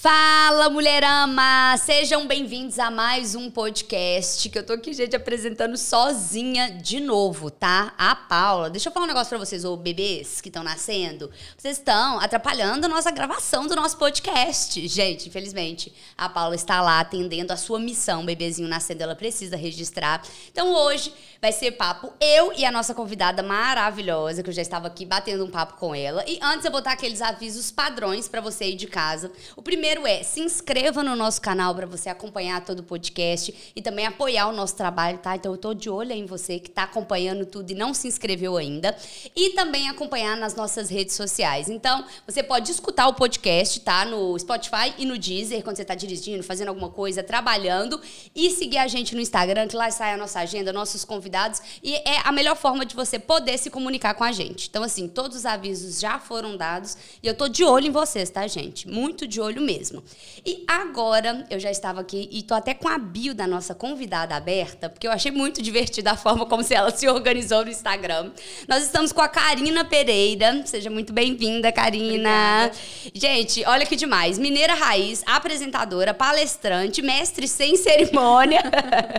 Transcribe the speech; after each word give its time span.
five. 0.00 0.39
Fala, 0.60 0.68
mulherama! 0.68 1.74
Sejam 1.78 2.26
bem-vindos 2.26 2.78
a 2.78 2.90
mais 2.90 3.34
um 3.34 3.50
podcast 3.50 4.46
que 4.50 4.58
eu 4.58 4.66
tô 4.66 4.74
aqui, 4.74 4.92
gente, 4.92 5.16
apresentando 5.16 5.74
sozinha 5.78 6.70
de 6.70 7.00
novo, 7.00 7.50
tá? 7.50 7.94
A 7.96 8.14
Paula. 8.14 8.68
Deixa 8.68 8.90
eu 8.90 8.92
falar 8.92 9.06
um 9.06 9.08
negócio 9.08 9.30
pra 9.30 9.38
vocês, 9.38 9.64
ô 9.64 9.74
bebês 9.74 10.42
que 10.42 10.50
estão 10.50 10.62
nascendo. 10.62 11.30
Vocês 11.56 11.78
estão 11.78 12.20
atrapalhando 12.20 12.84
a 12.84 12.88
nossa 12.90 13.10
gravação 13.10 13.66
do 13.66 13.74
nosso 13.74 13.96
podcast. 13.96 14.86
Gente, 14.86 15.28
infelizmente, 15.28 15.94
a 16.14 16.28
Paula 16.28 16.54
está 16.54 16.82
lá 16.82 17.00
atendendo 17.00 17.54
a 17.54 17.56
sua 17.56 17.78
missão. 17.78 18.26
Bebezinho 18.26 18.68
nascendo, 18.68 19.02
ela 19.02 19.16
precisa 19.16 19.56
registrar. 19.56 20.22
Então 20.52 20.74
hoje 20.74 21.10
vai 21.40 21.52
ser 21.52 21.70
papo 21.72 22.12
eu 22.20 22.52
e 22.52 22.66
a 22.66 22.70
nossa 22.70 22.92
convidada 22.92 23.42
maravilhosa, 23.42 24.42
que 24.42 24.50
eu 24.50 24.54
já 24.54 24.60
estava 24.60 24.88
aqui 24.88 25.06
batendo 25.06 25.42
um 25.42 25.50
papo 25.50 25.78
com 25.78 25.94
ela. 25.94 26.22
E 26.28 26.38
antes 26.42 26.66
eu 26.66 26.70
vou 26.70 26.82
dar 26.82 26.92
aqueles 26.92 27.22
avisos 27.22 27.70
padrões 27.70 28.28
para 28.28 28.42
você 28.42 28.64
aí 28.64 28.74
de 28.74 28.86
casa. 28.86 29.32
O 29.56 29.62
primeiro 29.62 29.80
primeiro 29.80 30.06
é 30.06 30.22
se 30.22 30.40
inscreva 30.50 31.02
no 31.02 31.14
nosso 31.14 31.40
canal 31.40 31.74
para 31.74 31.86
você 31.86 32.08
acompanhar 32.08 32.64
todo 32.64 32.80
o 32.80 32.82
podcast 32.82 33.72
e 33.74 33.80
também 33.80 34.06
apoiar 34.06 34.48
o 34.48 34.52
nosso 34.52 34.76
trabalho, 34.76 35.18
tá? 35.18 35.36
Então 35.36 35.52
eu 35.52 35.58
tô 35.58 35.72
de 35.72 35.88
olho 35.88 36.12
em 36.12 36.26
você 36.26 36.58
que 36.58 36.68
está 36.68 36.82
acompanhando 36.82 37.46
tudo 37.46 37.70
e 37.70 37.74
não 37.74 37.94
se 37.94 38.08
inscreveu 38.08 38.56
ainda. 38.56 38.96
E 39.36 39.50
também 39.50 39.88
acompanhar 39.88 40.36
nas 40.36 40.54
nossas 40.54 40.90
redes 40.90 41.14
sociais. 41.14 41.68
Então, 41.68 42.04
você 42.26 42.42
pode 42.42 42.70
escutar 42.70 43.06
o 43.06 43.14
podcast, 43.14 43.80
tá? 43.80 44.04
No 44.04 44.38
Spotify 44.38 44.94
e 44.98 45.06
no 45.06 45.16
Deezer, 45.16 45.62
quando 45.62 45.76
você 45.76 45.82
está 45.82 45.94
dirigindo, 45.94 46.42
fazendo 46.42 46.68
alguma 46.68 46.90
coisa, 46.90 47.22
trabalhando. 47.22 48.00
E 48.34 48.50
seguir 48.50 48.78
a 48.78 48.88
gente 48.88 49.14
no 49.14 49.20
Instagram, 49.20 49.68
que 49.68 49.76
lá 49.76 49.90
sai 49.90 50.14
a 50.14 50.16
nossa 50.16 50.40
agenda, 50.40 50.72
nossos 50.72 51.04
convidados. 51.04 51.62
E 51.82 51.94
é 51.94 52.20
a 52.24 52.32
melhor 52.32 52.56
forma 52.56 52.84
de 52.84 52.96
você 52.96 53.18
poder 53.18 53.58
se 53.58 53.70
comunicar 53.70 54.14
com 54.14 54.24
a 54.24 54.32
gente. 54.32 54.68
Então, 54.68 54.82
assim, 54.82 55.06
todos 55.06 55.36
os 55.36 55.46
avisos 55.46 56.00
já 56.00 56.18
foram 56.18 56.56
dados. 56.56 56.96
E 57.22 57.26
eu 57.26 57.34
tô 57.34 57.48
de 57.48 57.64
olho 57.64 57.86
em 57.86 57.92
vocês, 57.92 58.30
tá, 58.30 58.46
gente? 58.46 58.88
Muito 58.88 59.26
de 59.26 59.40
olho 59.40 59.62
mesmo. 59.62 60.02
E 60.44 60.64
agora, 60.66 61.46
eu 61.50 61.60
já 61.60 61.70
estava 61.70 62.00
aqui 62.00 62.28
e 62.32 62.42
tô 62.42 62.54
até 62.54 62.72
com 62.72 62.88
a 62.88 62.98
bio 62.98 63.34
da 63.34 63.46
nossa 63.46 63.74
convidada 63.74 64.34
aberta, 64.34 64.88
porque 64.88 65.06
eu 65.06 65.12
achei 65.12 65.30
muito 65.30 65.60
divertida 65.60 66.12
a 66.12 66.16
forma 66.16 66.46
como 66.46 66.62
se 66.62 66.74
ela 66.74 66.90
se 66.90 67.06
organizou 67.08 67.64
no 67.64 67.70
Instagram. 67.70 68.30
Nós 68.66 68.82
estamos 68.84 69.12
com 69.12 69.20
a 69.20 69.28
Karina 69.28 69.84
Pereira. 69.84 70.62
Seja 70.64 70.88
muito 70.88 71.12
bem-vinda, 71.12 71.70
Karina. 71.70 72.70
Obrigada. 72.70 72.72
Gente, 73.14 73.64
olha 73.66 73.84
que 73.84 73.96
demais. 73.96 74.38
Mineira 74.38 74.74
raiz, 74.74 75.22
apresentadora, 75.26 76.14
palestrante, 76.14 77.02
mestre 77.02 77.46
sem 77.46 77.76
cerimônia. 77.76 78.62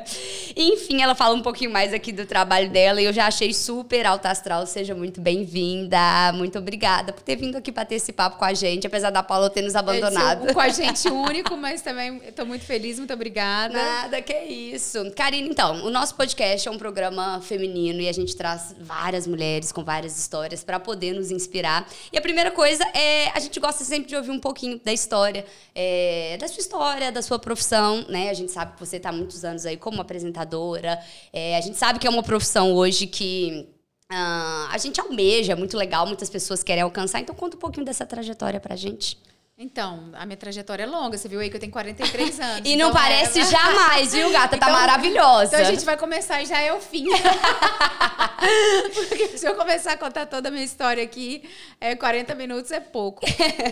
Enfim, 0.56 1.02
ela 1.02 1.14
fala 1.14 1.36
um 1.36 1.42
pouquinho 1.42 1.72
mais 1.72 1.94
aqui 1.94 2.12
do 2.12 2.26
trabalho 2.26 2.70
dela 2.70 3.02
e 3.02 3.06
eu 3.06 3.14
já 3.14 3.28
achei 3.28 3.54
super 3.54 4.06
alta 4.06 4.30
astral. 4.30 4.66
Seja 4.66 4.96
muito 4.96 5.22
bem-vinda. 5.22 6.00
Muito 6.34 6.58
obrigada 6.58 7.14
por 7.14 7.22
ter 7.22 7.36
vindo 7.36 7.58
aqui 7.58 7.72
para 7.72 7.86
ter 7.86 7.96
esse 7.96 8.12
papo 8.12 8.38
com 8.38 8.46
a 8.46 8.54
gente, 8.54 8.88
apesar 8.88 9.10
da 9.12 9.22
Paula 9.22 9.50
ter 9.50 9.62
nos 9.62 9.76
abandonado 9.76 10.54
com 10.54 10.60
a 10.60 10.70
gente 10.70 11.11
único, 11.16 11.56
mas 11.58 11.82
também 11.82 12.22
estou 12.28 12.46
muito 12.46 12.66
feliz, 12.66 12.98
muito 12.98 13.14
obrigada. 13.14 13.74
Nada, 13.74 14.22
que 14.22 14.34
isso. 14.34 15.12
Karina, 15.16 15.48
então, 15.48 15.86
o 15.86 15.90
nosso 15.90 16.16
podcast 16.16 16.68
é 16.68 16.72
um 16.72 16.78
programa 16.78 17.42
feminino 17.42 18.02
e 18.02 18.08
a 18.08 18.12
gente 18.12 18.36
traz 18.36 18.76
várias 18.80 19.28
mulheres 19.28 19.72
com 19.72 19.84
várias 19.84 20.18
histórias 20.18 20.64
para 20.64 20.80
poder 20.80 21.14
nos 21.14 21.32
inspirar. 21.32 21.88
E 22.12 22.18
a 22.18 22.22
primeira 22.22 22.52
coisa 22.52 22.84
é, 22.94 23.30
a 23.30 23.40
gente 23.40 23.60
gosta 23.60 23.84
sempre 23.84 24.10
de 24.10 24.16
ouvir 24.16 24.32
um 24.32 24.40
pouquinho 24.40 24.80
da 24.84 24.94
história, 24.94 25.46
é, 25.74 26.38
da 26.40 26.48
sua 26.48 26.62
história, 26.62 27.12
da 27.12 27.22
sua 27.22 27.40
profissão, 27.40 28.06
né? 28.10 28.30
A 28.30 28.34
gente 28.34 28.52
sabe 28.52 28.74
que 28.74 28.80
você 28.80 28.98
está 28.98 29.10
há 29.10 29.14
muitos 29.14 29.44
anos 29.44 29.66
aí 29.66 29.78
como 29.78 30.02
apresentadora. 30.02 31.00
É, 31.32 31.58
a 31.58 31.62
gente 31.62 31.78
sabe 31.78 32.00
que 32.00 32.08
é 32.08 32.10
uma 32.10 32.24
profissão 32.24 32.74
hoje 32.74 33.08
que 33.08 33.68
Uh, 34.12 34.68
a 34.70 34.78
gente 34.78 35.00
almeja, 35.00 35.54
é 35.54 35.56
muito 35.56 35.78
legal, 35.78 36.06
muitas 36.06 36.30
pessoas 36.30 36.62
querem 36.62 36.84
alcançar. 36.84 37.22
Então, 37.22 37.34
conta 37.34 37.56
um 37.56 37.60
pouquinho 37.60 37.86
dessa 37.86 38.06
trajetória 38.06 38.60
pra 38.60 38.76
gente. 38.76 39.18
Então, 39.62 40.10
a 40.14 40.26
minha 40.26 40.36
trajetória 40.36 40.82
é 40.82 40.88
longa. 40.88 41.16
Você 41.16 41.30
viu 41.30 41.40
aí 41.40 41.48
que 41.48 41.56
eu 41.56 41.60
tenho 41.60 41.72
43 41.72 42.40
anos. 42.42 42.62
e 42.66 42.76
não 42.76 42.90
então 42.90 43.00
parece 43.00 43.44
jamais, 43.44 44.12
viu, 44.12 44.32
gata? 44.32 44.58
Tá 44.58 44.66
então, 44.68 44.80
maravilhosa. 44.80 45.56
Então 45.56 45.60
a 45.60 45.72
gente 45.72 45.86
vai 45.86 45.96
começar 45.96 46.42
e 46.42 46.48
já 46.48 46.60
é 46.60 46.74
o 46.74 46.82
fim. 46.82 47.06
Porque 48.96 49.38
se 49.38 49.48
eu 49.48 49.54
começar 49.54 49.94
a 49.94 49.98
contar 49.98 50.26
toda 50.26 50.50
a 50.50 50.52
minha 50.52 50.66
história 50.66 51.04
aqui, 51.04 51.44
é, 51.80 51.96
40 51.96 52.34
minutos 52.34 52.72
é 52.72 52.80
pouco. 52.80 53.24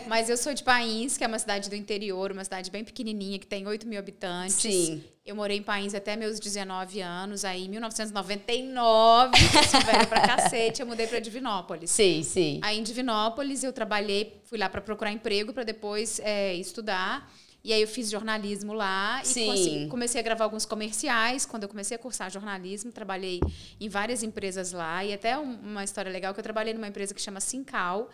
Mas 0.06 0.30
eu 0.30 0.38
sou 0.38 0.54
de 0.54 0.64
Pains, 0.64 1.18
que 1.18 1.24
é 1.24 1.28
uma 1.28 1.40
cidade 1.40 1.72
do 1.72 1.76
interior, 1.76 2.32
uma 2.32 2.44
cidade 2.44 2.70
bem 2.70 2.84
pequenininha, 2.84 3.40
que 3.40 3.48
tem 3.48 3.66
8 3.66 3.88
mil 3.88 3.98
habitantes. 3.98 4.58
Sim. 4.58 5.04
Eu 5.30 5.36
morei 5.36 5.58
em 5.58 5.62
Pains 5.62 5.94
até 5.94 6.16
meus 6.16 6.40
19 6.40 7.02
anos. 7.02 7.46
Aí, 7.46 7.66
em 7.66 7.70
1999, 7.70 9.38
sou 9.70 9.80
velha 9.82 10.08
pra 10.08 10.22
cacete, 10.22 10.82
eu 10.82 10.88
mudei 10.88 11.06
pra 11.06 11.20
Divinópolis. 11.20 11.92
Sim, 11.92 12.24
sim. 12.24 12.60
Aí, 12.64 12.80
em 12.80 12.82
Divinópolis, 12.82 13.64
eu 13.64 13.72
trabalhei, 13.72 14.42
fui 14.46 14.58
lá 14.58 14.68
para 14.68 14.82
procurar 14.82 15.12
emprego, 15.12 15.54
para 15.54 15.64
depois 15.64 16.20
é, 16.24 16.56
estudar. 16.56 17.32
E 17.64 17.72
aí 17.72 17.80
eu 17.80 17.88
fiz 17.88 18.10
jornalismo 18.10 18.74
lá 18.74 19.22
Sim. 19.24 19.84
e 19.84 19.88
comecei 19.90 20.20
a 20.20 20.24
gravar 20.24 20.46
alguns 20.46 20.66
comerciais. 20.66 21.46
Quando 21.46 21.64
eu 21.64 21.70
comecei 21.70 21.96
a 21.96 22.00
cursar 22.00 22.32
jornalismo, 22.32 22.92
trabalhei 22.92 23.40
em 23.80 23.88
várias 23.88 24.24
empresas 24.24 24.72
lá. 24.72 25.06
E 25.06 25.14
até 25.14 25.38
uma 25.38 25.84
história 25.84 26.10
legal 26.12 26.34
que 26.34 26.40
eu 26.40 26.44
trabalhei 26.44 26.74
numa 26.74 26.88
empresa 26.88 27.14
que 27.14 27.22
chama 27.22 27.40
Sincal, 27.40 28.10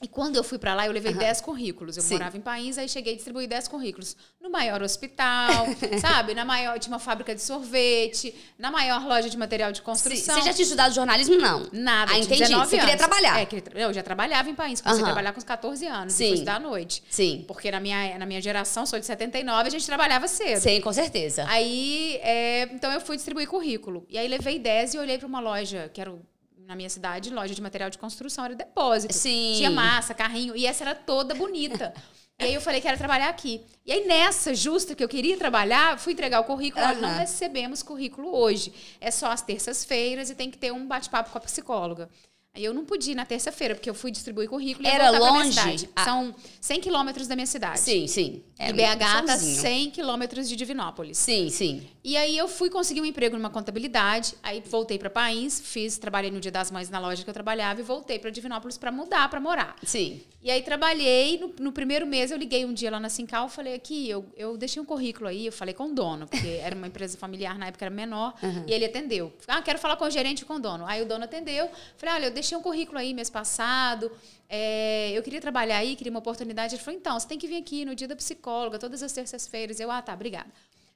e 0.00 0.06
quando 0.06 0.36
eu 0.36 0.44
fui 0.44 0.58
para 0.58 0.74
lá, 0.74 0.86
eu 0.86 0.92
levei 0.92 1.12
uhum. 1.12 1.18
10 1.18 1.40
currículos. 1.40 1.96
Eu 1.96 2.02
Sim. 2.02 2.14
morava 2.14 2.36
em 2.36 2.40
país, 2.40 2.78
aí 2.78 2.88
cheguei 2.88 3.14
a 3.14 3.16
distribuir 3.16 3.48
10 3.48 3.66
currículos. 3.66 4.16
No 4.40 4.48
maior 4.48 4.80
hospital, 4.80 5.66
sabe? 6.00 6.34
Na 6.34 6.44
maior, 6.44 6.78
tinha 6.78 6.92
uma 6.92 7.00
fábrica 7.00 7.34
de 7.34 7.42
sorvete, 7.42 8.32
na 8.56 8.70
maior 8.70 9.04
loja 9.04 9.28
de 9.28 9.36
material 9.36 9.72
de 9.72 9.82
construção. 9.82 10.36
Você 10.36 10.42
já 10.42 10.54
tinha 10.54 10.62
estudado 10.62 10.94
jornalismo, 10.94 11.36
não? 11.36 11.68
Nada, 11.72 12.12
ah, 12.12 12.18
entendi. 12.18 12.44
Você 12.46 12.54
anos. 12.54 12.70
queria 12.70 12.96
trabalhar. 12.96 13.40
É, 13.40 13.48
eu 13.74 13.92
já 13.92 14.02
trabalhava 14.02 14.48
em 14.48 14.54
país. 14.54 14.80
Comecei 14.80 15.02
uhum. 15.02 15.08
a 15.08 15.12
trabalhar 15.12 15.32
com 15.32 15.38
os 15.38 15.44
14 15.44 15.86
anos, 15.86 16.12
Sim. 16.14 16.24
depois 16.24 16.42
da 16.42 16.60
noite. 16.60 17.02
Sim. 17.10 17.44
Porque 17.48 17.68
na 17.70 17.80
minha, 17.80 18.18
na 18.18 18.26
minha 18.26 18.40
geração, 18.40 18.86
sou 18.86 19.00
de 19.00 19.06
79, 19.06 19.66
a 19.66 19.70
gente 19.70 19.84
trabalhava 19.84 20.28
cedo. 20.28 20.60
Sim, 20.60 20.80
com 20.80 20.92
certeza. 20.92 21.44
Aí, 21.48 22.20
é, 22.22 22.68
então 22.72 22.92
eu 22.92 23.00
fui 23.00 23.16
distribuir 23.16 23.48
currículo. 23.48 24.06
E 24.08 24.16
aí 24.16 24.28
levei 24.28 24.60
10 24.60 24.94
e 24.94 24.98
olhei 24.98 25.18
para 25.18 25.26
uma 25.26 25.40
loja, 25.40 25.90
que 25.92 26.00
era 26.00 26.12
o 26.12 26.20
na 26.68 26.76
minha 26.76 26.90
cidade, 26.90 27.30
loja 27.30 27.54
de 27.54 27.62
material 27.62 27.88
de 27.88 27.96
construção, 27.96 28.44
era 28.44 28.54
depósito. 28.54 29.14
Sim. 29.14 29.54
Tinha 29.56 29.70
massa, 29.70 30.12
carrinho, 30.12 30.54
e 30.54 30.66
essa 30.66 30.84
era 30.84 30.94
toda 30.94 31.34
bonita. 31.34 31.94
E 32.38 32.44
aí 32.44 32.54
eu 32.54 32.60
falei 32.60 32.78
que 32.78 32.86
era 32.86 32.96
trabalhar 32.96 33.30
aqui. 33.30 33.62
E 33.86 33.90
aí 33.90 34.06
nessa 34.06 34.54
justa 34.54 34.94
que 34.94 35.02
eu 35.02 35.08
queria 35.08 35.38
trabalhar, 35.38 35.98
fui 35.98 36.12
entregar 36.12 36.40
o 36.40 36.44
currículo. 36.44 36.84
Uhum. 36.84 37.00
não 37.00 37.08
recebemos 37.08 37.82
currículo 37.82 38.36
hoje. 38.36 38.72
É 39.00 39.10
só 39.10 39.30
às 39.30 39.40
terças-feiras 39.40 40.28
e 40.28 40.34
tem 40.34 40.50
que 40.50 40.58
ter 40.58 40.70
um 40.70 40.86
bate-papo 40.86 41.30
com 41.30 41.38
a 41.38 41.40
psicóloga. 41.40 42.10
Aí 42.54 42.64
eu 42.64 42.74
não 42.74 42.84
pude 42.84 43.12
ir 43.12 43.14
na 43.14 43.24
terça-feira, 43.24 43.74
porque 43.74 43.88
eu 43.88 43.94
fui 43.94 44.10
distribuir 44.10 44.48
currículo 44.48 44.86
e 44.86 44.90
Era 44.90 45.10
longe? 45.10 45.88
Ah. 45.94 46.04
São 46.04 46.34
100 46.60 46.80
quilômetros 46.80 47.28
da 47.28 47.36
minha 47.36 47.46
cidade. 47.46 47.78
Sim, 47.78 48.06
sim. 48.08 48.42
E 48.58 48.72
BH 48.72 49.26
tá 49.26 49.38
100 49.38 49.90
quilômetros 49.92 50.48
de 50.48 50.56
Divinópolis. 50.56 51.18
Sim, 51.18 51.48
sim. 51.50 51.86
E 52.02 52.16
aí 52.16 52.36
eu 52.36 52.48
fui 52.48 52.68
conseguir 52.68 53.00
um 53.00 53.04
emprego 53.04 53.36
numa 53.36 53.50
contabilidade, 53.50 54.34
aí 54.42 54.60
voltei 54.66 54.98
para 54.98 55.08
País, 55.08 55.60
fiz, 55.60 55.98
trabalhei 55.98 56.30
no 56.30 56.40
Dia 56.40 56.50
das 56.50 56.70
Mães 56.70 56.90
na 56.90 56.98
loja 56.98 57.22
que 57.22 57.30
eu 57.30 57.34
trabalhava 57.34 57.80
e 57.80 57.84
voltei 57.84 58.18
para 58.18 58.30
Divinópolis 58.30 58.76
para 58.76 58.90
mudar, 58.90 59.28
para 59.30 59.38
morar. 59.38 59.76
Sim. 59.84 60.20
E 60.42 60.50
aí 60.50 60.62
trabalhei, 60.62 61.38
no, 61.38 61.52
no, 61.60 61.72
primeiro 61.72 62.06
mês 62.06 62.30
eu 62.30 62.38
liguei 62.38 62.64
um 62.64 62.72
dia 62.72 62.90
lá 62.90 62.98
na 62.98 63.08
Sincal, 63.08 63.48
falei 63.48 63.74
aqui, 63.74 64.08
eu, 64.08 64.24
eu 64.36 64.56
deixei 64.56 64.80
um 64.80 64.84
currículo 64.84 65.28
aí, 65.28 65.46
eu 65.46 65.52
falei 65.52 65.74
com 65.74 65.90
o 65.90 65.94
dono, 65.94 66.26
porque 66.26 66.46
era 66.62 66.74
uma 66.74 66.86
empresa 66.86 67.18
familiar, 67.18 67.58
na 67.58 67.66
época 67.66 67.84
era 67.84 67.94
menor, 67.94 68.34
uhum. 68.42 68.64
e 68.66 68.72
ele 68.72 68.84
atendeu. 68.84 69.32
Ah, 69.46 69.60
quero 69.60 69.78
falar 69.78 69.96
com 69.96 70.04
o 70.04 70.10
gerente 70.10 70.40
e 70.40 70.44
com 70.44 70.54
o 70.54 70.58
dono. 70.58 70.86
Aí 70.86 71.02
o 71.02 71.06
dono 71.06 71.24
atendeu, 71.24 71.68
falei, 71.96 72.14
olha, 72.14 72.26
eu 72.26 72.32
deixei 72.38 72.56
um 72.56 72.62
currículo 72.62 72.98
aí 72.98 73.12
mês 73.12 73.28
passado, 73.28 74.10
é, 74.48 75.10
eu 75.16 75.22
queria 75.22 75.40
trabalhar 75.40 75.78
aí, 75.78 75.96
queria 75.96 76.10
uma 76.10 76.20
oportunidade. 76.20 76.74
Ele 76.74 76.82
falou, 76.82 76.98
então, 76.98 77.18
você 77.18 77.26
tem 77.26 77.38
que 77.38 77.46
vir 77.46 77.56
aqui 77.56 77.84
no 77.84 77.94
dia 77.94 78.08
da 78.08 78.16
psicóloga, 78.16 78.78
todas 78.78 79.02
as 79.02 79.12
terças-feiras. 79.12 79.80
Eu, 79.80 79.90
ah, 79.90 80.00
tá, 80.00 80.14
obrigada. 80.14 80.50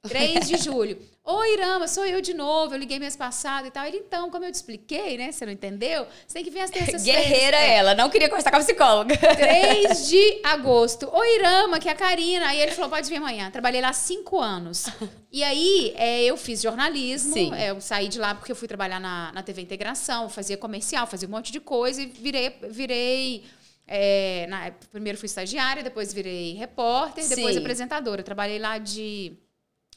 3 0.07 0.49
de 0.49 0.57
julho. 0.57 0.97
Oi, 1.23 1.53
Irama, 1.53 1.87
sou 1.87 2.05
eu 2.05 2.19
de 2.19 2.33
novo. 2.33 2.75
Eu 2.75 2.77
liguei 2.77 2.99
mês 2.99 3.15
passado 3.15 3.67
e 3.67 3.71
tal. 3.71 3.85
Ele, 3.85 3.99
então, 3.99 4.29
como 4.29 4.43
eu 4.43 4.51
te 4.51 4.55
expliquei, 4.55 5.17
né? 5.17 5.31
Você 5.31 5.45
não 5.45 5.53
entendeu? 5.53 6.05
Você 6.27 6.33
tem 6.33 6.43
que 6.43 6.49
vir 6.49 6.59
às 6.59 6.69
terças-feiras. 6.71 7.25
Guerreira 7.25 7.55
é. 7.55 7.75
ela, 7.77 7.95
não 7.95 8.09
queria 8.09 8.27
conversar 8.27 8.51
com 8.51 8.57
a 8.57 8.59
psicóloga. 8.59 9.15
3 9.17 10.03
de 10.09 10.41
agosto. 10.43 11.09
Oi, 11.09 11.39
Irama, 11.39 11.79
que 11.79 11.87
é 11.87 11.93
a 11.93 11.95
Karina. 11.95 12.47
Aí 12.47 12.59
ele 12.59 12.71
falou, 12.71 12.89
pode 12.89 13.09
vir 13.09 13.15
amanhã. 13.15 13.49
Trabalhei 13.49 13.79
lá 13.79 13.93
cinco 13.93 14.41
anos. 14.41 14.87
E 15.31 15.41
aí, 15.41 15.93
é, 15.95 16.25
eu 16.25 16.35
fiz 16.35 16.61
jornalismo. 16.61 17.33
Sim. 17.33 17.53
É, 17.53 17.69
eu 17.69 17.79
saí 17.79 18.09
de 18.09 18.19
lá 18.19 18.35
porque 18.35 18.51
eu 18.51 18.57
fui 18.57 18.67
trabalhar 18.67 18.99
na, 18.99 19.31
na 19.31 19.41
TV 19.41 19.61
Integração, 19.61 20.27
fazia 20.27 20.57
comercial, 20.57 21.07
fazia 21.07 21.29
um 21.29 21.31
monte 21.31 21.49
de 21.49 21.61
coisa 21.61 22.01
e 22.01 22.07
virei... 22.07 22.53
virei 22.69 23.45
é, 23.87 24.47
na, 24.47 24.71
primeiro 24.91 25.17
fui 25.17 25.27
estagiária, 25.27 25.81
depois 25.81 26.13
virei 26.13 26.53
repórter, 26.53 27.27
depois 27.27 27.53
Sim. 27.55 27.59
apresentadora. 27.59 28.23
trabalhei 28.23 28.59
lá 28.59 28.77
de 28.77 29.37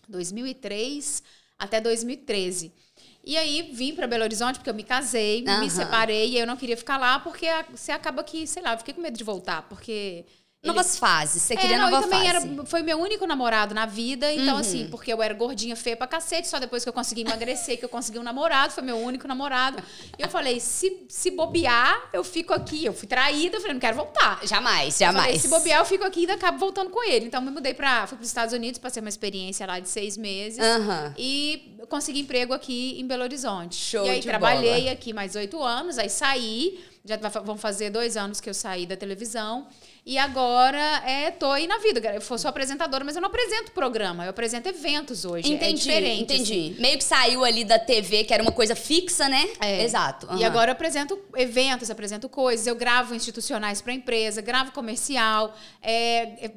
2003 0.08 1.23
até 1.58 1.81
2013. 1.81 2.73
E 3.25 3.37
aí 3.37 3.70
vim 3.73 3.94
para 3.94 4.06
Belo 4.06 4.23
Horizonte 4.23 4.56
porque 4.56 4.70
eu 4.70 4.75
me 4.75 4.85
casei, 4.85 5.44
uhum. 5.47 5.61
me 5.61 5.70
separei 5.70 6.31
e 6.31 6.38
eu 6.38 6.47
não 6.47 6.56
queria 6.56 6.76
ficar 6.76 6.97
lá 6.97 7.19
porque 7.19 7.47
você 7.75 7.91
acaba 7.91 8.23
que, 8.23 8.47
sei 8.47 8.62
lá, 8.62 8.75
eu 8.75 8.79
fiquei 8.79 8.94
com 8.94 9.00
medo 9.00 9.19
de 9.19 9.25
voltar, 9.25 9.62
porque 9.62 10.25
Novas 10.67 10.99
fases, 10.99 11.43
você 11.43 11.55
É, 11.55 11.57
queria 11.57 11.79
não, 11.79 11.91
nova 11.91 12.03
também 12.03 12.31
fase. 12.31 12.49
era, 12.49 12.67
foi 12.67 12.83
meu 12.83 12.99
único 12.99 13.27
namorado 13.27 13.75
na 13.75 13.87
vida, 13.87 14.33
então 14.33 14.55
Uhum. 14.55 14.61
assim, 14.61 14.89
porque 14.91 15.13
eu 15.13 15.23
era 15.23 15.33
gordinha, 15.35 15.75
feia 15.77 15.97
pra 15.97 16.07
cacete, 16.07 16.49
só 16.49 16.59
depois 16.59 16.83
que 16.83 16.89
eu 16.89 16.93
consegui 16.93 17.23
emagrecer, 17.23 17.79
que 17.79 17.85
eu 17.85 17.89
consegui 17.89 18.19
um 18.19 18.23
namorado, 18.23 18.73
foi 18.73 18.83
meu 18.83 18.97
único 18.99 19.27
namorado. 19.29 19.83
E 20.19 20.23
eu 20.23 20.29
falei, 20.29 20.61
se, 20.61 21.07
se 21.09 21.31
bobear, 21.31 22.09
eu 22.13 22.23
fico 22.25 22.53
aqui. 22.53 22.85
Eu 22.85 22.93
fui 22.93 23.07
traída, 23.09 23.57
eu 23.57 23.61
falei, 23.61 23.75
não 23.75 23.81
quero 23.81 23.97
voltar. 23.97 24.41
Jamais, 24.47 24.97
jamais. 24.99 25.25
Falei, 25.25 25.39
se 25.39 25.49
bobear, 25.49 25.81
eu 25.81 25.85
fico 25.85 26.05
aqui 26.05 26.21
e 26.21 26.23
ainda 26.23 26.35
acabo 26.35 26.59
voltando 26.59 26.91
com 26.91 27.03
ele. 27.05 27.27
Então, 27.27 27.41
me 27.41 27.51
mudei 27.51 27.75
para 27.75 28.07
fui 28.07 28.17
para 28.17 28.23
os 28.23 28.29
Estados 28.29 28.53
Unidos, 28.55 28.79
passei 28.79 29.01
uma 29.01 29.09
experiência 29.09 29.67
lá 29.67 29.79
de 29.81 29.89
seis 29.89 30.17
meses. 30.17 30.59
Aham. 30.59 31.15
E 31.17 31.77
consegui 31.89 32.21
emprego 32.21 32.53
aqui 32.53 32.99
em 33.01 33.07
Belo 33.07 33.23
Horizonte. 33.23 33.77
Show 33.77 34.07
e 34.07 34.11
aí, 34.11 34.21
trabalhei 34.21 34.81
bola. 34.81 34.93
aqui 34.93 35.13
mais 35.13 35.37
oito 35.37 35.63
anos, 35.63 35.99
aí 35.99 36.09
saí. 36.11 36.79
Já 37.06 37.17
vão 37.17 37.56
fazer 37.56 37.91
dois 37.91 38.17
anos 38.17 38.41
que 38.41 38.50
eu 38.50 38.55
saí 38.55 38.85
da 38.85 38.97
televisão. 38.97 39.69
E 40.05 40.19
agora 40.19 40.79
é, 41.05 41.31
tô 41.31 41.50
aí 41.50 41.67
na 41.67 41.79
vida. 41.79 42.00
Eu 42.14 42.20
sou 42.20 42.49
apresentadora, 42.49 43.05
mas 43.05 43.17
eu 43.17 43.23
não 43.23 43.29
apresento 43.29 43.73
programa. 43.73 44.25
Eu 44.25 44.31
apresento 44.31 44.69
eventos 44.69 45.25
hoje. 45.25 45.50
é 45.50 45.55
Entendi, 45.55 45.82
diferente. 45.82 46.32
assim. 46.32 46.43
entendi. 46.43 46.81
Meio 46.81 46.99
que 46.99 47.05
saiu 47.05 47.44
ali 47.44 47.64
da 47.64 47.79
TV, 47.79 48.25
que 48.25 48.35
era 48.35 48.43
uma 48.43 48.53
coisa 48.53 48.76
fixa, 48.76 49.29
né? 49.29 49.49
É. 49.61 49.82
Exato. 49.85 50.26
E 50.26 50.31
aham. 50.31 50.47
agora 50.47 50.70
eu 50.70 50.73
apresento 50.73 51.19
eventos, 51.37 51.91
apresento 51.91 52.29
coisas, 52.29 52.67
eu 52.67 52.76
gravo 52.76 53.14
institucionais 53.14 53.81
para 53.81 53.93
empresa, 53.93 54.41
gravo 54.41 54.73
comercial, 54.73 55.55
é, 55.82 56.50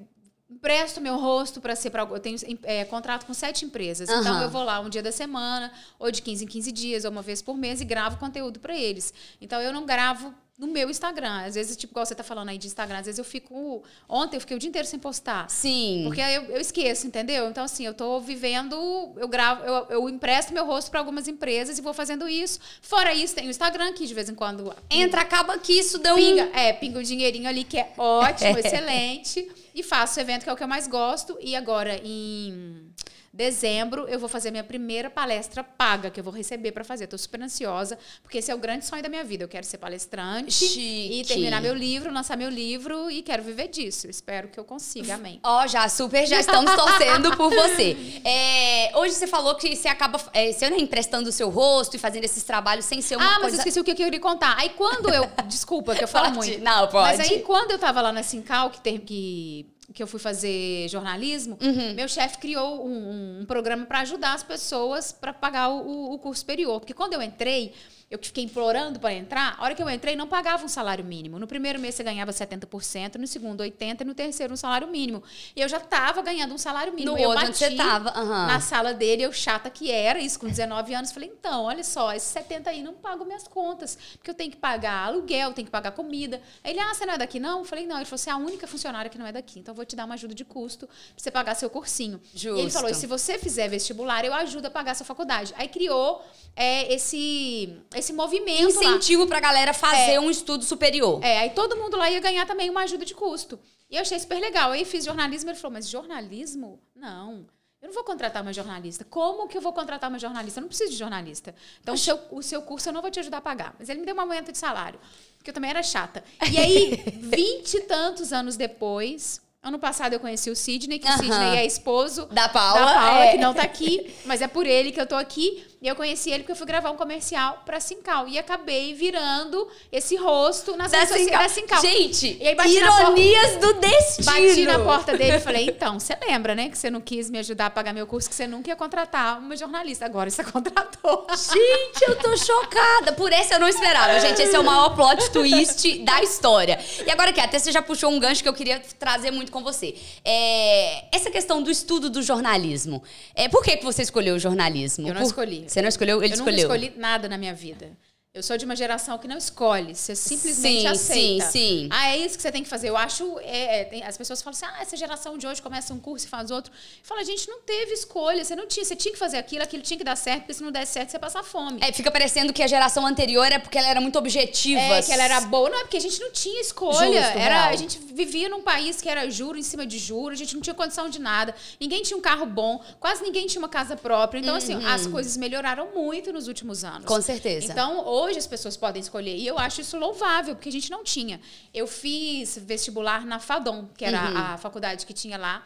empresto 0.59 0.99
meu 0.99 1.17
rosto 1.17 1.61
para 1.61 1.73
ser 1.73 1.89
para 1.89 2.03
eu 2.03 2.19
tenho 2.19 2.37
é, 2.63 2.83
contrato 2.83 3.25
com 3.25 3.33
sete 3.33 3.63
empresas. 3.63 4.09
Então 4.09 4.33
Aham. 4.33 4.43
eu 4.43 4.49
vou 4.49 4.63
lá 4.63 4.81
um 4.81 4.89
dia 4.89 5.01
da 5.01 5.11
semana, 5.11 5.71
ou 5.97 6.11
de 6.11 6.21
15 6.21 6.43
em 6.43 6.47
15 6.47 6.71
dias, 6.73 7.05
ou 7.05 7.11
uma 7.11 7.21
vez 7.21 7.41
por 7.41 7.57
mês 7.57 7.79
e 7.79 7.85
gravo 7.85 8.17
conteúdo 8.17 8.59
para 8.59 8.77
eles. 8.77 9.13
Então 9.41 9.61
eu 9.61 9.71
não 9.71 9.85
gravo 9.85 10.33
no 10.59 10.67
meu 10.67 10.89
Instagram. 10.89 11.45
Às 11.45 11.55
vezes, 11.55 11.77
tipo, 11.77 11.93
igual 11.93 12.05
você 12.05 12.13
tá 12.13 12.23
falando 12.23 12.49
aí 12.49 12.57
de 12.57 12.67
Instagram, 12.67 12.99
às 12.99 13.05
vezes 13.05 13.17
eu 13.17 13.23
fico. 13.23 13.81
Ontem 14.07 14.35
eu 14.35 14.41
fiquei 14.41 14.57
o 14.57 14.59
dia 14.59 14.67
inteiro 14.67 14.87
sem 14.87 14.99
postar. 14.99 15.49
Sim. 15.49 16.03
Porque 16.05 16.19
eu, 16.19 16.43
eu 16.43 16.59
esqueço, 16.59 17.07
entendeu? 17.07 17.49
Então, 17.49 17.63
assim, 17.63 17.85
eu 17.85 17.93
tô 17.93 18.19
vivendo, 18.19 18.75
eu 19.15 19.27
gravo, 19.27 19.63
eu, 19.63 19.85
eu 19.89 20.09
empresto 20.09 20.53
meu 20.53 20.65
rosto 20.65 20.91
para 20.91 20.99
algumas 20.99 21.27
empresas 21.29 21.79
e 21.79 21.81
vou 21.81 21.93
fazendo 21.93 22.27
isso. 22.27 22.59
Fora 22.81 23.13
isso, 23.13 23.33
tem 23.33 23.47
o 23.47 23.49
Instagram, 23.49 23.93
que 23.93 24.05
de 24.05 24.13
vez 24.13 24.29
em 24.29 24.35
quando 24.35 24.75
Entra, 24.89 25.21
acaba 25.21 25.57
que 25.57 25.71
isso 25.71 25.97
deu 25.97 26.15
pinga, 26.15 26.45
um. 26.45 26.53
é, 26.53 26.73
pinga 26.73 26.99
o 26.99 27.03
dinheirinho 27.03 27.47
ali, 27.47 27.63
que 27.63 27.77
é 27.77 27.93
ótimo, 27.97 28.59
excelente. 28.59 29.49
E 29.73 29.81
faço 29.81 30.19
o 30.19 30.21
evento 30.21 30.43
que 30.43 30.49
é 30.49 30.53
o 30.53 30.57
que 30.57 30.63
eu 30.63 30.67
mais 30.67 30.87
gosto. 30.87 31.37
E 31.39 31.55
agora, 31.55 32.01
em 32.03 32.91
dezembro, 33.39 34.05
eu 34.09 34.19
vou 34.19 34.27
fazer 34.27 34.51
minha 34.51 34.65
primeira 34.65 35.09
palestra 35.09 35.63
paga, 35.63 36.09
que 36.11 36.19
eu 36.19 36.23
vou 36.23 36.33
receber 36.33 36.73
para 36.73 36.83
fazer. 36.83 37.07
Tô 37.07 37.17
super 37.17 37.41
ansiosa, 37.41 37.97
porque 38.21 38.39
esse 38.39 38.51
é 38.51 38.53
o 38.53 38.57
grande 38.57 38.85
sonho 38.85 39.01
da 39.01 39.07
minha 39.07 39.23
vida. 39.23 39.45
Eu 39.45 39.47
quero 39.47 39.65
ser 39.65 39.77
palestrante 39.77 40.51
Chique. 40.51 41.21
e 41.21 41.23
terminar 41.25 41.61
meu 41.61 41.73
livro, 41.73 42.11
lançar 42.13 42.35
meu 42.35 42.49
livro 42.49 43.09
e 43.09 43.21
quero 43.21 43.41
viver 43.41 43.69
disso. 43.69 44.09
Espero 44.09 44.49
que 44.49 44.59
eu 44.59 44.65
consiga. 44.65 45.15
Amém. 45.15 45.39
Ó, 45.41 45.65
já 45.67 45.87
super 45.87 46.27
já 46.27 46.37
estamos 46.41 46.69
torcendo 46.75 47.35
por 47.37 47.49
você. 47.49 47.95
É, 48.25 48.91
hoje 48.97 49.15
você 49.15 49.25
falou 49.25 49.55
que 49.55 49.73
você 49.73 49.87
acaba 49.87 50.21
é, 50.33 50.51
você, 50.51 50.69
né, 50.69 50.77
emprestando 50.77 51.29
o 51.29 51.31
seu 51.31 51.49
rosto 51.49 51.95
e 51.95 51.99
fazendo 51.99 52.25
esses 52.25 52.43
trabalhos 52.43 52.83
sem 52.83 53.01
ser 53.01 53.15
uma 53.15 53.25
Ah, 53.25 53.29
mas 53.35 53.41
coisa. 53.41 53.55
eu 53.55 53.59
esqueci 53.59 53.79
o 53.79 53.83
que 53.85 53.91
eu 53.91 53.95
queria 53.95 54.19
contar. 54.19 54.55
Aí 54.57 54.69
quando 54.71 55.09
eu. 55.13 55.29
Desculpa, 55.47 55.95
que 55.95 56.03
eu 56.03 56.07
falo 56.09 56.33
Pode. 56.33 56.37
muito. 56.37 56.61
Não, 56.61 56.87
pode. 56.89 57.17
Mas 57.17 57.19
aí 57.21 57.39
quando 57.39 57.71
eu 57.71 57.79
tava 57.79 58.01
lá 58.01 58.11
na 58.11 58.21
Sincal, 58.21 58.69
que, 58.69 58.81
ter, 58.81 58.99
que, 58.99 59.65
que 59.93 60.01
eu 60.03 60.07
fui 60.07 60.19
fazer 60.19 60.87
jornalismo, 60.89 61.57
Uhum. 61.61 61.93
meu 61.95 62.07
chefe 62.07 62.37
criou 62.37 62.85
um, 62.87 63.39
um- 63.41 63.45
programa 63.45 63.85
para 63.85 63.99
ajudar 64.01 64.33
as 64.33 64.43
pessoas 64.43 65.11
para 65.11 65.33
pagar 65.33 65.69
o, 65.69 66.13
o 66.13 66.19
curso 66.19 66.41
superior. 66.41 66.79
Porque 66.79 66.93
quando 66.93 67.13
eu 67.13 67.21
entrei. 67.21 67.73
Eu 68.09 68.17
fiquei 68.21 68.43
implorando 68.43 68.99
para 68.99 69.13
entrar. 69.13 69.55
A 69.57 69.63
hora 69.63 69.75
que 69.75 69.83
eu 69.83 69.89
entrei, 69.89 70.15
não 70.15 70.27
pagava 70.27 70.65
um 70.65 70.67
salário 70.67 71.05
mínimo. 71.05 71.37
No 71.37 71.45
primeiro 71.45 71.79
mês 71.79 71.93
você 71.93 72.03
ganhava 72.03 72.31
70%, 72.31 73.15
no 73.15 73.27
segundo 73.27 73.63
80% 73.63 74.01
e 74.01 74.03
no 74.03 74.15
terceiro 74.15 74.53
um 74.53 74.57
salário 74.57 74.87
mínimo. 74.87 75.21
E 75.55 75.61
eu 75.61 75.69
já 75.69 75.77
estava 75.77 76.21
ganhando 76.21 76.53
um 76.53 76.57
salário 76.57 76.91
mínimo. 76.91 77.15
No 77.15 77.21
eu 77.21 77.29
outro 77.29 77.45
bati 77.45 77.57
você 77.57 77.75
tava, 77.75 78.09
aham. 78.09 78.47
na 78.47 78.59
sala 78.59 78.93
dele, 78.93 79.21
eu 79.21 79.31
chata 79.31 79.69
que 79.69 79.91
era, 79.91 80.19
isso 80.19 80.39
com 80.39 80.47
19 80.47 80.93
anos, 80.93 81.11
falei, 81.11 81.29
então, 81.29 81.65
olha 81.65 81.83
só, 81.83 82.11
esses 82.13 82.29
70 82.29 82.69
aí 82.69 82.81
não 82.81 82.93
pagam 82.95 83.25
minhas 83.25 83.47
contas, 83.47 83.97
porque 84.17 84.31
eu 84.31 84.33
tenho 84.33 84.49
que 84.49 84.57
pagar 84.57 85.05
aluguel, 85.05 85.53
tenho 85.53 85.65
que 85.65 85.71
pagar 85.71 85.91
comida. 85.91 86.41
Aí 86.63 86.71
ele, 86.71 86.79
ah, 86.79 86.93
você 86.93 87.05
não 87.05 87.13
é 87.13 87.17
daqui 87.17 87.39
não? 87.39 87.59
Eu 87.59 87.65
falei, 87.65 87.85
não, 87.85 87.97
ele 87.97 88.05
falou, 88.05 88.17
você 88.17 88.29
é 88.29 88.33
a 88.33 88.37
única 88.37 88.65
funcionária 88.65 89.09
que 89.09 89.17
não 89.17 89.25
é 89.27 89.31
daqui, 89.31 89.59
então 89.59 89.71
eu 89.71 89.75
vou 89.75 89.85
te 89.85 89.95
dar 89.95 90.05
uma 90.05 90.15
ajuda 90.15 90.33
de 90.33 90.43
custo 90.43 90.87
pra 90.87 90.95
você 91.15 91.29
pagar 91.29 91.55
seu 91.55 91.69
cursinho. 91.69 92.19
E 92.33 92.47
ele 92.47 92.61
Justo. 92.61 92.71
falou, 92.71 92.89
e 92.89 92.95
se 92.95 93.05
você 93.05 93.37
fizer 93.37 93.67
vestibular, 93.67 94.25
eu 94.25 94.33
ajudo 94.33 94.65
a 94.65 94.71
pagar 94.71 94.95
sua 94.95 95.05
faculdade. 95.05 95.53
Aí 95.55 95.67
criou 95.67 96.23
é, 96.55 96.93
esse, 96.93 97.77
esse 97.99 98.13
movimento 98.13 98.63
lá. 98.63 98.69
Incentivo 98.69 99.27
pra 99.27 99.39
galera 99.39 99.73
fazer 99.73 100.19
um 100.19 100.29
estudo 100.29 100.63
superior. 100.63 101.23
É, 101.23 101.39
aí 101.39 101.49
todo 101.51 101.75
mundo 101.77 101.97
lá 101.97 102.09
ia 102.09 102.19
ganhar 102.19 102.45
também 102.45 102.69
uma 102.69 102.81
ajuda 102.81 103.05
de 103.05 103.13
custo. 103.13 103.59
E 103.89 103.95
eu 103.95 104.01
achei 104.01 104.19
super 104.19 104.39
legal. 104.39 104.71
Aí 104.71 104.85
fiz 104.85 105.05
jornalismo, 105.05 105.49
ele 105.49 105.57
falou, 105.57 105.73
mas 105.73 105.89
jornalismo? 105.89 106.79
Não. 106.95 107.45
Eu 107.81 107.87
não 107.87 107.93
vou 107.93 108.03
contratar 108.03 108.41
uma 108.41 108.51
jornalista. 108.51 109.05
Como 109.05 109.47
que 109.47 109.57
eu 109.57 109.61
vou 109.61 109.71
contratar 109.71 110.09
uma 110.09 110.19
jornalista? 110.19 110.59
Eu 110.59 110.61
não 110.61 110.67
preciso 110.67 110.91
de 110.91 110.97
jornalista. 110.97 111.55
Então, 111.81 111.95
o 111.95 111.97
seu, 111.97 112.19
o 112.29 112.43
seu 112.43 112.61
curso 112.61 112.89
eu 112.89 112.93
não 112.93 113.01
vou 113.01 113.09
te 113.09 113.19
ajudar 113.19 113.37
a 113.37 113.41
pagar. 113.41 113.73
Mas 113.79 113.87
ele 113.87 114.01
me 114.01 114.05
deu 114.05 114.13
um 114.15 114.19
aumento 114.19 114.51
de 114.51 114.57
salário, 114.57 114.99
porque 115.37 115.49
eu 115.49 115.53
também 115.53 115.69
era 115.69 115.81
chata. 115.81 116.23
E 116.51 116.57
aí, 116.57 116.95
vinte 117.23 117.75
e 117.75 117.81
tantos 117.81 118.33
anos 118.33 118.57
depois, 118.57 119.41
ano 119.61 119.77
passado 119.77 120.13
eu 120.13 120.19
conheci 120.19 120.49
o 120.49 120.55
Sidney, 120.55 120.99
que 120.99 121.07
Aham. 121.07 121.15
o 121.15 121.19
Sidney 121.19 121.57
é 121.57 121.65
esposo 121.65 122.25
Da 122.31 122.47
Paula, 122.47 122.79
da 122.85 122.93
Paula 122.93 123.25
é. 123.25 123.31
que 123.31 123.37
não 123.37 123.53
tá 123.53 123.63
aqui, 123.63 124.13
mas 124.25 124.41
é 124.41 124.47
por 124.47 124.65
ele 124.65 124.91
que 124.91 124.99
eu 125.01 125.05
tô 125.05 125.15
aqui. 125.15 125.65
E 125.81 125.87
eu 125.87 125.95
conheci 125.95 126.29
ele 126.29 126.39
porque 126.39 126.51
eu 126.51 126.57
fui 126.57 126.67
gravar 126.67 126.91
um 126.91 126.97
comercial 126.97 127.63
pra 127.65 127.79
Sincal. 127.79 128.27
E 128.27 128.37
acabei 128.37 128.93
virando 128.93 129.65
esse 129.89 130.17
rosto 130.17 130.75
nas 130.75 130.91
Da 130.91 131.05
redes 131.05 131.53
Sincal. 131.53 131.81
da. 131.81 131.87
Gente, 131.87 132.37
E 132.37 132.47
aí 132.49 132.53
bati 132.53 132.75
ironias 132.75 133.55
do 133.61 133.73
destino. 133.75 134.25
Bati 134.25 134.65
na 134.65 134.79
porta 134.79 135.17
dele 135.17 135.37
e 135.37 135.39
falei: 135.39 135.67
então, 135.71 135.97
você 135.97 136.17
lembra, 136.27 136.53
né, 136.53 136.67
que 136.67 136.77
você 136.77 136.89
não 136.89 136.99
quis 136.99 137.29
me 137.29 137.39
ajudar 137.39 137.67
a 137.67 137.69
pagar 137.69 137.93
meu 137.93 138.05
curso, 138.05 138.27
que 138.27 138.35
você 138.35 138.45
nunca 138.45 138.69
ia 138.69 138.75
contratar 138.75 139.39
uma 139.39 139.55
jornalista. 139.55 140.03
Agora 140.05 140.29
você 140.29 140.43
contratou. 140.51 141.25
Gente, 141.29 142.09
eu 142.09 142.15
tô 142.17 142.35
chocada. 142.35 143.13
Por 143.13 143.31
essa 143.31 143.53
eu 143.55 143.59
não 143.61 143.69
esperava, 143.69 144.19
gente. 144.19 144.41
Esse 144.41 144.57
é 144.57 144.59
o 144.59 144.65
maior 144.65 144.89
plot 144.95 145.31
twist 145.31 145.99
da 145.99 146.21
história. 146.21 146.77
E 147.07 147.09
agora 147.09 147.31
que 147.31 147.39
até 147.39 147.57
você 147.57 147.71
já 147.71 147.81
puxou 147.81 148.11
um 148.11 148.19
gancho 148.19 148.43
que 148.43 148.49
eu 148.49 148.53
queria 148.53 148.81
trazer 148.99 149.31
muito 149.31 149.48
com 149.49 149.63
você. 149.63 149.95
É, 150.23 151.05
essa 151.15 151.29
questão 151.31 151.61
do 151.61 151.69
estudo 151.71 152.09
do 152.09 152.21
jornalismo. 152.21 153.01
É, 153.35 153.47
por 153.49 153.63
que, 153.63 153.77
que 153.77 153.83
você 153.83 154.01
escolheu 154.01 154.35
o 154.35 154.39
jornalismo? 154.39 155.07
Eu 155.07 155.13
não 155.13 155.21
Por- 155.21 155.27
escolhi. 155.27 155.65
Você 155.67 155.81
não 155.81 155.89
escolheu? 155.89 156.21
Ele 156.23 156.33
eu 156.33 156.35
escolheu. 156.35 156.59
escolhi 156.59 156.93
nada 156.97 157.27
na 157.29 157.37
minha 157.37 157.53
vida. 157.53 157.91
Eu 158.31 158.43
sou 158.43 158.55
de 158.59 158.63
uma 158.63 158.75
geração 158.75 159.17
que 159.17 159.27
não 159.27 159.39
escolhe, 159.39 159.95
você 159.95 160.15
simplesmente 160.15 160.81
Sim, 160.81 160.87
aceita. 160.87 161.45
sim, 161.45 161.51
sim. 161.51 161.89
Ah, 161.91 162.09
é 162.11 162.17
isso 162.17 162.35
que 162.35 162.43
você 162.43 162.51
tem 162.51 162.61
que 162.61 162.69
fazer. 162.69 162.87
Eu 162.87 162.95
acho. 162.95 163.39
é, 163.39 163.79
é, 163.79 163.83
tem- 163.85 164.03
as 164.03 164.15
pessoas 164.15 164.39
falam 164.39 164.55
assim: 164.55 164.65
ah, 164.67 164.83
essa 164.83 164.95
geração 164.95 165.35
de 165.35 165.47
hoje 165.47 165.59
começa 165.59 165.91
um 165.95 165.99
curso 165.99 166.27
e 166.27 166.29
faz 166.29 166.51
outro. 166.51 166.71
Fala, 167.01 167.23
gente, 167.23 167.47
não 167.49 167.59
teve 167.61 167.91
escolha. 167.91 168.45
Você 168.45 168.55
não 168.55 168.67
tinha, 168.67 168.85
você 168.85 168.95
tinha 168.95 169.11
que 169.11 169.17
fazer 169.17 169.37
aquilo, 169.37 169.63
aquilo 169.63 169.81
tinha 169.81 169.97
que 169.97 170.03
dar 170.03 170.15
certo, 170.15 170.41
porque 170.41 170.53
se 170.53 170.61
não 170.61 170.71
der 170.71 170.85
certo, 170.85 171.09
você 171.09 171.17
passa 171.17 171.41
fome. 171.41 171.79
É, 171.81 171.91
fica 171.91 172.11
parecendo 172.11 172.53
que 172.53 172.61
a 172.61 172.67
geração 172.67 173.03
anterior 173.03 173.51
é 173.51 173.57
porque 173.57 173.79
ela 173.79 173.87
era 173.87 173.99
muito 173.99 174.19
objetiva. 174.19 174.79
É, 174.79 175.01
que 175.01 175.11
ela 175.11 175.23
era 175.23 175.41
boa. 175.41 175.67
Não, 175.67 175.79
é 175.79 175.81
porque 175.81 175.97
a 175.97 176.01
gente 176.01 176.19
não 176.21 176.31
tinha 176.31 176.61
escolha. 176.61 177.23
Justo, 177.23 177.37
era, 177.39 177.61
real. 177.61 177.69
a 177.69 177.75
gente 177.75 177.97
vivia 177.97 178.47
num 178.47 178.61
país 178.61 179.01
que 179.01 179.09
era 179.09 179.27
juro 179.31 179.57
em 179.57 179.63
cima 179.63 179.87
de 179.87 179.97
juro, 179.97 180.33
a 180.33 180.37
gente 180.37 180.53
não 180.53 180.61
tinha 180.61 180.75
condição 180.75 181.09
de 181.09 181.17
nada. 181.17 181.55
Ninguém 181.81 182.03
tinha 182.03 182.15
um 182.15 182.21
carro 182.21 182.45
bom, 182.45 182.79
quase 182.99 183.23
ninguém 183.23 183.47
tinha 183.47 183.59
uma 183.59 183.69
casa 183.69 183.97
própria. 183.97 184.39
Então, 184.39 184.53
assim, 184.53 184.85
as 184.85 185.07
coisas 185.07 185.35
melhoraram 185.35 185.89
muito 185.95 186.31
nos 186.31 186.47
últimos 186.47 186.83
anos. 186.83 186.99
Uhum. 186.99 187.05
Com 187.07 187.21
certeza. 187.23 187.71
Então, 187.71 188.18
hoje 188.19 188.37
as 188.39 188.47
pessoas 188.47 188.75
podem 188.77 189.01
escolher. 189.01 189.35
E 189.37 189.45
eu 189.47 189.57
acho 189.57 189.81
isso 189.81 189.97
louvável, 189.97 190.55
porque 190.55 190.69
a 190.69 190.71
gente 190.71 190.89
não 190.91 191.03
tinha. 191.03 191.39
Eu 191.73 191.87
fiz 191.87 192.57
vestibular 192.65 193.25
na 193.25 193.39
FADOM, 193.39 193.87
que 193.97 194.05
era 194.05 194.29
Uhum. 194.29 194.37
a 194.37 194.57
faculdade 194.57 195.05
que 195.05 195.13
tinha 195.13 195.37
lá, 195.37 195.65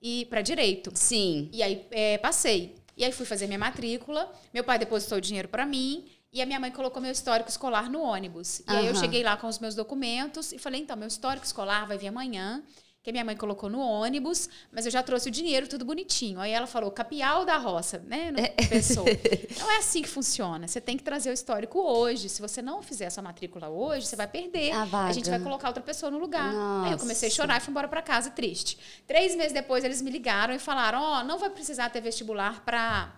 e 0.00 0.24
para 0.26 0.42
direito. 0.42 0.90
Sim. 0.94 1.48
E 1.52 1.62
aí 1.62 1.86
é, 1.90 2.18
passei. 2.18 2.74
E 2.96 3.04
aí 3.04 3.12
fui 3.12 3.24
fazer 3.26 3.46
minha 3.46 3.58
matrícula. 3.58 4.30
Meu 4.52 4.64
pai 4.64 4.78
depositou 4.78 5.18
o 5.18 5.20
dinheiro 5.20 5.48
para 5.48 5.64
mim. 5.64 6.04
E 6.32 6.40
a 6.40 6.46
minha 6.46 6.58
mãe 6.58 6.70
colocou 6.70 7.00
meu 7.02 7.12
histórico 7.12 7.50
escolar 7.50 7.90
no 7.90 8.00
ônibus. 8.00 8.60
E 8.60 8.64
aí 8.68 8.86
eu 8.86 8.94
cheguei 8.94 9.22
lá 9.22 9.36
com 9.36 9.46
os 9.46 9.58
meus 9.58 9.74
documentos 9.74 10.50
e 10.52 10.58
falei, 10.58 10.80
então, 10.80 10.96
meu 10.96 11.06
histórico 11.08 11.44
escolar 11.44 11.86
vai 11.86 11.98
vir 11.98 12.08
amanhã. 12.08 12.62
Que 13.02 13.10
a 13.10 13.12
minha 13.12 13.24
mãe 13.24 13.36
colocou 13.36 13.68
no 13.68 13.80
ônibus, 13.80 14.48
mas 14.70 14.86
eu 14.86 14.92
já 14.92 15.02
trouxe 15.02 15.28
o 15.28 15.30
dinheiro, 15.32 15.66
tudo 15.66 15.84
bonitinho. 15.84 16.38
Aí 16.38 16.52
ela 16.52 16.68
falou, 16.68 16.88
capial 16.90 17.44
da 17.44 17.56
roça, 17.56 17.98
né? 18.06 18.30
Não 18.30 18.42
pensou. 18.68 19.04
Não 19.58 19.70
é 19.72 19.78
assim 19.78 20.02
que 20.02 20.08
funciona. 20.08 20.68
Você 20.68 20.80
tem 20.80 20.96
que 20.96 21.02
trazer 21.02 21.30
o 21.30 21.32
histórico 21.32 21.80
hoje. 21.80 22.28
Se 22.28 22.40
você 22.40 22.62
não 22.62 22.80
fizer 22.80 23.06
essa 23.06 23.20
matrícula 23.20 23.68
hoje, 23.68 24.06
você 24.06 24.14
vai 24.14 24.28
perder. 24.28 24.70
A 24.72 24.84
vaga. 24.84 25.12
gente 25.12 25.28
vai 25.28 25.40
colocar 25.40 25.66
outra 25.68 25.82
pessoa 25.82 26.10
no 26.10 26.18
lugar. 26.18 26.48
Aí 26.48 26.52
eu 26.52 26.90
Nossa. 26.92 26.98
comecei 26.98 27.28
a 27.28 27.32
chorar 27.32 27.56
e 27.56 27.60
fui 27.60 27.72
embora 27.72 27.88
para 27.88 28.02
casa 28.02 28.30
triste. 28.30 28.78
Três 29.06 29.34
meses 29.34 29.52
depois 29.52 29.82
eles 29.82 30.00
me 30.00 30.10
ligaram 30.10 30.54
e 30.54 30.58
falaram: 30.60 31.00
ó, 31.02 31.24
não 31.24 31.38
vai 31.38 31.50
precisar 31.50 31.90
ter 31.90 32.00
vestibular 32.00 32.64
para 32.64 33.12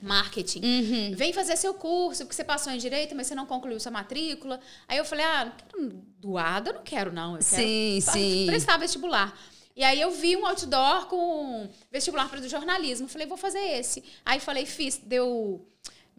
marketing. 0.00 0.60
Uhum. 0.64 1.14
Vem 1.14 1.32
fazer 1.32 1.56
seu 1.56 1.74
curso, 1.74 2.24
porque 2.24 2.34
você 2.34 2.44
passou 2.44 2.72
em 2.72 2.78
direito, 2.78 3.14
mas 3.14 3.26
você 3.26 3.34
não 3.34 3.46
concluiu 3.46 3.78
sua 3.80 3.92
matrícula. 3.92 4.60
Aí 4.86 4.98
eu 4.98 5.04
falei: 5.04 5.24
ah, 5.24 5.44
não 5.44 5.52
quero 5.52 6.02
doada, 6.18 6.70
eu 6.70 6.74
não 6.74 6.82
quero 6.82 7.12
não. 7.12 7.36
Eu 7.36 7.44
quero 7.44 7.62
Sim, 7.62 8.00
sim. 8.00 8.46
prestar 8.46 8.76
vestibular. 8.76 9.36
E 9.78 9.84
aí 9.84 10.00
eu 10.00 10.10
vi 10.10 10.36
um 10.36 10.44
outdoor 10.44 11.06
com 11.06 11.68
vestibular 11.88 12.28
para 12.28 12.40
do 12.40 12.48
jornalismo. 12.48 13.06
Falei, 13.06 13.28
vou 13.28 13.36
fazer 13.36 13.60
esse. 13.60 14.02
Aí 14.24 14.40
falei, 14.40 14.66
fiz, 14.66 14.98
deu 14.98 15.64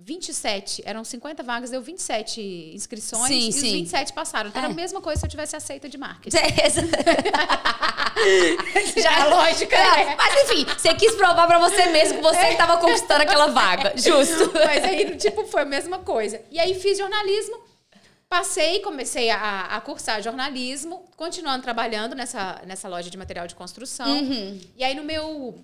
27, 0.01 0.82
eram 0.86 1.03
50 1.03 1.44
vagas, 1.44 1.70
deu 1.72 1.82
27 1.82 2.72
inscrições 2.74 3.27
Sim, 3.27 3.50
e 3.50 3.53
sim. 3.53 3.65
os 3.68 3.72
27 3.74 4.13
passaram. 4.13 4.50
Então 4.50 4.62
É. 4.62 4.65
era 4.65 4.74
a 4.74 4.75
mesma 4.75 5.01
coisa 5.01 5.20
se 5.20 5.25
eu 5.25 5.29
tivesse 5.29 5.56
aceita 5.58 5.89
de 5.89 5.98
marketing. 5.98 6.38
Essa- 6.38 6.82
Já 9.01 9.20
é 9.20 9.24
lógica, 9.25 9.75
né? 9.77 10.15
Mas 10.15 10.44
enfim, 10.50 10.65
você 10.65 10.94
quis 10.96 11.15
provar 11.15 11.48
pra 11.48 11.60
você 11.60 11.86
mesmo 11.88 12.18
que 12.18 12.24
você 12.24 12.48
estava 12.50 12.77
conquistando 12.77 13.24
aquela 13.24 13.48
vaga. 13.48 13.94
Justo. 13.98 14.51
Mas 14.53 14.84
aí, 14.84 15.15
tipo, 15.18 15.46
foi 15.48 15.62
a 15.62 15.65
mesma 15.65 16.00
coisa. 16.00 16.41
E 16.51 16.60
aí 16.60 16.74
fiz 16.79 16.98
jornalismo, 16.98 17.60
passei, 18.27 18.79
comecei 18.79 19.29
a, 19.29 19.65
a 19.75 19.82
cursar 19.82 20.22
jornalismo, 20.22 21.06
continuando 21.15 21.63
trabalhando 21.63 22.15
nessa, 22.15 22.62
nessa 22.65 22.88
loja 22.88 23.10
de 23.10 23.18
material 23.18 23.48
de 23.48 23.56
construção. 23.56 24.20
Uhum. 24.20 24.60
E 24.77 24.84
aí, 24.84 24.96
no 24.96 25.03
meu 25.03 25.63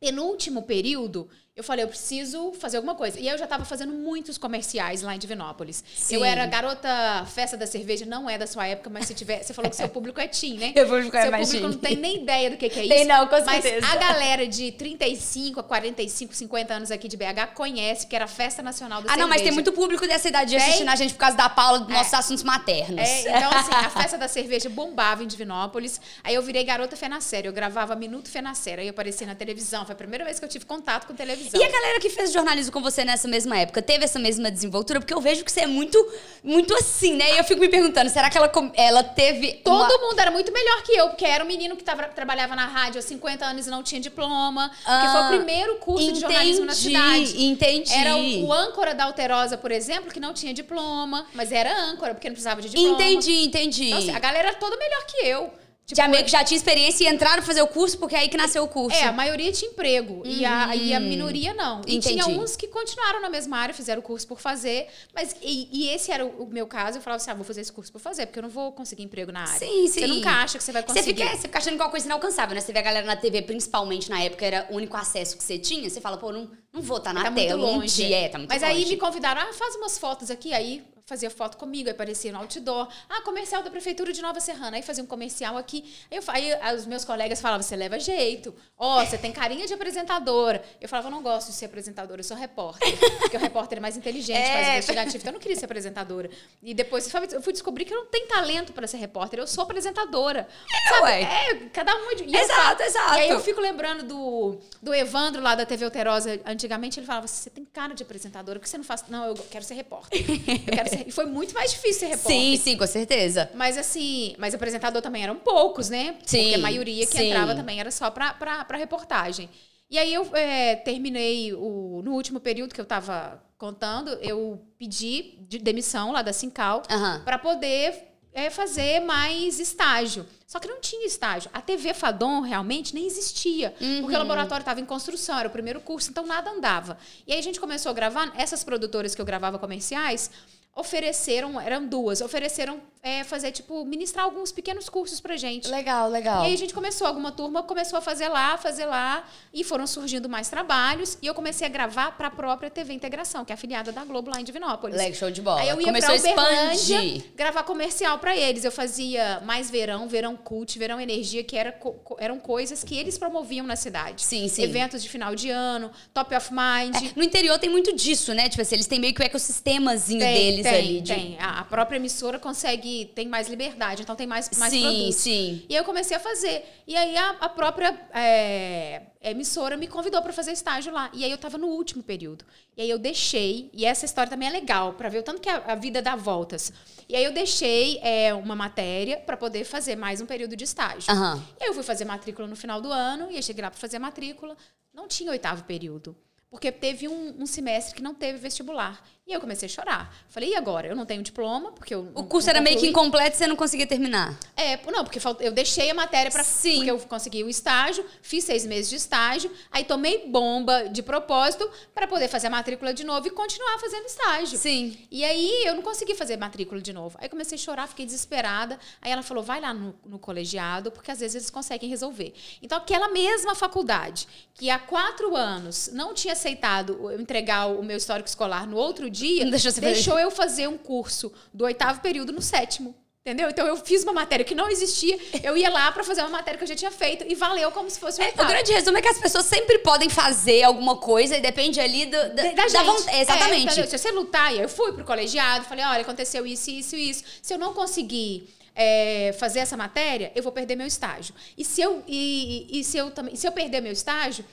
penúltimo 0.00 0.62
período, 0.62 1.28
eu 1.54 1.62
falei, 1.62 1.84
eu 1.84 1.88
preciso 1.88 2.50
fazer 2.58 2.78
alguma 2.78 2.94
coisa. 2.94 3.20
E 3.20 3.28
aí 3.28 3.34
eu 3.34 3.36
já 3.36 3.44
estava 3.44 3.62
fazendo 3.66 3.92
muitos 3.92 4.38
comerciais 4.38 5.02
lá 5.02 5.14
em 5.14 5.18
Divinópolis. 5.18 5.84
Sim. 5.94 6.14
Eu 6.14 6.24
era 6.24 6.46
garota 6.46 6.88
festa 7.26 7.58
da 7.58 7.66
cerveja, 7.66 8.06
não 8.06 8.28
é 8.28 8.38
da 8.38 8.46
sua 8.46 8.66
época, 8.66 8.88
mas 8.88 9.06
se 9.06 9.12
tiver. 9.12 9.42
Você 9.42 9.52
falou 9.52 9.70
que 9.70 9.76
seu 9.76 9.86
público 9.86 10.18
é 10.18 10.26
teen, 10.26 10.56
né? 10.56 10.72
Eu 10.74 10.88
vou 10.88 11.02
ficar 11.02 11.20
Seu 11.22 11.30
mais 11.30 11.46
público 11.52 11.68
teen. 11.68 11.72
não 11.74 11.78
tem 11.78 11.96
nem 11.96 12.22
ideia 12.22 12.48
do 12.50 12.56
que, 12.56 12.70
que 12.70 12.80
é 12.80 12.84
isso. 12.86 12.94
Tem 12.94 13.04
não, 13.04 13.26
com 13.26 13.36
mas 13.44 13.62
certeza. 13.62 13.86
a 13.86 13.96
galera 13.96 14.48
de 14.48 14.72
35 14.72 15.60
a 15.60 15.62
45, 15.62 16.34
50 16.34 16.72
anos 16.72 16.90
aqui 16.90 17.06
de 17.06 17.18
BH 17.18 17.52
conhece, 17.54 18.06
que 18.06 18.16
era 18.16 18.24
a 18.24 18.28
Festa 18.28 18.62
Nacional 18.62 19.02
da 19.02 19.12
Ah, 19.12 19.16
não, 19.18 19.28
mas 19.28 19.42
tem 19.42 19.52
Cerveja. 19.52 19.54
muito 19.54 19.72
público 19.72 20.06
dessa 20.06 20.28
idade 20.28 20.52
Tem? 20.56 20.58
assistindo 20.58 20.88
a 20.88 20.96
gente 20.96 21.12
por 21.12 21.20
causa 21.20 21.36
da 21.36 21.50
Paula 21.50 21.80
dos 21.80 21.88
nossos 21.90 22.14
assuntos 22.14 22.42
maternos. 22.44 22.98
É, 22.98 23.36
então, 23.36 23.50
assim, 23.52 23.72
a 23.74 23.90
festa 23.90 24.16
da 24.16 24.26
cerveja 24.26 24.70
bombava 24.70 25.22
em 25.22 25.26
Divinópolis. 25.26 26.00
Aí 26.24 26.34
eu 26.34 26.40
virei 26.42 26.64
garota 26.64 26.96
Fenacéria. 26.96 27.46
Eu 27.50 27.52
gravava 27.52 27.94
Minuto 27.94 28.30
Fenacéria. 28.30 28.80
Aí 28.80 28.88
eu 28.88 28.92
apareci 28.92 29.26
na 29.26 29.34
televisão. 29.34 29.84
Foi 29.84 29.92
a 29.92 29.96
primeira 29.96 30.24
vez 30.24 30.38
que 30.38 30.44
eu 30.46 30.48
tive 30.48 30.64
contato 30.64 31.06
com 31.06 31.12
televisão. 31.14 31.41
E 31.52 31.62
a 31.64 31.70
galera 31.70 32.00
que 32.00 32.08
fez 32.10 32.32
jornalismo 32.32 32.72
com 32.72 32.80
você 32.82 33.04
nessa 33.04 33.26
mesma 33.28 33.58
época, 33.58 33.80
teve 33.82 34.04
essa 34.04 34.18
mesma 34.18 34.50
desenvoltura? 34.50 35.00
Porque 35.00 35.12
eu 35.14 35.20
vejo 35.20 35.44
que 35.44 35.50
você 35.52 35.60
é 35.62 35.66
muito, 35.66 35.98
muito 36.42 36.74
assim, 36.74 37.14
né? 37.14 37.34
E 37.34 37.38
eu 37.38 37.44
fico 37.44 37.60
me 37.60 37.68
perguntando, 37.68 38.10
será 38.10 38.28
que 38.30 38.36
ela, 38.38 38.50
ela 38.74 39.02
teve. 39.04 39.54
Todo 39.64 39.74
uma- 39.92 39.98
mundo 40.08 40.18
era 40.18 40.30
muito 40.30 40.52
melhor 40.52 40.82
que 40.82 40.92
eu, 40.92 41.08
porque 41.08 41.24
era 41.24 41.42
um 41.44 41.46
menino 41.46 41.76
que 41.76 41.84
tava- 41.84 42.04
trabalhava 42.04 42.54
na 42.56 42.66
rádio 42.66 42.98
há 42.98 43.02
50 43.02 43.44
anos 43.46 43.66
e 43.66 43.70
não 43.70 43.82
tinha 43.82 44.00
diploma. 44.00 44.70
porque 44.84 45.08
foi 45.08 45.20
Ah, 45.20 45.26
o 45.26 45.36
primeiro 45.36 45.76
curso 45.76 46.12
de 46.12 46.20
jornalismo 46.20 46.64
na 46.64 46.72
entendi, 46.72 46.88
cidade. 46.88 47.44
Entendi. 47.44 47.92
Era 47.92 48.16
o, 48.16 48.46
o 48.46 48.52
âncora 48.52 48.94
da 48.94 49.04
Alterosa, 49.04 49.56
por 49.56 49.70
exemplo, 49.70 50.12
que 50.12 50.20
não 50.20 50.32
tinha 50.32 50.52
diploma, 50.54 51.26
mas 51.34 51.52
era 51.52 51.72
âncora, 51.84 52.14
porque 52.14 52.28
não 52.28 52.34
precisava 52.34 52.60
de 52.60 52.68
diploma. 52.68 52.94
Entendi, 52.94 53.44
entendi. 53.44 53.86
Então, 53.86 53.98
assim, 53.98 54.10
a 54.14 54.18
galera 54.18 54.48
era 54.48 54.56
toda 54.58 54.76
melhor 54.76 55.04
que 55.06 55.26
eu. 55.26 55.52
Tipo, 55.92 55.96
já 55.96 56.08
meio 56.08 56.24
que 56.24 56.30
já 56.30 56.42
tinha 56.42 56.56
experiência 56.56 57.04
e 57.04 57.12
entraram 57.12 57.42
fazer 57.42 57.62
o 57.62 57.66
curso, 57.66 57.98
porque 57.98 58.14
é 58.14 58.20
aí 58.20 58.28
que 58.28 58.36
nasceu 58.36 58.64
o 58.64 58.68
curso. 58.68 58.96
É, 58.96 59.04
a 59.04 59.12
maioria 59.12 59.52
tinha 59.52 59.70
emprego 59.70 60.22
e, 60.24 60.44
a, 60.44 60.74
e 60.74 60.94
a 60.94 61.00
minoria 61.00 61.52
não. 61.54 61.82
E 61.86 61.98
tinha 61.98 62.22
Entendi. 62.22 62.38
uns 62.38 62.56
que 62.56 62.66
continuaram 62.66 63.20
na 63.20 63.28
mesma 63.28 63.58
área, 63.58 63.74
fizeram 63.74 64.00
o 64.00 64.02
curso 64.02 64.26
por 64.26 64.40
fazer, 64.40 64.88
mas 65.14 65.36
e, 65.42 65.68
e 65.70 65.88
esse 65.90 66.10
era 66.10 66.24
o, 66.24 66.44
o 66.44 66.46
meu 66.46 66.66
caso, 66.66 66.98
eu 66.98 67.02
falava 67.02 67.20
assim, 67.20 67.30
ah, 67.30 67.34
vou 67.34 67.44
fazer 67.44 67.60
esse 67.60 67.72
curso 67.72 67.92
por 67.92 68.00
fazer, 68.00 68.26
porque 68.26 68.38
eu 68.38 68.42
não 68.42 68.50
vou 68.50 68.72
conseguir 68.72 69.02
emprego 69.02 69.30
na 69.30 69.42
área. 69.42 69.58
Sim, 69.58 69.86
sim. 69.88 70.00
Você 70.00 70.06
nunca 70.06 70.30
acha 70.30 70.58
que 70.58 70.64
você 70.64 70.72
vai 70.72 70.82
Você 70.82 70.88
conseguir. 70.88 71.22
fica, 71.22 71.36
você 71.36 71.42
fica 71.42 71.58
achando 71.58 71.76
que 71.76 71.82
é 71.82 71.84
uma 71.84 71.90
coisa 71.90 72.06
inalcançável, 72.06 72.54
né? 72.54 72.60
Você 72.60 72.72
vê 72.72 72.78
a 72.78 72.82
galera 72.82 73.06
na 73.06 73.16
TV, 73.16 73.42
principalmente 73.42 74.08
na 74.08 74.20
época, 74.22 74.44
era 74.46 74.66
o 74.70 74.76
único 74.76 74.96
acesso 74.96 75.36
que 75.36 75.44
você 75.44 75.58
tinha. 75.58 75.88
Você 75.88 76.00
fala, 76.00 76.16
pô, 76.16 76.32
não, 76.32 76.50
não 76.72 76.80
vou 76.80 76.96
estar 76.98 77.12
na 77.12 77.22
tá 77.24 77.30
muito 77.30 77.46
tela 77.46 77.62
um 77.62 77.76
longe. 77.78 77.96
dia. 77.96 78.16
É, 78.16 78.28
tá 78.28 78.38
muito 78.38 78.50
Mas 78.50 78.62
longe. 78.62 78.74
aí 78.74 78.86
me 78.86 78.96
convidaram, 78.96 79.42
ah, 79.42 79.52
faz 79.52 79.76
umas 79.76 79.98
fotos 79.98 80.30
aqui, 80.30 80.52
aí 80.54 80.82
fazia 81.06 81.30
foto 81.30 81.56
comigo, 81.56 81.88
aí 81.88 81.94
aparecia 81.94 82.32
no 82.32 82.38
outdoor. 82.38 82.88
Ah, 83.08 83.20
comercial 83.22 83.62
da 83.62 83.70
Prefeitura 83.70 84.12
de 84.12 84.22
Nova 84.22 84.40
Serrana. 84.40 84.76
Aí 84.76 84.82
fazia 84.82 85.02
um 85.02 85.06
comercial 85.06 85.56
aqui. 85.58 85.92
Aí, 86.28 86.48
eu, 86.48 86.58
aí 86.62 86.76
os 86.76 86.86
meus 86.86 87.04
colegas 87.04 87.40
falavam, 87.40 87.62
você 87.62 87.76
leva 87.76 87.98
jeito. 87.98 88.54
Ó, 88.78 89.04
você 89.04 89.18
tem 89.18 89.32
carinha 89.32 89.66
de 89.66 89.74
apresentadora. 89.74 90.64
Eu 90.80 90.88
falava, 90.88 91.08
eu 91.08 91.12
não 91.12 91.22
gosto 91.22 91.48
de 91.48 91.54
ser 91.54 91.66
apresentadora, 91.66 92.20
eu 92.20 92.24
sou 92.24 92.36
repórter. 92.36 92.88
Porque 93.20 93.36
o 93.36 93.40
repórter 93.40 93.78
é 93.78 93.80
mais 93.80 93.96
inteligente, 93.96 94.38
É. 94.38 94.54
mais 94.54 94.68
investigativo. 94.68 95.16
Então 95.18 95.30
eu 95.30 95.34
não 95.34 95.40
queria 95.40 95.56
ser 95.56 95.64
apresentadora. 95.66 96.30
E 96.62 96.72
depois 96.74 97.12
eu 97.32 97.42
fui 97.42 97.52
descobrir 97.52 97.84
que 97.84 97.92
eu 97.92 97.98
não 97.98 98.06
tenho 98.06 98.26
talento 98.28 98.72
para 98.72 98.86
ser 98.86 98.96
repórter, 98.98 99.38
eu 99.40 99.46
sou 99.46 99.62
apresentadora. 99.64 100.48
Sabe? 100.88 101.02
ué. 101.02 101.22
É, 101.22 101.54
cada 101.72 101.94
um... 101.96 102.14
de- 102.16 102.24
e 102.24 102.34
eu 102.34 102.40
Exato, 102.40 102.82
exato. 102.82 103.14
E 103.14 103.20
aí 103.20 103.28
eu 103.30 103.40
fico 103.40 103.60
lembrando 103.60 104.04
do, 104.04 104.58
do 104.82 104.94
Evandro 104.94 105.40
lá 105.42 105.54
da 105.54 105.64
TV 105.66 105.84
Alterosa. 105.84 106.40
Antigamente 106.44 106.98
ele 106.98 107.06
falava: 107.06 107.26
você 107.26 107.48
tem 107.50 107.64
cara 107.64 107.94
de 107.94 108.02
apresentadora, 108.02 108.58
por 108.58 108.64
que 108.64 108.70
você 108.70 108.76
não 108.78 108.84
faz? 108.84 109.04
Não, 109.08 109.26
eu 109.26 109.34
quero 109.34 109.64
ser 109.64 109.74
repórter. 109.74 110.20
Eu 110.20 110.74
quero 110.74 110.88
ser... 110.88 110.91
E 111.06 111.10
foi 111.10 111.26
muito 111.26 111.54
mais 111.54 111.70
difícil 111.70 112.00
ser 112.00 112.06
repórter. 112.06 112.40
Sim, 112.40 112.56
sim, 112.56 112.76
com 112.76 112.86
certeza. 112.86 113.50
Mas 113.54 113.76
assim, 113.78 114.34
mas 114.38 114.54
apresentador 114.54 115.00
também 115.02 115.22
eram 115.22 115.36
poucos, 115.36 115.88
né? 115.88 116.16
Sim, 116.24 116.42
Porque 116.42 116.54
a 116.54 116.58
maioria 116.58 117.06
que 117.06 117.16
sim. 117.16 117.26
entrava 117.28 117.54
também 117.54 117.80
era 117.80 117.90
só 117.90 118.10
pra, 118.10 118.34
pra, 118.34 118.64
pra 118.64 118.78
reportagem. 118.78 119.48
E 119.90 119.98
aí 119.98 120.12
eu 120.14 120.26
é, 120.34 120.76
terminei 120.76 121.52
o, 121.52 122.00
no 122.02 122.12
último 122.12 122.40
período 122.40 122.74
que 122.74 122.80
eu 122.80 122.84
tava 122.86 123.42
contando, 123.58 124.10
eu 124.22 124.60
pedi 124.78 125.38
de 125.40 125.58
demissão 125.58 126.12
lá 126.12 126.22
da 126.22 126.32
Sincal 126.32 126.82
Aham. 126.90 127.20
para 127.24 127.38
poder 127.38 128.12
é, 128.32 128.48
fazer 128.48 129.00
mais 129.00 129.60
estágio. 129.60 130.26
Só 130.46 130.58
que 130.58 130.66
não 130.66 130.80
tinha 130.80 131.06
estágio. 131.06 131.50
A 131.52 131.60
TV 131.60 131.94
Fadon 131.94 132.40
realmente 132.40 132.94
nem 132.94 133.06
existia, 133.06 133.74
porque 134.00 134.16
o 134.16 134.18
laboratório 134.18 134.62
estava 134.62 134.80
em 134.80 134.84
construção, 134.84 135.38
era 135.38 135.48
o 135.48 135.50
primeiro 135.52 135.80
curso, 135.80 136.10
então 136.10 136.26
nada 136.26 136.50
andava. 136.50 136.96
E 137.26 137.32
aí 137.32 137.38
a 137.38 137.42
gente 137.42 137.60
começou 137.60 137.90
a 137.90 137.94
gravar, 137.94 138.32
essas 138.36 138.64
produtoras 138.64 139.14
que 139.14 139.20
eu 139.20 139.26
gravava 139.26 139.58
comerciais 139.58 140.30
ofereceram, 140.74 141.60
eram 141.60 141.86
duas, 141.86 142.20
ofereceram 142.20 142.80
é, 143.04 143.24
fazer, 143.24 143.50
tipo, 143.50 143.84
ministrar 143.84 144.24
alguns 144.24 144.52
pequenos 144.52 144.88
cursos 144.88 145.20
pra 145.20 145.36
gente. 145.36 145.68
Legal, 145.68 146.08
legal. 146.08 146.44
E 146.44 146.46
aí 146.46 146.54
a 146.54 146.56
gente 146.56 146.72
começou, 146.72 147.04
alguma 147.06 147.32
turma 147.32 147.60
começou 147.64 147.98
a 147.98 148.00
fazer 148.02 148.28
lá, 148.28 148.56
fazer 148.56 148.86
lá, 148.86 149.24
e 149.52 149.64
foram 149.64 149.88
surgindo 149.88 150.28
mais 150.28 150.48
trabalhos, 150.48 151.18
e 151.20 151.26
eu 151.26 151.34
comecei 151.34 151.66
a 151.66 151.70
gravar 151.70 152.12
para 152.16 152.28
a 152.28 152.30
própria 152.30 152.70
TV 152.70 152.92
Integração, 152.92 153.44
que 153.44 153.50
é 153.52 153.54
afiliada 153.54 153.90
da 153.90 154.04
Globo 154.04 154.30
lá 154.30 154.40
em 154.40 154.44
Divinópolis. 154.44 154.96
Legal, 154.96 155.14
show 155.14 155.30
de 155.32 155.42
bola. 155.42 155.60
Aí 155.60 155.68
eu 155.68 155.80
ia 155.80 155.86
Começou 155.86 156.16
pra 156.20 156.32
Uberlândia 156.32 156.74
expandir. 157.02 157.24
gravar 157.34 157.64
comercial 157.64 158.18
pra 158.20 158.36
eles. 158.36 158.64
Eu 158.64 158.70
fazia 158.72 159.40
mais 159.44 159.68
verão, 159.68 160.06
verão 160.08 160.36
cult, 160.36 160.78
verão 160.78 161.00
energia, 161.00 161.42
que 161.42 161.56
era 161.56 161.72
co- 161.72 162.16
eram 162.20 162.38
coisas 162.38 162.84
que 162.84 162.96
eles 162.96 163.18
promoviam 163.18 163.66
na 163.66 163.74
cidade. 163.74 164.22
Sim, 164.22 164.46
sim. 164.48 164.62
Eventos 164.62 165.02
de 165.02 165.08
final 165.08 165.34
de 165.34 165.50
ano, 165.50 165.90
top 166.14 166.34
of 166.36 166.50
mind. 166.52 166.94
É, 166.94 167.12
no 167.16 167.24
interior 167.24 167.58
tem 167.58 167.68
muito 167.68 167.94
disso, 167.96 168.32
né? 168.32 168.48
Tipo 168.48 168.62
assim, 168.62 168.76
eles 168.76 168.86
têm 168.86 169.00
meio 169.00 169.12
que 169.12 169.20
o 169.20 169.24
ecossistemazinho 169.24 170.20
deles 170.20 170.61
tem, 170.62 170.74
ali. 170.74 171.00
de- 171.00 171.14
Tem. 171.14 171.36
A 171.40 171.64
própria 171.64 171.96
emissora 171.96 172.38
consegue, 172.38 173.06
tem 173.14 173.28
mais 173.28 173.48
liberdade, 173.48 174.02
então 174.02 174.14
tem 174.16 174.26
mais, 174.26 174.50
mais 174.58 174.72
sim, 174.72 174.82
produtos. 174.82 175.14
sim. 175.16 175.62
E 175.68 175.74
aí 175.74 175.80
eu 175.80 175.84
comecei 175.84 176.16
a 176.16 176.20
fazer. 176.20 176.64
E 176.86 176.96
aí 176.96 177.16
a, 177.16 177.30
a 177.40 177.48
própria 177.48 177.98
é, 178.14 179.02
emissora 179.22 179.76
me 179.76 179.86
convidou 179.86 180.20
para 180.22 180.32
fazer 180.32 180.52
estágio 180.52 180.92
lá. 180.92 181.10
E 181.12 181.24
aí 181.24 181.30
eu 181.30 181.38
tava 181.38 181.58
no 181.58 181.68
último 181.68 182.02
período. 182.02 182.44
E 182.76 182.82
aí 182.82 182.90
eu 182.90 182.98
deixei, 182.98 183.70
e 183.72 183.84
essa 183.84 184.04
história 184.04 184.30
também 184.30 184.48
é 184.48 184.52
legal, 184.52 184.94
para 184.94 185.08
ver 185.08 185.18
o 185.18 185.22
tanto 185.22 185.40
que 185.40 185.48
a, 185.48 185.56
a 185.58 185.74
vida 185.74 186.00
dá 186.00 186.16
voltas. 186.16 186.72
E 187.08 187.14
aí 187.16 187.24
eu 187.24 187.32
deixei 187.32 187.98
é, 188.02 188.32
uma 188.32 188.56
matéria 188.56 189.18
para 189.18 189.36
poder 189.36 189.64
fazer 189.64 189.96
mais 189.96 190.20
um 190.20 190.26
período 190.26 190.56
de 190.56 190.64
estágio. 190.64 191.10
Aham. 191.12 191.42
E 191.60 191.64
aí 191.64 191.68
eu 191.68 191.74
fui 191.74 191.82
fazer 191.82 192.04
matrícula 192.04 192.48
no 192.48 192.56
final 192.56 192.80
do 192.80 192.90
ano, 192.90 193.30
e 193.30 193.36
aí 193.36 193.42
cheguei 193.42 193.62
lá 193.62 193.70
para 193.70 193.78
fazer 193.78 193.98
matrícula. 193.98 194.56
Não 194.94 195.06
tinha 195.08 195.30
oitavo 195.30 195.64
período. 195.64 196.16
Porque 196.50 196.70
teve 196.70 197.08
um, 197.08 197.34
um 197.38 197.46
semestre 197.46 197.94
que 197.94 198.02
não 198.02 198.14
teve 198.14 198.38
vestibular. 198.38 199.02
E 199.24 199.32
eu 199.32 199.40
comecei 199.40 199.66
a 199.66 199.68
chorar. 199.68 200.14
Falei, 200.28 200.50
e 200.50 200.54
agora? 200.56 200.88
Eu 200.88 200.96
não 200.96 201.06
tenho 201.06 201.22
diploma, 201.22 201.70
porque 201.70 201.94
eu. 201.94 202.10
O 202.12 202.24
curso 202.24 202.50
era 202.50 202.60
meio 202.60 202.76
que 202.78 202.88
incompleto 202.88 203.36
e 203.36 203.38
você 203.38 203.46
não 203.46 203.54
conseguia 203.54 203.86
terminar. 203.86 204.36
É, 204.56 204.76
não, 204.90 205.04
porque 205.04 205.20
eu 205.40 205.52
deixei 205.52 205.90
a 205.90 205.94
matéria 205.94 206.30
para 206.30 206.42
Sim. 206.42 206.76
porque 206.76 206.90
eu 206.90 206.98
consegui 206.98 207.44
o 207.44 207.48
estágio, 207.48 208.04
fiz 208.20 208.42
seis 208.42 208.66
meses 208.66 208.90
de 208.90 208.96
estágio, 208.96 209.48
aí 209.70 209.84
tomei 209.84 210.26
bomba 210.26 210.88
de 210.88 211.04
propósito 211.04 211.70
para 211.94 212.08
poder 212.08 212.26
fazer 212.26 212.48
a 212.48 212.50
matrícula 212.50 212.92
de 212.92 213.04
novo 213.04 213.28
e 213.28 213.30
continuar 213.30 213.78
fazendo 213.78 214.06
estágio. 214.06 214.58
Sim. 214.58 214.98
E 215.08 215.24
aí 215.24 215.66
eu 215.66 215.76
não 215.76 215.82
consegui 215.82 216.16
fazer 216.16 216.36
matrícula 216.36 216.80
de 216.80 216.92
novo. 216.92 217.16
Aí 217.20 217.28
comecei 217.28 217.54
a 217.54 217.60
chorar, 217.60 217.86
fiquei 217.86 218.04
desesperada. 218.04 218.76
Aí 219.00 219.12
ela 219.12 219.22
falou: 219.22 219.44
vai 219.44 219.60
lá 219.60 219.72
no, 219.72 219.94
no 220.04 220.18
colegiado, 220.18 220.90
porque 220.90 221.12
às 221.12 221.20
vezes 221.20 221.36
eles 221.36 221.50
conseguem 221.50 221.88
resolver. 221.88 222.34
Então, 222.60 222.76
aquela 222.76 223.08
mesma 223.08 223.54
faculdade 223.54 224.26
que 224.52 224.68
há 224.68 224.80
quatro 224.80 225.36
anos 225.36 225.90
não 225.92 226.12
tinha 226.12 226.32
aceitado 226.32 227.10
eu 227.10 227.20
entregar 227.20 227.66
o 227.66 227.84
meu 227.84 227.96
histórico 227.96 228.28
escolar 228.28 228.66
no 228.66 228.76
outro 228.76 229.12
dia, 229.12 229.21
Não 229.44 229.50
deixou 229.94 230.18
eu 230.18 230.30
fazer 230.30 230.66
um 230.68 230.76
curso 230.78 231.32
do 231.52 231.64
oitavo 231.64 232.00
período 232.00 232.32
no 232.32 232.42
sétimo. 232.42 232.94
Entendeu? 233.24 233.48
Então 233.50 233.64
eu 233.64 233.76
fiz 233.76 234.02
uma 234.02 234.12
matéria 234.12 234.44
que 234.44 234.52
não 234.52 234.68
existia, 234.68 235.16
eu 235.44 235.56
ia 235.56 235.70
lá 235.70 235.92
para 235.92 236.02
fazer 236.02 236.22
uma 236.22 236.30
matéria 236.30 236.58
que 236.58 236.64
eu 236.64 236.68
já 236.68 236.74
tinha 236.74 236.90
feito 236.90 237.24
e 237.28 237.36
valeu 237.36 237.70
como 237.70 237.88
se 237.88 238.00
fosse 238.00 238.20
o 238.20 238.24
É, 238.24 238.30
o 238.30 238.46
grande 238.48 238.72
resumo 238.72 238.98
é 238.98 239.00
que 239.00 239.06
as 239.06 239.18
pessoas 239.20 239.44
sempre 239.46 239.78
podem 239.78 240.08
fazer 240.08 240.64
alguma 240.64 240.96
coisa 240.96 241.36
e 241.36 241.40
depende 241.40 241.78
ali 241.78 242.06
do, 242.06 242.10
da, 242.10 242.24
da, 242.30 242.42
da 242.42 242.50
da 242.50 242.66
gente. 242.68 242.84
vontade. 242.84 243.16
É, 243.16 243.20
Exatamente. 243.20 243.66
entendeu? 243.66 243.86
Se 243.86 243.96
você 243.96 244.10
lutar, 244.10 244.52
e 244.52 244.60
eu 244.62 244.68
fui 244.68 244.92
pro 244.92 245.04
colegiado, 245.04 245.64
falei, 245.66 245.84
olha, 245.84 246.00
aconteceu 246.00 246.44
isso, 246.44 246.68
isso, 246.68 246.96
isso. 246.96 247.22
Se 247.40 247.54
eu 247.54 247.58
não 247.58 247.72
conseguir 247.72 248.52
é, 248.74 249.32
fazer 249.38 249.60
essa 249.60 249.76
matéria, 249.76 250.32
eu 250.34 250.42
vou 250.42 250.50
perder 250.50 250.74
meu 250.74 250.86
estágio. 250.88 251.32
E 251.56 251.64
se 251.64 251.80
eu, 251.80 252.02
e, 252.08 252.66
e- 252.72 252.80
e 252.80 252.84
se 252.84 252.96
eu 252.98 253.12
também, 253.12 253.36
se 253.36 253.46
eu 253.46 253.52
perder 253.52 253.80
meu 253.80 253.92
estágio, 253.92 254.44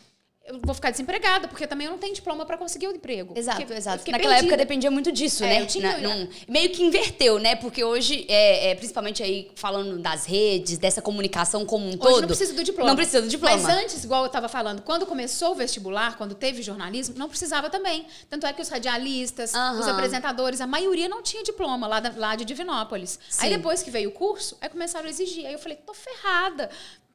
eu 0.49 0.59
vou 0.63 0.73
ficar 0.73 0.89
desempregada, 0.89 1.47
porque 1.47 1.67
também 1.67 1.85
eu 1.85 1.91
não 1.91 1.99
tenho 1.99 2.13
diploma 2.13 2.43
para 2.43 2.57
conseguir 2.57 2.87
o 2.87 2.91
um 2.91 2.95
emprego. 2.95 3.37
Exato, 3.37 3.59
porque 3.59 3.73
exato. 3.73 3.97
Naquela 3.99 4.33
perdida. 4.33 4.35
época 4.39 4.57
dependia 4.57 4.89
muito 4.89 5.11
disso, 5.11 5.43
é, 5.43 5.59
né? 5.59 5.65
Tinha, 5.65 5.99
Na, 5.99 5.99
não, 5.99 6.27
meio 6.47 6.71
que 6.71 6.81
inverteu, 6.81 7.37
né? 7.37 7.55
Porque 7.55 7.83
hoje, 7.83 8.25
é, 8.27 8.71
é, 8.71 8.75
principalmente 8.75 9.21
aí 9.21 9.51
falando 9.53 9.99
das 9.99 10.25
redes, 10.25 10.79
dessa 10.79 11.03
comunicação 11.03 11.65
como 11.65 11.85
um 11.85 11.89
hoje 11.89 11.99
todo. 11.99 12.21
não 12.21 12.27
precisa 12.27 12.53
do 12.53 12.63
diploma. 12.63 12.89
Não 12.89 12.95
precisa 12.95 13.21
do 13.21 13.27
diploma. 13.27 13.55
Mas 13.55 13.77
antes, 13.77 14.03
igual 14.03 14.23
eu 14.23 14.27
estava 14.27 14.49
falando, 14.49 14.81
quando 14.81 15.05
começou 15.05 15.51
o 15.51 15.55
vestibular, 15.55 16.17
quando 16.17 16.33
teve 16.33 16.63
jornalismo, 16.63 17.13
não 17.15 17.29
precisava 17.29 17.69
também. 17.69 18.07
Tanto 18.27 18.47
é 18.47 18.51
que 18.51 18.61
os 18.61 18.69
radialistas, 18.69 19.53
os 19.79 19.87
apresentadores, 19.87 20.61
a 20.61 20.67
maioria 20.67 21.07
não 21.07 21.21
tinha 21.21 21.43
diploma 21.43 21.85
lá, 21.85 21.99
da, 21.99 22.11
lá 22.15 22.35
de 22.35 22.43
Divinópolis. 22.43 23.19
Sim. 23.29 23.45
Aí 23.45 23.49
depois 23.55 23.83
que 23.83 23.91
veio 23.91 24.09
o 24.09 24.13
curso, 24.13 24.57
aí 24.59 24.69
começaram 24.69 25.05
a 25.05 25.09
exigir. 25.09 25.45
Aí 25.45 25.53
eu 25.53 25.59
falei, 25.59 25.77
tô 25.85 25.93
ferrada 25.93 26.71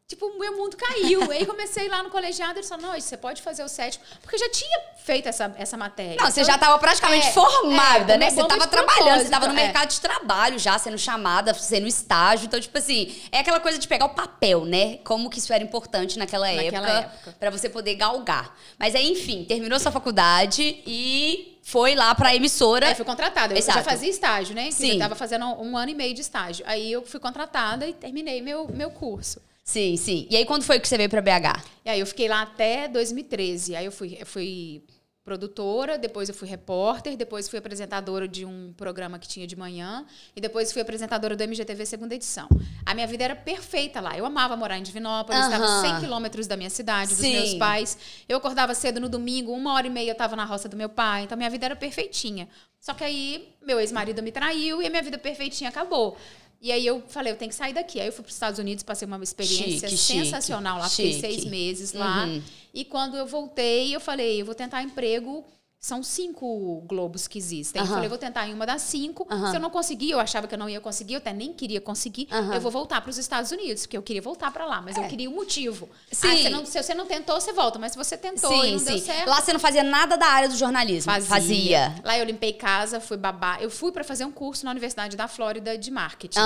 tipo, 0.07 0.27
o 0.27 0.39
meu 0.39 0.57
mundo 0.57 0.77
caiu. 0.77 1.31
aí 1.31 1.47
comecei 1.47 1.89
lá 1.89 2.03
no 2.03 2.11
colegiado, 2.11 2.59
eles 2.59 2.69
falaram, 2.69 2.93
não, 2.93 3.01
você 3.01 3.17
pode 3.17 3.41
fazer 3.43 3.63
o 3.63 3.69
sétimo. 3.69 4.05
Porque 4.21 4.37
eu 4.37 4.41
já 4.41 4.51
tinha 4.51 4.81
feito 4.99 5.29
essa, 5.29 5.55
essa 5.57 5.77
matéria. 5.77 6.17
Não, 6.17 6.25
então, 6.25 6.31
você 6.31 6.45
já 6.45 6.55
estava 6.55 6.79
praticamente 6.79 7.29
é, 7.29 7.33
formada, 7.33 8.15
é, 8.15 8.19
né? 8.19 8.31
Você 8.31 8.41
estava 8.41 8.67
trabalhando, 8.67 9.19
você 9.19 9.25
estava 9.25 9.47
no 9.47 9.53
é. 9.53 9.65
mercado 9.65 9.89
de 9.89 10.01
trabalho 10.01 10.59
já, 10.59 10.79
sendo 10.79 10.99
chamada, 10.99 11.55
sendo 11.55 11.87
estágio. 11.87 12.47
Então, 12.47 12.61
tipo 12.61 12.77
assim, 12.77 13.15
é 13.33 13.39
aquela 13.39 13.61
coisa 13.61 13.79
de 13.79 13.89
pegar 13.89 14.07
o 14.07 14.11
papel, 14.11 14.65
né? 14.65 14.99
Como 15.05 15.31
que 15.31 15.39
isso 15.39 15.53
era 15.53 15.65
importante 15.65 16.19
naquela, 16.19 16.51
naquela 16.53 16.89
época, 16.89 17.11
época. 17.15 17.37
para 17.39 17.51
você 17.51 17.69
poder 17.69 17.95
galgar. 17.95 18.55
Mas 18.79 18.95
aí, 18.95 19.11
enfim, 19.11 19.45
terminou 19.45 19.79
sua 19.81 19.93
faculdade 19.93 20.83
e 20.87 21.59
foi 21.63 21.95
lá 21.95 22.15
pra 22.15 22.35
emissora. 22.35 22.89
É, 22.89 22.95
fui 22.95 23.07
contratada. 23.07 23.55
Eu 23.55 23.59
Exato. 23.59 23.79
já 23.79 23.85
fazia 23.85 24.11
estágio, 24.11 24.55
né? 24.55 24.71
Sim. 24.71 24.93
Eu 24.93 24.99
tava 24.99 25.15
fazendo 25.15 25.47
um 25.47 25.77
ano 25.77 25.91
e 25.91 25.95
meio 25.95 26.15
de 26.15 26.21
estágio. 26.21 26.65
Aí 26.69 26.93
eu 26.93 27.03
fui 27.05 27.19
contratada 27.19 27.87
e 27.87 27.95
terminei 27.95 28.43
meu, 28.43 28.69
meu 28.69 28.91
curso. 28.91 29.41
Sim, 29.65 29.97
sim. 29.97 30.27
E 30.31 30.37
aí, 30.37 30.45
quando 30.45 30.63
foi 30.63 30.79
que 30.79 30.87
você 30.87 30.99
veio 30.99 31.09
para 31.09 31.23
BH? 31.23 31.65
E 31.87 31.91
aí, 31.91 31.99
eu 31.99 32.07
fiquei 32.07 32.29
lá 32.29 32.43
até 32.43 32.87
2013. 32.87 33.75
Aí, 33.75 33.87
eu 33.87 33.91
fui, 33.91 34.19
eu 34.21 34.27
fui 34.27 34.85
produtora, 35.25 35.97
depois 35.97 36.29
eu 36.29 36.35
fui 36.35 36.47
repórter, 36.47 37.17
depois 37.17 37.49
fui 37.49 37.59
apresentadora 37.59 38.29
de 38.29 38.45
um 38.45 38.75
programa 38.77 39.19
que 39.19 39.27
tinha 39.27 39.47
de 39.47 39.57
manhã 39.57 40.05
e 40.37 40.41
depois 40.41 40.71
fui 40.71 40.83
apresentadora 40.83 41.35
do 41.35 41.43
MGTV 41.43 41.87
segunda 41.87 42.15
edição. 42.15 42.47
A 42.85 42.93
minha 42.93 43.07
vida 43.07 43.25
era 43.25 43.35
perfeita 43.35 44.03
lá. 44.03 44.17
Eu 44.19 44.27
amava 44.27 44.55
morar 44.55 44.77
em 44.77 44.83
Divinópolis, 44.83 45.41
uhum. 45.41 45.51
estava 45.51 45.81
100 45.81 46.01
quilômetros 46.01 46.47
da 46.47 46.59
minha 46.59 46.69
cidade, 46.69 47.09
dos 47.09 47.21
Sim. 47.21 47.33
meus 47.33 47.55
pais. 47.55 47.97
Eu 48.29 48.37
acordava 48.37 48.75
cedo 48.75 49.01
no 49.01 49.09
domingo, 49.09 49.53
uma 49.53 49.73
hora 49.73 49.87
e 49.87 49.91
meia 49.91 50.11
eu 50.11 50.13
estava 50.13 50.37
na 50.37 50.45
roça 50.45 50.69
do 50.69 50.77
meu 50.77 50.91
pai, 50.91 51.23
então 51.23 51.39
minha 51.39 51.49
vida 51.49 51.65
era 51.65 51.75
perfeitinha. 51.75 52.47
Só 52.79 52.93
que 52.93 53.03
aí 53.03 53.49
meu 53.67 53.81
ex-marido 53.81 54.23
me 54.23 54.31
traiu 54.31 54.83
e 54.83 54.87
a 54.87 54.91
minha 54.91 55.03
vida 55.03 55.17
perfeitinha 55.17 55.71
acabou. 55.71 56.19
E 56.65 56.73
aí 56.73 56.87
eu 56.87 57.03
falei, 57.09 57.31
eu 57.31 57.37
tenho 57.37 57.51
que 57.51 57.55
sair 57.55 57.75
daqui. 57.75 58.01
Aí 58.01 58.07
eu 58.07 58.13
fui 58.13 58.23
para 58.23 58.31
os 58.31 58.35
Estados 58.35 58.59
Unidos, 58.59 58.83
passei 58.83 59.05
uma 59.05 59.23
experiência 59.23 59.87
chique, 59.87 60.25
sensacional 60.25 60.77
chique, 60.77 60.83
lá, 60.83 60.89
fiquei 60.89 61.21
seis 61.21 61.45
meses 61.45 61.93
lá. 61.93 62.25
Uhum. 62.25 62.43
E 62.73 62.87
quando 62.87 63.19
eu 63.19 63.27
voltei, 63.27 63.95
eu 63.95 64.01
falei, 64.01 64.41
eu 64.41 64.47
vou 64.47 64.55
tentar 64.55 64.83
emprego 64.83 65.45
são 65.85 66.03
cinco 66.03 66.83
globos 66.87 67.29
que 67.29 67.37
existem. 67.37 67.83
Uhum. 67.83 67.87
Eu 67.87 67.93
falei, 67.93 68.09
vou 68.09 68.17
tentar 68.17 68.49
em 68.49 68.55
uma 68.55 68.65
das 68.65 68.81
cinco. 68.81 69.29
Uhum. 69.31 69.51
Se 69.51 69.57
eu 69.57 69.61
não 69.61 69.69
conseguir, 69.69 70.13
eu 70.13 70.19
achava 70.19 70.49
que 70.49 70.55
eu 70.55 70.59
não 70.59 70.67
ia 70.67 70.81
conseguir, 70.81 71.13
eu 71.13 71.19
até 71.19 71.31
nem 71.31 71.53
queria 71.53 71.79
conseguir, 71.79 72.27
uhum. 72.33 72.55
eu 72.55 72.61
vou 72.63 72.71
voltar 72.71 73.03
para 73.03 73.11
os 73.11 73.19
Estados 73.19 73.51
Unidos, 73.51 73.83
porque 73.83 73.99
eu 73.99 74.03
queria 74.03 74.23
voltar 74.23 74.51
para 74.51 74.65
lá, 74.65 74.81
mas 74.81 74.97
é. 74.97 75.01
eu 75.01 75.09
queria 75.09 75.29
o 75.29 75.35
um 75.35 75.37
motivo. 75.37 75.91
Sim. 76.11 76.27
Ah, 76.27 76.37
você 76.39 76.49
não, 76.49 76.65
se 76.65 76.83
você 76.83 76.95
não 76.95 77.05
tentou, 77.05 77.39
você 77.39 77.53
volta, 77.53 77.79
mas 77.79 77.93
se 77.93 77.99
você 77.99 78.17
tentou 78.17 78.51
sim, 78.51 78.69
e 78.69 78.73
não 78.73 78.79
sim. 78.79 78.85
deu 78.87 78.99
certo. 78.99 79.29
Lá 79.29 79.43
você 79.43 79.53
não 79.53 79.61
fazia 79.61 79.83
nada 79.83 80.17
da 80.17 80.25
área 80.25 80.49
do 80.49 80.57
jornalismo. 80.57 81.13
Fazia. 81.13 81.29
fazia. 81.29 81.95
Lá 82.03 82.17
eu 82.17 82.25
limpei 82.25 82.55
casa, 82.55 82.99
fui 82.99 83.19
babá. 83.19 83.59
Eu 83.61 83.69
fui 83.69 83.93
para 83.93 84.03
fazer 84.03 84.25
um 84.25 84.33
curso 84.33 84.65
na 84.65 84.71
Universidade 84.71 85.19
da 85.19 85.29
Flórida 85.29 85.77
de 85.77 85.91
marketing. 85.91 86.39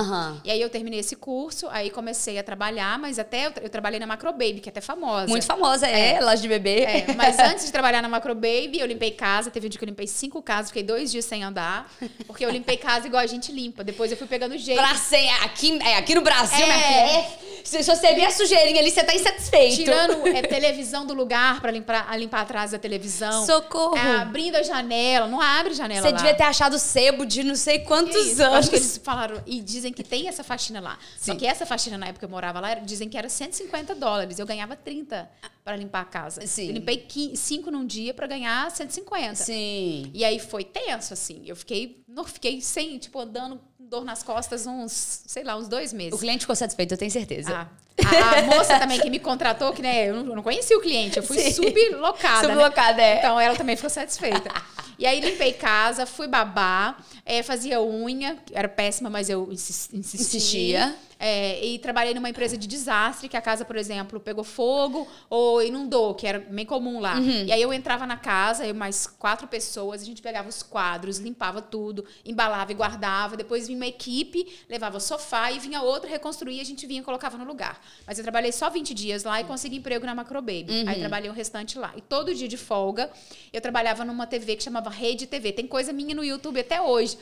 E 0.42 0.50
aí 0.50 0.60
eu 0.60 0.68
terminei 0.68 0.98
esse 0.98 1.14
curso, 1.14 1.68
aí 1.70 1.90
comecei 1.90 2.40
a 2.40 2.42
trabalhar, 2.42 2.98
mas 2.98 3.20
até 3.20 3.46
eu, 3.46 3.52
eu 3.62 3.70
trabalhei 3.70 4.00
na 4.00 4.06
Macro 4.08 4.32
Baby, 4.32 4.58
que 4.58 4.68
é 4.68 4.72
até 4.72 4.80
famosa. 4.80 5.28
Muito 5.28 5.46
famosa, 5.46 5.86
é, 5.86 6.14
é. 6.14 6.20
loja 6.20 6.42
de 6.42 6.48
bebê. 6.48 6.80
É, 6.80 7.14
mas 7.14 7.38
antes 7.38 7.66
de 7.66 7.70
trabalhar 7.70 8.02
na 8.02 8.08
Macro 8.08 8.34
Baby, 8.34 8.80
eu 8.80 8.86
limpei 8.86 9.12
casa, 9.12 9.27
teve 9.50 9.66
um 9.66 9.70
dia 9.70 9.78
que 9.78 9.84
eu 9.84 9.88
limpei 9.88 10.06
cinco 10.06 10.42
casas, 10.42 10.70
fiquei 10.70 10.82
dois 10.82 11.10
dias 11.10 11.24
sem 11.24 11.42
andar, 11.42 11.90
porque 12.26 12.44
eu 12.44 12.50
limpei 12.50 12.76
casa 12.76 13.06
igual 13.06 13.22
a 13.22 13.26
gente 13.26 13.52
limpa. 13.52 13.84
Depois 13.84 14.10
eu 14.10 14.16
fui 14.16 14.26
pegando 14.26 14.56
jeito. 14.56 14.78
Pra 14.78 14.94
ser, 14.94 15.28
aqui, 15.42 15.78
é, 15.82 15.96
aqui 15.96 16.14
no 16.14 16.20
Brasil, 16.20 16.64
é. 16.64 16.66
Minha 16.66 17.38
se 17.68 17.82
você 17.82 18.14
ver 18.14 18.24
a 18.24 18.30
sujeirinha 18.30 18.80
ali, 18.80 18.90
você 18.90 19.04
tá 19.04 19.14
insatisfeito. 19.14 19.76
Tirando 19.76 20.26
é, 20.26 20.40
televisão 20.42 21.06
do 21.06 21.12
lugar 21.12 21.60
pra 21.60 21.70
limpar, 21.70 22.18
limpar 22.18 22.40
atrás 22.40 22.70
da 22.70 22.78
televisão. 22.78 23.44
Socorro. 23.44 23.96
É, 23.96 24.22
abrindo 24.22 24.56
a 24.56 24.62
janela. 24.62 25.26
Não 25.26 25.40
abre 25.40 25.74
janela 25.74 26.00
Você 26.00 26.10
lá. 26.10 26.16
devia 26.16 26.34
ter 26.34 26.44
achado 26.44 26.78
sebo 26.78 27.26
de 27.26 27.42
não 27.42 27.54
sei 27.54 27.80
quantos 27.80 28.40
anos. 28.40 28.58
Acho 28.58 28.70
que 28.70 28.76
eles 28.76 29.00
falaram. 29.02 29.42
E 29.46 29.60
dizem 29.60 29.92
que 29.92 30.02
tem 30.02 30.28
essa 30.28 30.42
faxina 30.42 30.80
lá. 30.80 30.98
Sim. 31.18 31.32
Só 31.32 31.38
que 31.38 31.46
essa 31.46 31.66
faxina, 31.66 31.98
na 31.98 32.06
época 32.06 32.20
que 32.20 32.24
eu 32.24 32.30
morava 32.30 32.58
lá, 32.58 32.74
dizem 32.74 33.08
que 33.08 33.18
era 33.18 33.28
150 33.28 33.94
dólares. 33.94 34.38
Eu 34.38 34.46
ganhava 34.46 34.74
30 34.74 35.28
para 35.62 35.76
limpar 35.76 36.00
a 36.00 36.04
casa. 36.06 36.46
Sim. 36.46 36.68
Eu 36.68 36.72
limpei 36.72 37.06
5 37.34 37.70
num 37.70 37.84
dia 37.84 38.14
para 38.14 38.26
ganhar 38.26 38.70
150. 38.70 39.17
Sim. 39.44 40.10
E 40.14 40.24
aí 40.24 40.38
foi 40.38 40.64
tenso, 40.64 41.12
assim. 41.12 41.42
Eu 41.46 41.56
fiquei, 41.56 42.02
não, 42.08 42.24
fiquei 42.24 42.60
sem, 42.60 42.98
tipo, 42.98 43.18
andando 43.18 43.60
com 43.76 43.86
dor 43.86 44.04
nas 44.04 44.22
costas 44.22 44.66
uns, 44.66 45.22
sei 45.26 45.44
lá, 45.44 45.56
uns 45.56 45.68
dois 45.68 45.92
meses. 45.92 46.14
O 46.14 46.18
cliente 46.18 46.40
ficou 46.40 46.56
satisfeito, 46.56 46.92
eu 46.94 46.98
tenho 46.98 47.10
certeza. 47.10 47.52
Ah, 47.52 47.68
a, 48.04 48.38
a, 48.38 48.42
moça 48.56 48.78
também 48.78 49.00
que 49.00 49.10
me 49.10 49.18
contratou, 49.18 49.72
que 49.72 49.82
né, 49.82 50.08
eu 50.08 50.16
não, 50.16 50.26
eu 50.26 50.36
não 50.36 50.42
conhecia 50.42 50.76
o 50.76 50.80
cliente, 50.80 51.16
eu 51.16 51.22
fui 51.22 51.38
Sim. 51.38 51.52
sublocada. 51.52 52.48
Sublocada, 52.48 52.96
né? 52.98 53.14
é. 53.14 53.18
Então 53.18 53.40
ela 53.40 53.56
também 53.56 53.76
ficou 53.76 53.90
satisfeita. 53.90 54.50
E 54.98 55.06
aí 55.06 55.20
limpei 55.20 55.52
casa, 55.52 56.04
fui 56.04 56.26
babar, 56.26 57.02
é, 57.24 57.42
fazia 57.42 57.80
unha, 57.80 58.36
era 58.52 58.68
péssima, 58.68 59.08
mas 59.08 59.30
eu 59.30 59.48
insistia. 59.52 59.98
insistia. 59.98 60.96
É, 61.20 61.64
e 61.64 61.78
trabalhei 61.80 62.14
numa 62.14 62.28
empresa 62.28 62.56
de 62.56 62.66
desastre, 62.68 63.28
que 63.28 63.36
a 63.36 63.40
casa, 63.40 63.64
por 63.64 63.76
exemplo, 63.76 64.20
pegou 64.20 64.44
fogo 64.44 65.08
ou 65.28 65.60
inundou, 65.60 66.14
que 66.14 66.26
era 66.26 66.38
bem 66.38 66.64
comum 66.64 67.00
lá. 67.00 67.16
Uhum. 67.16 67.44
E 67.44 67.52
aí 67.52 67.60
eu 67.60 67.72
entrava 67.72 68.06
na 68.06 68.16
casa, 68.16 68.64
eu 68.64 68.74
mais 68.74 69.06
quatro 69.06 69.48
pessoas, 69.48 70.00
a 70.00 70.04
gente 70.04 70.22
pegava 70.22 70.48
os 70.48 70.62
quadros, 70.62 71.18
limpava 71.18 71.60
tudo, 71.60 72.04
embalava 72.24 72.70
e 72.70 72.74
guardava. 72.74 73.36
Depois 73.36 73.66
vinha 73.66 73.76
uma 73.76 73.86
equipe, 73.86 74.46
levava 74.68 74.98
o 74.98 75.00
sofá 75.00 75.50
e 75.50 75.58
vinha 75.58 75.82
outra, 75.82 76.08
reconstruía, 76.08 76.62
a 76.62 76.64
gente 76.64 76.86
vinha 76.86 77.00
e 77.00 77.04
colocava 77.04 77.36
no 77.36 77.44
lugar. 77.44 77.80
Mas 78.06 78.18
eu 78.18 78.22
trabalhei 78.22 78.52
só 78.52 78.70
20 78.70 78.94
dias 78.94 79.24
lá 79.24 79.40
e 79.40 79.44
consegui 79.44 79.76
emprego 79.76 80.06
na 80.06 80.14
Macrobaby. 80.14 80.66
Uhum. 80.68 80.84
Aí 80.88 81.00
trabalhei 81.00 81.28
o 81.28 81.34
restante 81.34 81.78
lá. 81.78 81.92
E 81.96 82.00
todo 82.00 82.32
dia 82.32 82.46
de 82.46 82.56
folga, 82.56 83.10
eu 83.52 83.60
trabalhava 83.60 84.04
numa 84.04 84.26
TV 84.26 84.54
que 84.54 84.62
chamava 84.62 84.87
Rede 84.88 85.26
TV. 85.26 85.52
Tem 85.52 85.66
coisa 85.66 85.92
minha 85.92 86.14
no 86.14 86.24
YouTube 86.24 86.60
até 86.60 86.80
hoje. 86.80 87.16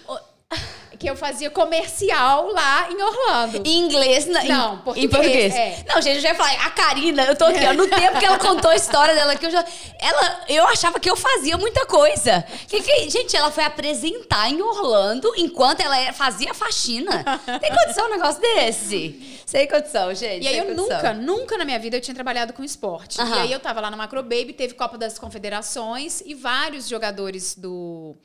Que 0.99 1.11
eu 1.11 1.17
fazia 1.17 1.51
comercial 1.51 2.49
lá 2.49 2.91
em 2.91 3.03
Orlando. 3.03 3.63
Em 3.67 3.81
inglês? 3.81 4.25
Na, 4.25 4.43
não, 4.45 4.79
português. 4.79 5.05
Em 5.05 5.09
português. 5.09 5.55
É. 5.55 5.85
Não, 5.87 6.01
gente, 6.01 6.17
eu 6.17 6.21
já 6.23 6.29
ia 6.31 6.35
falar, 6.35 6.53
a 6.67 6.71
Karina, 6.71 7.25
eu 7.25 7.37
tô 7.37 7.45
aqui, 7.45 7.67
ó, 7.67 7.75
no 7.75 7.87
tempo 7.87 8.19
que 8.19 8.25
ela 8.25 8.39
contou 8.39 8.71
a 8.71 8.77
história 8.77 9.15
dela, 9.15 9.37
que 9.37 9.45
eu 9.45 9.51
já. 9.51 9.63
Ela, 9.99 10.45
eu 10.49 10.67
achava 10.67 10.99
que 10.99 11.11
eu 11.11 11.15
fazia 11.15 11.59
muita 11.59 11.85
coisa. 11.85 12.43
Que, 12.67 12.81
que, 12.81 13.11
gente, 13.11 13.37
ela 13.37 13.51
foi 13.51 13.65
apresentar 13.65 14.49
em 14.49 14.63
Orlando 14.63 15.31
enquanto 15.37 15.81
ela 15.81 16.15
fazia 16.15 16.55
faxina. 16.55 17.23
Tem 17.61 17.75
condição 17.75 18.07
um 18.07 18.11
negócio 18.11 18.41
desse? 18.41 19.41
Sem 19.45 19.69
condição, 19.69 20.15
gente. 20.15 20.45
E 20.45 20.49
aí 20.49 20.57
eu 20.59 20.65
condição. 20.65 20.97
nunca, 20.97 21.13
nunca 21.13 21.59
na 21.59 21.67
minha 21.67 21.79
vida 21.79 21.99
eu 21.99 22.01
tinha 22.01 22.15
trabalhado 22.15 22.55
com 22.55 22.65
esporte. 22.65 23.21
Uhum. 23.21 23.29
E 23.29 23.39
aí 23.41 23.53
eu 23.53 23.61
tava 23.61 23.81
lá 23.81 23.91
no 23.91 23.99
Macro 23.99 24.23
Baby, 24.23 24.55
teve 24.55 24.73
Copa 24.73 24.97
das 24.97 25.19
Confederações 25.19 26.23
e 26.25 26.35
vários 26.35 26.89
jogadores 26.89 27.55
do 27.55 28.17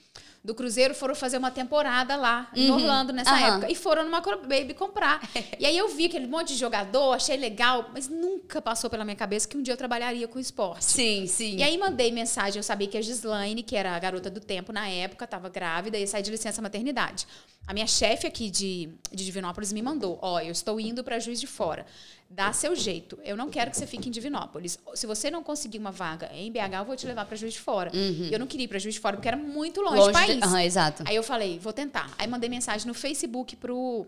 do 0.43 0.55
Cruzeiro 0.55 0.95
foram 0.95 1.13
fazer 1.13 1.37
uma 1.37 1.51
temporada 1.51 2.15
lá 2.15 2.49
em 2.55 2.69
uhum. 2.69 2.77
Orlando 2.77 3.13
nessa 3.13 3.33
uhum. 3.33 3.45
época. 3.45 3.71
E 3.71 3.75
foram 3.75 4.03
numa 4.03 4.21
Baby 4.21 4.73
comprar. 4.73 5.21
e 5.59 5.65
aí 5.65 5.77
eu 5.77 5.87
vi 5.89 6.05
aquele 6.05 6.25
monte 6.25 6.49
de 6.49 6.55
jogador, 6.55 7.13
achei 7.13 7.37
legal, 7.37 7.91
mas 7.93 8.07
nunca 8.07 8.61
passou 8.61 8.89
pela 8.89 9.03
minha 9.03 9.15
cabeça 9.15 9.47
que 9.47 9.55
um 9.55 9.61
dia 9.61 9.73
eu 9.73 9.77
trabalharia 9.77 10.27
com 10.27 10.39
esporte. 10.39 10.85
Sim, 10.85 11.27
sim. 11.27 11.57
E 11.57 11.63
aí 11.63 11.77
mandei 11.77 12.11
mensagem, 12.11 12.57
eu 12.57 12.63
sabia 12.63 12.87
que 12.87 12.97
a 12.97 13.01
Gislaine, 13.01 13.61
que 13.61 13.75
era 13.75 13.95
a 13.95 13.99
garota 13.99 14.29
do 14.29 14.39
tempo 14.39 14.73
na 14.73 14.87
época, 14.87 15.25
estava 15.25 15.47
grávida 15.47 15.97
e 15.97 16.07
sair 16.07 16.23
de 16.23 16.31
licença 16.31 16.61
maternidade. 16.61 17.27
A 17.67 17.73
minha 17.73 17.87
chefe 17.87 18.25
aqui 18.25 18.49
de, 18.49 18.89
de 19.11 19.23
Divinópolis 19.23 19.71
me 19.71 19.81
mandou: 19.81 20.17
Ó, 20.21 20.35
oh, 20.35 20.39
eu 20.39 20.51
estou 20.51 20.79
indo 20.79 21.03
para 21.03 21.19
Juiz 21.19 21.39
de 21.39 21.47
Fora. 21.47 21.85
Dá 22.33 22.53
seu 22.53 22.73
jeito. 22.75 23.19
Eu 23.25 23.35
não 23.35 23.49
quero 23.49 23.69
que 23.69 23.77
você 23.77 23.85
fique 23.85 24.07
em 24.07 24.11
Divinópolis. 24.11 24.79
Se 24.95 25.05
você 25.05 25.29
não 25.29 25.43
conseguir 25.43 25.77
uma 25.79 25.91
vaga 25.91 26.31
em 26.33 26.49
BH, 26.49 26.75
eu 26.79 26.85
vou 26.85 26.95
te 26.95 27.05
levar 27.05 27.25
para 27.25 27.35
Juiz 27.35 27.53
de 27.53 27.59
Fora. 27.59 27.91
Uhum. 27.93 28.29
Eu 28.31 28.39
não 28.39 28.47
queria 28.47 28.63
ir 28.63 28.67
para 28.69 28.79
Juiz 28.79 28.95
de 28.95 29.01
Fora 29.01 29.17
porque 29.17 29.27
era 29.27 29.35
muito 29.35 29.81
longe, 29.81 29.97
longe 29.97 30.07
do 30.07 30.13
país. 30.13 30.39
De... 30.39 30.47
Uhum, 30.47 30.57
exato. 30.59 31.03
Aí 31.05 31.15
eu 31.15 31.23
falei: 31.23 31.59
vou 31.59 31.73
tentar. 31.73 32.09
Aí 32.17 32.25
mandei 32.27 32.49
mensagem 32.49 32.87
no 32.87 32.93
Facebook 32.93 33.57
pro 33.57 34.07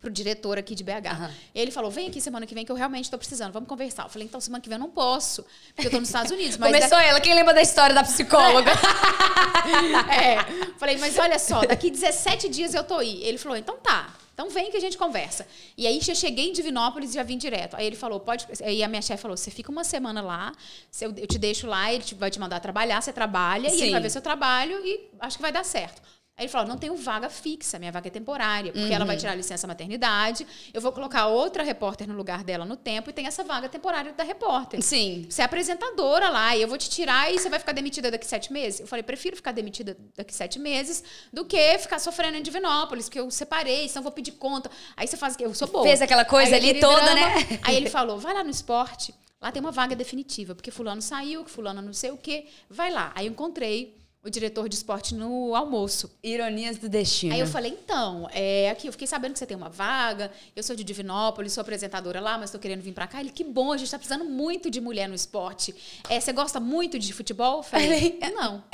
pro 0.00 0.10
diretor 0.10 0.58
aqui 0.58 0.74
de 0.74 0.84
BH. 0.84 0.90
Uhum. 0.90 1.30
Ele 1.54 1.70
falou: 1.70 1.88
vem 1.88 2.08
aqui 2.08 2.20
semana 2.20 2.46
que 2.46 2.54
vem 2.54 2.64
que 2.64 2.72
eu 2.72 2.76
realmente 2.76 3.04
estou 3.04 3.18
precisando, 3.18 3.52
vamos 3.52 3.68
conversar. 3.68 4.04
Eu 4.04 4.08
falei, 4.08 4.26
então 4.26 4.40
semana 4.40 4.60
que 4.60 4.68
vem 4.68 4.76
eu 4.76 4.80
não 4.80 4.90
posso, 4.90 5.44
porque 5.68 5.82
eu 5.82 5.84
estou 5.84 6.00
nos 6.00 6.08
Estados 6.08 6.32
Unidos. 6.32 6.56
Começou 6.56 6.98
ela, 6.98 7.20
quem 7.20 7.32
lembra 7.32 7.54
da 7.54 7.62
história 7.62 7.94
da 7.94 8.02
psicóloga? 8.02 8.72
é. 10.12 10.72
Falei, 10.78 10.98
mas 10.98 11.16
olha 11.16 11.38
só, 11.38 11.60
daqui 11.60 11.90
17 11.90 12.48
dias 12.48 12.74
eu 12.74 12.82
tô 12.82 12.94
aí. 12.98 13.22
Ele 13.22 13.38
falou, 13.38 13.56
então 13.56 13.76
tá. 13.76 14.15
Então 14.36 14.50
vem 14.50 14.70
que 14.70 14.76
a 14.76 14.80
gente 14.80 14.98
conversa. 14.98 15.48
E 15.78 15.86
aí 15.86 15.98
já 15.98 16.14
cheguei 16.14 16.50
em 16.50 16.52
Divinópolis 16.52 17.12
e 17.12 17.14
já 17.14 17.22
vim 17.22 17.38
direto. 17.38 17.74
Aí 17.74 17.86
ele 17.86 17.96
falou, 17.96 18.20
pode. 18.20 18.46
Aí 18.62 18.82
a 18.82 18.88
minha 18.88 19.00
chefe 19.00 19.22
falou: 19.22 19.34
você 19.34 19.50
fica 19.50 19.72
uma 19.72 19.82
semana 19.82 20.20
lá, 20.20 20.52
eu 21.00 21.26
te 21.26 21.38
deixo 21.38 21.66
lá, 21.66 21.90
ele 21.90 22.04
vai 22.18 22.30
te 22.30 22.38
mandar 22.38 22.60
trabalhar, 22.60 23.00
você 23.00 23.14
trabalha, 23.14 23.70
Sim. 23.70 23.76
e 23.76 23.80
ele 23.80 23.92
vai 23.92 24.00
ver 24.02 24.10
seu 24.10 24.20
trabalho 24.20 24.78
e 24.84 25.08
acho 25.20 25.38
que 25.38 25.42
vai 25.42 25.50
dar 25.50 25.64
certo. 25.64 26.02
Aí 26.38 26.44
ele 26.44 26.52
falou: 26.52 26.68
não 26.68 26.76
tenho 26.76 26.94
vaga 26.94 27.30
fixa, 27.30 27.78
minha 27.78 27.90
vaga 27.90 28.08
é 28.08 28.10
temporária, 28.10 28.70
porque 28.70 28.88
uhum. 28.88 28.92
ela 28.92 29.06
vai 29.06 29.16
tirar 29.16 29.34
licença 29.34 29.66
maternidade, 29.66 30.46
eu 30.74 30.82
vou 30.82 30.92
colocar 30.92 31.28
outra 31.28 31.62
repórter 31.62 32.06
no 32.06 32.12
lugar 32.12 32.44
dela 32.44 32.66
no 32.66 32.76
tempo 32.76 33.08
e 33.08 33.12
tem 33.14 33.26
essa 33.26 33.42
vaga 33.42 33.70
temporária 33.70 34.12
da 34.12 34.22
repórter. 34.22 34.82
Sim. 34.82 35.26
Você 35.30 35.40
é 35.40 35.46
apresentadora 35.46 36.28
lá 36.28 36.54
e 36.54 36.60
eu 36.60 36.68
vou 36.68 36.76
te 36.76 36.90
tirar 36.90 37.32
e 37.32 37.38
você 37.38 37.48
vai 37.48 37.58
ficar 37.58 37.72
demitida 37.72 38.10
daqui 38.10 38.26
sete 38.26 38.52
meses. 38.52 38.80
Eu 38.80 38.86
falei: 38.86 39.02
prefiro 39.02 39.34
ficar 39.34 39.52
demitida 39.52 39.96
daqui 40.14 40.34
sete 40.34 40.58
meses 40.58 41.02
do 41.32 41.42
que 41.42 41.78
ficar 41.78 41.98
sofrendo 41.98 42.36
em 42.36 42.42
Divinópolis, 42.42 43.08
que 43.08 43.18
eu 43.18 43.30
separei, 43.30 43.88
senão 43.88 44.02
vou 44.02 44.12
pedir 44.12 44.32
conta. 44.32 44.70
Aí 44.94 45.06
você 45.06 45.16
faz. 45.16 45.36
Eu 45.40 45.54
sou 45.54 45.68
boa. 45.68 45.84
Fez 45.84 46.02
aquela 46.02 46.26
coisa 46.26 46.54
aí, 46.54 46.70
ali 46.70 46.80
toda, 46.80 47.00
drama. 47.00 47.14
né? 47.14 47.60
Aí 47.62 47.76
ele 47.76 47.88
falou: 47.90 48.18
vai 48.18 48.34
lá 48.34 48.44
no 48.44 48.50
esporte, 48.50 49.14
lá 49.40 49.50
tem 49.50 49.62
uma 49.62 49.72
vaga 49.72 49.96
definitiva, 49.96 50.54
porque 50.54 50.70
Fulano 50.70 51.00
saiu, 51.00 51.46
Fulano 51.46 51.80
não 51.80 51.94
sei 51.94 52.10
o 52.10 52.18
quê, 52.18 52.44
vai 52.68 52.90
lá. 52.90 53.10
Aí 53.14 53.24
eu 53.24 53.32
encontrei 53.32 53.96
o 54.26 54.30
diretor 54.30 54.68
de 54.68 54.74
esporte 54.74 55.14
no 55.14 55.54
almoço. 55.54 56.10
Ironias 56.20 56.76
do 56.78 56.88
destino. 56.88 57.32
Aí 57.32 57.38
eu 57.38 57.46
falei, 57.46 57.70
então, 57.70 58.28
é, 58.32 58.68
aqui 58.70 58.88
eu 58.88 58.92
fiquei 58.92 59.06
sabendo 59.06 59.34
que 59.34 59.38
você 59.38 59.46
tem 59.46 59.56
uma 59.56 59.68
vaga, 59.68 60.32
eu 60.54 60.64
sou 60.64 60.74
de 60.74 60.82
Divinópolis, 60.82 61.52
sou 61.52 61.62
apresentadora 61.62 62.20
lá, 62.20 62.36
mas 62.36 62.46
estou 62.50 62.60
querendo 62.60 62.82
vir 62.82 62.92
para 62.92 63.06
cá. 63.06 63.20
Ele, 63.20 63.30
que 63.30 63.44
bom, 63.44 63.72
a 63.72 63.76
gente 63.76 63.86
está 63.86 63.98
precisando 63.98 64.24
muito 64.24 64.68
de 64.68 64.80
mulher 64.80 65.08
no 65.08 65.14
esporte. 65.14 65.72
É, 66.10 66.18
você 66.18 66.32
gosta 66.32 66.58
muito 66.58 66.98
de 66.98 67.12
futebol? 67.12 67.58
Eu 67.58 67.62
falei, 67.62 68.18
não. 68.34 68.64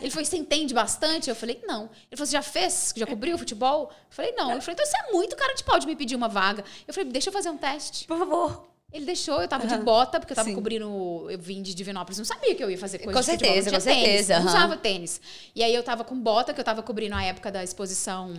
Ele 0.00 0.10
falou, 0.10 0.24
você 0.24 0.36
entende 0.36 0.74
bastante? 0.74 1.30
Eu 1.30 1.36
falei, 1.36 1.62
não. 1.64 1.82
Ele 1.82 2.16
falou, 2.16 2.26
você 2.26 2.32
já 2.32 2.42
fez? 2.42 2.92
Já 2.96 3.06
cobriu 3.06 3.38
futebol? 3.38 3.90
Eu 3.90 3.90
falei, 4.10 4.32
não. 4.32 4.50
Ele 4.50 4.60
falou, 4.60 4.74
então 4.74 4.84
você 4.84 4.98
é 4.98 5.12
muito 5.12 5.36
cara 5.36 5.54
de 5.54 5.62
pau 5.62 5.78
de 5.78 5.86
me 5.86 5.94
pedir 5.94 6.16
uma 6.16 6.28
vaga. 6.28 6.64
Eu 6.88 6.92
falei, 6.92 7.10
deixa 7.12 7.28
eu 7.28 7.32
fazer 7.32 7.48
um 7.48 7.56
teste. 7.56 8.08
Por 8.08 8.18
favor. 8.18 8.69
Ele 8.92 9.04
deixou, 9.04 9.40
eu 9.40 9.46
tava 9.46 9.64
uhum. 9.64 9.78
de 9.78 9.84
bota, 9.84 10.18
porque 10.18 10.32
eu 10.32 10.36
tava 10.36 10.48
Sim. 10.48 10.54
cobrindo. 10.54 11.26
Eu 11.30 11.38
vim 11.38 11.62
de 11.62 11.74
Divinópolis, 11.74 12.18
não 12.18 12.24
sabia 12.24 12.54
que 12.54 12.62
eu 12.62 12.70
ia 12.70 12.78
fazer 12.78 12.98
coisa 12.98 13.18
com 13.18 13.22
certeza, 13.22 13.70
com 13.70 13.80
certeza. 13.80 14.38
Uhum. 14.38 14.44
Não 14.44 14.48
usava 14.48 14.76
tênis. 14.76 15.20
E 15.54 15.62
aí 15.62 15.74
eu 15.74 15.82
tava 15.82 16.02
com 16.02 16.18
bota, 16.18 16.52
que 16.52 16.60
eu 16.60 16.64
tava 16.64 16.82
cobrindo 16.82 17.14
a 17.14 17.22
época 17.22 17.52
da 17.52 17.62
exposição 17.62 18.34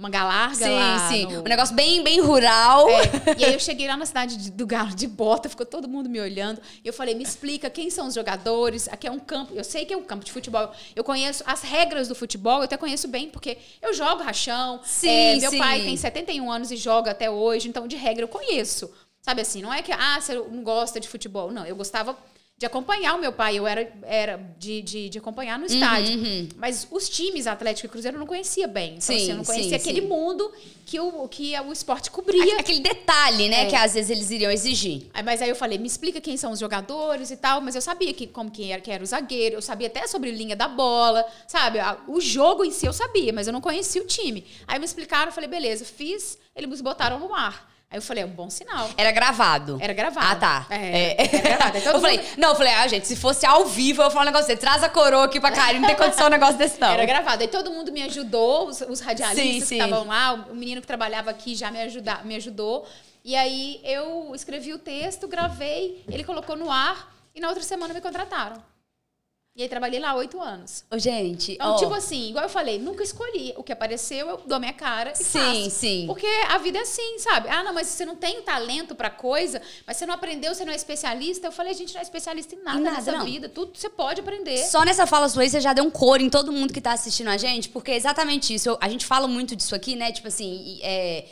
Manga 0.00 0.24
Larga. 0.24 0.64
Sim, 0.64 0.70
lá 0.70 1.08
sim. 1.10 1.26
No... 1.26 1.40
Um 1.40 1.44
negócio 1.44 1.74
bem, 1.74 2.02
bem 2.02 2.20
rural. 2.20 2.88
É. 2.88 3.10
E 3.36 3.44
aí 3.44 3.52
eu 3.52 3.60
cheguei 3.60 3.86
lá 3.86 3.96
na 3.98 4.06
cidade 4.06 4.50
do 4.50 4.66
Galo 4.66 4.94
de 4.94 5.06
bota, 5.06 5.48
ficou 5.48 5.66
todo 5.66 5.86
mundo 5.86 6.08
me 6.08 6.18
olhando. 6.18 6.58
E 6.82 6.88
eu 6.88 6.92
falei, 6.92 7.14
me 7.14 7.22
explica 7.22 7.68
quem 7.68 7.90
são 7.90 8.06
os 8.06 8.14
jogadores. 8.14 8.88
Aqui 8.88 9.06
é 9.06 9.10
um 9.10 9.18
campo. 9.18 9.52
Eu 9.54 9.62
sei 9.62 9.84
que 9.84 9.92
é 9.92 9.96
um 9.96 10.02
campo 10.02 10.24
de 10.24 10.32
futebol. 10.32 10.72
Eu 10.96 11.04
conheço 11.04 11.44
as 11.46 11.60
regras 11.60 12.08
do 12.08 12.14
futebol, 12.14 12.58
eu 12.58 12.64
até 12.64 12.78
conheço 12.78 13.06
bem, 13.08 13.28
porque 13.28 13.58
eu 13.82 13.92
jogo 13.92 14.22
rachão. 14.22 14.80
Sim, 14.82 15.08
é, 15.08 15.36
meu 15.36 15.50
sim. 15.50 15.58
pai 15.58 15.82
tem 15.82 15.94
71 15.94 16.50
anos 16.50 16.70
e 16.70 16.76
joga 16.76 17.10
até 17.10 17.30
hoje, 17.30 17.68
então 17.68 17.86
de 17.86 17.96
regra 17.96 18.24
eu 18.24 18.28
conheço. 18.28 18.90
Sabe 19.22 19.42
assim, 19.42 19.60
não 19.62 19.72
é 19.72 19.82
que, 19.82 19.92
ah, 19.92 20.18
você 20.20 20.34
não 20.34 20.62
gosta 20.62 20.98
de 20.98 21.08
futebol. 21.08 21.50
Não, 21.52 21.66
eu 21.66 21.76
gostava 21.76 22.16
de 22.60 22.66
acompanhar 22.66 23.14
o 23.14 23.18
meu 23.18 23.32
pai. 23.32 23.56
Eu 23.56 23.66
era, 23.66 23.90
era 24.02 24.36
de, 24.58 24.82
de, 24.82 25.08
de 25.08 25.18
acompanhar 25.18 25.58
no 25.58 25.64
estádio. 25.64 26.18
Uhum, 26.18 26.24
uhum. 26.24 26.48
Mas 26.56 26.86
os 26.90 27.08
times 27.08 27.46
Atlético 27.46 27.86
e 27.86 27.88
Cruzeiro 27.88 28.18
eu 28.18 28.20
não 28.20 28.26
conhecia 28.26 28.68
bem. 28.68 28.90
Então, 28.90 29.00
sim, 29.00 29.16
assim, 29.16 29.30
eu 29.30 29.36
não 29.38 29.44
conhecia 29.44 29.70
sim, 29.70 29.74
aquele 29.76 30.02
sim. 30.02 30.06
mundo 30.06 30.52
que 30.84 31.00
o, 31.00 31.26
que 31.26 31.58
o 31.58 31.72
esporte 31.72 32.10
cobria. 32.10 32.60
Aquele 32.60 32.80
detalhe, 32.80 33.48
né? 33.48 33.62
É. 33.62 33.66
Que 33.66 33.76
às 33.76 33.94
vezes 33.94 34.10
eles 34.10 34.30
iriam 34.30 34.52
exigir. 34.52 35.06
Mas 35.24 35.40
aí 35.40 35.48
eu 35.48 35.56
falei, 35.56 35.78
me 35.78 35.86
explica 35.86 36.20
quem 36.20 36.36
são 36.36 36.52
os 36.52 36.58
jogadores 36.58 37.30
e 37.30 37.36
tal. 37.38 37.62
Mas 37.62 37.74
eu 37.74 37.80
sabia 37.80 38.12
que, 38.12 38.26
como 38.26 38.50
quem 38.50 38.72
era, 38.72 38.82
que 38.82 38.90
era 38.90 39.02
o 39.02 39.06
zagueiro. 39.06 39.56
Eu 39.56 39.62
sabia 39.62 39.86
até 39.86 40.06
sobre 40.06 40.30
linha 40.30 40.54
da 40.54 40.68
bola, 40.68 41.24
sabe? 41.48 41.78
O 42.08 42.20
jogo 42.20 42.62
em 42.62 42.70
si 42.70 42.84
eu 42.84 42.92
sabia, 42.92 43.32
mas 43.32 43.46
eu 43.46 43.54
não 43.54 43.62
conhecia 43.62 44.02
o 44.02 44.06
time. 44.06 44.44
Aí 44.66 44.78
me 44.78 44.84
explicaram, 44.84 45.28
eu 45.28 45.32
falei, 45.32 45.48
beleza, 45.48 45.82
fiz. 45.86 46.38
Eles 46.54 46.82
botaram 46.82 47.18
no 47.18 47.34
ar. 47.34 47.69
Aí 47.92 47.98
eu 47.98 48.02
falei, 48.02 48.22
é 48.22 48.26
um 48.26 48.30
bom 48.30 48.48
sinal. 48.48 48.88
Era 48.96 49.10
gravado. 49.10 49.76
Era 49.80 49.92
gravado. 49.92 50.24
Ah, 50.24 50.36
tá. 50.36 50.66
É, 50.70 51.24
é. 51.24 51.36
Era 51.36 51.56
gravado. 51.56 51.78
Eu 51.90 52.00
falei, 52.00 52.20
não, 52.38 52.50
eu 52.50 52.54
falei, 52.54 52.72
ah, 52.72 52.86
gente, 52.86 53.04
se 53.08 53.16
fosse 53.16 53.44
ao 53.44 53.66
vivo, 53.66 54.00
eu 54.00 54.04
ia 54.04 54.10
falar 54.10 54.22
um 54.22 54.26
negócio 54.26 54.46
desse. 54.46 54.60
Traz 54.60 54.84
a 54.84 54.88
coroa 54.88 55.24
aqui 55.24 55.40
pra 55.40 55.50
Karine, 55.50 55.80
não 55.80 55.88
tem 55.88 55.96
condição 55.96 56.26
um 56.26 56.30
negócio 56.30 56.56
desse, 56.56 56.80
não. 56.80 56.92
Era 56.92 57.04
gravado. 57.04 57.42
Aí 57.42 57.48
todo 57.48 57.68
mundo 57.72 57.90
me 57.90 58.00
ajudou, 58.02 58.68
os, 58.68 58.80
os 58.82 59.00
radialistas 59.00 59.68
Sim, 59.68 59.76
que 59.76 59.82
estavam 59.82 60.06
lá, 60.06 60.34
o 60.34 60.54
menino 60.54 60.80
que 60.80 60.86
trabalhava 60.86 61.30
aqui 61.30 61.56
já 61.56 61.68
me, 61.72 61.80
ajuda, 61.80 62.20
me 62.22 62.36
ajudou. 62.36 62.86
E 63.24 63.34
aí 63.34 63.80
eu 63.82 64.32
escrevi 64.36 64.72
o 64.72 64.78
texto, 64.78 65.26
gravei, 65.26 66.04
ele 66.08 66.22
colocou 66.22 66.54
no 66.54 66.70
ar 66.70 67.12
e 67.34 67.40
na 67.40 67.48
outra 67.48 67.64
semana 67.64 67.92
me 67.92 68.00
contrataram. 68.00 68.62
E 69.56 69.62
aí 69.64 69.68
trabalhei 69.68 69.98
lá 69.98 70.14
oito 70.14 70.40
anos. 70.40 70.84
Ô, 70.90 70.96
gente, 70.96 71.52
Então, 71.52 71.72
ó, 71.72 71.76
tipo 71.76 71.92
assim, 71.92 72.30
igual 72.30 72.44
eu 72.44 72.48
falei, 72.48 72.78
nunca 72.78 73.02
escolhi. 73.02 73.52
O 73.56 73.64
que 73.64 73.72
apareceu, 73.72 74.28
eu 74.28 74.40
dou 74.46 74.60
minha 74.60 74.72
cara 74.72 75.12
e 75.12 75.16
Sim, 75.16 75.64
faço. 75.64 75.70
sim. 75.70 76.04
Porque 76.06 76.26
a 76.48 76.56
vida 76.58 76.78
é 76.78 76.82
assim, 76.82 77.18
sabe? 77.18 77.48
Ah, 77.48 77.62
não, 77.64 77.74
mas 77.74 77.88
você 77.88 78.06
não 78.06 78.14
tem 78.14 78.40
talento 78.42 78.94
pra 78.94 79.10
coisa, 79.10 79.60
mas 79.84 79.96
você 79.96 80.06
não 80.06 80.14
aprendeu, 80.14 80.54
você 80.54 80.64
não 80.64 80.72
é 80.72 80.76
especialista. 80.76 81.48
Eu 81.48 81.52
falei, 81.52 81.72
a 81.72 81.74
gente 81.74 81.92
não 81.92 81.98
é 82.00 82.02
especialista 82.02 82.54
em 82.54 82.62
nada, 82.62 82.78
Em 82.78 82.82
nada, 82.82 82.96
nessa 82.98 83.12
não. 83.12 83.24
vida. 83.24 83.48
Tudo 83.48 83.72
você 83.76 83.90
pode 83.90 84.20
aprender. 84.20 84.56
Só 84.58 84.84
nessa 84.84 85.04
fala 85.04 85.28
sua 85.28 85.42
aí, 85.42 85.50
você 85.50 85.60
já 85.60 85.72
deu 85.72 85.84
um 85.84 85.90
coro 85.90 86.22
em 86.22 86.30
todo 86.30 86.52
mundo 86.52 86.72
que 86.72 86.80
tá 86.80 86.92
assistindo 86.92 87.28
a 87.28 87.36
gente, 87.36 87.68
porque 87.70 87.90
é 87.90 87.96
exatamente 87.96 88.54
isso. 88.54 88.68
Eu- 88.68 88.78
a 88.80 88.88
gente 88.88 89.04
fala 89.04 89.26
muito 89.26 89.56
disso 89.56 89.74
aqui, 89.74 89.96
né? 89.96 90.12
Tipo 90.12 90.28
assim, 90.28 90.78
é, 90.80 91.26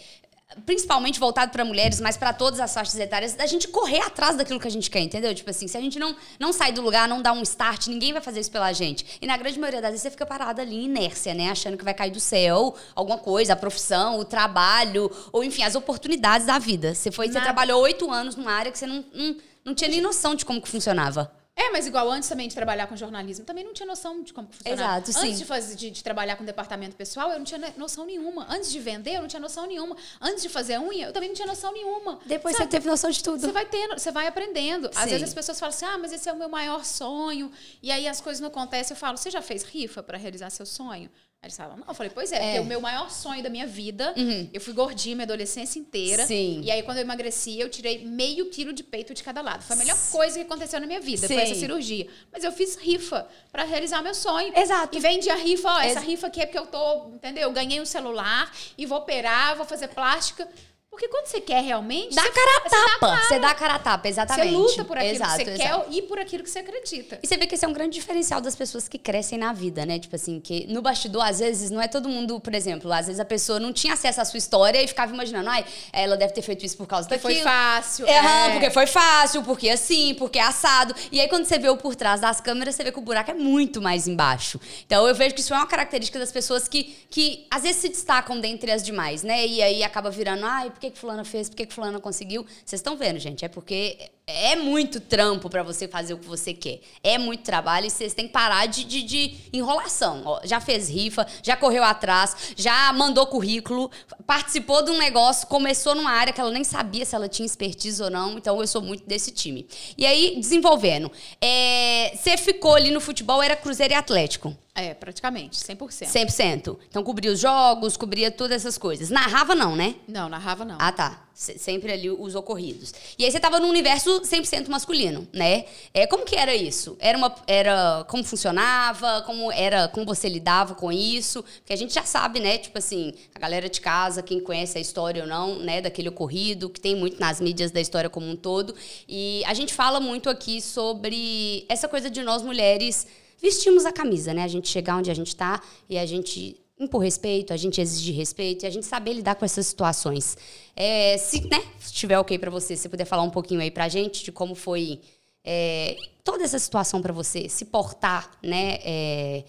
principalmente 0.64 1.20
voltado 1.20 1.52
pra 1.52 1.64
mulheres, 1.64 2.00
mas 2.00 2.16
pra 2.16 2.32
todas 2.32 2.58
as 2.58 2.72
faixas 2.72 2.98
etárias, 2.98 3.34
da 3.34 3.46
gente 3.46 3.68
correr 3.68 4.00
atrás 4.00 4.36
daquilo 4.36 4.58
que 4.58 4.66
a 4.66 4.70
gente 4.70 4.90
quer, 4.90 5.00
entendeu? 5.00 5.34
Tipo 5.34 5.50
assim, 5.50 5.68
se 5.68 5.76
a 5.76 5.80
gente 5.80 5.98
não, 5.98 6.16
não 6.38 6.52
sai 6.52 6.72
do 6.72 6.80
lugar, 6.80 7.06
não 7.06 7.20
dá 7.20 7.32
um 7.32 7.42
start, 7.42 7.86
ninguém 7.88 8.12
vai 8.12 8.22
fazer 8.22 8.40
isso 8.40 8.50
pela 8.50 8.72
gente. 8.72 9.18
E 9.20 9.26
na 9.26 9.36
grande 9.36 9.58
maioria 9.58 9.82
das 9.82 9.90
vezes 9.90 10.02
você 10.02 10.10
fica 10.10 10.24
parada 10.24 10.62
ali 10.62 10.74
em 10.74 10.84
inércia, 10.84 11.34
né? 11.34 11.50
Achando 11.50 11.76
que 11.76 11.84
vai 11.84 11.92
cair 11.92 12.10
do 12.10 12.20
céu 12.20 12.74
alguma 12.94 13.18
coisa, 13.18 13.52
a 13.52 13.56
profissão, 13.56 14.18
o 14.18 14.24
trabalho, 14.24 15.10
ou 15.32 15.44
enfim, 15.44 15.62
as 15.62 15.74
oportunidades 15.74 16.46
da 16.46 16.58
vida. 16.58 16.94
Você 16.94 17.10
foi, 17.10 17.26
você 17.26 17.34
Nada. 17.34 17.44
trabalhou 17.44 17.82
oito 17.82 18.10
anos 18.10 18.34
numa 18.34 18.52
área 18.52 18.72
que 18.72 18.78
você 18.78 18.86
não, 18.86 19.04
não, 19.12 19.36
não 19.66 19.74
tinha 19.74 19.90
nem 19.90 20.00
noção 20.00 20.34
de 20.34 20.46
como 20.46 20.62
que 20.62 20.68
funcionava. 20.68 21.30
É, 21.58 21.70
mas 21.72 21.88
igual 21.88 22.08
antes 22.08 22.28
também 22.28 22.46
de 22.46 22.54
trabalhar 22.54 22.86
com 22.86 22.94
jornalismo, 22.94 23.44
também 23.44 23.64
não 23.64 23.72
tinha 23.72 23.84
noção 23.84 24.22
de 24.22 24.32
como 24.32 24.46
funcionava. 24.48 24.80
Exato, 24.80 25.12
sim. 25.12 25.26
Antes 25.26 25.38
de, 25.38 25.44
fazer, 25.44 25.74
de, 25.74 25.90
de 25.90 26.04
trabalhar 26.04 26.36
com 26.36 26.44
departamento 26.44 26.94
pessoal, 26.94 27.32
eu 27.32 27.38
não 27.38 27.44
tinha 27.44 27.74
noção 27.76 28.06
nenhuma. 28.06 28.46
Antes 28.48 28.70
de 28.70 28.78
vender, 28.78 29.16
eu 29.16 29.22
não 29.22 29.28
tinha 29.28 29.40
noção 29.40 29.66
nenhuma. 29.66 29.96
Antes 30.20 30.40
de 30.40 30.48
fazer 30.48 30.78
unha, 30.78 31.06
eu 31.06 31.12
também 31.12 31.28
não 31.28 31.34
tinha 31.34 31.48
noção 31.48 31.72
nenhuma. 31.72 32.20
Depois 32.24 32.56
Sabe? 32.56 32.70
você 32.70 32.70
teve 32.70 32.88
noção 32.88 33.10
de 33.10 33.20
tudo. 33.24 33.40
Você 33.40 33.50
vai 33.50 33.66
tendo, 33.66 33.98
você 33.98 34.12
vai 34.12 34.28
aprendendo. 34.28 34.86
Às 34.94 35.02
Sim. 35.02 35.10
vezes 35.10 35.22
as 35.24 35.34
pessoas 35.34 35.58
falam 35.58 35.74
assim: 35.74 35.84
ah, 35.84 35.98
mas 35.98 36.12
esse 36.12 36.28
é 36.28 36.32
o 36.32 36.36
meu 36.36 36.48
maior 36.48 36.84
sonho. 36.84 37.50
E 37.82 37.90
aí 37.90 38.06
as 38.06 38.20
coisas 38.20 38.40
não 38.40 38.48
acontecem. 38.48 38.94
Eu 38.94 38.98
falo: 38.98 39.18
você 39.18 39.28
já 39.28 39.42
fez 39.42 39.64
rifa 39.64 40.00
para 40.00 40.16
realizar 40.16 40.50
seu 40.50 40.64
sonho? 40.64 41.10
Aí 41.40 41.46
eles 41.46 41.56
falam: 41.56 41.76
não. 41.76 41.84
Eu 41.86 41.94
falei: 41.94 42.10
pois 42.12 42.32
é, 42.32 42.36
É. 42.36 42.40
porque 42.46 42.58
o 42.60 42.64
meu 42.64 42.80
maior 42.80 43.10
sonho 43.10 43.42
da 43.44 43.48
minha 43.48 43.64
vida, 43.66 44.12
Uhum. 44.16 44.50
eu 44.52 44.60
fui 44.60 44.72
gordinha 44.72 45.14
minha 45.14 45.24
adolescência 45.24 45.78
inteira. 45.78 46.26
Sim. 46.26 46.60
E 46.64 46.70
aí 46.70 46.82
quando 46.82 46.96
eu 46.98 47.02
emagreci, 47.02 47.58
eu 47.60 47.68
tirei 47.68 48.04
meio 48.04 48.50
quilo 48.50 48.72
de 48.72 48.82
peito 48.82 49.14
de 49.14 49.22
cada 49.22 49.40
lado. 49.40 49.62
Foi 49.62 49.76
a 49.76 49.78
melhor 49.78 49.96
coisa 50.10 50.34
que 50.36 50.44
aconteceu 50.44 50.80
na 50.80 50.86
minha 50.86 50.98
vida, 51.00 51.28
Sim. 51.28 51.34
foi 51.34 51.42
essa 51.44 51.54
cirurgia. 51.54 52.08
Mas 52.32 52.42
eu 52.42 52.50
fiz 52.50 52.74
rifa 52.76 53.28
para 53.52 53.62
realizar 53.62 54.02
meu 54.02 54.14
sonho. 54.14 54.52
Exato. 54.58 54.96
E 54.96 55.00
vendi 55.00 55.30
a 55.30 55.36
rifa, 55.36 55.68
ó, 55.70 55.80
essa 55.80 56.00
Ex- 56.00 56.08
rifa 56.08 56.26
aqui 56.26 56.40
é 56.40 56.46
porque 56.46 56.58
eu 56.58 56.66
tô, 56.66 57.08
entendeu? 57.10 57.44
Eu 57.44 57.52
ganhei 57.52 57.80
um 57.80 57.86
celular 57.86 58.52
e 58.76 58.84
vou 58.84 58.98
operar, 58.98 59.54
vou 59.56 59.64
fazer 59.64 59.88
plástica. 59.88 60.48
Porque 60.90 61.06
quando 61.08 61.26
você 61.26 61.40
quer 61.40 61.62
realmente, 61.62 62.14
Dá 62.14 62.22
você 62.22 62.30
cara 62.30 62.50
a 62.50 62.60
você 62.62 62.68
dá 62.70 62.84
tapa. 62.84 63.22
Você 63.22 63.38
dá 63.38 63.54
cara 63.54 63.74
a 63.74 63.78
tapa, 63.78 64.08
exatamente. 64.08 64.50
você 64.50 64.56
luta 64.56 64.84
por 64.84 64.96
aquilo 64.98 65.14
exato, 65.14 65.38
que 65.38 65.44
você 65.44 65.50
exato. 65.52 65.90
quer 65.90 65.96
e 65.96 66.02
por 66.02 66.18
aquilo 66.18 66.42
que 66.42 66.50
você 66.50 66.58
acredita. 66.60 67.18
E 67.22 67.26
você 67.26 67.36
vê 67.36 67.46
que 67.46 67.54
esse 67.54 67.64
é 67.64 67.68
um 67.68 67.72
grande 67.72 67.94
diferencial 67.94 68.40
das 68.40 68.56
pessoas 68.56 68.88
que 68.88 68.98
crescem 68.98 69.38
na 69.38 69.52
vida, 69.52 69.86
né? 69.86 69.98
Tipo 69.98 70.16
assim, 70.16 70.40
que 70.40 70.66
no 70.66 70.82
bastidor, 70.82 71.24
às 71.24 71.38
vezes, 71.38 71.70
não 71.70 71.80
é 71.80 71.86
todo 71.86 72.08
mundo, 72.08 72.40
por 72.40 72.54
exemplo, 72.54 72.90
às 72.92 73.06
vezes 73.06 73.20
a 73.20 73.24
pessoa 73.24 73.60
não 73.60 73.72
tinha 73.72 73.92
acesso 73.92 74.20
à 74.20 74.24
sua 74.24 74.38
história 74.38 74.82
e 74.82 74.88
ficava 74.88 75.12
imaginando, 75.12 75.48
ai, 75.50 75.64
ela 75.92 76.16
deve 76.16 76.32
ter 76.32 76.42
feito 76.42 76.64
isso 76.64 76.76
por 76.76 76.86
causa 76.86 77.06
Porque 77.06 77.22
daquilo. 77.22 77.42
foi 77.42 77.52
fácil. 77.52 78.06
É, 78.06 78.46
é. 78.46 78.50
porque 78.52 78.70
foi 78.70 78.86
fácil, 78.86 79.42
porque 79.44 79.68
assim, 79.68 80.14
porque 80.14 80.38
assado. 80.38 80.94
E 81.12 81.20
aí, 81.20 81.28
quando 81.28 81.44
você 81.44 81.58
vê 81.58 81.68
o 81.68 81.76
por 81.76 81.94
trás 81.94 82.20
das 82.20 82.40
câmeras, 82.40 82.74
você 82.74 82.82
vê 82.82 82.90
que 82.90 82.98
o 82.98 83.02
buraco 83.02 83.30
é 83.30 83.34
muito 83.34 83.80
mais 83.80 84.08
embaixo. 84.08 84.58
Então, 84.84 85.06
eu 85.06 85.14
vejo 85.14 85.34
que 85.34 85.42
isso 85.42 85.54
é 85.54 85.56
uma 85.56 85.66
característica 85.66 86.18
das 86.18 86.32
pessoas 86.32 86.66
que, 86.66 86.96
que 87.10 87.46
às 87.50 87.62
vezes 87.62 87.82
se 87.82 87.88
destacam 87.88 88.40
dentre 88.40 88.72
as 88.72 88.82
demais, 88.82 89.22
né? 89.22 89.46
E 89.46 89.62
aí 89.62 89.84
acaba 89.84 90.10
virando, 90.10 90.44
ai, 90.44 90.72
por 90.78 90.82
que, 90.82 90.90
que 90.92 90.98
fulana 90.98 91.24
fez? 91.24 91.48
Por 91.48 91.56
que, 91.56 91.66
que 91.66 91.74
fulana 91.74 91.98
conseguiu? 91.98 92.46
Vocês 92.64 92.78
estão 92.78 92.96
vendo, 92.96 93.18
gente, 93.18 93.44
é 93.44 93.48
porque 93.48 93.98
é 94.28 94.54
muito 94.54 95.00
trampo 95.00 95.50
pra 95.50 95.62
você 95.64 95.88
fazer 95.88 96.14
o 96.14 96.18
que 96.18 96.26
você 96.26 96.54
quer. 96.54 96.80
É 97.02 97.18
muito 97.18 97.42
trabalho 97.42 97.86
e 97.86 97.90
vocês 97.90 98.14
têm 98.14 98.26
que 98.26 98.32
parar 98.32 98.66
de, 98.66 98.84
de, 98.84 99.02
de 99.02 99.36
enrolação. 99.52 100.22
Ó, 100.24 100.40
já 100.44 100.60
fez 100.60 100.88
rifa, 100.88 101.26
já 101.42 101.56
correu 101.56 101.82
atrás, 101.82 102.54
já 102.56 102.92
mandou 102.92 103.26
currículo, 103.26 103.90
participou 104.24 104.82
de 104.84 104.92
um 104.92 104.98
negócio, 104.98 105.48
começou 105.48 105.94
numa 105.96 106.12
área 106.12 106.32
que 106.32 106.40
ela 106.40 106.50
nem 106.52 106.62
sabia 106.62 107.04
se 107.04 107.14
ela 107.16 107.28
tinha 107.28 107.46
expertise 107.46 108.00
ou 108.00 108.10
não. 108.10 108.38
Então 108.38 108.60
eu 108.60 108.66
sou 108.66 108.80
muito 108.80 109.04
desse 109.04 109.32
time. 109.32 109.66
E 109.96 110.06
aí, 110.06 110.36
desenvolvendo. 110.38 111.10
é, 111.40 112.12
Você 112.14 112.36
ficou 112.36 112.76
ali 112.76 112.92
no 112.92 113.00
futebol, 113.00 113.42
era 113.42 113.56
Cruzeiro 113.56 113.94
e 113.94 113.96
Atlético. 113.96 114.56
É, 114.80 114.94
praticamente, 114.94 115.56
100%. 115.58 116.06
100%. 116.06 116.78
Então 116.88 117.02
cobria 117.02 117.32
os 117.32 117.40
jogos, 117.40 117.96
cobria 117.96 118.30
todas 118.30 118.56
essas 118.64 118.78
coisas. 118.78 119.10
Narrava 119.10 119.54
não, 119.54 119.74
né? 119.74 119.96
Não, 120.06 120.28
narrava 120.28 120.64
não. 120.64 120.76
Ah, 120.78 120.92
tá. 120.92 121.24
Se- 121.34 121.56
Sempre 121.58 121.92
ali 121.92 122.10
os 122.10 122.34
ocorridos. 122.34 122.92
E 123.18 123.24
aí 123.24 123.30
você 123.30 123.38
tava 123.38 123.60
num 123.60 123.68
universo 123.68 124.22
100% 124.22 124.68
masculino, 124.68 125.26
né? 125.32 125.64
É, 125.94 126.06
como 126.06 126.24
que 126.24 126.34
era 126.36 126.54
isso? 126.54 126.96
Era 126.98 127.16
uma 127.16 127.34
era 127.46 128.04
como 128.08 128.24
funcionava, 128.24 129.22
como 129.22 129.50
era, 129.52 129.88
como 129.88 130.04
você 130.04 130.28
lidava 130.28 130.74
com 130.74 130.90
isso? 130.92 131.42
Porque 131.60 131.72
a 131.72 131.76
gente 131.76 131.94
já 131.94 132.02
sabe, 132.02 132.40
né, 132.40 132.58
tipo 132.58 132.76
assim, 132.78 133.12
a 133.34 133.38
galera 133.38 133.68
de 133.68 133.80
casa, 133.80 134.22
quem 134.22 134.40
conhece 134.40 134.78
a 134.78 134.80
história 134.80 135.22
ou 135.22 135.28
não, 135.28 135.58
né, 135.60 135.80
daquele 135.80 136.08
ocorrido, 136.08 136.68
que 136.68 136.80
tem 136.80 136.96
muito 136.96 137.20
nas 137.20 137.40
mídias 137.40 137.70
da 137.70 137.80
história 137.80 138.10
como 138.10 138.26
um 138.28 138.34
todo. 138.36 138.74
E 139.08 139.42
a 139.46 139.54
gente 139.54 139.72
fala 139.72 140.00
muito 140.00 140.28
aqui 140.28 140.60
sobre 140.60 141.64
essa 141.68 141.86
coisa 141.88 142.10
de 142.10 142.22
nós 142.22 142.42
mulheres 142.42 143.06
vestimos 143.40 143.86
a 143.86 143.92
camisa, 143.92 144.34
né? 144.34 144.42
A 144.42 144.48
gente 144.48 144.68
chegar 144.68 144.96
onde 144.96 145.10
a 145.10 145.14
gente 145.14 145.34
tá 145.34 145.62
e 145.88 145.98
a 145.98 146.04
gente 146.04 146.60
impor 146.78 147.02
respeito, 147.02 147.52
a 147.52 147.56
gente 147.56 147.80
exigir 147.80 148.14
respeito 148.14 148.64
e 148.64 148.66
a 148.66 148.70
gente 148.70 148.86
saber 148.86 149.12
lidar 149.12 149.34
com 149.34 149.44
essas 149.44 149.66
situações. 149.66 150.36
É, 150.76 151.16
se, 151.18 151.40
né, 151.48 151.62
se 151.78 151.92
tiver 151.92 152.18
ok 152.18 152.38
para 152.38 152.50
você, 152.50 152.76
se 152.76 152.88
puder 152.88 153.04
falar 153.04 153.22
um 153.22 153.30
pouquinho 153.30 153.60
aí 153.60 153.70
pra 153.70 153.88
gente 153.88 154.24
de 154.24 154.30
como 154.30 154.54
foi 154.54 155.00
é, 155.44 155.96
toda 156.22 156.44
essa 156.44 156.58
situação 156.58 157.02
para 157.02 157.12
você, 157.12 157.48
se 157.48 157.64
portar, 157.64 158.30
né, 158.42 158.78
é, 158.84 159.44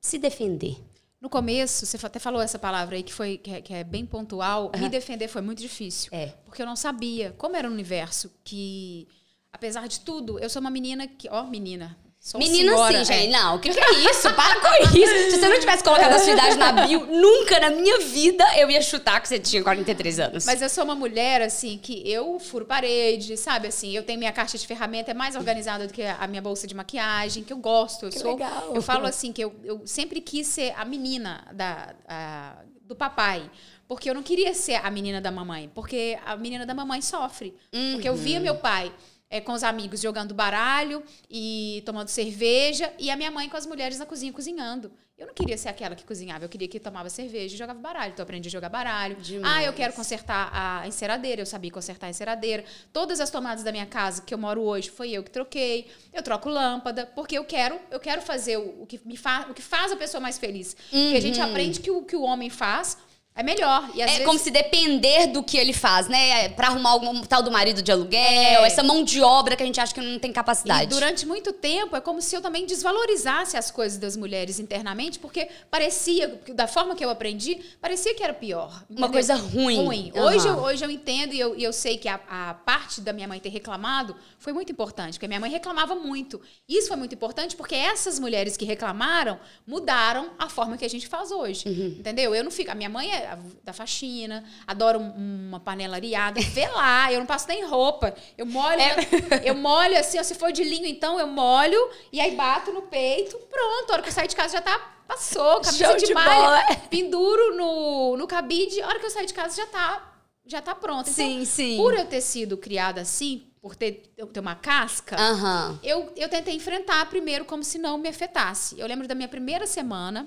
se 0.00 0.18
defender. 0.18 0.76
No 1.20 1.28
começo, 1.28 1.84
você 1.84 1.98
até 2.06 2.20
falou 2.20 2.40
essa 2.40 2.58
palavra 2.58 2.94
aí 2.94 3.02
que 3.02 3.12
foi 3.12 3.38
que 3.38 3.50
é, 3.50 3.60
que 3.60 3.74
é 3.74 3.82
bem 3.82 4.06
pontual. 4.06 4.70
Uhum. 4.74 4.82
Me 4.82 4.88
defender 4.88 5.26
foi 5.26 5.42
muito 5.42 5.60
difícil. 5.60 6.10
É. 6.12 6.26
Porque 6.44 6.62
eu 6.62 6.66
não 6.66 6.76
sabia 6.76 7.34
como 7.36 7.56
era 7.56 7.68
o 7.68 7.72
universo 7.72 8.30
que, 8.44 9.08
apesar 9.52 9.88
de 9.88 9.98
tudo, 10.00 10.38
eu 10.38 10.48
sou 10.48 10.60
uma 10.60 10.70
menina 10.70 11.08
que, 11.08 11.28
ó, 11.28 11.42
menina, 11.42 11.98
Sou 12.28 12.38
Menina 12.38 12.72
senhora, 12.72 12.98
sim, 12.98 13.04
gente. 13.06 13.34
É. 13.34 13.38
Não, 13.38 13.56
o 13.56 13.58
que, 13.58 13.70
que 13.70 13.80
é 13.80 14.10
isso? 14.10 14.30
Para 14.34 14.60
com 14.60 14.98
isso. 14.98 15.30
Se 15.30 15.38
você 15.38 15.48
não 15.48 15.58
tivesse 15.58 15.82
colocado 15.82 16.12
a 16.12 16.18
sua 16.18 16.34
idade 16.34 16.58
na 16.58 16.72
bio, 16.72 17.06
nunca 17.08 17.58
na 17.58 17.70
minha 17.70 18.00
vida 18.00 18.44
eu 18.58 18.70
ia 18.70 18.82
chutar 18.82 19.18
que 19.22 19.28
você 19.28 19.38
tinha 19.38 19.62
43 19.62 20.20
anos. 20.20 20.44
Mas 20.44 20.60
eu 20.60 20.68
sou 20.68 20.84
uma 20.84 20.94
mulher, 20.94 21.40
assim, 21.40 21.78
que 21.78 22.02
eu 22.06 22.38
furo 22.38 22.66
parede, 22.66 23.34
sabe? 23.38 23.68
Assim, 23.68 23.96
eu 23.96 24.02
tenho 24.02 24.18
minha 24.18 24.30
caixa 24.30 24.58
de 24.58 24.66
ferramenta, 24.66 25.10
é 25.10 25.14
mais 25.14 25.36
organizada 25.36 25.86
do 25.86 25.92
que 25.94 26.02
a 26.02 26.26
minha 26.26 26.42
bolsa 26.42 26.66
de 26.66 26.74
maquiagem, 26.74 27.42
que 27.42 27.52
eu 27.54 27.56
gosto. 27.56 28.04
Eu 28.04 28.10
que 28.10 28.18
sou. 28.18 28.32
Legal. 28.32 28.74
Eu 28.74 28.82
falo 28.82 29.06
assim, 29.06 29.32
que 29.32 29.42
eu, 29.42 29.54
eu 29.64 29.80
sempre 29.86 30.20
quis 30.20 30.46
ser 30.46 30.74
a 30.76 30.84
menina 30.84 31.46
da, 31.54 31.94
a, 32.06 32.56
do 32.82 32.94
papai. 32.94 33.50
Porque 33.88 34.10
eu 34.10 34.14
não 34.14 34.22
queria 34.22 34.52
ser 34.52 34.74
a 34.84 34.90
menina 34.90 35.18
da 35.18 35.30
mamãe. 35.30 35.70
Porque 35.74 36.18
a 36.26 36.36
menina 36.36 36.66
da 36.66 36.74
mamãe 36.74 37.00
sofre. 37.00 37.54
Uhum. 37.72 37.92
Porque 37.92 38.06
eu 38.06 38.14
via 38.14 38.38
meu 38.38 38.56
pai 38.56 38.92
é, 39.30 39.40
com 39.40 39.52
os 39.52 39.62
amigos 39.62 40.00
jogando 40.00 40.34
baralho 40.34 41.02
e 41.30 41.82
tomando 41.84 42.08
cerveja, 42.08 42.92
e 42.98 43.10
a 43.10 43.16
minha 43.16 43.30
mãe 43.30 43.48
com 43.48 43.56
as 43.56 43.66
mulheres 43.66 43.98
na 43.98 44.06
cozinha 44.06 44.32
cozinhando. 44.32 44.90
Eu 45.18 45.26
não 45.26 45.34
queria 45.34 45.58
ser 45.58 45.68
aquela 45.68 45.96
que 45.96 46.04
cozinhava, 46.04 46.44
eu 46.44 46.48
queria 46.48 46.68
que 46.68 46.78
tomava 46.78 47.10
cerveja 47.10 47.52
e 47.52 47.58
jogava 47.58 47.80
baralho. 47.80 48.12
Então 48.12 48.22
eu 48.22 48.24
aprendi 48.24 48.48
a 48.48 48.52
jogar 48.52 48.68
baralho. 48.68 49.16
Demais. 49.16 49.52
Ah, 49.52 49.64
eu 49.64 49.72
quero 49.72 49.92
consertar 49.92 50.48
a 50.52 50.86
enceradeira, 50.86 51.42
eu 51.42 51.46
sabia 51.46 51.72
consertar 51.72 52.06
a 52.06 52.10
enceradeira. 52.10 52.64
Todas 52.92 53.18
as 53.18 53.28
tomadas 53.28 53.64
da 53.64 53.72
minha 53.72 53.84
casa 53.84 54.22
que 54.22 54.32
eu 54.32 54.38
moro 54.38 54.62
hoje 54.62 54.90
foi 54.90 55.10
eu 55.10 55.24
que 55.24 55.30
troquei. 55.30 55.90
Eu 56.12 56.22
troco 56.22 56.48
lâmpada, 56.48 57.04
porque 57.04 57.36
eu 57.36 57.44
quero, 57.44 57.80
eu 57.90 57.98
quero 57.98 58.22
fazer 58.22 58.58
o, 58.58 58.82
o 58.82 58.86
que 58.86 59.00
me 59.04 59.16
faz, 59.16 59.50
o 59.50 59.54
que 59.54 59.60
faz 59.60 59.90
a 59.90 59.96
pessoa 59.96 60.20
mais 60.20 60.38
feliz. 60.38 60.76
Uhum. 60.92 61.02
Porque 61.02 61.16
a 61.16 61.20
gente 61.20 61.40
uhum. 61.40 61.46
aprende 61.46 61.80
que 61.80 61.90
o 61.90 62.02
que 62.02 62.14
o 62.14 62.22
homem 62.22 62.48
faz 62.48 62.96
é 63.38 63.42
melhor. 63.44 63.88
é 63.96 64.04
vezes... 64.04 64.24
como 64.24 64.36
se 64.36 64.50
depender 64.50 65.28
do 65.28 65.44
que 65.44 65.56
ele 65.56 65.72
faz, 65.72 66.08
né? 66.08 66.46
É 66.46 66.48
pra 66.48 66.66
arrumar 66.66 66.90
algum 66.90 67.22
tal 67.22 67.40
do 67.40 67.52
marido 67.52 67.80
de 67.80 67.92
aluguel, 67.92 68.64
é. 68.64 68.66
essa 68.66 68.82
mão 68.82 69.04
de 69.04 69.22
obra 69.22 69.54
que 69.54 69.62
a 69.62 69.66
gente 69.66 69.80
acha 69.80 69.94
que 69.94 70.00
não 70.00 70.18
tem 70.18 70.32
capacidade. 70.32 70.82
E 70.82 70.86
durante 70.88 71.24
muito 71.24 71.52
tempo 71.52 71.94
é 71.94 72.00
como 72.00 72.20
se 72.20 72.34
eu 72.34 72.42
também 72.42 72.66
desvalorizasse 72.66 73.56
as 73.56 73.70
coisas 73.70 73.96
das 73.96 74.16
mulheres 74.16 74.58
internamente, 74.58 75.20
porque 75.20 75.48
parecia, 75.70 76.40
da 76.52 76.66
forma 76.66 76.96
que 76.96 77.04
eu 77.04 77.10
aprendi, 77.10 77.60
parecia 77.80 78.12
que 78.12 78.24
era 78.24 78.34
pior. 78.34 78.82
Entendeu? 78.90 79.04
Uma 79.04 79.12
coisa 79.12 79.36
ruim. 79.36 79.84
Ruim. 79.84 80.12
Uhum. 80.16 80.22
Hoje, 80.24 80.48
eu, 80.48 80.54
hoje 80.56 80.84
eu 80.84 80.90
entendo 80.90 81.32
e 81.32 81.38
eu, 81.38 81.54
eu 81.54 81.72
sei 81.72 81.96
que 81.96 82.08
a, 82.08 82.18
a 82.28 82.54
parte 82.54 83.00
da 83.00 83.12
minha 83.12 83.28
mãe 83.28 83.38
ter 83.38 83.50
reclamado 83.50 84.16
foi 84.40 84.52
muito 84.52 84.72
importante, 84.72 85.12
porque 85.12 85.28
minha 85.28 85.38
mãe 85.38 85.48
reclamava 85.50 85.94
muito. 85.94 86.40
Isso 86.68 86.88
foi 86.88 86.96
muito 86.96 87.14
importante 87.14 87.54
porque 87.54 87.76
essas 87.76 88.18
mulheres 88.18 88.56
que 88.56 88.64
reclamaram 88.64 89.38
mudaram 89.64 90.30
a 90.36 90.48
forma 90.48 90.76
que 90.76 90.84
a 90.84 90.90
gente 90.90 91.06
faz 91.06 91.30
hoje. 91.30 91.68
Uhum. 91.68 91.96
Entendeu? 92.00 92.34
Eu 92.34 92.42
não 92.42 92.50
fico. 92.50 92.72
A 92.72 92.74
minha 92.74 92.88
mãe 92.88 93.08
é 93.12 93.27
da 93.62 93.72
faxina, 93.72 94.44
adoro 94.66 94.98
uma 94.98 95.60
panela 95.60 95.96
areada. 95.96 96.40
Vê 96.40 96.66
lá, 96.68 97.12
eu 97.12 97.18
não 97.18 97.26
passo 97.26 97.48
nem 97.48 97.64
roupa. 97.64 98.14
Eu 98.36 98.46
molho, 98.46 98.80
é. 98.80 98.96
eu 99.44 99.54
molho 99.54 99.98
assim, 99.98 100.18
ó, 100.18 100.22
se 100.22 100.34
for 100.34 100.52
de 100.52 100.64
linho, 100.64 100.86
então 100.86 101.18
eu 101.18 101.26
molho 101.26 101.78
e 102.12 102.20
aí 102.20 102.34
bato 102.34 102.72
no 102.72 102.82
peito. 102.82 103.36
Pronto, 103.36 103.90
a 103.90 103.92
hora 103.94 104.02
que 104.02 104.08
eu 104.08 104.12
sair 104.12 104.28
de 104.28 104.36
casa 104.36 104.54
já 104.54 104.62
tá 104.62 104.94
passou, 105.08 105.60
camisa 105.62 105.86
Show 105.86 105.96
de, 105.96 106.06
de 106.06 106.14
malha, 106.14 106.76
penduro 106.90 107.56
no, 107.56 108.16
no 108.18 108.26
cabide, 108.26 108.82
a 108.82 108.88
hora 108.88 109.00
que 109.00 109.06
eu 109.06 109.10
sair 109.10 109.24
de 109.24 109.32
casa 109.32 109.56
já 109.56 109.66
tá 109.66 110.14
já 110.46 110.62
tá 110.62 110.74
pronta. 110.74 111.10
Então, 111.10 111.24
sim, 111.24 111.44
sim. 111.44 111.76
Por 111.76 111.94
eu 111.94 112.06
ter 112.06 112.22
sido 112.22 112.56
criada 112.56 113.02
assim, 113.02 113.48
por 113.60 113.76
ter, 113.76 114.14
ter 114.32 114.40
uma 114.40 114.54
casca, 114.54 115.16
uhum. 115.20 115.78
eu, 115.82 116.12
eu 116.16 116.28
tentei 116.28 116.54
enfrentar 116.54 117.04
primeiro 117.10 117.44
como 117.44 117.62
se 117.62 117.78
não 117.78 117.98
me 117.98 118.08
afetasse. 118.08 118.78
Eu 118.78 118.86
lembro 118.86 119.06
da 119.06 119.14
minha 119.14 119.28
primeira 119.28 119.66
semana, 119.66 120.26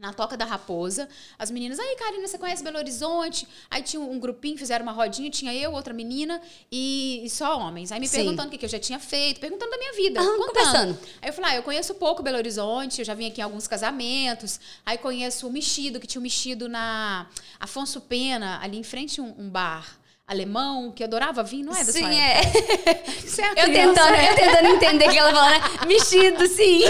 na 0.00 0.14
Toca 0.14 0.34
da 0.34 0.46
Raposa. 0.46 1.06
As 1.38 1.50
meninas, 1.50 1.78
aí, 1.78 1.94
Karina, 1.96 2.26
você 2.26 2.38
conhece 2.38 2.64
Belo 2.64 2.78
Horizonte? 2.78 3.46
Aí 3.70 3.82
tinha 3.82 4.00
um 4.00 4.18
grupinho, 4.18 4.56
fizeram 4.56 4.82
uma 4.82 4.92
rodinha, 4.92 5.30
tinha 5.30 5.54
eu, 5.54 5.72
outra 5.72 5.92
menina 5.92 6.40
e, 6.72 7.20
e 7.22 7.28
só 7.28 7.58
homens. 7.58 7.92
Aí 7.92 8.00
me 8.00 8.08
Sim. 8.08 8.18
perguntando 8.18 8.48
o 8.48 8.50
que, 8.50 8.56
que, 8.56 8.64
eu 8.64 8.68
já 8.70 8.78
tinha 8.78 8.98
feito, 8.98 9.38
perguntando 9.40 9.70
da 9.70 9.76
minha 9.76 9.92
vida. 9.92 10.20
Ah, 10.20 10.46
conversando. 10.46 10.98
Aí 11.20 11.28
eu 11.28 11.32
falei, 11.34 11.50
ah, 11.50 11.56
eu 11.56 11.62
conheço 11.62 11.94
pouco 11.94 12.22
Belo 12.22 12.38
Horizonte, 12.38 13.00
eu 13.00 13.04
já 13.04 13.12
vim 13.12 13.26
aqui 13.26 13.42
em 13.42 13.44
alguns 13.44 13.68
casamentos. 13.68 14.58
Aí 14.86 14.96
conheço 14.96 15.46
o 15.46 15.52
Mexido, 15.52 16.00
que 16.00 16.06
tinha 16.06 16.20
um 16.20 16.22
Mexido 16.22 16.66
na 16.66 17.28
Afonso 17.58 18.00
Pena, 18.00 18.58
ali 18.62 18.78
em 18.78 18.82
frente 18.82 19.20
um, 19.20 19.34
um 19.38 19.50
bar 19.50 19.99
alemão, 20.30 20.92
que 20.92 21.02
adorava 21.02 21.42
vinho, 21.42 21.66
não 21.66 21.76
é 21.76 21.82
da 21.82 21.92
Sim, 21.92 22.14
é. 22.14 22.40
É 23.40 23.64
eu, 23.64 23.72
tentando, 23.72 24.14
eu 24.14 24.34
tentando 24.34 24.68
entender 24.68 25.08
o 25.08 25.10
que 25.10 25.18
ela 25.18 25.32
fala, 25.32 25.50
né? 25.50 25.60
Mexido, 25.86 26.46
sim. 26.46 26.80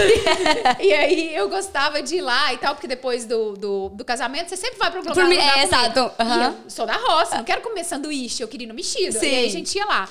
e 0.79 0.93
aí 0.93 1.35
eu 1.35 1.47
gostava 1.49 2.01
de 2.01 2.15
ir 2.17 2.21
lá 2.21 2.53
e 2.53 2.57
tal, 2.57 2.75
porque 2.75 2.87
depois 2.87 3.25
do, 3.25 3.53
do, 3.53 3.89
do 3.89 4.03
casamento 4.03 4.49
você 4.49 4.57
sempre 4.57 4.77
vai 4.77 4.91
pro 4.91 4.99
lugar, 4.99 5.13
Por 5.13 5.23
lugar 5.23 5.57
É, 5.57 5.63
exato. 5.63 5.99
Uhum. 6.21 6.43
eu 6.43 6.55
sou 6.67 6.85
da 6.85 6.97
roça, 6.97 7.37
não 7.37 7.43
quero 7.43 7.61
comer 7.61 7.83
sanduíche, 7.83 8.43
eu 8.43 8.47
queria 8.47 8.65
ir 8.65 8.67
no 8.67 8.73
mexido. 8.73 9.17
Sim. 9.17 9.27
E 9.27 9.35
aí 9.35 9.45
a 9.45 9.49
gente 9.49 9.75
ia 9.75 9.85
lá. 9.85 10.09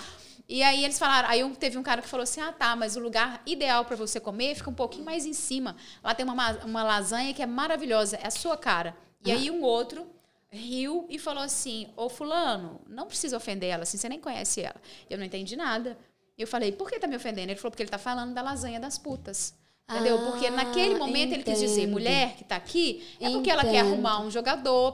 E 0.48 0.62
aí 0.62 0.84
eles 0.84 0.98
falaram, 0.98 1.28
aí 1.28 1.48
teve 1.58 1.76
um 1.78 1.82
cara 1.82 2.00
que 2.00 2.08
falou 2.08 2.24
assim: 2.24 2.40
"Ah, 2.40 2.52
tá, 2.52 2.74
mas 2.74 2.96
o 2.96 3.00
lugar 3.00 3.42
ideal 3.44 3.84
para 3.84 3.96
você 3.96 4.18
comer 4.18 4.54
fica 4.54 4.70
um 4.70 4.74
pouquinho 4.74 5.04
mais 5.04 5.26
em 5.26 5.32
cima. 5.32 5.76
Lá 6.02 6.14
tem 6.14 6.26
uma, 6.26 6.50
uma 6.64 6.82
lasanha 6.82 7.34
que 7.34 7.42
é 7.42 7.46
maravilhosa, 7.46 8.16
é 8.16 8.26
a 8.26 8.30
sua 8.30 8.56
cara". 8.56 8.96
E 9.24 9.30
aí 9.30 9.50
um 9.50 9.62
outro 9.62 10.06
riu 10.52 11.06
e 11.08 11.18
falou 11.18 11.42
assim: 11.42 11.88
Ô 11.96 12.08
Fulano, 12.08 12.80
não 12.88 13.06
precisa 13.06 13.36
ofender 13.36 13.70
ela, 13.70 13.84
assim, 13.84 13.96
você 13.96 14.08
nem 14.08 14.20
conhece 14.20 14.60
ela. 14.62 14.80
Eu 15.08 15.18
não 15.18 15.24
entendi 15.24 15.56
nada. 15.56 15.96
Eu 16.36 16.46
falei: 16.46 16.72
Por 16.72 16.90
que 16.90 16.98
tá 16.98 17.06
me 17.06 17.16
ofendendo? 17.16 17.50
Ele 17.50 17.58
falou: 17.58 17.70
Porque 17.70 17.82
ele 17.82 17.90
tá 17.90 17.98
falando 17.98 18.34
da 18.34 18.42
lasanha 18.42 18.80
das 18.80 18.98
putas. 18.98 19.54
Entendeu? 19.90 20.18
Ah, 20.18 20.30
porque 20.30 20.50
naquele 20.50 20.94
momento 20.94 21.32
ele 21.32 21.42
quis 21.42 21.58
dizer: 21.58 21.86
mulher 21.88 22.36
que 22.36 22.44
tá 22.44 22.56
aqui 22.56 23.04
é 23.20 23.28
porque 23.28 23.50
ela 23.50 23.64
quer 23.64 23.80
arrumar 23.80 24.20
um 24.20 24.30
jogador 24.30 24.92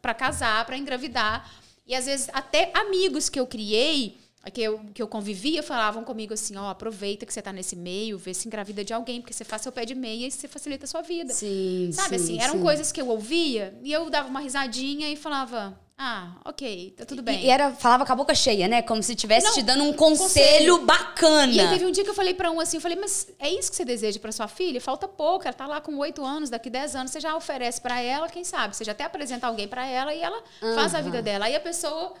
para 0.00 0.14
casar, 0.14 0.64
para 0.64 0.78
engravidar. 0.78 1.50
E 1.84 1.94
às 1.94 2.06
vezes 2.06 2.28
até 2.32 2.70
amigos 2.74 3.28
que 3.28 3.40
eu 3.40 3.46
criei 3.46 4.18
que 4.50 4.62
eu, 4.62 4.80
que 4.94 5.02
eu 5.02 5.08
convivia 5.08 5.62
falavam 5.62 6.04
comigo 6.04 6.34
assim, 6.34 6.56
ó, 6.56 6.66
oh, 6.66 6.68
aproveita 6.68 7.26
que 7.26 7.32
você 7.32 7.40
está 7.40 7.52
nesse 7.52 7.76
meio, 7.76 8.18
vê 8.18 8.32
se 8.32 8.46
engravida 8.46 8.84
de 8.84 8.92
alguém, 8.92 9.20
porque 9.20 9.32
você 9.32 9.44
faz 9.44 9.62
seu 9.62 9.72
pé 9.72 9.84
de 9.84 9.94
meia 9.94 10.26
e 10.26 10.30
você 10.30 10.46
facilita 10.46 10.84
a 10.84 10.88
sua 10.88 11.02
vida. 11.02 11.32
Sim, 11.32 11.90
Sabe 11.92 12.18
sim, 12.18 12.24
assim, 12.24 12.40
eram 12.42 12.54
sim. 12.54 12.62
coisas 12.62 12.92
que 12.92 13.00
eu 13.00 13.08
ouvia 13.08 13.78
e 13.82 13.92
eu 13.92 14.08
dava 14.08 14.28
uma 14.28 14.40
risadinha 14.40 15.08
e 15.10 15.16
falava, 15.16 15.78
ah, 15.98 16.32
ok, 16.44 16.94
tá 16.94 17.06
tudo 17.06 17.22
bem. 17.22 17.42
E, 17.42 17.48
era, 17.48 17.72
falava 17.72 18.04
com 18.04 18.12
a 18.12 18.16
boca 18.16 18.34
cheia, 18.34 18.68
né? 18.68 18.82
Como 18.82 19.02
se 19.02 19.12
estivesse 19.12 19.54
te 19.54 19.62
dando 19.62 19.82
um 19.82 19.94
conselho, 19.94 20.76
conselho, 20.76 20.78
bacana. 20.84 21.50
E 21.50 21.58
aí 21.58 21.70
teve 21.70 21.86
um 21.86 21.90
dia 21.90 22.04
que 22.04 22.10
eu 22.10 22.14
falei 22.14 22.34
para 22.34 22.50
um 22.50 22.60
assim, 22.60 22.76
eu 22.76 22.82
falei, 22.82 22.98
mas 23.00 23.28
é 23.38 23.48
isso 23.48 23.70
que 23.70 23.76
você 23.76 23.84
deseja 23.84 24.20
para 24.20 24.30
sua 24.30 24.46
filha? 24.46 24.78
Falta 24.78 25.08
pouco, 25.08 25.44
ela 25.46 25.54
tá 25.54 25.66
lá 25.66 25.80
com 25.80 25.96
oito 25.96 26.22
anos, 26.22 26.50
daqui 26.50 26.68
dez 26.68 26.94
anos, 26.94 27.12
você 27.12 27.18
já 27.18 27.34
oferece 27.34 27.80
para 27.80 27.98
ela, 27.98 28.28
quem 28.28 28.44
sabe? 28.44 28.76
Você 28.76 28.84
já 28.84 28.92
até 28.92 29.04
apresenta 29.04 29.46
alguém 29.46 29.66
para 29.66 29.86
ela 29.86 30.14
e 30.14 30.20
ela 30.20 30.36
uhum. 30.60 30.74
faz 30.74 30.94
a 30.94 31.00
vida 31.00 31.22
dela. 31.22 31.46
Aí 31.46 31.56
a 31.56 31.60
pessoa 31.60 32.12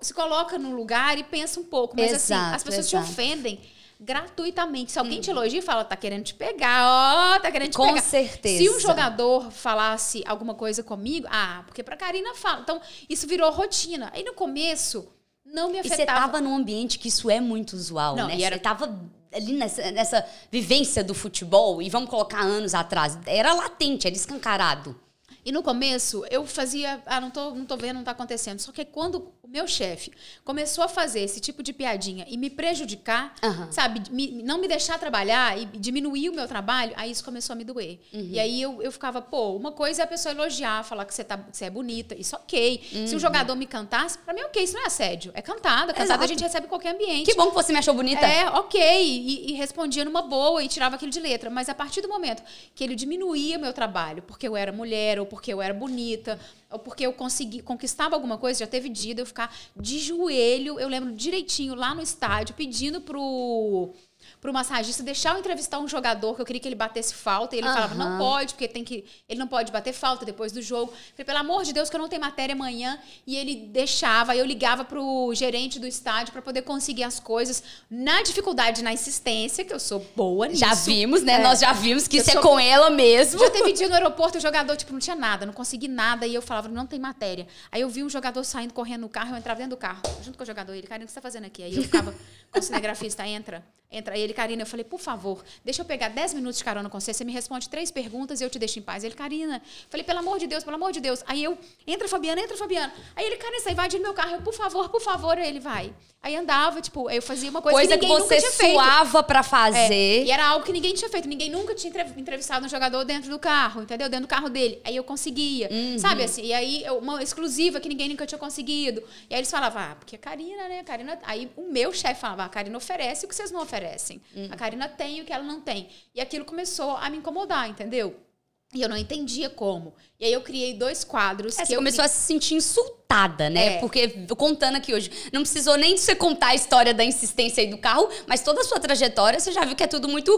se 0.00 0.12
coloca 0.12 0.58
no 0.58 0.74
lugar 0.74 1.18
e 1.18 1.24
pensa 1.24 1.60
um 1.60 1.64
pouco. 1.64 1.96
Mas 1.96 2.12
exato, 2.12 2.42
assim, 2.42 2.54
as 2.56 2.62
pessoas 2.62 2.86
exato. 2.86 3.06
te 3.06 3.12
ofendem 3.12 3.60
gratuitamente. 4.00 4.92
Se 4.92 4.98
alguém 4.98 5.20
te 5.20 5.30
elogia 5.30 5.58
e 5.58 5.62
fala, 5.62 5.84
tá 5.84 5.96
querendo 5.96 6.24
te 6.24 6.34
pegar, 6.34 6.84
ó, 6.86 7.36
oh, 7.36 7.40
tá 7.40 7.50
querendo 7.50 7.70
te 7.70 7.76
Com 7.76 7.86
pegar. 7.86 8.00
Com 8.00 8.08
certeza. 8.08 8.58
Se 8.58 8.70
um 8.70 8.78
jogador 8.78 9.50
falasse 9.50 10.22
alguma 10.26 10.54
coisa 10.54 10.82
comigo, 10.82 11.26
ah, 11.30 11.62
porque 11.66 11.82
pra 11.82 11.96
Karina 11.96 12.34
fala. 12.34 12.60
Então, 12.60 12.80
isso 13.08 13.26
virou 13.26 13.50
rotina. 13.50 14.10
Aí 14.14 14.22
no 14.22 14.34
começo, 14.34 15.08
não 15.44 15.70
me 15.70 15.78
afetava. 15.78 16.02
E 16.02 16.06
você 16.06 16.06
tava 16.06 16.40
num 16.40 16.54
ambiente 16.54 16.98
que 16.98 17.08
isso 17.08 17.28
é 17.28 17.40
muito 17.40 17.72
usual, 17.72 18.14
não, 18.14 18.28
né? 18.28 18.36
E 18.36 18.44
era... 18.44 18.56
Você 18.56 18.62
tava 18.62 18.98
ali 19.32 19.52
nessa, 19.52 19.90
nessa 19.90 20.26
vivência 20.50 21.04
do 21.04 21.14
futebol, 21.14 21.82
e 21.82 21.90
vamos 21.90 22.08
colocar 22.08 22.40
anos 22.40 22.74
atrás, 22.74 23.18
era 23.26 23.52
latente, 23.52 24.06
era 24.06 24.16
escancarado. 24.16 24.98
E 25.44 25.52
no 25.52 25.62
começo, 25.62 26.24
eu 26.30 26.46
fazia, 26.46 27.02
ah, 27.06 27.20
não 27.20 27.30
tô, 27.30 27.50
não 27.54 27.64
tô 27.64 27.76
vendo, 27.76 27.96
não 27.96 28.04
tá 28.04 28.10
acontecendo. 28.10 28.58
Só 28.58 28.72
que 28.72 28.84
quando 28.84 29.32
o 29.48 29.50
meu 29.50 29.66
chefe 29.66 30.12
começou 30.44 30.84
a 30.84 30.88
fazer 30.88 31.20
esse 31.20 31.40
tipo 31.40 31.62
de 31.62 31.72
piadinha 31.72 32.26
e 32.28 32.36
me 32.36 32.50
prejudicar, 32.50 33.34
uhum. 33.42 33.72
sabe, 33.72 34.02
me, 34.10 34.42
não 34.42 34.60
me 34.60 34.68
deixar 34.68 34.98
trabalhar 34.98 35.58
e 35.58 35.64
diminuir 35.64 36.28
o 36.28 36.34
meu 36.34 36.46
trabalho, 36.46 36.92
aí 36.96 37.10
isso 37.10 37.24
começou 37.24 37.54
a 37.54 37.56
me 37.56 37.64
doer. 37.64 37.98
Uhum. 38.12 38.28
E 38.30 38.38
aí 38.38 38.60
eu, 38.60 38.82
eu 38.82 38.92
ficava, 38.92 39.22
pô, 39.22 39.56
uma 39.56 39.72
coisa 39.72 40.02
é 40.02 40.04
a 40.04 40.06
pessoa 40.06 40.34
elogiar, 40.34 40.84
falar 40.84 41.06
que 41.06 41.14
você, 41.14 41.24
tá, 41.24 41.42
você 41.50 41.64
é 41.64 41.70
bonita, 41.70 42.14
isso 42.14 42.36
ok. 42.36 42.88
Uhum. 42.92 43.06
Se 43.06 43.16
um 43.16 43.18
jogador 43.18 43.56
me 43.56 43.66
cantasse, 43.66 44.18
pra 44.18 44.34
mim 44.34 44.42
ok, 44.42 44.62
isso 44.62 44.74
não 44.74 44.82
é 44.82 44.86
assédio, 44.86 45.32
é 45.34 45.40
cantada. 45.40 45.94
Cantada 45.94 46.04
Exato. 46.04 46.24
a 46.24 46.26
gente 46.26 46.42
recebe 46.42 46.66
em 46.66 46.68
qualquer 46.68 46.94
ambiente. 46.94 47.24
Que 47.24 47.34
bom 47.34 47.48
que 47.48 47.54
você 47.54 47.72
me 47.72 47.78
achou 47.78 47.94
bonita. 47.94 48.26
É, 48.26 48.50
ok. 48.50 48.78
E, 49.02 49.50
e 49.50 49.54
respondia 49.54 50.04
numa 50.04 50.20
boa 50.20 50.62
e 50.62 50.68
tirava 50.68 50.96
aquilo 50.96 51.10
de 51.10 51.20
letra. 51.20 51.48
Mas 51.48 51.70
a 51.70 51.74
partir 51.74 52.02
do 52.02 52.08
momento 52.08 52.42
que 52.74 52.84
ele 52.84 52.94
diminuía 52.94 53.56
meu 53.56 53.72
trabalho, 53.72 54.22
porque 54.22 54.46
eu 54.46 54.54
era 54.54 54.72
mulher 54.72 55.18
ou 55.18 55.24
porque 55.24 55.52
eu 55.52 55.62
era 55.62 55.72
bonita, 55.72 56.38
ou 56.70 56.78
porque 56.78 57.06
eu 57.06 57.12
consegui, 57.12 57.62
conquistava 57.62 58.14
alguma 58.14 58.36
coisa, 58.38 58.60
já 58.60 58.66
teve 58.66 58.88
dia 58.88 59.14
de 59.14 59.22
eu 59.22 59.26
ficar 59.26 59.54
de 59.76 59.98
joelho, 59.98 60.78
eu 60.78 60.88
lembro 60.88 61.12
direitinho, 61.12 61.74
lá 61.74 61.94
no 61.94 62.02
estádio, 62.02 62.54
pedindo 62.54 63.00
pro 63.00 63.92
pro 64.40 64.52
massagista 64.52 65.02
deixar 65.02 65.34
eu 65.34 65.38
entrevistar 65.40 65.78
um 65.78 65.88
jogador 65.88 66.34
que 66.36 66.40
eu 66.42 66.46
queria 66.46 66.60
que 66.60 66.68
ele 66.68 66.74
batesse 66.74 67.12
falta. 67.14 67.56
E 67.56 67.58
ele 67.58 67.66
falava, 67.68 67.94
não 67.94 68.18
pode, 68.18 68.54
porque 68.54 68.68
tem 68.68 68.84
que. 68.84 69.04
Ele 69.28 69.38
não 69.38 69.48
pode 69.48 69.72
bater 69.72 69.92
falta 69.92 70.24
depois 70.24 70.52
do 70.52 70.62
jogo. 70.62 70.92
Falei, 71.12 71.24
pelo 71.24 71.38
amor 71.38 71.64
de 71.64 71.72
Deus, 71.72 71.90
que 71.90 71.96
eu 71.96 72.00
não 72.00 72.08
tenho 72.08 72.22
matéria 72.22 72.54
amanhã. 72.54 72.98
E 73.26 73.36
ele 73.36 73.54
deixava, 73.56 74.36
eu 74.36 74.44
ligava 74.44 74.84
pro 74.84 75.32
gerente 75.34 75.78
do 75.80 75.86
estádio 75.86 76.32
para 76.32 76.40
poder 76.42 76.62
conseguir 76.62 77.02
as 77.04 77.18
coisas. 77.18 77.62
Na 77.90 78.22
dificuldade, 78.22 78.82
na 78.82 78.92
insistência, 78.92 79.64
que 79.64 79.72
eu 79.72 79.80
sou 79.80 80.06
boa 80.14 80.46
nisso. 80.46 80.60
Já 80.60 80.74
vimos, 80.74 81.22
né? 81.22 81.34
É. 81.34 81.42
Nós 81.42 81.60
já 81.60 81.72
vimos 81.72 82.06
que 82.06 82.18
Eu 82.18 82.20
isso 82.22 82.30
é 82.30 82.34
sou- 82.34 82.42
com 82.42 82.60
ela 82.60 82.90
mesmo. 82.90 83.40
Já 83.40 83.50
teve 83.50 83.72
dia 83.72 83.88
no 83.88 83.94
aeroporto, 83.94 84.38
o 84.38 84.40
jogador, 84.40 84.76
tipo, 84.76 84.92
não 84.92 85.00
tinha 85.00 85.16
nada, 85.16 85.44
não 85.46 85.52
consegui 85.52 85.88
nada. 85.88 86.26
E 86.26 86.34
eu 86.34 86.42
falava, 86.42 86.68
não 86.68 86.86
tem 86.86 86.98
matéria. 86.98 87.46
Aí 87.72 87.80
eu 87.80 87.88
vi 87.88 88.02
um 88.04 88.08
jogador 88.08 88.44
saindo 88.44 88.72
correndo 88.72 89.00
no 89.02 89.08
carro, 89.08 89.32
eu 89.32 89.36
entrava 89.36 89.58
dentro 89.58 89.76
do 89.76 89.80
carro, 89.80 90.00
junto 90.22 90.36
com 90.38 90.44
o 90.44 90.46
jogador. 90.46 90.72
Ele, 90.74 90.86
Karina, 90.86 91.04
o 91.04 91.06
que 91.06 91.12
você 91.12 91.16
tá 91.16 91.22
fazendo 91.22 91.44
aqui? 91.46 91.62
Aí 91.62 91.74
eu 91.76 91.82
ficava 91.82 92.14
com 92.52 92.58
o 92.58 92.62
cinegrafista, 92.62 93.26
entra, 93.26 93.64
entra. 93.90 94.14
Aí 94.14 94.27
ele, 94.28 94.34
Karina, 94.34 94.62
eu 94.62 94.66
falei, 94.66 94.84
por 94.84 95.00
favor, 95.00 95.42
deixa 95.64 95.82
eu 95.82 95.86
pegar 95.86 96.08
10 96.08 96.34
minutos 96.34 96.58
de 96.58 96.64
carona 96.64 96.88
com 96.88 97.00
você. 97.00 97.12
Você 97.12 97.24
me 97.24 97.32
responde 97.32 97.68
três 97.68 97.90
perguntas 97.90 98.40
e 98.40 98.44
eu 98.44 98.50
te 98.50 98.58
deixo 98.58 98.78
em 98.78 98.82
paz. 98.82 99.02
Ele, 99.04 99.14
Karina, 99.14 99.60
falei, 99.90 100.04
pelo 100.04 100.18
amor 100.20 100.38
de 100.38 100.46
Deus, 100.46 100.62
pelo 100.64 100.76
amor 100.76 100.92
de 100.92 101.00
Deus. 101.00 101.22
Aí 101.26 101.42
eu, 101.42 101.56
entra, 101.86 102.06
Fabiana, 102.08 102.40
entra, 102.40 102.56
Fabiana. 102.56 102.92
Aí 103.16 103.24
ele, 103.26 103.36
Karina, 103.36 103.60
você 103.60 103.70
invade 103.70 103.96
no 103.96 104.02
meu 104.02 104.14
carro. 104.14 104.36
Eu, 104.36 104.42
por 104.42 104.54
favor, 104.54 104.88
por 104.88 105.00
favor. 105.00 105.36
Aí 105.38 105.48
ele 105.48 105.60
vai. 105.60 105.92
Aí 106.20 106.34
andava, 106.34 106.80
tipo, 106.80 107.08
eu 107.10 107.22
fazia 107.22 107.48
uma 107.48 107.62
coisa, 107.62 107.78
Coisa 107.78 107.94
que 107.94 108.00
que 108.00 108.06
ninguém 108.06 108.18
você 108.26 108.34
nunca 108.34 108.46
tinha 108.48 108.52
feito. 108.58 108.72
suava 108.74 109.22
pra 109.22 109.38
É, 109.40 109.42
fazer. 109.42 110.24
e 110.24 110.30
era 110.30 110.46
algo 110.48 110.64
que 110.66 110.72
ninguém 110.72 110.92
tinha 110.92 111.08
feito. 111.08 111.28
Ninguém 111.28 111.48
nunca 111.48 111.74
tinha 111.76 111.88
entrev- 111.90 112.18
entrevistado 112.18 112.66
um 112.66 112.68
jogador 112.68 113.04
dentro 113.04 113.30
do 113.30 113.38
carro, 113.38 113.82
entendeu? 113.82 114.08
Dentro 114.08 114.26
do 114.26 114.28
carro 114.28 114.48
dele. 114.48 114.80
Aí 114.84 114.96
eu 114.96 115.04
conseguia, 115.04 115.68
Uhum. 115.70 115.96
sabe 115.98 116.24
assim? 116.24 116.42
E 116.44 116.52
aí, 116.52 116.84
uma 117.00 117.22
exclusiva 117.22 117.78
que 117.80 117.88
ninguém 117.88 118.08
nunca 118.08 118.26
tinha 118.26 118.38
conseguido. 118.38 119.00
E 119.30 119.34
aí 119.34 119.40
eles 119.40 119.50
falavam, 119.50 119.80
ah, 119.80 119.94
porque 119.98 120.16
a 120.16 120.18
Karina, 120.18 120.66
né? 120.68 120.80
A 120.80 120.84
Karina... 120.84 121.18
Aí 121.22 121.50
o 121.56 121.70
meu 121.70 121.92
chefe 121.92 122.20
falava, 122.20 122.42
"Ah, 122.42 122.46
a 122.46 122.48
Karina 122.48 122.76
oferece 122.76 123.24
o 123.24 123.28
que 123.28 123.34
vocês 123.36 123.52
não 123.52 123.62
oferecem. 123.62 124.17
Uhum. 124.34 124.48
A 124.50 124.56
Karina 124.56 124.88
tem 124.88 125.20
o 125.20 125.24
que 125.24 125.32
ela 125.32 125.44
não 125.44 125.60
tem. 125.60 125.88
E 126.14 126.20
aquilo 126.20 126.44
começou 126.44 126.96
a 126.96 127.08
me 127.10 127.18
incomodar, 127.18 127.68
entendeu? 127.68 128.27
E 128.74 128.82
eu 128.82 128.88
não 128.88 128.96
entendia 128.98 129.48
como. 129.48 129.94
E 130.20 130.26
aí 130.26 130.32
eu 130.32 130.42
criei 130.42 130.74
dois 130.74 131.02
quadros 131.02 131.56
É, 131.58 131.62
que 131.62 131.68
você 131.68 131.72
eu 131.74 131.78
começou 131.78 132.04
a 132.04 132.08
se 132.08 132.18
sentir 132.26 132.54
insultada, 132.54 133.48
né? 133.48 133.76
É. 133.76 133.78
Porque 133.78 134.08
contando 134.36 134.76
aqui 134.76 134.92
hoje, 134.92 135.10
não 135.32 135.40
precisou 135.40 135.76
nem 135.78 135.94
de 135.94 136.00
você 136.00 136.14
contar 136.14 136.48
a 136.48 136.54
história 136.54 136.92
da 136.92 137.02
insistência 137.02 137.62
aí 137.62 137.70
do 137.70 137.78
carro, 137.78 138.08
mas 138.26 138.42
toda 138.42 138.60
a 138.60 138.64
sua 138.64 138.78
trajetória, 138.78 139.40
você 139.40 139.52
já 139.52 139.64
viu 139.64 139.74
que 139.74 139.82
é 139.82 139.86
tudo 139.86 140.06
muito. 140.06 140.30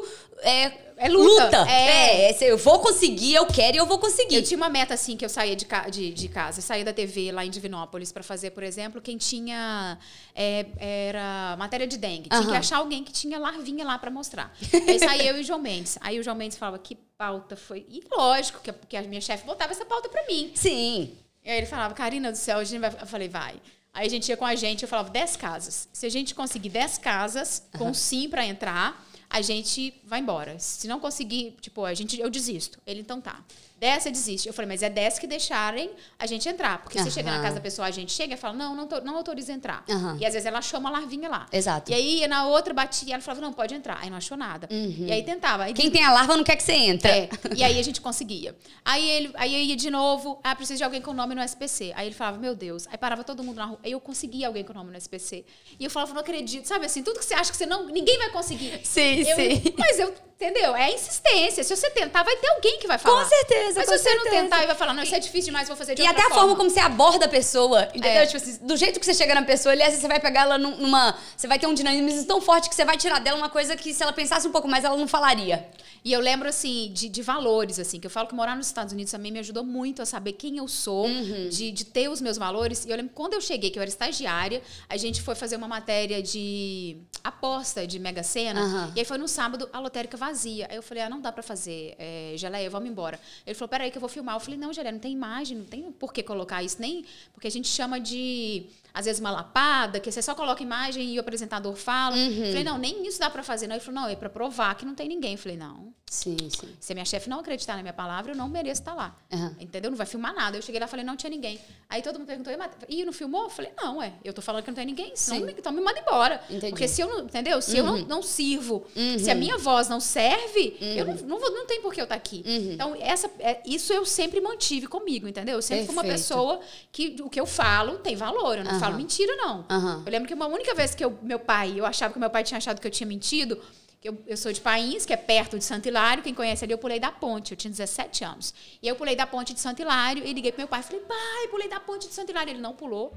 É, 0.42 0.72
É 0.96 1.08
luta. 1.08 1.66
É. 1.68 2.30
É. 2.30 2.30
é, 2.30 2.52
eu 2.52 2.56
vou 2.56 2.78
conseguir, 2.78 3.34
eu 3.34 3.46
quero 3.46 3.76
e 3.76 3.80
eu 3.80 3.86
vou 3.86 3.98
conseguir. 3.98 4.36
Eu 4.36 4.44
tinha 4.44 4.56
uma 4.56 4.68
meta 4.68 4.94
assim 4.94 5.16
que 5.16 5.24
eu 5.24 5.28
saía 5.28 5.56
de, 5.56 5.64
ca- 5.64 5.88
de, 5.88 6.12
de 6.12 6.28
casa, 6.28 6.60
eu 6.60 6.62
saía 6.62 6.84
da 6.84 6.92
TV 6.92 7.32
lá 7.32 7.44
em 7.44 7.50
Divinópolis 7.50 8.12
pra 8.12 8.22
fazer, 8.22 8.50
por 8.52 8.62
exemplo, 8.62 9.00
quem 9.02 9.16
tinha 9.16 9.98
é, 10.36 10.66
era 10.78 11.56
matéria 11.58 11.86
de 11.86 11.96
dengue, 11.98 12.28
tinha 12.28 12.42
que 12.42 12.48
Aham. 12.48 12.58
achar 12.58 12.76
alguém 12.76 13.02
que 13.02 13.10
tinha 13.12 13.40
larvinha 13.40 13.84
lá 13.84 13.98
pra 13.98 14.08
mostrar. 14.10 14.54
Aí 14.86 15.00
saía 15.00 15.30
eu 15.30 15.38
e 15.38 15.40
o 15.40 15.44
João 15.44 15.58
Mendes. 15.58 15.98
Aí 16.00 16.20
o 16.20 16.22
João 16.22 16.36
Mendes 16.36 16.56
falava 16.56 16.78
que 16.78 16.96
pauta 17.20 17.54
foi. 17.54 17.84
E 17.86 18.02
lógico 18.10 18.60
que, 18.62 18.70
a- 18.70 18.74
que 18.88 18.96
a 18.96 19.02
minha 19.02 19.20
chefe 19.20 19.44
botava 19.44 19.72
essa 19.72 19.84
pauta 19.84 20.08
pra 20.08 20.24
mim. 20.26 20.52
Sim. 20.54 21.14
E 21.44 21.50
aí 21.50 21.58
ele 21.58 21.66
falava, 21.66 21.92
Karina 21.92 22.32
do 22.32 22.38
céu, 22.38 22.56
a 22.58 22.64
gente 22.64 22.80
vai. 22.80 22.90
Eu 22.98 23.06
falei, 23.06 23.28
vai. 23.28 23.60
Aí 23.92 24.06
a 24.06 24.10
gente 24.10 24.28
ia 24.30 24.36
com 24.38 24.46
a 24.46 24.54
gente, 24.54 24.82
eu 24.84 24.88
falava, 24.88 25.10
10 25.10 25.36
casas. 25.36 25.86
Se 25.92 26.06
a 26.06 26.08
gente 26.08 26.34
conseguir 26.34 26.70
10 26.70 26.96
casas 26.96 27.62
com 27.76 27.92
sim 27.92 28.26
pra 28.28 28.46
entrar, 28.46 29.04
a 29.28 29.42
gente 29.42 29.92
vai 30.04 30.20
embora. 30.20 30.58
Se 30.58 30.88
não 30.88 30.98
conseguir, 30.98 31.56
tipo, 31.60 31.84
a 31.84 31.92
gente, 31.92 32.18
eu 32.18 32.30
desisto. 32.30 32.78
Ele, 32.86 33.00
então 33.00 33.20
tá. 33.20 33.44
10 33.80 34.02
você 34.02 34.10
desiste. 34.10 34.46
Eu 34.46 34.52
falei, 34.52 34.68
mas 34.68 34.82
é 34.82 34.90
10 34.90 35.18
que 35.18 35.26
deixarem 35.26 35.90
a 36.18 36.26
gente 36.26 36.46
entrar. 36.48 36.82
Porque 36.82 36.98
se 37.02 37.10
chega 37.10 37.30
na 37.30 37.40
casa 37.40 37.54
da 37.54 37.60
pessoa, 37.62 37.88
a 37.88 37.90
gente 37.90 38.12
chega 38.12 38.34
e 38.34 38.36
fala, 38.36 38.52
não, 38.54 38.76
não, 38.76 38.86
tô- 38.86 39.00
não 39.00 39.16
autoriza 39.16 39.52
entrar. 39.52 39.82
Aham. 39.88 40.18
E 40.20 40.26
às 40.26 40.34
vezes 40.34 40.44
ela 40.46 40.58
achou 40.58 40.78
uma 40.78 40.90
larvinha 40.90 41.28
lá. 41.30 41.46
Exato. 41.50 41.90
E 41.90 41.94
aí, 41.94 42.26
na 42.28 42.46
outra, 42.46 42.74
batia, 42.74 43.14
ela 43.14 43.22
falava, 43.22 43.40
não, 43.40 43.52
pode 43.54 43.74
entrar. 43.74 43.98
Aí 44.02 44.10
não 44.10 44.18
achou 44.18 44.36
nada. 44.36 44.68
E 44.70 45.10
aí 45.10 45.22
tentava. 45.22 45.64
Aí 45.64 45.72
Quem 45.72 45.90
tem 45.90 46.04
a 46.04 46.12
larva 46.12 46.36
não 46.36 46.44
quer 46.44 46.56
que 46.56 46.62
você 46.62 46.72
entre. 46.74 47.10
é, 47.10 47.28
e 47.56 47.64
aí 47.64 47.78
a 47.78 47.82
gente 47.82 48.00
conseguia. 48.02 48.54
Aí 48.84 49.08
ele, 49.08 49.32
aí 49.34 49.54
eu 49.54 49.60
ia 49.62 49.76
de 49.76 49.90
novo, 49.90 50.38
ah, 50.44 50.54
preciso 50.54 50.76
de 50.76 50.84
alguém 50.84 51.00
com 51.00 51.14
nome 51.14 51.34
no 51.34 51.40
SPC. 51.42 51.92
Aí 51.96 52.06
ele 52.08 52.14
falava, 52.14 52.36
meu 52.38 52.54
Deus. 52.54 52.86
Aí 52.88 52.98
parava 52.98 53.24
todo 53.24 53.42
mundo 53.42 53.56
na 53.56 53.64
rua. 53.64 53.78
Aí 53.82 53.92
eu 53.92 54.00
conseguia 54.00 54.46
alguém 54.46 54.62
com 54.62 54.74
nome 54.74 54.90
no 54.90 54.96
SPC. 54.98 55.42
E 55.78 55.84
eu 55.84 55.90
falava, 55.90 56.12
não 56.12 56.20
acredito. 56.20 56.66
Sabe 56.66 56.84
assim, 56.84 57.02
tudo 57.02 57.18
que 57.18 57.24
você 57.24 57.32
acha 57.34 57.50
que 57.50 57.56
você 57.56 57.64
não, 57.64 57.86
ninguém 57.86 58.18
vai 58.18 58.28
conseguir. 58.30 58.80
Sim, 58.84 59.20
Eu- 59.22 59.36
sim. 59.36 59.62
Mas 59.78 59.98
eu, 59.98 60.14
entendeu? 60.40 60.74
É 60.74 60.92
insistência. 60.92 61.62
Se 61.62 61.76
você 61.76 61.90
tentar, 61.90 62.22
vai 62.22 62.34
ter 62.36 62.48
alguém 62.48 62.78
que 62.78 62.86
vai 62.86 62.96
falar. 62.98 63.22
Com 63.22 63.28
certeza, 63.28 63.74
Mas 63.80 63.88
com 63.88 63.92
se 63.96 64.02
você 64.02 64.14
não 64.14 64.22
certeza. 64.22 64.42
tentar 64.42 64.62
e 64.64 64.66
vai 64.66 64.74
falar, 64.74 64.94
não, 64.94 65.02
isso 65.02 65.14
é 65.14 65.18
difícil 65.18 65.46
demais, 65.46 65.68
vou 65.68 65.76
fazer 65.76 65.94
de 65.94 66.02
E 66.02 66.06
outra 66.06 66.22
até 66.22 66.32
a 66.32 66.34
forma 66.34 66.56
como 66.56 66.70
você 66.70 66.80
aborda 66.80 67.26
a 67.26 67.28
pessoa, 67.28 67.84
entendeu? 67.94 68.22
É. 68.22 68.26
Tipo 68.26 68.38
assim, 68.38 68.58
do 68.66 68.76
jeito 68.76 68.98
que 68.98 69.04
você 69.04 69.12
chega 69.14 69.34
na 69.34 69.42
pessoa, 69.42 69.72
aliás, 69.72 69.94
você 69.94 70.08
vai 70.08 70.18
pegar 70.18 70.42
ela 70.42 70.56
num- 70.58 70.76
numa. 70.78 71.14
Você 71.36 71.46
vai 71.46 71.58
ter 71.58 71.66
um 71.66 71.74
dinamismo 71.74 72.24
tão 72.24 72.40
forte 72.40 72.68
que 72.70 72.74
você 72.74 72.84
vai 72.84 72.96
tirar 72.96 73.20
dela 73.20 73.36
uma 73.36 73.50
coisa 73.50 73.76
que, 73.76 73.92
se 73.92 74.02
ela 74.02 74.12
pensasse 74.12 74.48
um 74.48 74.52
pouco 74.52 74.66
mais, 74.66 74.84
ela 74.84 74.96
não 74.96 75.06
falaria. 75.06 75.68
E 76.02 76.10
eu 76.14 76.20
lembro, 76.20 76.48
assim, 76.48 76.90
de, 76.94 77.10
de 77.10 77.20
valores, 77.20 77.78
assim, 77.78 78.00
que 78.00 78.06
eu 78.06 78.10
falo 78.10 78.26
que 78.26 78.34
morar 78.34 78.56
nos 78.56 78.66
Estados 78.68 78.90
Unidos 78.94 79.12
também 79.12 79.30
me 79.30 79.38
ajudou 79.40 79.62
muito 79.62 80.00
a 80.00 80.06
saber 80.06 80.32
quem 80.32 80.56
eu 80.56 80.66
sou, 80.66 81.04
Uhum. 81.06 81.48
de, 81.50 81.70
de 81.70 81.84
ter 81.84 82.08
os 82.08 82.22
meus 82.22 82.38
valores. 82.38 82.86
E 82.86 82.90
eu 82.90 82.96
lembro 82.96 83.12
quando 83.14 83.34
eu 83.34 83.40
cheguei, 83.40 83.68
que 83.68 83.78
eu 83.78 83.82
era 83.82 83.90
estagiária, 83.90 84.62
a 84.88 84.96
gente 84.96 85.20
foi 85.20 85.34
fazer 85.34 85.56
uma 85.56 85.68
matéria 85.68 86.22
de 86.22 86.96
aposta 87.22 87.86
de 87.86 87.98
Mega 87.98 88.22
Sena. 88.22 88.62
Aham. 88.62 88.92
E 88.96 89.00
aí 89.00 89.04
foi 89.04 89.18
no 89.18 89.28
sábado, 89.28 89.68
a 89.74 89.78
lotérica 89.78 90.16
vazia. 90.30 90.66
Aí 90.70 90.76
eu 90.76 90.82
falei, 90.82 91.02
ah, 91.02 91.08
não 91.08 91.20
dá 91.20 91.30
pra 91.32 91.42
fazer, 91.42 91.94
é, 91.98 92.32
geleia, 92.36 92.70
vamos 92.70 92.88
embora. 92.88 93.18
Ele 93.46 93.54
falou, 93.54 93.68
peraí 93.68 93.90
que 93.90 93.96
eu 93.98 94.00
vou 94.00 94.08
filmar. 94.08 94.36
Eu 94.36 94.40
falei, 94.40 94.58
não, 94.58 94.72
geleia, 94.72 94.92
não 94.92 94.98
tem 94.98 95.12
imagem, 95.12 95.58
não 95.58 95.64
tem 95.64 95.90
por 95.92 96.12
que 96.12 96.22
colocar 96.22 96.62
isso, 96.62 96.80
nem... 96.80 97.04
Porque 97.32 97.46
a 97.46 97.50
gente 97.50 97.68
chama 97.68 98.00
de, 98.00 98.66
às 99.00 99.06
vezes, 99.06 99.20
uma 99.20 99.30
lapada, 99.30 99.98
que 99.98 100.10
você 100.12 100.22
só 100.22 100.34
coloca 100.34 100.62
imagem 100.62 101.10
e 101.14 101.16
o 101.18 101.20
apresentador 101.20 101.74
fala. 101.74 102.16
Uhum. 102.16 102.46
Falei, 102.46 102.64
não, 102.64 102.78
nem 102.78 103.06
isso 103.06 103.18
dá 103.18 103.28
pra 103.28 103.42
fazer. 103.42 103.66
Não, 103.66 103.74
ele 103.74 103.84
falou, 103.84 104.00
não, 104.02 104.08
é 104.08 104.14
pra 104.14 104.28
provar 104.30 104.74
que 104.76 104.84
não 104.84 104.94
tem 104.94 105.08
ninguém. 105.08 105.36
Falei, 105.36 105.56
não, 105.58 105.92
Sim, 106.10 106.36
sim. 106.50 106.68
se 106.80 106.92
a 106.92 106.94
minha 106.94 107.04
chefe 107.04 107.28
não 107.28 107.38
acreditar 107.40 107.76
na 107.76 107.82
minha 107.82 107.92
palavra, 107.92 108.32
eu 108.32 108.36
não 108.36 108.48
mereço 108.48 108.80
estar 108.82 108.94
lá. 108.94 109.16
Aham. 109.32 109.56
Entendeu? 109.60 109.90
Não 109.90 109.98
vai 109.98 110.06
filmar 110.06 110.34
nada. 110.34 110.56
Eu 110.56 110.62
cheguei 110.62 110.80
lá 110.80 110.86
e 110.86 110.88
falei, 110.88 111.04
não 111.04 111.16
tinha 111.16 111.30
ninguém. 111.30 111.58
Aí 111.88 112.02
todo 112.02 112.18
mundo 112.18 112.26
perguntou, 112.28 112.52
"E, 112.88 113.04
não 113.04 113.12
filmou? 113.12 113.44
Eu 113.44 113.50
falei, 113.50 113.72
não, 113.76 114.02
é. 114.02 114.12
Eu 114.24 114.32
tô 114.32 114.40
falando 114.42 114.62
que 114.62 114.70
não 114.70 114.74
tem 114.74 114.86
ninguém, 114.86 115.12
Sim. 115.14 115.36
então 115.36 115.46
me, 115.46 115.52
então 115.52 115.72
me 115.72 115.80
manda 115.80 115.98
embora. 116.00 116.40
Entendi. 116.48 116.64
Uhum. 116.66 116.70
Porque 116.70 116.86
se 116.88 117.00
eu 117.00 117.08
não, 117.08 117.20
entendeu? 117.24 117.60
Se 117.62 117.76
eu 117.78 117.84
não, 117.84 117.98
não 117.98 118.22
sirvo, 118.22 118.86
se 119.18 119.30
a 119.30 119.34
minha 119.34 119.56
voz 119.58 119.88
não 119.88 120.00
serve, 120.00 120.76
eu 120.80 121.06
Uhum. 121.06 121.14
não, 121.14 121.26
não, 121.28 121.38
vou, 121.40 121.50
não 121.52 121.66
tem 121.66 121.80
por 121.80 121.92
que 121.94 122.00
eu 122.00 122.04
estar 122.04 122.16
aqui. 122.16 122.42
Então, 122.46 122.94
essa, 123.00 123.30
é, 123.38 123.60
isso 123.64 123.92
eu 123.92 124.04
sempre 124.04 124.40
mantive 124.40 124.86
comigo, 124.86 125.26
entendeu? 125.28 125.56
Eu 125.56 125.62
sempre 125.62 125.86
fui 125.86 125.94
uma 125.94 126.02
Perfeito. 126.02 126.20
pessoa 126.28 126.60
que 126.92 127.16
o 127.22 127.30
que 127.30 127.40
eu 127.40 127.46
falo 127.46 127.98
tem 127.98 128.16
valor. 128.16 128.58
Eu 128.58 128.64
não 128.64 128.72
Aham. 128.72 128.80
Falo 128.90 129.02
mentira, 129.02 129.36
não. 129.36 129.64
Aham. 129.68 130.02
Eu 130.04 130.12
lembro 130.12 130.28
que 130.28 130.34
uma 130.34 130.46
única 130.46 130.74
vez 130.74 130.94
que 130.94 131.04
eu, 131.04 131.18
meu 131.22 131.38
pai, 131.38 131.74
eu 131.76 131.86
achava 131.86 132.12
que 132.12 132.18
meu 132.18 132.30
pai 132.30 132.44
tinha 132.44 132.58
achado 132.58 132.80
que 132.80 132.86
eu 132.86 132.90
tinha 132.90 133.06
mentido, 133.06 133.60
que 134.00 134.08
eu, 134.08 134.22
eu 134.26 134.36
sou 134.36 134.52
de 134.52 134.60
Pains, 134.60 135.04
que 135.04 135.12
é 135.12 135.16
perto 135.16 135.58
de 135.58 135.64
Santo 135.64 135.86
Hilário, 135.86 136.22
quem 136.22 136.34
conhece 136.34 136.64
ali, 136.64 136.72
eu 136.72 136.78
pulei 136.78 136.98
da 136.98 137.12
ponte, 137.12 137.52
eu 137.52 137.56
tinha 137.56 137.70
17 137.70 138.24
anos. 138.24 138.54
E 138.82 138.88
eu 138.88 138.96
pulei 138.96 139.14
da 139.14 139.26
ponte 139.26 139.52
de 139.52 139.60
Santo 139.60 139.82
Hilário 139.82 140.24
e 140.26 140.32
liguei 140.32 140.52
pro 140.52 140.60
meu 140.60 140.68
pai, 140.68 140.82
falei, 140.82 141.00
pai, 141.00 141.48
pulei 141.50 141.68
da 141.68 141.78
ponte 141.78 142.08
de 142.08 142.14
Santo 142.14 142.30
Hilário. 142.30 142.50
Ele 142.50 142.60
não 142.60 142.72
pulou, 142.74 143.14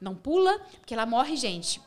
não 0.00 0.14
pula, 0.14 0.58
porque 0.80 0.96
lá 0.96 1.04
morre 1.04 1.36
gente. 1.36 1.80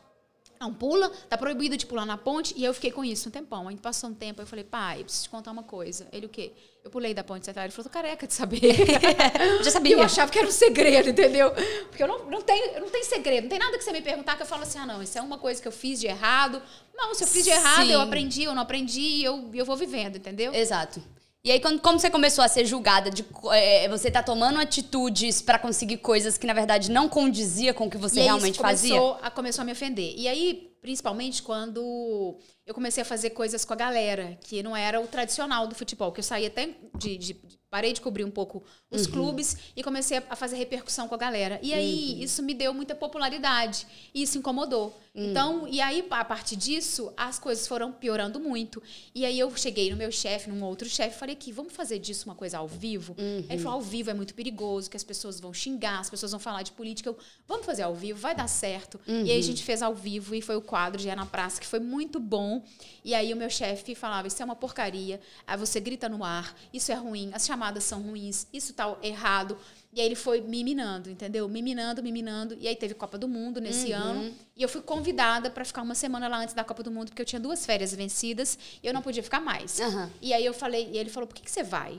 Não 0.60 0.74
pula, 0.74 1.10
tá 1.30 1.38
proibido 1.38 1.76
de 1.78 1.86
pular 1.86 2.06
na 2.06 2.18
ponte. 2.18 2.54
E 2.58 2.64
eu 2.64 2.74
fiquei 2.74 2.92
com 2.92 3.04
isso 3.04 3.28
um 3.30 3.32
tempão. 3.32 3.68
Aí 3.68 3.76
passou 3.78 4.10
um 4.10 4.14
tempo, 4.14 4.42
eu 4.42 4.48
falei, 4.48 4.64
pai, 4.64 5.02
eu 5.02 5.04
preciso 5.04 5.26
te 5.26 5.30
contar 5.30 5.52
uma 5.52 5.64
coisa. 5.64 6.08
Ele 6.12 6.26
o 6.26 6.30
quê? 6.30 6.54
Eu 6.84 6.90
pulei 6.92 7.14
da 7.14 7.24
ponte 7.24 7.50
Hilário. 7.50 7.68
Ele 7.68 7.72
falou, 7.72 7.90
tô 7.90 7.94
careca 7.94 8.26
de 8.28 8.34
saber. 8.34 8.62
Já 9.64 9.70
E 9.70 9.72
sabia. 9.72 9.96
eu 9.96 10.02
achava 10.04 10.32
que 10.32 10.38
era 10.38 10.48
um 10.48 10.52
segredo, 10.52 11.10
entendeu? 11.10 11.52
Porque 11.90 12.04
eu 12.04 12.08
não, 12.08 12.26
não, 12.30 12.42
tenho, 12.42 12.66
eu 12.74 12.82
não 12.82 12.90
tenho 12.90 13.06
segredo. 13.06 13.44
Não 13.44 13.50
tem 13.50 13.60
nada 13.60 13.78
que 13.78 13.84
você 13.84 13.92
me 13.92 14.02
perguntar 14.02 14.36
que 14.36 14.44
eu 14.44 14.48
falo 14.48 14.64
assim, 14.64 14.78
ah, 14.80 14.86
não, 14.86 15.02
isso 15.02 15.18
é 15.18 15.22
uma 15.22 15.38
coisa 15.38 15.62
que 15.62 15.68
eu 15.68 15.72
fiz 15.72 16.00
de 16.00 16.08
errado. 16.08 16.62
Não, 16.96 17.14
se 17.14 17.24
eu 17.24 17.28
fiz 17.28 17.44
de 17.44 17.50
errado, 17.50 17.86
Sim. 17.88 17.92
eu 17.92 18.02
aprendi, 18.02 18.44
eu 18.44 18.54
não 18.56 18.62
aprendi, 18.62 19.24
eu, 19.24 19.50
eu 19.54 19.66
vou 19.66 19.76
vivendo, 19.76 20.16
entendeu? 20.18 20.54
Exato. 20.54 21.02
E 21.46 21.52
aí, 21.52 21.60
quando, 21.60 21.80
como 21.80 22.00
você 22.00 22.10
começou 22.10 22.44
a 22.44 22.48
ser 22.48 22.66
julgada 22.66 23.12
de 23.12 23.22
co- 23.22 23.54
é, 23.54 23.88
você 23.88 24.10
tá 24.10 24.24
tomando 24.24 24.60
atitudes 24.60 25.44
pra 25.44 25.60
conseguir 25.60 25.98
coisas 25.98 26.40
que, 26.40 26.48
na 26.48 26.54
verdade, 26.54 26.90
não 26.90 27.08
condizia 27.08 27.72
com 27.72 27.86
o 27.86 27.90
que 27.90 28.00
você 28.00 28.22
e 28.22 28.24
realmente 28.24 28.58
fazia? 28.58 28.96
começou 28.96 29.20
a, 29.22 29.30
começou 29.30 29.62
a 29.62 29.66
me 29.66 29.72
ofender. 29.72 30.16
E 30.18 30.28
aí, 30.28 30.72
principalmente 30.82 31.44
quando 31.44 32.36
eu 32.66 32.74
comecei 32.74 33.04
a 33.04 33.06
fazer 33.06 33.30
coisas 33.30 33.64
com 33.64 33.74
a 33.74 33.76
galera, 33.76 34.38
que 34.44 34.64
não 34.64 34.76
era 34.76 35.00
o 35.00 35.06
tradicional 35.06 35.68
do 35.68 35.76
futebol, 35.76 36.12
que 36.12 36.20
eu 36.20 36.24
saí 36.24 36.48
até 36.48 36.70
de. 36.98 37.16
de- 37.16 37.34
de- 37.34 37.60
parei 37.76 37.92
de 37.92 38.00
cobrir 38.00 38.24
um 38.24 38.32
pouco 38.32 38.60
Uhum. 38.60 38.98
os 38.98 39.06
clubes 39.06 39.58
e 39.76 39.84
comecei 39.84 40.18
a- 40.30 40.36
fazer 40.38 40.56
repercussão 40.56 41.10
com 41.10 41.16
a 41.16 41.18
galera. 41.18 41.60
E 41.62 41.74
aí, 41.74 42.14
Uhum. 42.14 42.24
isso 42.24 42.42
me 42.42 42.54
deu 42.54 42.74
muita 42.74 42.96
popularidade. 42.96 43.86
E 44.14 44.22
isso 44.24 44.38
incomodou. 44.38 44.98
Uhum. 45.14 45.30
Então, 45.32 45.68
e 45.68 45.82
aí, 45.82 46.06
a 46.10 46.24
partir 46.24 46.56
disso, 46.56 47.12
as 47.18 47.38
coisas 47.40 47.68
foram 47.68 47.92
piorando 47.92 48.40
muito. 48.40 48.82
E 49.14 49.26
aí 49.26 49.38
eu 49.38 49.54
cheguei 49.58 49.90
no 49.92 49.98
meu 49.98 50.12
chefe, 50.12 50.50
num 50.50 50.64
outro 50.64 50.88
chefe, 50.90 51.18
falei 51.18 51.36
aqui, 51.36 51.52
vamos 51.52 51.74
fazer 51.74 52.00
disso 52.00 52.26
uma 52.30 52.36
coisa 52.36 52.58
ao 52.60 52.68
vivo? 52.68 53.14
Uhum. 53.18 53.46
Aí 53.50 53.56
ele 53.56 53.62
falou, 53.64 53.80
ao 53.80 53.82
vivo 53.82 54.10
é 54.10 54.14
muito 54.14 54.34
perigoso, 54.34 54.90
que 54.90 54.96
as 54.98 55.04
pessoas 55.04 55.40
vão 55.40 55.54
xingar, 55.54 56.00
as 56.00 56.10
pessoas 56.10 56.32
vão 56.32 56.40
falar 56.40 56.64
de 56.64 56.72
política. 56.72 57.10
Eu, 57.10 57.18
vamos 57.48 57.66
fazer 57.66 57.84
ao 57.84 57.94
vivo, 57.96 58.18
vai 58.20 58.34
dar 58.36 58.48
certo. 58.48 59.00
E 59.06 59.12
Uhum. 59.12 59.22
aí 59.24 59.38
a 59.40 59.42
gente 59.44 59.64
fez 59.64 59.82
ao 59.82 59.94
vivo 59.94 60.34
e 60.34 60.42
foi 60.42 60.56
o 60.56 60.62
quadro 60.62 61.02
de 61.02 61.10
É 61.10 61.16
na 61.16 61.26
Praça, 61.26 61.60
que 61.60 61.68
foi 61.68 61.80
muito 61.82 62.20
bom. 62.22 62.64
E 63.04 63.14
aí 63.14 63.34
o 63.34 63.36
meu 63.38 63.50
chefe 63.50 63.96
falava, 63.96 64.28
isso 64.30 64.42
é 64.42 64.46
uma 64.46 64.56
porcaria, 64.56 65.20
aí 65.46 65.58
você 65.58 65.80
grita 65.80 66.08
no 66.08 66.24
ar, 66.24 66.56
isso 66.74 66.92
é 66.92 66.96
ruim, 66.96 67.32
as 67.34 67.46
chamadas 67.46 67.65
são 67.80 68.02
ruins, 68.02 68.48
isso 68.54 68.74
tá 68.74 68.96
errado. 69.02 69.58
E 69.94 70.02
aí 70.02 70.06
ele 70.08 70.16
foi 70.16 70.42
me 70.42 70.64
minando, 70.64 71.10
entendeu? 71.10 71.48
Me 71.48 71.62
minando, 71.62 72.04
me 72.04 72.12
minando. 72.12 72.58
E 72.60 72.68
aí 72.68 72.76
teve 72.76 72.94
Copa 72.94 73.18
do 73.18 73.28
Mundo 73.28 73.62
nesse 73.62 73.92
Uhum. 73.94 73.98
ano. 73.98 74.36
E 74.56 74.62
eu 74.62 74.68
fui 74.68 74.82
convidada 74.82 75.50
para 75.50 75.64
ficar 75.64 75.82
uma 75.84 75.96
semana 75.96 76.28
lá 76.28 76.38
antes 76.40 76.54
da 76.54 76.64
Copa 76.66 76.84
do 76.84 76.92
Mundo, 76.92 77.08
porque 77.10 77.22
eu 77.22 77.26
tinha 77.26 77.40
duas 77.40 77.66
férias 77.66 77.94
vencidas 77.94 78.58
e 78.84 78.88
eu 78.88 78.94
não 78.94 79.02
podia 79.02 79.24
ficar 79.24 79.40
mais. 79.40 79.80
Aham. 79.80 80.12
E 80.22 80.34
aí 80.34 80.46
eu 80.46 80.54
falei, 80.54 80.90
e 80.92 80.98
ele 80.98 81.10
falou, 81.10 81.28
por 81.28 81.34
que, 81.36 81.42
que 81.44 81.52
você 81.52 81.64
vai? 81.64 81.98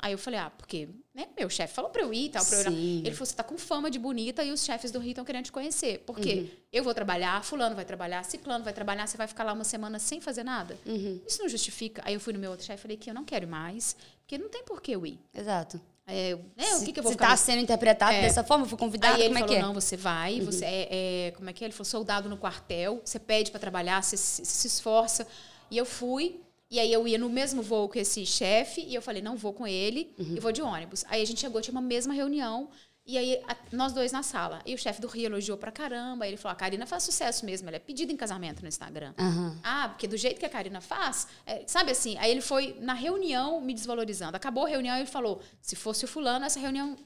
Aí 0.00 0.12
eu 0.12 0.18
falei, 0.18 0.38
ah, 0.38 0.48
porque 0.50 0.88
né, 1.12 1.26
meu 1.36 1.50
chefe 1.50 1.74
falou 1.74 1.90
pra 1.90 2.02
eu 2.02 2.12
ir 2.14 2.26
e 2.26 2.28
tal. 2.28 2.44
Pra 2.44 2.58
eu 2.60 2.70
ir. 2.72 2.98
Ele 3.04 3.10
falou, 3.12 3.26
você 3.26 3.34
tá 3.34 3.42
com 3.42 3.58
fama 3.58 3.90
de 3.90 3.98
bonita 3.98 4.44
e 4.44 4.52
os 4.52 4.62
chefes 4.62 4.92
do 4.92 5.00
Rio 5.00 5.10
estão 5.10 5.24
querendo 5.24 5.46
te 5.46 5.50
conhecer. 5.50 6.00
Por 6.06 6.20
quê? 6.20 6.34
Uhum. 6.34 6.48
Eu 6.72 6.84
vou 6.84 6.94
trabalhar, 6.94 7.42
fulano 7.42 7.74
vai 7.74 7.84
trabalhar, 7.84 8.22
ciclano 8.24 8.62
vai 8.62 8.72
trabalhar, 8.72 9.06
você 9.08 9.16
vai 9.16 9.26
ficar 9.26 9.42
lá 9.42 9.52
uma 9.54 9.64
semana 9.64 9.98
sem 9.98 10.20
fazer 10.20 10.44
nada? 10.44 10.78
Uhum. 10.86 11.20
Isso 11.26 11.40
não 11.42 11.48
justifica. 11.48 12.00
Aí 12.04 12.14
eu 12.14 12.20
fui 12.20 12.32
no 12.32 12.38
meu 12.38 12.50
outro 12.50 12.64
chefe 12.64 12.78
e 12.78 12.82
falei 12.82 12.96
que 12.96 13.10
eu 13.10 13.14
não 13.14 13.24
quero 13.24 13.48
mais, 13.48 13.96
porque 14.28 14.36
não 14.36 14.50
tem 14.50 14.62
por 14.62 14.82
que 14.82 14.92
eu 14.92 15.06
ir. 15.06 15.18
Exato. 15.34 15.80
É, 16.06 16.34
né, 16.54 16.74
o 16.76 16.84
que, 16.84 16.92
que 16.92 17.00
eu 17.00 17.02
vou 17.02 17.12
Se 17.12 17.16
ficar 17.16 17.28
tá 17.30 17.36
sendo 17.36 17.60
interpretado 17.62 18.12
É. 18.12 18.20
dessa 18.22 18.44
forma, 18.44 18.64
eu 18.64 18.68
fui 18.68 18.76
convidada, 18.78 19.14
Aí 19.16 19.22
ele 19.22 19.28
como 19.28 19.38
é 19.38 19.40
falou, 19.40 19.54
que 19.54 19.58
é? 19.58 19.62
não, 19.62 19.74
você 19.74 19.96
vai, 19.96 20.40
você 20.40 20.64
é, 20.66 20.88
é- 21.28 21.30
como 21.32 21.48
é 21.48 21.52
que 21.54 21.64
é? 21.64 21.66
Ele 21.66 21.72
falou, 21.72 21.86
soldado 21.86 22.28
no 22.28 22.36
quartel, 22.36 23.00
você 23.02 23.18
pede 23.18 23.50
para 23.50 23.58
trabalhar, 23.60 24.02
você 24.02 24.18
se, 24.18 24.44
se 24.44 24.66
esforça. 24.66 25.26
E 25.70 25.76
eu 25.78 25.86
fui, 25.86 26.40
e 26.70 26.78
aí 26.78 26.92
eu 26.92 27.08
ia 27.08 27.18
no 27.18 27.28
mesmo 27.30 27.62
voo 27.62 27.88
que 27.88 27.98
esse 27.98 28.24
chefe, 28.26 28.82
e 28.82 28.94
eu 28.94 29.00
falei, 29.00 29.22
não 29.22 29.34
vou 29.36 29.52
com 29.54 29.66
ele, 29.66 30.14
eu 30.18 30.42
vou 30.42 30.52
de 30.52 30.60
ônibus. 30.60 31.04
Aí 31.08 31.22
a 31.22 31.24
gente 31.24 31.40
chegou, 31.40 31.60
tinha 31.62 31.72
uma 31.72 31.82
mesma 31.82 32.12
reunião, 32.12 32.68
e 33.08 33.16
aí 33.16 33.42
a- 33.48 33.56
nós 33.72 33.92
dois 33.94 34.12
na 34.12 34.22
sala. 34.22 34.60
E 34.66 34.74
o 34.74 34.78
chefe 34.78 35.00
do 35.00 35.08
Rio 35.08 35.24
elogiou 35.26 35.56
pra 35.56 35.72
caramba, 35.72 36.28
ele 36.28 36.36
falou, 36.36 36.52
a 36.52 36.56
Karina 36.56 36.86
faz 36.86 37.02
sucesso 37.02 37.46
mesmo, 37.46 37.66
ela 37.68 37.76
é 37.76 37.80
pedida 37.80 38.12
em 38.12 38.16
casamento 38.16 38.60
no 38.62 38.68
Instagram. 38.68 39.14
Aham. 39.18 39.58
Ah, 39.64 39.88
porque 39.88 40.06
do 40.06 40.16
jeito 40.16 40.38
que 40.38 40.44
a 40.44 40.48
Karina 40.50 40.80
faz, 40.82 41.26
é, 41.46 41.64
sabe 41.66 41.90
assim? 41.90 42.16
Aí 42.18 42.30
ele 42.30 42.42
foi 42.42 42.76
na 42.80 42.92
reunião 42.92 43.60
me 43.62 43.72
desvalorizando. 43.72 44.36
Acabou 44.36 44.66
a 44.66 44.68
reunião 44.68 44.94
e 44.96 45.00
ele 45.00 45.06
falou: 45.10 45.40
se 45.62 45.74
fosse 45.74 46.04
o 46.04 46.08
fulano, 46.08 46.44
essa 46.44 46.60
reunião 46.60 46.96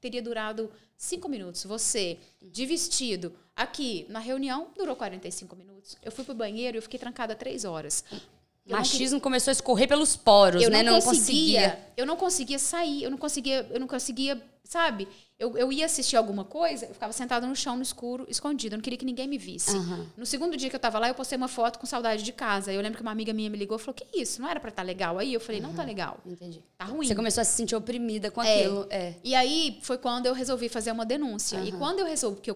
teria 0.00 0.20
durado 0.20 0.70
cinco 0.96 1.28
minutos. 1.28 1.64
Você, 1.64 2.18
de 2.42 2.66
vestido, 2.66 3.32
aqui 3.54 4.04
na 4.08 4.18
reunião, 4.18 4.68
durou 4.76 4.96
45 4.96 5.54
minutos. 5.56 5.96
Eu 6.02 6.10
fui 6.10 6.24
pro 6.24 6.34
banheiro 6.34 6.76
e 6.76 6.78
eu 6.78 6.82
fiquei 6.82 6.98
trancada 6.98 7.34
três 7.36 7.64
horas. 7.64 8.04
Eu 8.10 8.72
não 8.72 8.78
Machismo 8.78 9.20
começou 9.20 9.50
a 9.50 9.52
escorrer 9.52 9.86
pelos 9.86 10.16
poros, 10.16 10.60
eu 10.60 10.70
né? 10.70 10.82
não, 10.82 11.00
conseguia, 11.00 11.78
eu 11.96 12.04
não 12.04 12.16
conseguia 12.16 12.58
sair, 12.58 13.04
eu 13.04 13.10
não 13.12 13.16
conseguia, 13.18 13.64
eu 13.70 13.78
não 13.78 13.86
conseguia, 13.86 14.42
sabe? 14.66 15.08
Eu, 15.38 15.56
eu 15.56 15.70
ia 15.70 15.84
assistir 15.84 16.16
alguma 16.16 16.44
coisa, 16.44 16.86
eu 16.86 16.94
ficava 16.94 17.12
sentada 17.12 17.46
no 17.46 17.54
chão, 17.54 17.76
no 17.76 17.82
escuro, 17.82 18.24
escondida. 18.28 18.74
Eu 18.74 18.78
não 18.78 18.82
queria 18.82 18.98
que 18.98 19.04
ninguém 19.04 19.28
me 19.28 19.36
visse. 19.36 19.76
Aham. 19.76 20.06
No 20.16 20.24
segundo 20.24 20.56
dia 20.56 20.70
que 20.70 20.76
eu 20.76 20.80
tava 20.80 20.98
lá, 20.98 21.08
eu 21.08 21.14
postei 21.14 21.36
uma 21.36 21.46
foto 21.48 21.78
com 21.78 21.84
saudade 21.86 22.22
de 22.22 22.32
casa. 22.32 22.72
Eu 22.72 22.80
lembro 22.80 22.96
que 22.96 23.02
uma 23.02 23.10
amiga 23.10 23.32
minha 23.34 23.50
me 23.50 23.58
ligou 23.58 23.76
e 23.76 23.80
falou: 23.80 23.94
Que 23.94 24.06
isso? 24.18 24.40
Não 24.40 24.48
era 24.48 24.58
pra 24.58 24.70
estar 24.70 24.82
legal 24.82 25.18
aí? 25.18 25.34
Eu 25.34 25.40
falei: 25.40 25.60
Não 25.60 25.74
tá 25.74 25.82
legal. 25.82 26.18
Entendi. 26.24 26.62
Tá 26.78 26.86
ruim. 26.86 27.06
Você 27.06 27.14
começou 27.14 27.42
a 27.42 27.44
se 27.44 27.54
sentir 27.54 27.76
oprimida 27.76 28.30
com 28.30 28.42
É. 28.42 28.60
aquilo. 28.60 28.86
É. 28.88 29.14
E 29.22 29.34
aí 29.34 29.78
foi 29.82 29.98
quando 29.98 30.24
eu 30.26 30.32
resolvi 30.32 30.68
fazer 30.70 30.90
uma 30.90 31.04
denúncia. 31.04 31.62
E 31.62 31.70
quando 31.72 31.98
eu 32.00 32.06
resolvi 32.06 32.40
que 32.40 32.50
eu, 32.50 32.54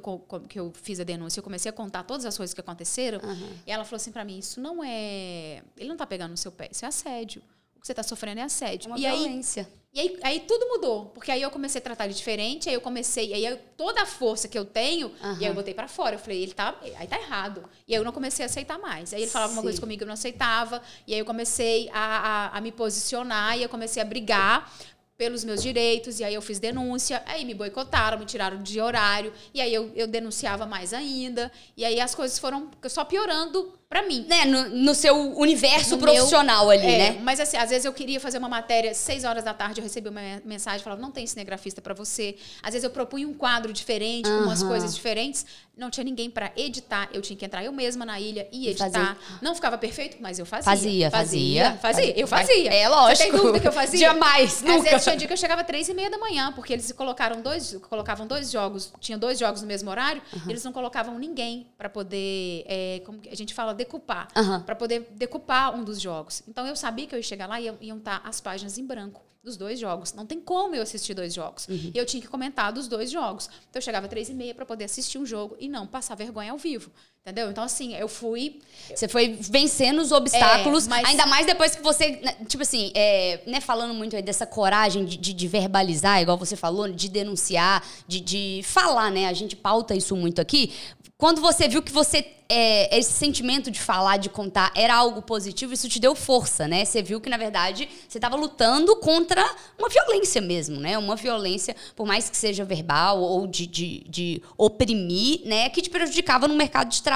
que 0.48 0.58
eu 0.58 0.72
fiz 0.74 0.98
a 1.00 1.04
denúncia, 1.04 1.40
eu 1.40 1.44
comecei 1.44 1.68
a 1.68 1.72
contar 1.72 2.02
todas 2.04 2.24
as 2.24 2.34
coisas 2.36 2.54
que 2.54 2.60
aconteceram. 2.60 3.20
E 3.66 3.70
ela 3.70 3.84
falou 3.84 3.96
assim 3.96 4.10
pra 4.10 4.24
mim: 4.24 4.38
Isso 4.38 4.58
não 4.58 4.82
é. 4.82 5.62
Ele 5.76 5.88
não 5.88 5.96
tá 5.98 6.06
pegando 6.06 6.30
no 6.30 6.36
seu 6.38 6.50
pé, 6.50 6.68
isso 6.72 6.84
é 6.84 6.88
assédio. 6.88 7.42
O 7.80 7.82
que 7.82 7.86
você 7.86 7.94
tá 7.94 8.02
sofrendo 8.02 8.40
é 8.40 8.42
assédio. 8.42 8.90
Uma 8.90 8.98
e 8.98 9.06
aí, 9.06 9.18
violência. 9.20 9.66
e 9.94 10.00
aí, 10.00 10.18
aí 10.22 10.40
tudo 10.40 10.68
mudou, 10.68 11.06
porque 11.14 11.32
aí 11.32 11.40
eu 11.40 11.50
comecei 11.50 11.78
a 11.78 11.82
tratar 11.82 12.04
ele 12.04 12.12
diferente, 12.12 12.68
aí 12.68 12.74
eu 12.74 12.80
comecei, 12.82 13.32
aí 13.32 13.42
eu- 13.46 13.56
toda 13.74 14.02
a 14.02 14.06
força 14.06 14.46
que 14.48 14.58
eu 14.58 14.66
tenho, 14.66 15.10
e 15.38 15.44
aí 15.46 15.50
eu 15.50 15.54
botei 15.54 15.72
pra 15.72 15.88
fora. 15.88 16.16
Eu 16.16 16.18
falei, 16.18 16.42
ele 16.42 16.52
tá, 16.52 16.74
aí 16.98 17.06
tá 17.06 17.18
errado. 17.18 17.64
E 17.88 17.94
aí 17.94 17.98
eu 17.98 18.04
não 18.04 18.12
comecei 18.12 18.44
a 18.44 18.46
aceitar 18.46 18.78
mais. 18.78 19.14
Aí 19.14 19.22
ele 19.22 19.30
falava 19.30 19.52
uma 19.54 19.62
Sim. 19.62 19.66
coisa 19.66 19.80
comigo 19.80 19.96
que 19.98 20.04
eu 20.04 20.08
não 20.08 20.12
aceitava, 20.12 20.82
e 21.06 21.14
aí 21.14 21.18
eu 21.20 21.24
comecei 21.24 21.88
a, 21.90 22.50
a, 22.52 22.58
a 22.58 22.60
me 22.60 22.70
posicionar 22.70 23.56
e 23.58 23.62
eu 23.62 23.68
comecei 23.70 24.02
a 24.02 24.04
brigar 24.04 24.70
pelos 25.16 25.42
meus 25.42 25.62
direitos, 25.62 26.20
e 26.20 26.24
aí 26.24 26.34
eu 26.34 26.42
fiz 26.42 26.58
denúncia, 26.58 27.22
aí 27.26 27.46
me 27.46 27.54
boicotaram, 27.54 28.18
me 28.18 28.26
tiraram 28.26 28.62
de 28.62 28.78
horário, 28.78 29.32
e 29.54 29.60
aí 29.60 29.72
eu, 29.72 29.90
eu 29.94 30.06
denunciava 30.06 30.66
mais 30.66 30.92
ainda, 30.94 31.50
e 31.76 31.84
aí 31.84 31.98
as 31.98 32.14
coisas 32.14 32.38
foram 32.38 32.70
só 32.88 33.04
piorando 33.06 33.72
pra 33.90 34.02
mim. 34.02 34.24
Né, 34.28 34.44
no, 34.44 34.68
no 34.70 34.94
seu 34.94 35.36
universo 35.36 35.96
No 35.96 36.02
meu- 36.04 36.14
profissional 36.14 36.70
ali, 36.70 36.86
É, 36.86 36.98
né? 37.12 37.20
Mas 37.22 37.40
assim, 37.40 37.56
às 37.56 37.68
vezes 37.70 37.84
eu 37.84 37.92
queria 37.92 38.20
fazer 38.20 38.38
uma 38.38 38.48
matéria, 38.48 38.94
seis 38.94 39.24
horas 39.24 39.42
da 39.42 39.52
tarde, 39.52 39.80
eu 39.80 39.82
recebi 39.84 40.08
uma 40.08 40.20
me- 40.20 40.40
mensagem, 40.44 40.80
falava, 40.84 41.02
não 41.02 41.10
tem 41.10 41.26
cinegrafista 41.26 41.82
pra 41.82 41.92
você. 41.92 42.36
Às 42.62 42.72
vezes 42.72 42.84
eu 42.84 42.90
propunha 42.90 43.26
um 43.26 43.34
quadro 43.34 43.72
diferente, 43.72 44.28
com 44.30 44.44
umas 44.44 44.62
coisas 44.62 44.94
diferentes, 44.94 45.44
não 45.76 45.90
tinha 45.90 46.04
ninguém 46.04 46.30
pra 46.30 46.52
editar, 46.56 47.08
eu 47.12 47.20
tinha 47.20 47.36
que 47.36 47.44
entrar 47.44 47.64
eu 47.64 47.72
mesma 47.72 48.04
na 48.06 48.20
ilha 48.20 48.46
e 48.52 48.68
editar. 48.68 48.90
fazer. 48.92 49.16
Não 49.42 49.54
ficava 49.56 49.76
perfeito, 49.76 50.18
mas 50.20 50.38
eu 50.38 50.46
fazia. 50.46 50.64
Fazia, 50.70 51.10
fazia. 51.10 51.78
Fazia, 51.82 52.20
eu 52.20 52.26
fazia. 52.28 52.72
É 52.72 52.88
lógico. 52.88 53.16
Você 53.16 53.22
tem 53.24 53.32
dúvida 53.32 53.58
que 53.60 53.66
eu 53.66 53.72
fazia? 53.72 53.98
Jamais, 53.98 54.54
Às 54.56 54.62
nunca. 54.62 54.82
vezes 54.90 55.02
tinha 55.04 55.16
dia 55.16 55.26
que 55.26 55.32
eu 55.32 55.36
chegava 55.36 55.64
três 55.64 55.88
e 55.88 55.94
meia 55.94 56.08
da 56.10 56.18
manhã, 56.18 56.52
porque 56.52 56.72
eles 56.74 56.92
colocaram 56.92 57.40
dois, 57.42 57.76
colocavam 57.88 58.24
dois 58.26 58.52
jogos, 58.52 58.92
tinha 59.00 59.18
dois 59.18 59.36
jogos 59.38 59.62
no 59.62 59.66
mesmo 59.66 59.90
horário, 59.90 60.22
e 60.46 60.50
eles 60.50 60.62
não 60.62 60.72
colocavam 60.72 61.18
ninguém 61.18 61.66
pra 61.76 61.88
poder, 61.88 62.62
é, 62.68 63.02
como 63.04 63.18
a 63.30 63.34
gente 63.34 63.52
fala, 63.52 63.72
decupar 63.84 64.28
para 64.66 64.74
poder 64.76 65.08
decupar 65.12 65.74
um 65.74 65.82
dos 65.84 66.00
jogos. 66.00 66.42
Então 66.48 66.66
eu 66.66 66.76
sabia 66.76 67.06
que 67.06 67.14
eu 67.14 67.18
ia 67.18 67.22
chegar 67.22 67.46
lá 67.48 67.60
e 67.60 67.64
iam- 67.64 67.78
iam 67.80 67.98
estar 67.98 68.20
as 68.24 68.40
páginas 68.40 68.76
em 68.78 68.84
branco 68.86 69.20
dos 69.42 69.56
dois 69.56 69.78
jogos. 69.80 70.12
Não 70.12 70.26
tem 70.26 70.38
como 70.38 70.74
eu 70.74 70.82
assistir 70.82 71.14
dois 71.14 71.32
jogos. 71.32 71.66
Uhum. 71.66 71.90
E 71.94 71.98
eu 71.98 72.04
tinha 72.04 72.20
que 72.20 72.28
comentar 72.28 72.70
dos 72.72 72.86
dois 72.88 73.10
jogos. 73.10 73.48
Então 73.70 73.80
eu 73.80 73.82
chegava 73.82 74.06
três 74.06 74.28
e 74.28 74.34
meia 74.34 74.54
para 74.54 74.66
poder 74.66 74.84
assistir 74.84 75.16
um 75.18 75.24
jogo 75.24 75.56
e 75.58 75.66
não 75.68 75.86
passar 75.86 76.14
vergonha 76.14 76.52
ao 76.52 76.58
vivo. 76.58 76.90
Entendeu? 77.22 77.50
Então, 77.50 77.62
assim, 77.62 77.94
eu 77.96 78.08
fui. 78.08 78.60
Você 78.94 79.06
foi 79.06 79.36
vencendo 79.38 80.00
os 80.00 80.10
obstáculos, 80.10 80.86
É, 80.86 80.88
mas- 80.88 81.04
ainda 81.06 81.26
mais 81.26 81.44
depois 81.46 81.76
que 81.76 81.82
você, 81.82 82.18
né, 82.22 82.34
tipo 82.48 82.62
assim, 82.62 82.90
é, 82.94 83.40
né, 83.46 83.60
falando 83.60 83.92
muito 83.92 84.16
aí 84.16 84.22
dessa 84.22 84.46
coragem 84.46 85.04
de, 85.04 85.18
de- 85.18 85.34
de 85.34 85.46
verbalizar, 85.46 86.22
igual 86.22 86.38
você 86.38 86.56
falou, 86.56 86.90
de 86.90 87.10
denunciar, 87.10 87.84
de, 88.08 88.20
de 88.20 88.62
falar, 88.64 89.10
né? 89.10 89.28
A 89.28 89.34
gente 89.34 89.54
pauta 89.54 89.94
isso 89.94 90.16
muito 90.16 90.40
aqui. 90.40 90.72
Quando 91.18 91.42
você 91.42 91.68
viu 91.68 91.82
que 91.82 91.92
você, 91.92 92.26
é, 92.48 92.98
esse 92.98 93.12
sentimento 93.12 93.70
de 93.70 93.78
falar, 93.78 94.16
de 94.16 94.30
contar, 94.30 94.72
era 94.74 94.94
algo 94.94 95.20
positivo, 95.20 95.74
isso 95.74 95.86
te 95.86 96.00
deu 96.00 96.14
força, 96.14 96.66
né? 96.66 96.82
Você 96.86 97.02
viu 97.02 97.20
que, 97.20 97.28
na 97.28 97.36
verdade, 97.36 97.86
você 98.08 98.16
estava 98.16 98.34
lutando 98.36 98.96
contra 98.96 99.44
uma 99.78 99.90
violência 99.90 100.40
mesmo, 100.40 100.80
né? 100.80 100.96
Uma 100.96 101.16
violência, 101.16 101.76
por 101.94 102.06
mais 102.06 102.30
que 102.30 102.36
seja 102.38 102.64
verbal 102.64 103.20
ou 103.20 103.46
de, 103.46 103.66
de, 103.66 104.02
de 104.08 104.42
oprimir, 104.56 105.42
né? 105.44 105.68
Que 105.68 105.82
te 105.82 105.90
prejudicava 105.90 106.48
no 106.48 106.54
mercado 106.54 106.88
de 106.88 107.02
trabalho 107.02 107.09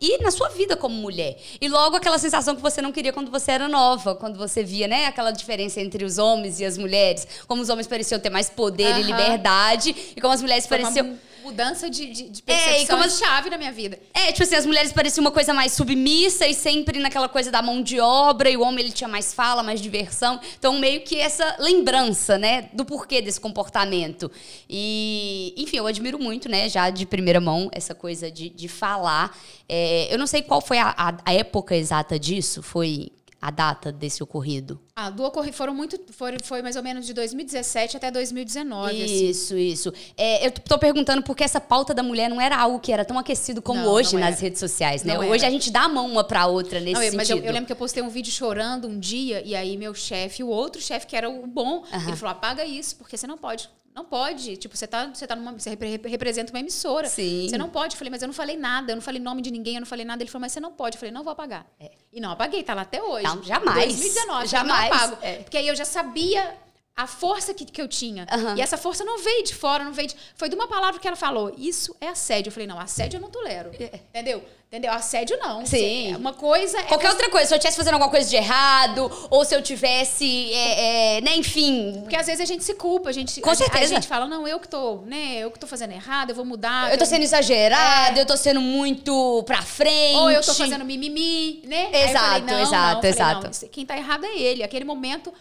e 0.00 0.22
na 0.22 0.30
sua 0.30 0.48
vida 0.50 0.76
como 0.76 0.94
mulher. 0.94 1.36
E 1.60 1.68
logo 1.68 1.96
aquela 1.96 2.18
sensação 2.18 2.54
que 2.54 2.62
você 2.62 2.80
não 2.80 2.92
queria 2.92 3.12
quando 3.12 3.30
você 3.30 3.52
era 3.52 3.68
nova, 3.68 4.14
quando 4.14 4.38
você 4.38 4.62
via, 4.62 4.86
né? 4.86 5.06
Aquela 5.06 5.30
diferença 5.30 5.80
entre 5.80 6.04
os 6.04 6.18
homens 6.18 6.60
e 6.60 6.64
as 6.64 6.78
mulheres. 6.78 7.26
Como 7.46 7.62
os 7.62 7.68
homens 7.68 7.86
pareciam 7.86 8.20
ter 8.20 8.30
mais 8.30 8.50
poder 8.50 8.84
e 8.84 9.00
Aham. 9.00 9.00
liberdade, 9.00 9.94
e 10.16 10.20
como 10.20 10.32
as 10.32 10.42
mulheres 10.42 10.66
Foi 10.66 10.78
pareciam... 10.78 11.06
uma 11.06 11.29
mudança 11.50 11.90
de, 11.90 12.06
de, 12.06 12.28
de 12.30 12.42
É, 12.46 12.54
percepção 12.54 12.96
como 12.96 13.08
de 13.08 13.14
as- 13.14 13.18
chave 13.18 13.50
na 13.50 13.58
minha 13.58 13.72
vida. 13.72 13.98
É, 14.14 14.32
tipo 14.32 14.42
assim, 14.42 14.54
as 14.54 14.64
mulheres 14.66 14.92
pareciam 14.92 15.22
uma 15.24 15.30
coisa 15.30 15.52
mais 15.52 15.72
submissa 15.72 16.46
e 16.46 16.54
sempre 16.54 16.98
naquela 16.98 17.28
coisa 17.28 17.50
da 17.50 17.60
mão 17.60 17.82
de 17.82 18.00
obra, 18.00 18.48
e 18.48 18.56
o 18.56 18.62
homem 18.62 18.84
ele 18.84 18.92
tinha 18.92 19.08
mais 19.08 19.34
fala, 19.34 19.62
mais 19.62 19.80
diversão. 19.80 20.40
Então, 20.58 20.78
meio 20.78 21.00
que 21.02 21.16
essa 21.16 21.56
lembrança, 21.58 22.38
né, 22.38 22.68
do 22.72 22.84
porquê 22.84 23.20
desse 23.20 23.40
comportamento. 23.40 24.30
E, 24.68 25.52
enfim, 25.56 25.76
eu 25.78 25.86
admiro 25.86 26.18
muito, 26.18 26.48
né, 26.48 26.68
já 26.68 26.88
de 26.90 27.04
primeira 27.04 27.40
mão, 27.40 27.68
essa 27.72 27.94
coisa 27.94 28.30
de, 28.30 28.48
de 28.48 28.68
falar. 28.68 29.36
É, 29.68 30.08
eu 30.12 30.18
não 30.18 30.26
sei 30.26 30.42
qual 30.42 30.60
foi 30.60 30.78
a, 30.78 30.94
a- 30.96 31.16
a 31.24 31.32
época 31.34 31.74
exata 31.76 32.18
disso, 32.18 32.62
foi 32.62 33.10
a 33.42 33.50
data 33.50 33.90
desse 33.90 34.22
ocorrido. 34.22 34.78
Ah, 34.94 35.08
do 35.08 35.24
ocorrido 35.24 35.56
foram 35.56 35.74
muito. 35.74 35.98
Foi, 36.12 36.36
foi 36.42 36.60
mais 36.60 36.76
ou 36.76 36.82
menos 36.82 37.06
de 37.06 37.14
2017 37.14 37.96
até 37.96 38.10
2019. 38.10 39.02
assim. 39.02 39.28
Isso, 39.30 39.56
isso. 39.56 39.92
É, 40.16 40.46
eu 40.46 40.50
tô 40.50 40.78
perguntando 40.78 41.22
porque 41.22 41.42
essa 41.42 41.60
pauta 41.60 41.94
da 41.94 42.02
mulher 42.02 42.28
não 42.28 42.40
era 42.40 42.56
algo 42.56 42.78
que 42.78 42.92
era 42.92 43.04
tão 43.04 43.18
aquecido 43.18 43.62
como 43.62 43.80
Não, 43.80 43.90
hoje 43.92 44.12
não 44.14 44.20
nas 44.20 44.40
redes 44.40 44.60
sociais, 44.60 45.02
né? 45.04 45.14
Não 45.14 45.20
hoje 45.28 45.44
era. 45.44 45.48
a 45.48 45.50
gente 45.50 45.70
dá 45.70 45.82
a 45.84 45.88
mão 45.88 46.06
uma 46.06 46.22
pra 46.22 46.46
outra 46.46 46.80
nesse 46.80 46.92
Não, 46.94 47.02
eu- 47.02 47.12
mas 47.14 47.30
eu, 47.30 47.36
sentido. 47.36 47.46
eu 47.48 47.52
lembro 47.54 47.66
que 47.66 47.72
eu 47.72 47.76
postei 47.76 48.02
um 48.02 48.10
vídeo 48.10 48.30
chorando 48.32 48.86
um 48.86 48.98
dia, 48.98 49.42
e 49.44 49.54
aí 49.54 49.76
meu 49.76 49.94
chefe, 49.94 50.42
o 50.42 50.48
outro 50.48 50.80
chefe, 50.82 51.06
que 51.06 51.16
era 51.16 51.30
o 51.30 51.46
bom, 51.46 51.82
ele 52.06 52.16
falou: 52.16 52.32
apaga 52.32 52.64
isso, 52.64 52.96
porque 52.96 53.16
você 53.16 53.26
não 53.26 53.38
pode. 53.38 53.70
Não 53.94 54.04
pode. 54.04 54.56
Tipo, 54.56 54.76
você 54.76 54.86
tá, 54.86 55.06
você 55.06 55.26
tá 55.26 55.34
numa. 55.34 55.52
Você 55.52 55.70
repre- 55.70 56.00
representa 56.06 56.52
uma 56.52 56.60
emissora. 56.60 57.08
Sim. 57.08 57.48
Você 57.48 57.58
não 57.58 57.68
pode. 57.68 57.94
Eu 57.94 57.98
falei, 57.98 58.10
mas 58.10 58.22
eu 58.22 58.28
não 58.28 58.34
falei 58.34 58.56
nada, 58.56 58.92
eu 58.92 58.96
não 58.96 59.02
falei 59.02 59.20
nome 59.20 59.42
de 59.42 59.50
ninguém, 59.50 59.74
eu 59.74 59.80
não 59.80 59.86
falei 59.86 60.04
nada. 60.04 60.22
Ele 60.22 60.30
falou, 60.30 60.42
mas 60.42 60.52
você 60.52 60.60
não 60.60 60.72
pode. 60.72 60.96
Eu 60.96 61.00
falei, 61.00 61.12
não 61.12 61.24
vou 61.24 61.32
apagar. 61.32 61.66
E 62.12 62.20
não 62.20 62.30
apaguei, 62.30 62.62
tá 62.62 62.72
lá 62.74 62.82
até 62.82 63.02
hoje. 63.02 63.24
Não, 63.24 63.42
jamais. 63.42 63.74
2019, 63.86 64.46
Jamais. 64.46 64.90
Não 64.90 64.96
apago. 64.96 65.18
É. 65.22 65.36
Porque 65.38 65.56
aí 65.56 65.66
eu 65.68 65.74
já 65.76 65.84
sabia 65.84 66.56
a 66.96 67.06
força 67.06 67.52
que, 67.54 67.64
que 67.64 67.80
eu 67.80 67.88
tinha. 67.88 68.26
Aham. 68.30 68.56
E 68.56 68.60
essa 68.60 68.76
força 68.76 69.04
não 69.04 69.18
veio 69.18 69.42
de 69.42 69.54
fora, 69.54 69.82
não 69.84 69.92
veio 69.92 70.08
de. 70.08 70.16
Foi 70.34 70.48
de 70.48 70.54
uma 70.54 70.68
palavra 70.68 71.00
que 71.00 71.06
ela 71.06 71.16
falou. 71.16 71.52
Isso 71.58 71.96
é 72.00 72.08
assédio. 72.08 72.48
Eu 72.48 72.52
falei, 72.52 72.66
não, 72.66 72.78
assédio 72.78 73.16
eu 73.18 73.20
não 73.20 73.30
tolero. 73.30 73.70
Entendeu? 73.74 74.44
Entendeu? 74.72 74.92
Assédio 74.92 75.36
não. 75.38 75.62
É. 75.62 75.66
Sim. 75.66 76.10
Cê- 76.12 76.16
Uma 76.16 76.32
coisa 76.32 76.78
é. 76.78 76.82
Qualquer 76.84 77.08
você- 77.08 77.12
outra 77.14 77.28
coisa, 77.28 77.46
se 77.48 77.54
eu 77.54 77.56
estivesse 77.58 77.76
fazendo 77.76 77.94
alguma 77.94 78.08
coisa 78.08 78.30
de 78.30 78.36
errado, 78.36 79.10
ou 79.28 79.44
se 79.44 79.52
eu 79.52 79.60
tivesse, 79.60 80.52
é, 80.52 81.16
é, 81.16 81.20
né, 81.22 81.34
enfim. 81.34 81.98
Porque 82.02 82.14
às 82.14 82.24
vezes 82.26 82.40
a 82.40 82.44
gente 82.44 82.62
se 82.62 82.74
culpa, 82.74 83.08
a 83.08 83.12
gente, 83.12 83.40
Com 83.40 83.50
a, 83.50 83.54
certeza. 83.56 83.82
a 83.82 83.88
gente 83.96 84.06
fala, 84.06 84.28
não, 84.28 84.46
eu 84.46 84.60
que 84.60 84.68
tô, 84.68 84.98
né, 85.06 85.38
eu 85.40 85.50
que 85.50 85.58
tô 85.58 85.66
fazendo 85.66 85.90
errado, 85.92 86.30
eu 86.30 86.36
vou 86.36 86.44
mudar. 86.44 86.92
Eu 86.92 86.96
tô 86.98 87.04
sendo 87.04 87.22
exagerada, 87.24 88.16
É. 88.16 88.22
eu 88.22 88.26
tô 88.26 88.36
sendo 88.36 88.60
muito 88.60 89.42
pra 89.44 89.60
frente. 89.60 90.14
Ou 90.16 90.30
eu 90.30 90.40
tô 90.40 90.54
fazendo 90.54 90.84
mimimi, 90.84 91.62
né? 91.66 91.90
Exato, 92.04 92.24
falei, 92.26 92.40
não, 92.42 92.60
exato, 92.60 92.70
não. 92.70 92.94
Falei, 92.94 93.10
exato. 93.10 93.46
não, 93.64 93.68
quem 93.70 93.84
tá 93.84 93.96
errado 93.96 94.24
é 94.24 94.38
ele. 94.38 94.62
Aquele 94.62 94.84
momento, 94.84 95.34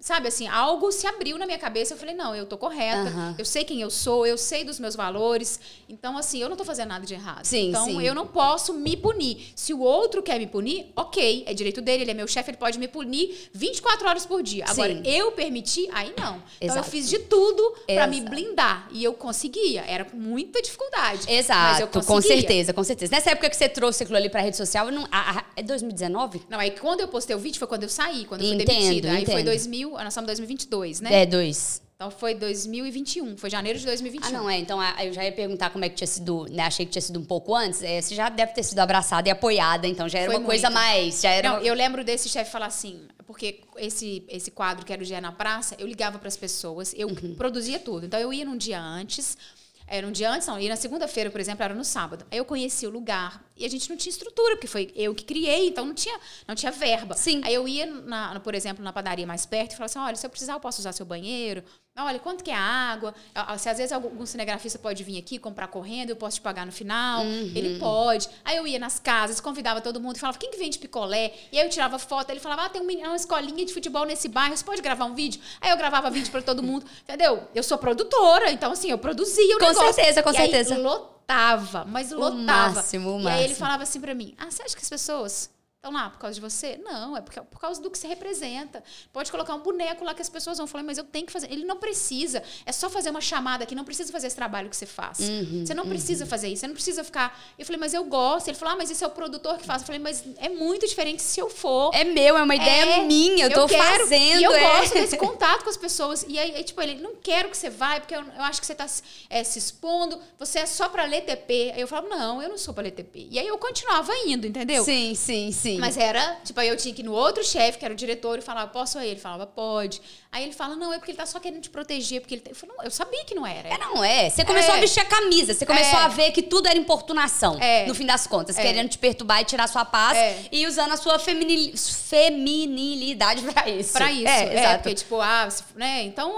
sabe 0.00 0.28
assim, 0.28 0.46
algo 0.46 0.92
se 0.92 1.08
abriu 1.08 1.36
na 1.38 1.44
minha 1.44 1.58
cabeça. 1.58 1.94
Eu 1.94 1.98
falei, 1.98 2.14
não, 2.14 2.36
eu 2.36 2.46
tô 2.46 2.56
correta, 2.56 3.34
eu 3.36 3.44
sei 3.44 3.64
quem 3.64 3.80
eu 3.80 3.90
sou, 3.90 4.24
eu 4.24 4.38
sei 4.38 4.62
dos 4.62 4.78
meus 4.78 4.94
valores. 4.94 5.58
Então, 5.88 6.16
assim, 6.16 6.38
eu 6.40 6.48
não 6.48 6.56
tô 6.56 6.64
fazendo 6.64 6.90
nada 6.90 7.04
de 7.04 7.14
errado. 7.14 7.44
Sim, 7.44 7.70
então, 7.70 7.84
sim. 7.86 8.00
eu 8.00 8.14
não 8.14 8.28
posso 8.28 8.75
me 8.76 8.96
punir. 8.96 9.52
Se 9.54 9.72
o 9.74 9.80
outro 9.80 10.22
quer 10.22 10.38
me 10.38 10.46
punir, 10.46 10.92
ok, 10.94 11.44
é 11.46 11.54
direito 11.54 11.80
dele, 11.80 12.04
ele 12.04 12.10
é 12.10 12.14
meu 12.14 12.28
chefe, 12.28 12.50
ele 12.50 12.56
pode 12.58 12.78
me 12.78 12.88
punir 12.88 13.48
24 13.52 14.08
horas 14.08 14.26
por 14.26 14.42
dia. 14.42 14.64
Agora, 14.68 14.94
Sim. 14.94 15.02
eu 15.04 15.32
permitir, 15.32 15.88
aí 15.92 16.12
não. 16.18 16.36
Então, 16.60 16.76
Exato. 16.76 16.78
eu 16.78 16.84
fiz 16.84 17.08
de 17.08 17.18
tudo 17.20 17.74
pra 17.86 18.06
me 18.06 18.20
blindar. 18.20 18.88
E 18.92 19.02
eu 19.02 19.14
conseguia. 19.14 19.82
Era 19.86 20.04
com 20.04 20.16
muita 20.16 20.60
dificuldade. 20.62 21.20
Mas 21.20 21.28
eu 21.28 21.34
Exato, 21.38 22.02
com 22.04 22.20
certeza, 22.20 22.72
com 22.72 22.84
certeza. 22.84 23.10
Nessa 23.14 23.30
época 23.30 23.48
que 23.50 23.56
você 23.56 23.68
trouxe 23.68 24.02
aquilo 24.02 24.16
ali 24.18 24.28
pra 24.28 24.40
rede 24.40 24.56
social, 24.56 24.90
não, 24.90 25.06
a- 25.10 25.38
a- 25.38 25.44
é 25.56 25.62
2019? 25.62 26.42
Não, 26.48 26.58
aí 26.58 26.70
quando 26.72 27.00
eu 27.00 27.08
postei 27.08 27.34
o 27.34 27.38
vídeo 27.38 27.58
foi 27.58 27.68
quando 27.68 27.82
eu 27.84 27.88
saí, 27.88 28.24
quando 28.24 28.42
eu 28.42 28.48
fui 28.48 28.56
Entendo, 28.56 28.66
demitida. 28.78 29.12
Aí 29.12 29.24
foi 29.24 29.34
entendo. 29.34 29.46
2000, 29.46 29.90
nós 29.90 30.08
estamos 30.08 30.24
em 30.24 30.26
2022, 30.26 31.00
né? 31.00 31.22
É, 31.22 31.26
dois. 31.26 31.80
Então 31.96 32.10
foi 32.10 32.34
2021, 32.34 33.38
foi 33.38 33.48
janeiro 33.48 33.78
de 33.78 33.86
2021. 33.86 34.28
Ah, 34.28 34.32
não, 34.38 34.50
é. 34.50 34.58
Então, 34.58 34.78
eu 35.02 35.14
já 35.14 35.24
ia 35.24 35.32
perguntar 35.32 35.70
como 35.70 35.82
é 35.82 35.88
que 35.88 35.94
tinha 35.94 36.06
sido, 36.06 36.44
né? 36.50 36.64
Achei 36.64 36.84
que 36.84 36.92
tinha 36.92 37.00
sido 37.00 37.18
um 37.18 37.24
pouco 37.24 37.54
antes. 37.54 37.82
É, 37.82 38.02
você 38.02 38.14
já 38.14 38.28
deve 38.28 38.52
ter 38.52 38.62
sido 38.62 38.80
abraçada 38.80 39.26
e 39.28 39.32
apoiada, 39.32 39.86
então 39.88 40.06
já 40.06 40.18
era 40.18 40.30
Foi 40.30 40.38
uma 40.38 40.44
coisa 40.44 40.68
muito. 40.68 40.82
mais. 40.82 41.22
Já 41.22 41.30
era 41.30 41.48
Não, 41.48 41.56
uma- 41.56 41.64
eu 41.66 41.72
lembro 41.72 42.04
desse 42.04 42.28
chefe 42.28 42.50
falar 42.50 42.66
assim, 42.66 43.08
porque 43.26 43.62
esse, 43.78 44.22
esse 44.28 44.50
quadro 44.50 44.84
que 44.84 44.92
era 44.92 45.02
o 45.02 45.06
Dia 45.06 45.22
na 45.22 45.32
Praça, 45.32 45.74
eu 45.78 45.86
ligava 45.86 46.18
para 46.18 46.28
as 46.28 46.36
pessoas, 46.36 46.92
eu 46.94 47.08
Uhum. 47.08 47.34
produzia 47.34 47.78
tudo. 47.78 48.04
Então 48.04 48.20
eu 48.20 48.30
ia 48.30 48.44
num 48.44 48.58
dia 48.58 48.78
antes, 48.78 49.38
era 49.86 50.06
um 50.06 50.12
dia 50.12 50.30
antes, 50.30 50.46
não, 50.46 50.60
ia 50.60 50.68
na 50.68 50.76
segunda-feira, 50.76 51.30
por 51.30 51.40
exemplo, 51.40 51.64
era 51.64 51.72
no 51.74 51.82
sábado. 51.84 52.26
Aí 52.30 52.36
eu 52.36 52.44
conhecia 52.44 52.90
o 52.90 52.92
lugar 52.92 53.42
e 53.56 53.64
a 53.64 53.70
gente 53.70 53.88
não 53.88 53.96
tinha 53.96 54.10
estrutura, 54.10 54.54
porque 54.56 54.66
foi 54.66 54.92
eu 54.94 55.14
que 55.14 55.24
criei, 55.24 55.68
então 55.68 55.86
não 55.86 55.94
tinha, 55.94 56.20
não 56.46 56.54
tinha 56.54 56.70
verba. 56.72 57.14
Sim. 57.14 57.40
Aí 57.42 57.54
eu 57.54 57.66
ia, 57.66 57.86
na- 57.86 58.38
por 58.40 58.54
exemplo, 58.54 58.84
na 58.84 58.92
padaria 58.92 59.26
mais 59.26 59.46
perto 59.46 59.72
e 59.72 59.76
falava 59.76 59.86
assim: 59.90 59.98
olha, 59.98 60.14
se 60.16 60.26
eu 60.26 60.30
precisar, 60.30 60.52
eu 60.52 60.60
posso 60.60 60.80
usar 60.80 60.92
seu 60.92 61.06
banheiro. 61.06 61.64
Olha, 61.98 62.18
quanto 62.18 62.44
que 62.44 62.50
é 62.50 62.54
a 62.54 62.60
água? 62.60 63.14
Ah, 63.34 63.56
Se 63.56 63.68
às 63.70 63.78
vezes 63.78 63.90
algum 63.90 64.26
cinegrafista 64.26 64.78
pode 64.78 65.02
vir 65.02 65.16
aqui 65.18 65.38
comprar 65.38 65.66
correndo, 65.68 66.10
eu 66.10 66.16
posso 66.16 66.36
te 66.36 66.42
pagar 66.42 66.66
no 66.66 66.72
final. 66.72 67.22
Uhum. 67.24 67.52
Ele 67.54 67.78
pode. 67.78 68.28
Aí 68.44 68.56
eu 68.58 68.66
ia 68.66 68.78
nas 68.78 68.98
casas, 68.98 69.40
convidava 69.40 69.80
todo 69.80 69.98
mundo 70.00 70.16
e 70.16 70.18
falava: 70.18 70.36
quem 70.38 70.50
que 70.50 70.58
vende 70.58 70.78
picolé? 70.78 71.32
E 71.50 71.58
aí 71.58 71.64
eu 71.64 71.70
tirava 71.70 71.98
foto. 71.98 72.28
Ele 72.30 72.40
falava: 72.40 72.64
ah, 72.66 72.68
tem 72.68 72.82
um 72.82 73.06
uma 73.06 73.16
escolinha 73.16 73.64
de 73.64 73.72
futebol 73.72 74.04
nesse 74.04 74.28
bairro, 74.28 74.54
você 74.56 74.64
pode 74.64 74.82
gravar 74.82 75.06
um 75.06 75.14
vídeo? 75.14 75.40
Aí 75.60 75.70
eu 75.70 75.76
gravava 75.76 76.10
vídeo 76.10 76.30
para 76.30 76.42
todo 76.42 76.62
mundo. 76.62 76.84
Entendeu? 77.02 77.48
Eu 77.54 77.62
sou 77.62 77.78
produtora, 77.78 78.50
então 78.52 78.72
assim, 78.72 78.90
eu 78.90 78.98
produzia 78.98 79.56
o 79.56 79.58
Com 79.58 79.66
negócio. 79.68 79.94
certeza, 79.94 80.22
com 80.22 80.32
E 80.32 80.36
aí 80.36 80.50
certeza. 80.50 80.76
lotava, 80.78 81.84
mas 81.86 82.12
O 82.12 82.18
lotava. 82.18 82.42
máximo, 82.74 83.16
o 83.16 83.20
e 83.22 83.26
aí 83.26 83.34
ele 83.38 83.40
máximo. 83.48 83.56
falava 83.56 83.82
assim 83.84 84.00
pra 84.00 84.14
mim: 84.14 84.34
ah, 84.38 84.50
você 84.50 84.62
acha 84.62 84.76
que 84.76 84.82
as 84.82 84.88
pessoas 84.90 85.50
estão 85.86 85.92
lá 85.92 86.10
por 86.10 86.18
causa 86.18 86.34
de 86.34 86.40
você? 86.40 86.78
Não, 86.82 87.16
é 87.16 87.20
porque- 87.20 87.40
por 87.40 87.60
causa 87.60 87.80
do 87.80 87.90
que 87.90 87.98
você 87.98 88.06
representa. 88.06 88.82
Pode 89.12 89.30
colocar 89.30 89.54
um 89.54 89.60
boneco 89.60 90.04
lá 90.04 90.14
que 90.14 90.22
as 90.22 90.28
pessoas 90.28 90.58
vão 90.58 90.66
falar, 90.66 90.82
mas 90.84 90.98
eu 90.98 91.04
tenho 91.04 91.26
que 91.26 91.32
fazer. 91.32 91.50
Ele 91.50 91.64
não 91.64 91.76
precisa. 91.76 92.42
É 92.64 92.72
só 92.72 92.90
fazer 92.90 93.10
uma 93.10 93.20
chamada 93.20 93.64
aqui, 93.64 93.74
não 93.74 93.84
precisa 93.84 94.12
fazer 94.12 94.26
esse 94.26 94.36
trabalho 94.36 94.68
que 94.68 94.76
você 94.76 94.86
faz. 94.86 95.20
Uhum, 95.20 95.64
você 95.64 95.74
não 95.74 95.86
precisa 95.86 96.26
fazer 96.26 96.48
isso, 96.48 96.60
você 96.60 96.66
não 96.66 96.74
precisa 96.74 97.04
ficar. 97.04 97.38
Eu 97.58 97.64
falei, 97.64 97.78
mas 97.80 97.94
eu 97.94 98.04
gosto. 98.04 98.48
Ele 98.48 98.56
falou, 98.56 98.74
ah, 98.74 98.76
mas 98.76 98.90
esse 98.90 99.02
é 99.02 99.06
o 99.06 99.10
produtor 99.10 99.58
que 99.58 99.64
faz. 99.64 99.82
Eu 99.82 99.86
falei, 99.86 100.00
mas 100.00 100.24
é 100.38 100.48
muito 100.48 100.86
diferente 100.86 101.22
se 101.22 101.40
eu 101.40 101.48
for. 101.48 101.94
É 101.94 102.04
meu, 102.04 102.36
é 102.36 102.42
uma 102.42 102.54
ideia 102.54 102.96
É, 102.96 103.02
minha, 103.04 103.46
eu 103.46 103.50
tô 103.52 103.66
quero, 103.66 104.00
fazendo. 104.00 104.40
E 104.40 104.44
eu 104.44 104.52
é. 104.54 104.60
gosto 104.60 104.94
desse 104.94 105.16
contato 105.18 105.64
com 105.64 105.70
as 105.70 105.76
pessoas. 105.76 106.24
E 106.28 106.38
aí, 106.38 106.54
aí, 106.56 106.64
tipo, 106.64 106.80
ele, 106.82 107.00
não 107.00 107.14
quero 107.16 107.48
que 107.50 107.56
você 107.56 107.70
vai, 107.70 108.00
porque 108.00 108.14
eu, 108.14 108.20
eu 108.20 108.42
acho 108.42 108.60
que 108.60 108.66
você 108.66 108.74
tá 108.74 108.86
é, 109.30 109.44
se 109.44 109.58
expondo, 109.58 110.18
você 110.38 110.60
é 110.60 110.66
só 110.66 110.88
pra 110.88 111.04
ler 111.04 111.22
TP. 111.22 111.72
Aí 111.74 111.80
eu 111.80 111.86
falava, 111.88 112.08
não, 112.08 112.42
eu 112.42 112.48
não 112.48 112.58
sou 112.58 112.74
pra 112.74 112.82
ler 112.82 112.90
TP. 112.92 113.28
E 113.30 113.38
aí 113.38 113.46
eu 113.46 113.58
continuava 113.58 114.12
indo, 114.26 114.46
entendeu? 114.46 114.84
Sim, 114.84 115.14
sim, 115.14 115.52
sim. 115.52 115.75
Mas 115.80 115.96
era, 115.96 116.36
tipo, 116.44 116.58
aí 116.60 116.68
eu 116.68 116.76
tinha 116.76 116.94
que 116.94 117.02
ir 117.02 117.04
no 117.04 117.12
outro 117.12 117.44
chefe, 117.44 117.78
que 117.78 117.84
era 117.84 117.92
o 117.94 117.96
diretor, 117.96 118.38
e 118.38 118.42
falava, 118.42 118.70
posso 118.70 118.98
ir? 119.00 119.06
Ele 119.08 119.20
falava, 119.20 119.46
pode. 119.46 120.00
Aí 120.32 120.42
ele 120.44 120.52
fala, 120.52 120.76
não, 120.76 120.92
é 120.92 120.98
porque 120.98 121.10
ele 121.12 121.18
tá 121.18 121.26
só 121.26 121.38
querendo 121.40 121.60
te 121.62 121.70
proteger, 121.70 122.20
porque 122.20 122.34
ele. 122.34 122.42
tá-" 122.42 122.50
Eu, 122.50 122.54
falei, 122.54 122.76
não, 122.76 122.84
eu 122.84 122.90
sabia 122.90 123.24
que 123.24 123.34
não 123.34 123.46
era. 123.46 123.68
É, 123.68 123.78
não 123.78 124.02
é. 124.04 124.28
Você 124.30 124.44
começou 124.44 124.74
É. 124.74 124.78
a 124.78 124.80
vestir 124.80 125.00
a 125.00 125.04
camisa, 125.04 125.54
você 125.54 125.64
começou 125.66 125.98
É. 125.98 126.02
a 126.02 126.08
ver 126.08 126.30
que 126.32 126.42
tudo 126.42 126.68
era 126.68 126.78
importunação, 126.78 127.58
É. 127.60 127.86
no 127.86 127.94
fim 127.94 128.06
das 128.06 128.26
contas, 128.26 128.58
É. 128.58 128.62
querendo 128.62 128.88
te 128.88 128.98
perturbar 128.98 129.40
e 129.40 129.44
tirar 129.44 129.66
sua 129.68 129.84
paz 129.84 130.16
É. 130.16 130.48
e 130.52 130.66
usando 130.66 130.92
a 130.92 130.96
sua 130.96 131.18
feminil- 131.18 131.74
feminilidade 131.76 133.42
pra 133.42 133.68
isso. 133.68 133.92
Pra 133.92 134.12
isso. 134.12 134.26
É, 134.28 134.44
É, 134.54 134.58
exato. 134.60 134.82
porque, 134.82 134.94
tipo, 134.94 135.20
ah, 135.20 135.48
né? 135.74 136.02
Então. 136.02 136.34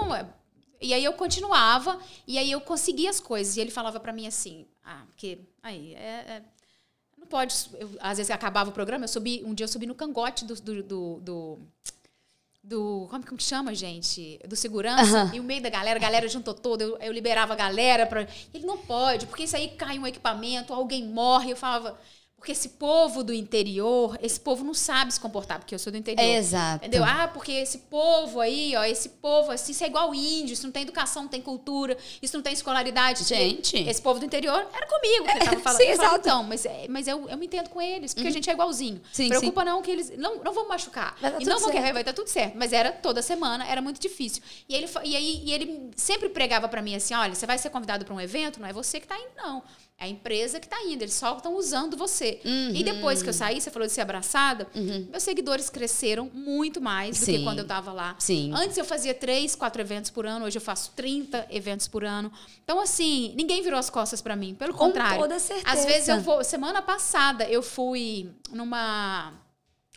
E 0.81 0.93
aí 0.93 1.03
eu 1.03 1.11
continuava, 1.13 1.99
e 2.25 2.37
aí 2.37 2.49
eu 2.51 2.61
conseguia 2.61 3.09
as 3.09 3.19
coisas. 3.19 3.57
E 3.57 3.59
ele 3.61 3.69
falava 3.71 3.99
pra 3.99 4.13
mim 4.13 4.25
assim, 4.27 4.65
ah, 4.85 5.03
porque. 5.07 5.39
Aí, 5.61 5.93
é. 5.95 5.97
é- 6.37 6.41
pode. 7.29 7.55
eu- 7.79 7.89
às 7.99 8.17
vezes 8.17 8.31
acabava 8.31 8.69
o 8.69 8.73
programa, 8.73 9.05
eu 9.05 9.07
subi. 9.09 9.43
Um 9.45 9.53
dia 9.53 9.63
eu 9.65 9.67
subi 9.69 9.85
no 9.85 9.95
cangote 9.95 10.45
do. 10.45 10.55
do, 10.55 10.83
do, 10.83 11.19
do 11.21 11.59
do 12.61 13.07
como, 13.09 13.25
como 13.25 13.37
que 13.37 13.43
chama, 13.43 13.73
gente? 13.73 14.37
Do 14.47 14.55
segurança. 14.55 15.31
E 15.33 15.39
o 15.39 15.43
meio 15.43 15.61
da 15.61 15.69
galera, 15.69 15.97
a 15.97 16.01
galera 16.01 16.27
juntou 16.27 16.53
toda, 16.53 16.83
eu, 16.83 16.97
eu 16.97 17.11
liberava 17.13 17.53
a 17.53 17.55
galera 17.55 18.05
para 18.05 18.27
ele 18.53 18.65
não 18.65 18.77
pode, 18.77 19.27
porque 19.27 19.43
isso 19.43 19.55
aí 19.55 19.69
cai 19.69 19.97
um 19.97 20.05
equipamento, 20.05 20.73
alguém 20.73 21.05
morre. 21.07 21.51
Eu 21.51 21.55
falava, 21.57 21.97
porque 22.39 22.53
esse 22.53 22.69
povo 22.69 23.21
do 23.21 23.33
interior, 23.33 24.17
esse 24.21 24.39
povo 24.39 24.63
não 24.63 24.73
sabe 24.73 25.13
se 25.13 25.19
comportar, 25.19 25.59
porque 25.59 25.75
eu 25.75 25.79
sou 25.79 25.91
do 25.91 25.97
interior. 25.97 26.23
Exato. 26.23 26.77
Entendeu? 26.85 27.03
Ah, 27.03 27.27
porque 27.27 27.51
esse 27.51 27.79
povo 27.79 28.39
aí, 28.39 28.73
ó, 28.77 28.83
esse 28.85 29.09
povo 29.09 29.51
assim, 29.51 29.73
isso 29.73 29.83
é 29.83 29.87
igual 29.87 30.15
índio, 30.15 30.53
isso 30.53 30.63
não 30.63 30.71
tem 30.71 30.83
educação, 30.83 31.23
não 31.23 31.29
tem 31.29 31.41
cultura, 31.41 31.97
isso 32.21 32.37
não 32.37 32.41
tem 32.41 32.53
escolaridade. 32.53 33.25
Gente. 33.25 33.77
Esse 33.77 34.01
povo 34.01 34.19
do 34.19 34.25
interior 34.25 34.65
era 34.73 34.87
comigo 34.87 35.25
que 35.25 35.31
ele 35.31 35.39
tava 35.45 35.59
falando. 35.61 35.77
Sim, 35.81 35.87
eu 35.89 35.95
falava, 35.97 36.15
exato. 36.15 36.27
então, 36.29 36.43
mas, 36.43 36.65
é- 36.65 36.85
mas 36.87 37.07
eu, 37.07 37.29
eu 37.29 37.37
me 37.37 37.45
entendo 37.45 37.69
com 37.69 37.81
eles, 37.81 38.13
porque 38.13 38.29
a 38.29 38.31
gente 38.31 38.49
é 38.49 38.53
igualzinho. 38.53 39.01
Sim, 39.11 39.27
Preocupa 39.27 39.65
não 39.65 39.81
que 39.81 39.91
eles 39.91 40.17
não, 40.17 40.37
não 40.41 40.53
vão 40.53 40.65
machucar. 40.67 41.17
Dar 41.21 41.41
e 41.41 41.45
não 41.45 41.59
vão 41.59 41.69
querer, 41.69 41.91
vai 41.91 42.05
dar 42.05 42.13
tudo 42.13 42.29
certo. 42.29 42.55
Mas 42.57 42.71
era 42.71 42.91
toda 42.93 43.21
semana, 43.21 43.67
era 43.67 43.81
muito 43.81 43.99
difícil. 43.99 44.41
E 44.67 44.73
ele, 44.73 44.87
e 45.03 45.15
aí, 45.15 45.41
e 45.43 45.51
ele 45.51 45.91
sempre 45.97 46.29
pregava 46.29 46.69
pra 46.69 46.81
mim 46.81 46.95
assim: 46.95 47.13
olha, 47.13 47.35
você 47.35 47.45
vai 47.45 47.57
ser 47.57 47.69
convidado 47.69 48.05
pra 48.05 48.13
um 48.13 48.21
evento, 48.21 48.61
não 48.61 48.67
é 48.67 48.71
você 48.71 48.99
que 49.01 49.07
tá 49.07 49.17
indo, 49.17 49.31
não. 49.35 49.61
É 49.99 50.05
a 50.05 50.07
empresa 50.07 50.61
que 50.61 50.67
tá 50.67 50.81
indo, 50.83 51.01
eles 51.01 51.13
só 51.13 51.35
estão 51.35 51.55
usando 51.57 51.97
você. 51.97 52.39
Uhum. 52.45 52.71
E 52.73 52.83
depois 52.83 53.21
que 53.21 53.27
eu 53.27 53.33
saí, 53.33 53.59
você 53.59 53.69
falou 53.69 53.85
de 53.85 53.93
ser 53.93 53.99
abraçada, 53.99 54.65
meus 54.73 55.23
seguidores 55.23 55.69
cresceram 55.69 56.31
muito 56.33 56.79
mais 56.79 57.19
do 57.19 57.25
que 57.25 57.37
Sim. 57.37 57.43
quando 57.43 57.59
eu 57.59 57.67
tava 57.67 57.91
lá. 57.91 58.15
Sim. 58.17 58.51
Antes 58.55 58.77
eu 58.77 58.85
fazia 58.85 59.13
três, 59.13 59.55
quatro 59.55 59.81
eventos 59.81 60.09
por 60.09 60.25
ano, 60.25 60.45
hoje 60.45 60.57
eu 60.57 60.61
faço 60.61 60.93
30 60.95 61.47
eventos 61.49 61.87
por 61.87 62.05
ano. 62.05 62.31
Então, 62.63 62.79
assim, 62.79 63.33
ninguém 63.35 63.61
virou 63.61 63.77
as 63.77 63.89
costas 63.89 64.21
pra 64.21 64.35
mim. 64.37 64.55
Pelo 64.55 64.71
Com 64.73 64.85
contrário. 64.85 65.19
toda 65.19 65.37
certeza. 65.37 65.69
Às 65.69 65.85
vezes 65.85 66.07
eu 66.07 66.21
vou. 66.21 66.43
Semana 66.43 66.81
passada 66.81 67.43
eu 67.43 67.61
fui 67.61 68.29
numa. 68.51 69.33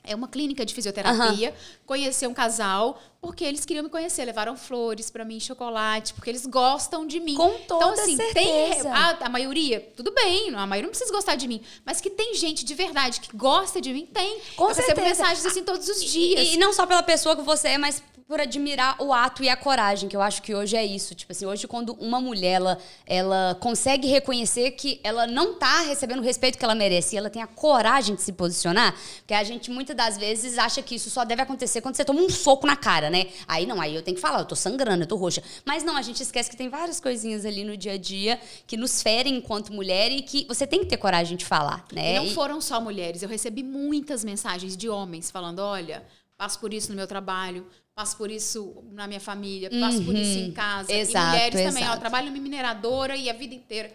É 0.05 0.15
uma 0.15 0.27
clínica 0.27 0.67
de 0.67 0.75
fisioterapia, 0.75 1.55
conhecer 1.87 2.27
um 2.27 2.35
casal, 2.35 3.01
porque 3.21 3.45
eles 3.45 3.65
queriam 3.65 3.85
me 3.85 3.89
conhecer, 3.89 4.25
levaram 4.25 4.57
flores 4.57 5.11
pra 5.11 5.25
mim, 5.25 5.39
chocolate, 5.39 6.13
porque 6.13 6.29
eles 6.29 6.45
gostam 6.45 7.07
de 7.07 7.21
mim. 7.21 7.35
Com 7.37 7.55
então, 7.55 7.79
toda 7.79 8.03
assim, 8.03 8.17
certeza. 8.17 8.35
tem 8.35 8.91
a, 8.91 9.19
a 9.21 9.29
maioria, 9.29 9.81
tudo 9.97 10.11
bem, 10.13 10.53
a 10.55 10.67
maioria 10.67 10.89
não 10.89 10.91
precisa 10.91 11.13
gostar 11.13 11.37
de 11.37 11.47
mim, 11.47 11.63
mas 11.85 12.01
que 12.01 12.11
tem 12.11 12.35
gente 12.35 12.65
de 12.65 12.75
verdade 12.75 13.21
que 13.21 13.37
gosta 13.37 13.81
de 13.81 13.93
mim, 13.93 14.07
tem. 14.07 14.41
Com 14.57 14.65
eu 14.65 14.69
recebo 14.69 14.87
certeza. 14.87 15.09
mensagens 15.09 15.47
assim 15.47 15.63
todos 15.63 15.89
os 15.89 16.03
dias. 16.03 16.49
E, 16.49 16.55
e 16.55 16.57
não 16.57 16.73
só 16.73 16.85
pela 16.85 17.03
pessoa 17.03 17.37
que 17.37 17.43
você 17.43 17.69
é, 17.69 17.79
mas 17.79 18.03
por 18.27 18.41
admirar 18.41 18.97
o 19.01 19.13
ato 19.13 19.43
e 19.43 19.49
a 19.49 19.57
coragem, 19.57 20.09
que 20.09 20.17
eu 20.17 20.23
acho 20.23 20.43
que 20.43 20.55
hoje 20.55 20.77
é 20.77 20.85
isso. 20.85 21.15
Tipo 21.15 21.33
assim, 21.33 21.47
hoje 21.47 21.67
quando 21.67 21.93
uma 21.95 22.21
mulher, 22.21 22.53
ela, 22.53 22.79
ela 23.07 23.57
consegue 23.61 24.09
reconhecer 24.09 24.73
que 24.73 25.01
ela 25.03 25.27
não 25.27 25.55
tá 25.55 25.81
recebendo 25.83 26.21
o 26.21 26.23
respeito 26.23 26.59
que 26.59 26.65
ela 26.65 26.75
merece 26.75 27.15
e 27.15 27.19
ela 27.19 27.31
tem 27.31 27.43
a 27.43 27.47
coragem 27.47 28.15
de 28.15 28.23
se 28.23 28.33
posicionar, 28.33 28.95
porque 29.19 29.35
a 29.35 29.45
gente 29.45 29.71
muitas 29.71 29.97
das 29.97 30.17
vezes 30.17 30.59
acha 30.59 30.83
que 30.83 30.95
isso 30.95 31.11
só 31.11 31.25
deve 31.25 31.43
acontecer 31.43 31.81
quando 31.81 31.95
você 31.95 32.05
toma 32.05 32.21
um 32.21 32.31
soco 32.31 32.67
na 32.67 32.77
cara, 32.77 33.11
né? 33.11 33.27
Aí 33.47 33.67
não, 33.67 33.81
aí 33.81 33.95
eu 33.95 34.03
tenho 34.03 34.15
que 34.15 34.21
falar, 34.21 34.41
eu 34.41 34.45
tô 34.45 34.57
sangrando, 34.57 35.03
eu 35.03 35.07
tô 35.07 35.17
roxa. 35.17 35.43
Mas 35.65 35.83
não, 35.83 35.97
a 35.97 36.03
gente 36.03 36.23
esquece 36.23 36.51
que 36.51 36.57
tem 36.57 36.69
várias 36.69 37.01
coisinhas 37.01 37.45
ali 37.45 37.65
no 37.65 37.77
dia 37.77 37.93
a 37.93 37.99
dia 37.99 38.41
que 38.67 38.77
nos 38.77 39.03
ferem 39.03 39.37
enquanto 39.37 39.73
mulher 39.73 40.11
e 40.11 40.23
que 40.23 40.47
você 40.47 40.67
tem 40.67 40.81
que 40.81 40.87
ter 40.87 40.97
coragem 40.97 41.37
de 41.37 41.45
falar, 41.45 41.85
né? 41.93 42.15
E 42.15 42.17
não 42.17 42.29
foram 42.31 42.61
só 42.61 42.81
mulheres. 42.81 43.23
Eu 43.23 43.29
recebi 43.29 43.63
muitas 43.63 44.25
mensagens 44.25 44.77
de 44.77 44.89
homens 44.89 45.31
falando: 45.31 45.61
olha, 45.61 46.03
passo 46.37 46.59
por 46.59 46.73
isso 46.75 46.91
no 46.91 46.97
meu 46.97 47.07
trabalho, 47.07 47.67
passo 47.95 48.17
por 48.17 48.31
isso 48.31 48.85
na 48.93 49.07
minha 49.07 49.21
família, 49.21 49.71
passo 49.71 50.03
por 50.05 50.15
isso 50.15 50.39
em 50.39 50.53
casa. 50.53 50.93
Exato, 50.93 51.27
e 51.27 51.31
mulheres 51.31 51.63
também, 51.63 51.83
ó, 51.83 51.87
exato. 51.87 51.97
eu 51.97 52.01
trabalho 52.01 52.31
numa 52.31 52.43
mineradora 52.43 53.17
e 53.17 53.29
a 53.29 53.33
vida 53.33 53.55
inteira. 53.55 53.93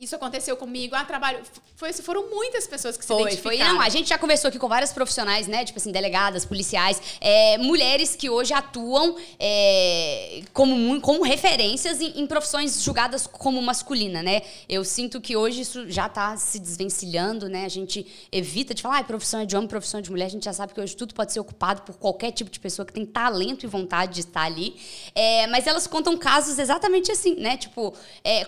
Isso 0.00 0.14
aconteceu 0.14 0.56
comigo. 0.56 0.94
Ah, 0.94 1.04
trabalho. 1.04 1.40
Foi, 1.74 1.92
foram 1.92 2.30
muitas 2.30 2.68
pessoas 2.68 2.96
que 2.96 3.02
se 3.02 3.08
Foi, 3.08 3.16
foi. 3.16 3.32
identificaram. 3.32 3.74
Não, 3.74 3.80
a 3.80 3.88
gente 3.88 4.08
já 4.08 4.16
conversou 4.16 4.46
aqui 4.48 4.56
com 4.56 4.68
várias 4.68 4.92
profissionais, 4.92 5.48
né? 5.48 5.64
Tipo 5.64 5.80
assim, 5.80 5.90
delegadas, 5.90 6.44
policiais, 6.44 7.02
é, 7.20 7.58
mulheres 7.58 8.14
que 8.14 8.30
hoje 8.30 8.54
atuam 8.54 9.16
é, 9.40 10.42
como, 10.52 11.00
como 11.00 11.24
referências 11.24 12.00
em, 12.00 12.20
em 12.20 12.28
profissões 12.28 12.80
julgadas 12.80 13.26
como 13.26 13.60
masculina, 13.60 14.22
né? 14.22 14.42
Eu 14.68 14.84
sinto 14.84 15.20
que 15.20 15.36
hoje 15.36 15.62
isso 15.62 15.90
já 15.90 16.08
tá 16.08 16.36
se 16.36 16.60
desvencilhando, 16.60 17.48
né? 17.48 17.64
A 17.64 17.68
gente 17.68 18.06
evita 18.30 18.74
de 18.74 18.82
falar, 18.82 18.98
ah, 18.98 19.04
profissão 19.04 19.40
é 19.40 19.46
de 19.46 19.56
homem, 19.56 19.66
profissão 19.66 19.98
é 19.98 20.02
de 20.04 20.12
mulher. 20.12 20.26
A 20.26 20.30
gente 20.30 20.44
já 20.44 20.52
sabe 20.52 20.74
que 20.74 20.80
hoje 20.80 20.94
tudo 20.96 21.12
pode 21.12 21.32
ser 21.32 21.40
ocupado 21.40 21.82
por 21.82 21.96
qualquer 21.96 22.30
tipo 22.30 22.52
de 22.52 22.60
pessoa 22.60 22.86
que 22.86 22.92
tem 22.92 23.04
talento 23.04 23.64
e 23.64 23.66
vontade 23.66 24.14
de 24.14 24.20
estar 24.20 24.42
ali. 24.42 24.76
É, 25.12 25.48
mas 25.48 25.66
elas 25.66 25.88
contam 25.88 26.16
casos 26.16 26.56
exatamente 26.56 27.10
assim, 27.10 27.34
né? 27.34 27.56
Tipo, 27.56 27.92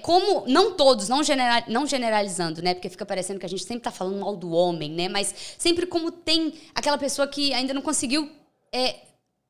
como, 0.03 0.45
não 0.47 0.75
todos, 0.75 1.09
não, 1.09 1.25
genera- 1.41 1.65
não 1.69 1.87
generalizando, 1.87 2.63
né? 2.63 2.75
Porque 2.75 2.89
fica 2.89 3.07
parecendo 3.07 3.41
que 3.41 3.47
a 3.47 3.49
gente 3.49 3.65
sempre 3.65 3.83
tá 3.85 3.91
falando 3.91 4.19
mal 4.21 4.37
do 4.37 4.51
homem, 4.51 4.91
né? 4.91 5.09
Mas 5.09 5.35
sempre 5.59 5.87
como 5.87 6.11
tem 6.11 6.55
aquela 6.75 6.99
pessoa 6.99 7.27
que 7.27 7.53
ainda 7.55 7.73
não 7.75 7.83
conseguiu 7.83 8.31
é, 8.73 8.97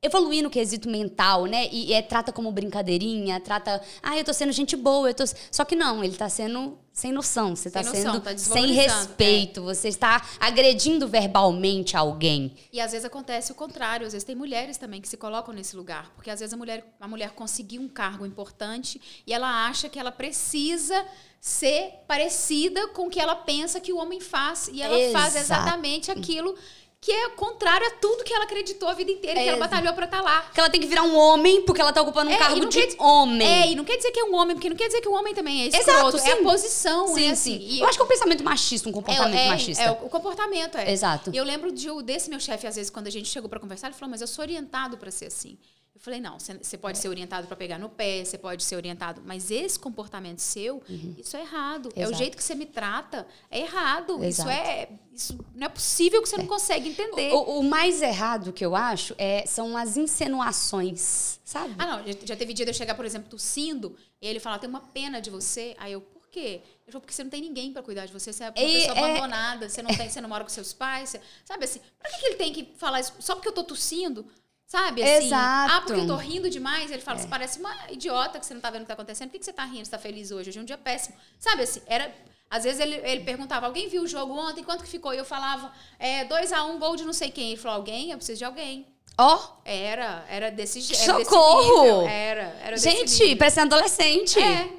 evoluir 0.01 0.41
no 0.41 0.49
quesito 0.49 0.89
mental, 0.89 1.45
né? 1.45 1.69
E, 1.71 1.93
é, 1.93 2.01
trata 2.01 2.31
como 2.31 2.51
brincadeirinha, 2.51 3.39
trata, 3.39 3.81
ah, 4.01 4.17
eu 4.17 4.23
tô 4.23 4.33
sendo 4.33 4.51
gente 4.51 4.75
boa, 4.75 5.09
eu 5.09 5.13
tô. 5.13 5.23
Só 5.51 5.63
que 5.63 5.75
não, 5.75 6.03
ele 6.03 6.17
tá 6.17 6.27
sendo 6.27 6.77
sem 6.91 7.11
noção, 7.11 7.55
você 7.55 7.67
está 7.67 7.83
sendo 7.83 8.19
tá 8.19 8.35
sem 8.37 8.73
respeito, 8.73 9.61
é. 9.61 9.63
você 9.63 9.87
está 9.87 10.25
agredindo 10.39 11.07
verbalmente 11.07 11.95
alguém. 11.95 12.55
E 12.73 12.81
às 12.81 12.91
vezes 12.91 13.05
acontece 13.05 13.51
o 13.51 13.55
contrário, 13.55 14.05
às 14.05 14.13
vezes 14.13 14.25
tem 14.25 14.35
mulheres 14.35 14.77
também 14.77 14.99
que 14.99 15.07
se 15.07 15.17
colocam 15.17 15.53
nesse 15.53 15.75
lugar, 15.75 16.11
porque 16.15 16.29
às 16.29 16.39
vezes 16.39 16.53
a 16.53 16.57
mulher, 16.57 16.83
a 16.99 17.07
mulher 17.07 17.31
conseguiu 17.31 17.81
um 17.81 17.87
cargo 17.87 18.25
importante 18.25 18.99
e 19.25 19.33
ela 19.33 19.67
acha 19.67 19.87
que 19.87 19.99
ela 19.99 20.11
precisa 20.11 21.05
ser 21.39 22.03
parecida 22.07 22.89
com 22.89 23.07
o 23.07 23.09
que 23.09 23.19
ela 23.19 23.35
pensa 23.35 23.79
que 23.79 23.93
o 23.93 23.97
homem 23.97 24.19
faz 24.19 24.67
e 24.71 24.81
ela 24.81 24.99
Exato. 24.99 25.11
faz 25.11 25.35
exatamente 25.35 26.11
aquilo 26.11 26.55
que 27.03 27.11
é 27.11 27.29
contrário 27.29 27.87
a 27.87 27.91
tudo 27.91 28.23
que 28.23 28.31
ela 28.31 28.43
acreditou 28.43 28.87
a 28.87 28.93
vida 28.93 29.11
inteira, 29.11 29.39
é, 29.39 29.43
que 29.43 29.49
ela 29.49 29.57
batalhou 29.57 29.91
pra 29.95 30.05
estar 30.05 30.17
tá 30.17 30.23
lá. 30.23 30.41
Que 30.53 30.59
ela 30.59 30.69
tem 30.69 30.79
que 30.79 30.85
virar 30.85 31.01
um 31.01 31.17
homem 31.17 31.63
porque 31.63 31.81
ela 31.81 31.91
tá 31.91 31.99
ocupando 31.99 32.29
um 32.29 32.33
é, 32.33 32.37
cargo 32.37 32.67
de 32.67 32.79
quer, 32.79 32.95
homem. 32.99 33.47
É, 33.47 33.71
e 33.71 33.75
não 33.75 33.83
quer 33.83 33.97
dizer 33.97 34.11
que 34.11 34.19
é 34.19 34.23
um 34.23 34.35
homem, 34.35 34.55
porque 34.55 34.69
não 34.69 34.75
quer 34.75 34.85
dizer 34.85 35.01
que 35.01 35.07
o 35.07 35.11
um 35.11 35.15
homem 35.15 35.33
também 35.33 35.63
é 35.63 35.67
escroto. 35.67 35.89
Exato, 35.89 36.19
sim. 36.19 36.29
É 36.29 36.33
a 36.33 36.43
posição, 36.43 37.07
sim, 37.07 37.25
é 37.25 37.31
assim. 37.31 37.59
Sim. 37.59 37.79
Eu 37.79 37.87
acho 37.87 37.97
que 37.97 38.03
é 38.03 38.05
um 38.05 38.07
pensamento 38.07 38.43
machista, 38.43 38.87
um 38.87 38.91
comportamento 38.91 39.35
é, 39.35 39.45
é, 39.45 39.49
machista. 39.49 39.83
É, 39.83 39.89
o 39.89 40.09
comportamento, 40.09 40.77
é. 40.77 40.91
Exato. 40.91 41.31
E 41.33 41.37
eu 41.37 41.43
lembro 41.43 41.71
de, 41.71 41.87
desse 42.03 42.29
meu 42.29 42.39
chefe, 42.39 42.67
às 42.67 42.75
vezes, 42.75 42.91
quando 42.91 43.07
a 43.07 43.11
gente 43.11 43.27
chegou 43.27 43.49
para 43.49 43.59
conversar, 43.59 43.87
ele 43.87 43.95
falou, 43.95 44.11
mas 44.11 44.21
eu 44.21 44.27
sou 44.27 44.43
orientado 44.43 44.95
para 44.95 45.09
ser 45.09 45.25
assim. 45.25 45.57
Eu 45.93 45.99
falei, 45.99 46.19
não, 46.19 46.37
você 46.39 46.77
pode 46.77 46.97
ser 46.97 47.09
orientado 47.09 47.47
para 47.47 47.55
pegar 47.55 47.77
no 47.77 47.89
pé, 47.89 48.23
você 48.23 48.37
pode 48.37 48.63
ser 48.63 48.75
orientado, 48.75 49.21
mas 49.25 49.51
esse 49.51 49.77
comportamento 49.77 50.39
seu, 50.39 50.81
uhum. 50.89 51.15
isso 51.17 51.35
é 51.35 51.41
errado. 51.41 51.89
Exato. 51.95 51.99
É 51.99 52.07
o 52.07 52.17
jeito 52.17 52.37
que 52.37 52.43
você 52.43 52.55
me 52.55 52.65
trata, 52.65 53.27
é 53.49 53.59
errado. 53.59 54.23
Exato. 54.23 54.49
Isso 54.49 54.49
é. 54.49 54.89
Isso 55.13 55.45
não 55.53 55.65
é 55.65 55.69
possível 55.69 56.21
que 56.23 56.29
você 56.29 56.35
é. 56.35 56.39
não 56.39 56.47
consegue 56.47 56.89
entender. 56.89 57.33
O, 57.33 57.59
o, 57.59 57.63
mais 57.63 58.01
errado 58.01 58.53
que 58.53 58.65
eu 58.65 58.75
acho 58.75 59.13
é, 59.17 59.45
são 59.45 59.75
as 59.75 59.97
insinuações, 59.97 61.39
sabe? 61.43 61.75
Ah, 61.77 61.85
não. 61.85 62.07
Já, 62.07 62.13
já 62.23 62.35
teve 62.35 62.53
dia 62.53 62.65
de 62.65 62.71
eu 62.71 62.75
chegar, 62.75 62.95
por 62.95 63.05
exemplo, 63.05 63.29
tossindo, 63.29 63.95
e 64.21 64.27
ele 64.27 64.39
falar, 64.39 64.59
tem 64.59 64.69
uma 64.69 64.79
pena 64.79 65.19
de 65.19 65.29
você. 65.29 65.75
Aí 65.77 65.91
eu, 65.91 66.01
por 66.01 66.29
quê? 66.29 66.61
Ele 66.63 66.91
falou, 66.91 67.01
porque 67.01 67.13
você 67.13 67.23
não 67.23 67.29
tem 67.29 67.41
ninguém 67.41 67.73
para 67.73 67.83
cuidar 67.83 68.05
de 68.05 68.13
você, 68.13 68.31
você 68.31 68.45
é 68.45 68.49
uma 68.49 68.53
e, 68.57 68.73
pessoa 68.73 68.97
é... 68.97 69.11
abandonada, 69.11 69.69
você 69.69 69.81
não, 69.81 69.93
tem, 69.93 70.09
você 70.09 70.21
não 70.21 70.29
mora 70.29 70.43
com 70.43 70.49
seus 70.49 70.71
pais. 70.71 71.09
Você, 71.09 71.21
sabe 71.43 71.65
assim, 71.65 71.81
pra 71.99 72.09
que, 72.09 72.17
que 72.17 72.25
ele 72.25 72.35
tem 72.35 72.53
que 72.53 72.73
falar 72.77 73.01
isso? 73.01 73.13
Só 73.19 73.35
porque 73.35 73.49
eu 73.49 73.53
tô 73.53 73.65
tossindo? 73.65 74.25
Sabe? 74.71 75.03
Assim, 75.03 75.25
Exato. 75.25 75.73
Ah, 75.73 75.81
porque 75.81 75.99
eu 75.99 76.07
tô 76.07 76.15
rindo 76.15 76.49
demais. 76.49 76.89
Ele 76.89 77.01
fala, 77.01 77.19
é. 77.19 77.21
você 77.21 77.27
parece 77.27 77.59
uma 77.59 77.75
idiota 77.89 78.39
que 78.39 78.45
você 78.45 78.53
não 78.53 78.61
tá 78.61 78.71
vendo 78.71 78.83
o 78.83 78.85
que 78.85 78.87
tá 78.87 78.93
acontecendo. 78.93 79.27
Por 79.27 79.33
que, 79.33 79.39
que 79.39 79.45
você 79.45 79.51
tá 79.51 79.65
rindo? 79.65 79.83
Você 79.83 79.91
tá 79.91 79.99
feliz 79.99 80.31
hoje? 80.31 80.49
Hoje 80.49 80.59
é 80.59 80.61
um 80.61 80.65
dia 80.65 80.77
péssimo. 80.77 81.13
Sabe 81.37 81.63
assim, 81.63 81.81
era. 81.85 82.09
Às 82.49 82.63
vezes 82.63 82.79
ele, 82.79 82.95
ele 83.03 83.25
perguntava, 83.25 83.65
alguém 83.65 83.89
viu 83.89 84.03
o 84.03 84.07
jogo 84.07 84.33
ontem? 84.33 84.63
Quanto 84.63 84.85
que 84.85 84.89
ficou? 84.89 85.13
E 85.13 85.17
eu 85.17 85.25
falava, 85.25 85.73
é 85.99 86.23
2x1, 86.23 86.69
um, 86.69 86.79
gol 86.79 86.95
de 86.95 87.03
não 87.03 87.11
sei 87.11 87.29
quem. 87.29 87.49
Ele 87.49 87.57
falou, 87.59 87.79
alguém? 87.79 88.11
Eu 88.11 88.17
preciso 88.17 88.37
de 88.37 88.45
alguém. 88.45 88.87
Ó. 89.17 89.35
Oh. 89.35 89.61
Era, 89.65 90.25
era 90.29 90.49
desse 90.49 90.79
jeito. 90.79 91.03
Socorro! 91.03 92.07
Era, 92.07 92.55
era 92.63 92.77
Gente, 92.77 93.35
parecendo 93.35 93.75
adolescente. 93.75 94.39
É, 94.39 94.69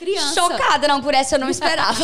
criança. 0.00 0.34
Chocada, 0.34 0.88
não, 0.88 1.02
por 1.02 1.12
essa 1.12 1.36
eu 1.36 1.38
não 1.38 1.48
esperava. 1.50 2.00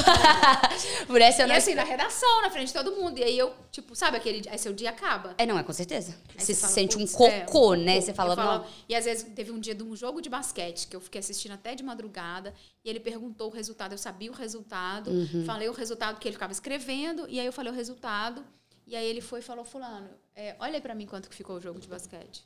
por 1.08 1.20
essa 1.20 1.42
eu 1.42 1.48
não 1.48 1.54
E 1.54 1.58
assim, 1.58 1.74
na 1.74 1.82
redação, 1.82 2.42
na 2.42 2.50
frente 2.50 2.68
de 2.68 2.74
todo 2.74 2.92
mundo. 2.92 3.18
E 3.18 3.24
aí 3.24 3.36
eu, 3.36 3.52
tipo, 3.72 3.96
sabe 3.96 4.18
aquele. 4.18 4.46
Aí 4.48 4.58
seu 4.58 4.72
dia 4.72 4.90
acaba. 4.90 5.34
É, 5.38 5.46
não, 5.46 5.58
é 5.58 5.62
com 5.62 5.72
certeza. 5.72 6.14
você, 6.36 6.54
se 6.54 6.68
sente 6.68 6.98
um 6.98 7.06
cocô, 7.06 7.74
é, 7.74 7.78
um 7.78 7.82
né? 7.82 8.00
Você 8.00 8.12
fala, 8.12 8.36
falo, 8.36 8.66
E 8.88 8.94
às 8.94 9.06
vezes 9.06 9.24
teve 9.34 9.50
um 9.50 9.58
dia 9.58 9.74
de 9.74 9.82
um 9.82 9.96
jogo 9.96 10.20
de 10.20 10.28
basquete 10.28 10.86
que 10.86 10.94
eu 10.94 11.00
fiquei 11.00 11.18
assistindo 11.18 11.52
até 11.52 11.74
de 11.74 11.82
madrugada. 11.82 12.52
E 12.84 12.90
ele 12.90 13.00
perguntou 13.00 13.48
o 13.48 13.52
resultado. 13.52 13.92
Eu 13.92 13.98
sabia 13.98 14.30
o 14.30 14.34
resultado. 14.34 15.10
Uhum. 15.10 15.44
Falei 15.44 15.68
o 15.68 15.72
resultado 15.72 16.20
que 16.20 16.28
ele 16.28 16.34
ficava 16.34 16.52
escrevendo. 16.52 17.26
E 17.28 17.40
aí 17.40 17.46
eu 17.46 17.52
falei 17.52 17.72
o 17.72 17.74
resultado. 17.74 18.44
E 18.86 18.94
aí 18.94 19.06
ele 19.06 19.20
foi 19.20 19.40
e 19.40 19.42
falou: 19.42 19.64
Fulano, 19.64 20.10
é, 20.34 20.54
olha 20.60 20.80
para 20.80 20.94
mim 20.94 21.06
quanto 21.06 21.28
que 21.28 21.34
ficou 21.34 21.56
o 21.56 21.60
jogo 21.60 21.80
de 21.80 21.88
basquete. 21.88 22.44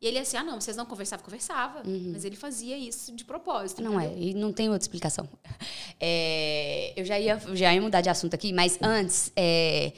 E 0.00 0.06
ele 0.06 0.18
assim, 0.18 0.36
ah, 0.38 0.42
não, 0.42 0.58
vocês 0.58 0.76
não 0.76 0.86
conversavam, 0.86 1.24
conversava. 1.24 1.86
Uhum. 1.86 2.12
Mas 2.12 2.24
ele 2.24 2.34
fazia 2.34 2.76
isso 2.76 3.12
de 3.12 3.22
propósito. 3.22 3.82
Não 3.82 4.00
entendeu? 4.00 4.16
é, 4.16 4.28
e 4.28 4.34
não 4.34 4.52
tem 4.52 4.68
outra 4.68 4.82
explicação. 4.82 5.28
É, 6.02 6.94
eu 6.96 7.04
já 7.04 7.20
ia, 7.20 7.38
já 7.52 7.74
ia 7.74 7.82
mudar 7.82 8.00
de 8.00 8.08
assunto 8.08 8.32
aqui, 8.32 8.54
mas 8.54 8.78
antes, 8.80 9.30
é, 9.36 9.92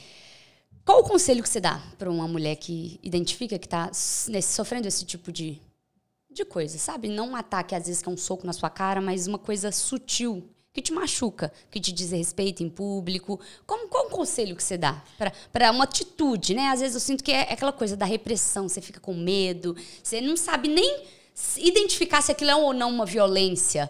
qual 0.83 0.99
o 0.99 1.03
conselho 1.05 1.41
que 1.41 1.47
você 1.47 1.61
dá 1.61 1.81
para 1.97 2.11
uma 2.11 2.27
mulher 2.27 2.57
que 2.57 2.99
identifica 3.01 3.57
que 3.57 3.65
está 3.65 3.89
sofrendo 3.93 4.85
esse 4.85 5.05
tipo 5.05 5.31
de, 5.31 5.61
de 6.29 6.43
coisa, 6.43 6.77
sabe? 6.77 7.07
Não 7.07 7.29
um 7.29 7.35
ataque, 7.37 7.73
às 7.73 7.85
vezes, 7.87 8.01
que 8.01 8.09
é 8.09 8.11
um 8.11 8.17
soco 8.17 8.45
na 8.45 8.51
sua 8.51 8.69
cara, 8.69 8.99
mas 8.99 9.27
uma 9.27 9.39
coisa 9.39 9.71
sutil 9.71 10.43
que 10.73 10.81
te 10.81 10.91
machuca, 10.91 11.53
que 11.69 11.79
te 11.79 11.91
desrespeita 11.91 12.63
em 12.63 12.69
público? 12.69 13.39
Como, 13.65 13.87
qual 13.87 14.07
o 14.07 14.09
conselho 14.09 14.55
que 14.55 14.63
você 14.63 14.75
dá 14.75 15.03
para 15.51 15.71
uma 15.71 15.83
atitude, 15.83 16.55
né? 16.55 16.69
Às 16.69 16.79
vezes 16.79 16.95
eu 16.95 16.99
sinto 16.99 17.23
que 17.23 17.31
é, 17.31 17.49
é 17.49 17.53
aquela 17.53 17.71
coisa 17.71 17.95
da 17.95 18.05
repressão, 18.05 18.67
você 18.67 18.81
fica 18.81 18.99
com 18.99 19.13
medo, 19.13 19.75
você 20.01 20.19
não 20.19 20.35
sabe 20.35 20.67
nem 20.67 21.03
identificar 21.57 22.23
se 22.23 22.31
aquilo 22.31 22.49
é 22.49 22.55
ou 22.55 22.73
não 22.73 22.89
uma 22.89 23.05
violência. 23.05 23.89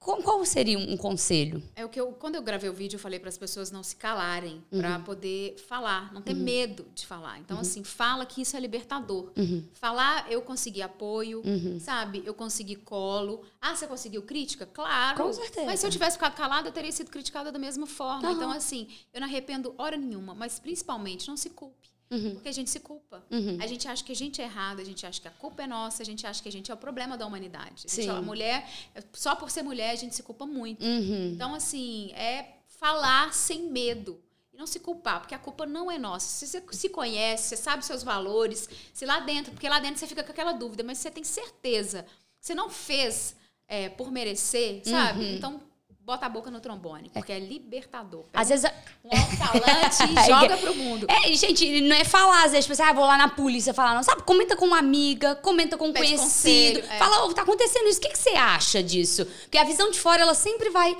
Qual 0.00 0.44
seria 0.46 0.78
um 0.78 0.96
conselho? 0.96 1.62
É 1.76 1.84
o 1.84 1.88
que 1.90 2.00
eu, 2.00 2.10
quando 2.12 2.34
eu 2.34 2.42
gravei 2.42 2.70
o 2.70 2.72
vídeo, 2.72 2.96
eu 2.96 3.00
falei 3.00 3.18
para 3.18 3.28
as 3.28 3.36
pessoas 3.36 3.70
não 3.70 3.82
se 3.82 3.94
calarem, 3.96 4.64
uhum. 4.72 4.80
para 4.80 4.98
poder 5.00 5.58
falar, 5.68 6.10
não 6.14 6.22
ter 6.22 6.34
uhum. 6.34 6.42
medo 6.42 6.86
de 6.94 7.06
falar. 7.06 7.38
Então, 7.38 7.58
uhum. 7.58 7.60
assim, 7.60 7.84
fala 7.84 8.24
que 8.24 8.40
isso 8.40 8.56
é 8.56 8.60
libertador. 8.60 9.30
Uhum. 9.36 9.62
Falar, 9.74 10.30
eu 10.32 10.40
consegui 10.40 10.80
apoio, 10.80 11.42
uhum. 11.44 11.78
sabe? 11.78 12.22
Eu 12.24 12.32
consegui 12.32 12.76
colo. 12.76 13.44
Ah, 13.60 13.76
você 13.76 13.86
conseguiu 13.86 14.22
crítica? 14.22 14.64
Claro. 14.64 15.22
Com 15.22 15.32
certeza. 15.34 15.66
Mas 15.66 15.80
se 15.80 15.86
eu 15.86 15.90
tivesse 15.90 16.16
ficado 16.16 16.34
calada, 16.34 16.68
eu 16.68 16.72
teria 16.72 16.90
sido 16.90 17.10
criticada 17.10 17.52
da 17.52 17.58
mesma 17.58 17.86
forma. 17.86 18.32
Então, 18.32 18.50
assim, 18.50 18.88
eu 19.12 19.20
não 19.20 19.28
arrependo 19.28 19.74
hora 19.76 19.98
nenhuma, 19.98 20.34
mas 20.34 20.58
principalmente 20.58 21.28
não 21.28 21.36
se 21.36 21.50
culpe. 21.50 21.90
Uhum. 22.10 22.34
Porque 22.34 22.48
a 22.48 22.52
gente 22.52 22.68
se 22.68 22.80
culpa. 22.80 23.24
Uhum. 23.30 23.58
A 23.60 23.66
gente 23.66 23.86
acha 23.86 24.02
que 24.02 24.10
a 24.10 24.16
gente 24.16 24.42
é 24.42 24.44
errado, 24.44 24.80
a 24.80 24.84
gente 24.84 25.06
acha 25.06 25.20
que 25.20 25.28
a 25.28 25.30
culpa 25.30 25.62
é 25.62 25.66
nossa, 25.66 26.02
a 26.02 26.06
gente 26.06 26.26
acha 26.26 26.42
que 26.42 26.48
a 26.48 26.52
gente 26.52 26.70
é 26.70 26.74
o 26.74 26.76
problema 26.76 27.16
da 27.16 27.24
humanidade. 27.24 27.86
A, 27.86 27.88
gente, 27.88 28.08
a 28.08 28.20
mulher, 28.20 28.68
só 29.12 29.36
por 29.36 29.50
ser 29.50 29.62
mulher, 29.62 29.90
a 29.90 29.94
gente 29.94 30.14
se 30.14 30.22
culpa 30.22 30.44
muito. 30.44 30.84
Uhum. 30.84 31.32
Então, 31.32 31.54
assim, 31.54 32.10
é 32.12 32.56
falar 32.66 33.32
sem 33.32 33.70
medo. 33.70 34.20
E 34.52 34.56
não 34.56 34.66
se 34.66 34.80
culpar, 34.80 35.20
porque 35.20 35.34
a 35.34 35.38
culpa 35.38 35.64
não 35.64 35.88
é 35.88 35.98
nossa. 35.98 36.26
Se 36.26 36.48
você 36.48 36.64
se 36.72 36.88
conhece, 36.88 37.50
você 37.50 37.56
sabe 37.56 37.84
seus 37.84 38.02
valores, 38.02 38.68
se 38.92 39.06
lá 39.06 39.20
dentro, 39.20 39.52
porque 39.52 39.68
lá 39.68 39.78
dentro 39.78 40.00
você 40.00 40.06
fica 40.08 40.24
com 40.24 40.32
aquela 40.32 40.52
dúvida, 40.52 40.82
mas 40.82 40.98
você 40.98 41.10
tem 41.10 41.22
certeza, 41.22 42.04
você 42.40 42.54
não 42.56 42.68
fez 42.68 43.36
é, 43.68 43.88
por 43.88 44.10
merecer, 44.10 44.82
sabe? 44.84 45.20
Uhum. 45.20 45.34
Então, 45.36 45.69
bota 46.10 46.26
a 46.26 46.28
boca 46.28 46.50
no 46.50 46.58
trombone, 46.58 47.08
porque 47.08 47.30
é, 47.30 47.36
é 47.36 47.38
libertador. 47.38 48.24
Às 48.34 48.48
vezes. 48.48 48.68
Um 49.04 49.16
alto-falante 49.16 50.02
e 50.10 50.26
joga 50.26 50.56
pro 50.56 50.74
mundo. 50.74 51.06
É, 51.08 51.32
gente, 51.34 51.80
não 51.82 51.94
é 51.94 52.04
falar, 52.04 52.44
às 52.44 52.50
vezes, 52.50 52.64
tipo 52.64 52.72
assim, 52.72 52.82
ah, 52.82 52.92
vou 52.92 53.06
lá 53.06 53.16
na 53.16 53.28
polícia 53.28 53.72
falar, 53.72 53.94
não, 53.94 54.02
sabe? 54.02 54.24
Comenta 54.24 54.56
com 54.56 54.66
uma 54.66 54.78
amiga, 54.78 55.36
comenta 55.36 55.78
com 55.78 55.86
um 55.86 55.92
Pede 55.92 56.06
conhecido. 56.06 56.80
Conselho, 56.80 56.84
é. 56.92 56.98
Fala, 56.98 57.24
oh, 57.24 57.32
tá 57.32 57.42
acontecendo 57.42 57.86
isso, 57.88 57.98
o 57.98 58.02
que, 58.02 58.08
que 58.08 58.18
você 58.18 58.30
acha 58.30 58.82
disso? 58.82 59.24
Porque 59.24 59.56
a 59.56 59.64
visão 59.64 59.88
de 59.90 60.00
fora, 60.00 60.22
ela 60.22 60.34
sempre 60.34 60.68
vai 60.70 60.96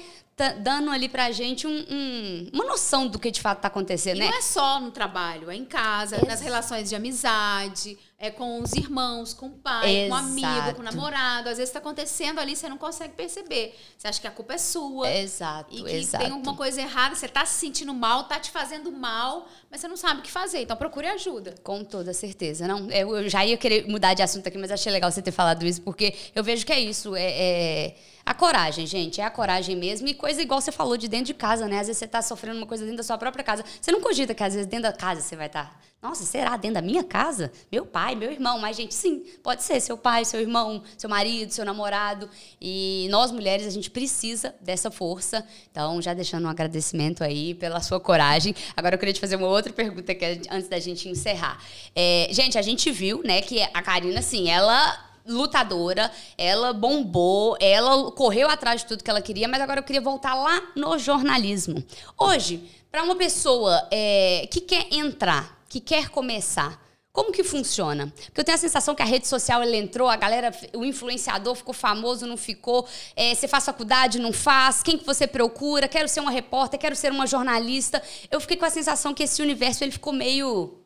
dando 0.62 0.90
ali 0.90 1.06
pra 1.06 1.30
gente 1.32 1.66
um, 1.66 1.84
um, 1.90 2.50
uma 2.54 2.64
noção 2.64 3.06
do 3.06 3.18
que 3.18 3.30
de 3.30 3.40
fato 3.40 3.61
tá 3.61 3.68
acontecendo, 3.68 4.16
e 4.16 4.20
né? 4.20 4.30
não 4.30 4.38
é 4.38 4.40
só 4.40 4.80
no 4.80 4.90
trabalho, 4.90 5.50
é 5.50 5.54
em 5.54 5.66
casa, 5.66 6.18
nas 6.26 6.40
relações 6.40 6.88
de 6.88 6.96
amizade, 6.96 7.98
é 8.23 8.31
com 8.31 8.61
os 8.61 8.75
irmãos, 8.75 9.33
com 9.33 9.47
o 9.47 9.51
pai, 9.51 10.05
Exato. 10.05 10.09
com 10.09 10.14
o 10.14 10.29
amigo, 10.29 10.75
com 10.75 10.81
o 10.83 10.85
namorado. 10.85 11.49
Às 11.49 11.57
vezes 11.57 11.71
está 11.71 11.79
acontecendo 11.79 12.39
ali, 12.39 12.55
você 12.55 12.68
não 12.68 12.77
consegue 12.77 13.14
perceber. 13.14 13.75
Você 13.97 14.07
acha 14.07 14.21
que 14.21 14.27
a 14.27 14.31
culpa 14.31 14.53
é 14.53 14.59
sua. 14.59 15.11
Exato, 15.11 15.75
e 15.75 15.83
que 15.83 15.91
exato. 15.91 16.23
tem 16.23 16.33
alguma 16.35 16.55
coisa 16.55 16.83
errada, 16.83 17.14
você 17.14 17.25
está 17.25 17.47
se 17.47 17.59
sentindo 17.59 17.95
mal, 17.95 18.21
está 18.21 18.39
te 18.39 18.51
fazendo 18.51 18.93
mal, 18.93 19.49
mas 19.71 19.81
você 19.81 19.89
não 19.89 19.97
sabe 19.97 20.21
o 20.21 20.23
que 20.23 20.31
fazer. 20.31 20.61
Então 20.61 20.77
procure 20.77 21.07
ajuda. 21.07 21.55
Com 21.64 21.83
toda 21.83 22.12
certeza. 22.12 22.68
Não, 22.68 22.91
eu 22.91 23.27
já 23.27 23.43
ia 23.47 23.57
querer 23.57 23.89
mudar 23.89 24.12
de 24.12 24.23
assunto 24.23 24.47
aqui, 24.47 24.59
mas 24.59 24.71
achei 24.71 24.93
legal 24.93 25.11
você 25.11 25.23
ter 25.23 25.33
falado 25.33 25.64
isso, 25.64 25.81
porque 25.81 26.14
eu 26.35 26.45
vejo 26.45 26.66
que 26.66 26.73
é 26.75 26.79
isso. 26.79 27.16
é, 27.16 27.25
é 27.25 27.95
a 28.31 28.35
coragem, 28.35 28.87
gente, 28.87 29.20
é 29.20 29.24
a 29.24 29.31
coragem 29.31 29.74
mesmo. 29.74 30.07
E 30.07 30.14
coisa 30.14 30.41
igual 30.41 30.61
você 30.61 30.70
falou 30.70 30.97
de 30.97 31.09
dentro 31.09 31.26
de 31.26 31.35
casa, 31.35 31.66
né? 31.66 31.81
Às 31.81 31.89
vezes 31.89 31.99
você 31.99 32.07
tá 32.07 32.22
sofrendo 32.22 32.59
uma 32.59 32.66
coisa 32.66 32.85
dentro 32.85 32.99
da 32.99 33.03
sua 33.03 33.18
própria 33.18 33.43
casa. 33.43 33.64
Você 33.81 33.91
não 33.91 34.01
cogita 34.01 34.33
que 34.33 34.45
às 34.45 34.55
vezes 34.55 34.68
dentro 34.68 34.85
da 34.85 34.93
casa 34.93 35.20
você 35.20 35.35
vai 35.35 35.49
estar. 35.49 35.64
Tá, 35.64 35.81
Nossa, 36.01 36.24
será 36.24 36.57
dentro 36.57 36.74
da 36.74 36.81
minha 36.81 37.03
casa? 37.03 37.51
Meu 37.72 37.85
pai, 37.85 38.14
meu 38.14 38.31
irmão. 38.31 38.61
Mas, 38.61 38.76
gente, 38.76 38.95
sim, 38.95 39.24
pode 39.43 39.64
ser 39.64 39.81
seu 39.81 39.99
pai, 39.99 40.24
seu 40.24 40.41
irmão, 40.41 40.81
seu 40.97 41.11
marido, 41.11 41.51
seu 41.51 41.64
namorado. 41.64 42.31
E 42.61 43.09
nós, 43.11 43.33
mulheres, 43.33 43.66
a 43.66 43.70
gente 43.70 43.91
precisa 43.91 44.55
dessa 44.61 44.93
força. 44.93 45.45
Então, 45.68 46.01
já 46.01 46.14
deixando 46.14 46.45
um 46.45 46.51
agradecimento 46.51 47.24
aí 47.24 47.55
pela 47.55 47.81
sua 47.81 47.99
coragem. 47.99 48.55
Agora 48.76 48.95
eu 48.95 48.99
queria 49.01 49.12
te 49.12 49.20
fazer 49.20 49.35
uma 49.35 49.49
outra 49.49 49.72
pergunta 49.72 50.14
que 50.14 50.24
antes 50.49 50.68
da 50.68 50.78
gente 50.78 51.09
encerrar. 51.09 51.59
É, 51.97 52.28
gente, 52.31 52.57
a 52.57 52.62
gente 52.62 52.93
viu, 52.93 53.22
né, 53.24 53.43
que 53.43 53.61
a 53.61 53.83
Karina, 53.83 54.20
assim, 54.20 54.49
ela 54.49 55.09
lutadora, 55.27 56.11
ela 56.37 56.73
bombou, 56.73 57.57
ela 57.61 58.11
correu 58.12 58.49
atrás 58.49 58.83
de 58.83 58.87
tudo 58.87 59.05
que 59.05 59.11
ela 59.11 59.23
queria, 59.23 59.49
mas 59.49 59.61
agora 59.61 59.81
eu 59.81 59.85
queria 59.85 60.01
voltar 60.01 60.35
lá 60.35 60.62
no 60.75 60.99
jornalismo. 60.99 61.83
Hoje, 62.18 62.68
para 62.91 63.03
uma 63.03 63.16
pessoa 63.16 63.87
é, 63.91 64.49
que 64.51 64.61
quer 64.61 64.87
entrar, 64.93 65.62
que 65.68 65.81
quer 65.81 66.09
começar, 66.09 66.81
como 67.12 67.33
que 67.33 67.43
funciona? 67.43 68.12
Porque 68.27 68.41
eu 68.41 68.45
tenho 68.45 68.55
a 68.55 68.61
sensação 68.61 68.95
que 68.95 69.03
a 69.03 69.05
rede 69.05 69.27
social 69.27 69.62
ele 69.62 69.77
entrou, 69.77 70.09
a 70.09 70.14
galera, 70.14 70.53
o 70.73 70.85
influenciador 70.85 71.57
ficou 71.57 71.75
famoso, 71.75 72.25
não 72.25 72.37
ficou. 72.37 72.87
É, 73.16 73.35
você 73.35 73.49
faz 73.49 73.64
faculdade, 73.64 74.21
não 74.21 74.33
faz? 74.33 74.81
Quem 74.81 74.97
que 74.97 75.05
você 75.05 75.27
procura? 75.27 75.89
Quero 75.89 76.09
ser 76.09 76.21
uma 76.21 76.31
repórter, 76.31 76.79
quero 76.79 76.95
ser 76.95 77.11
uma 77.11 77.27
jornalista. 77.27 78.01
Eu 78.31 78.41
fiquei 78.41 78.57
com 78.57 78.64
a 78.64 78.71
sensação 78.71 79.12
que 79.12 79.25
esse 79.25 79.43
universo 79.43 79.83
ele 79.83 79.91
ficou 79.91 80.12
meio 80.12 80.80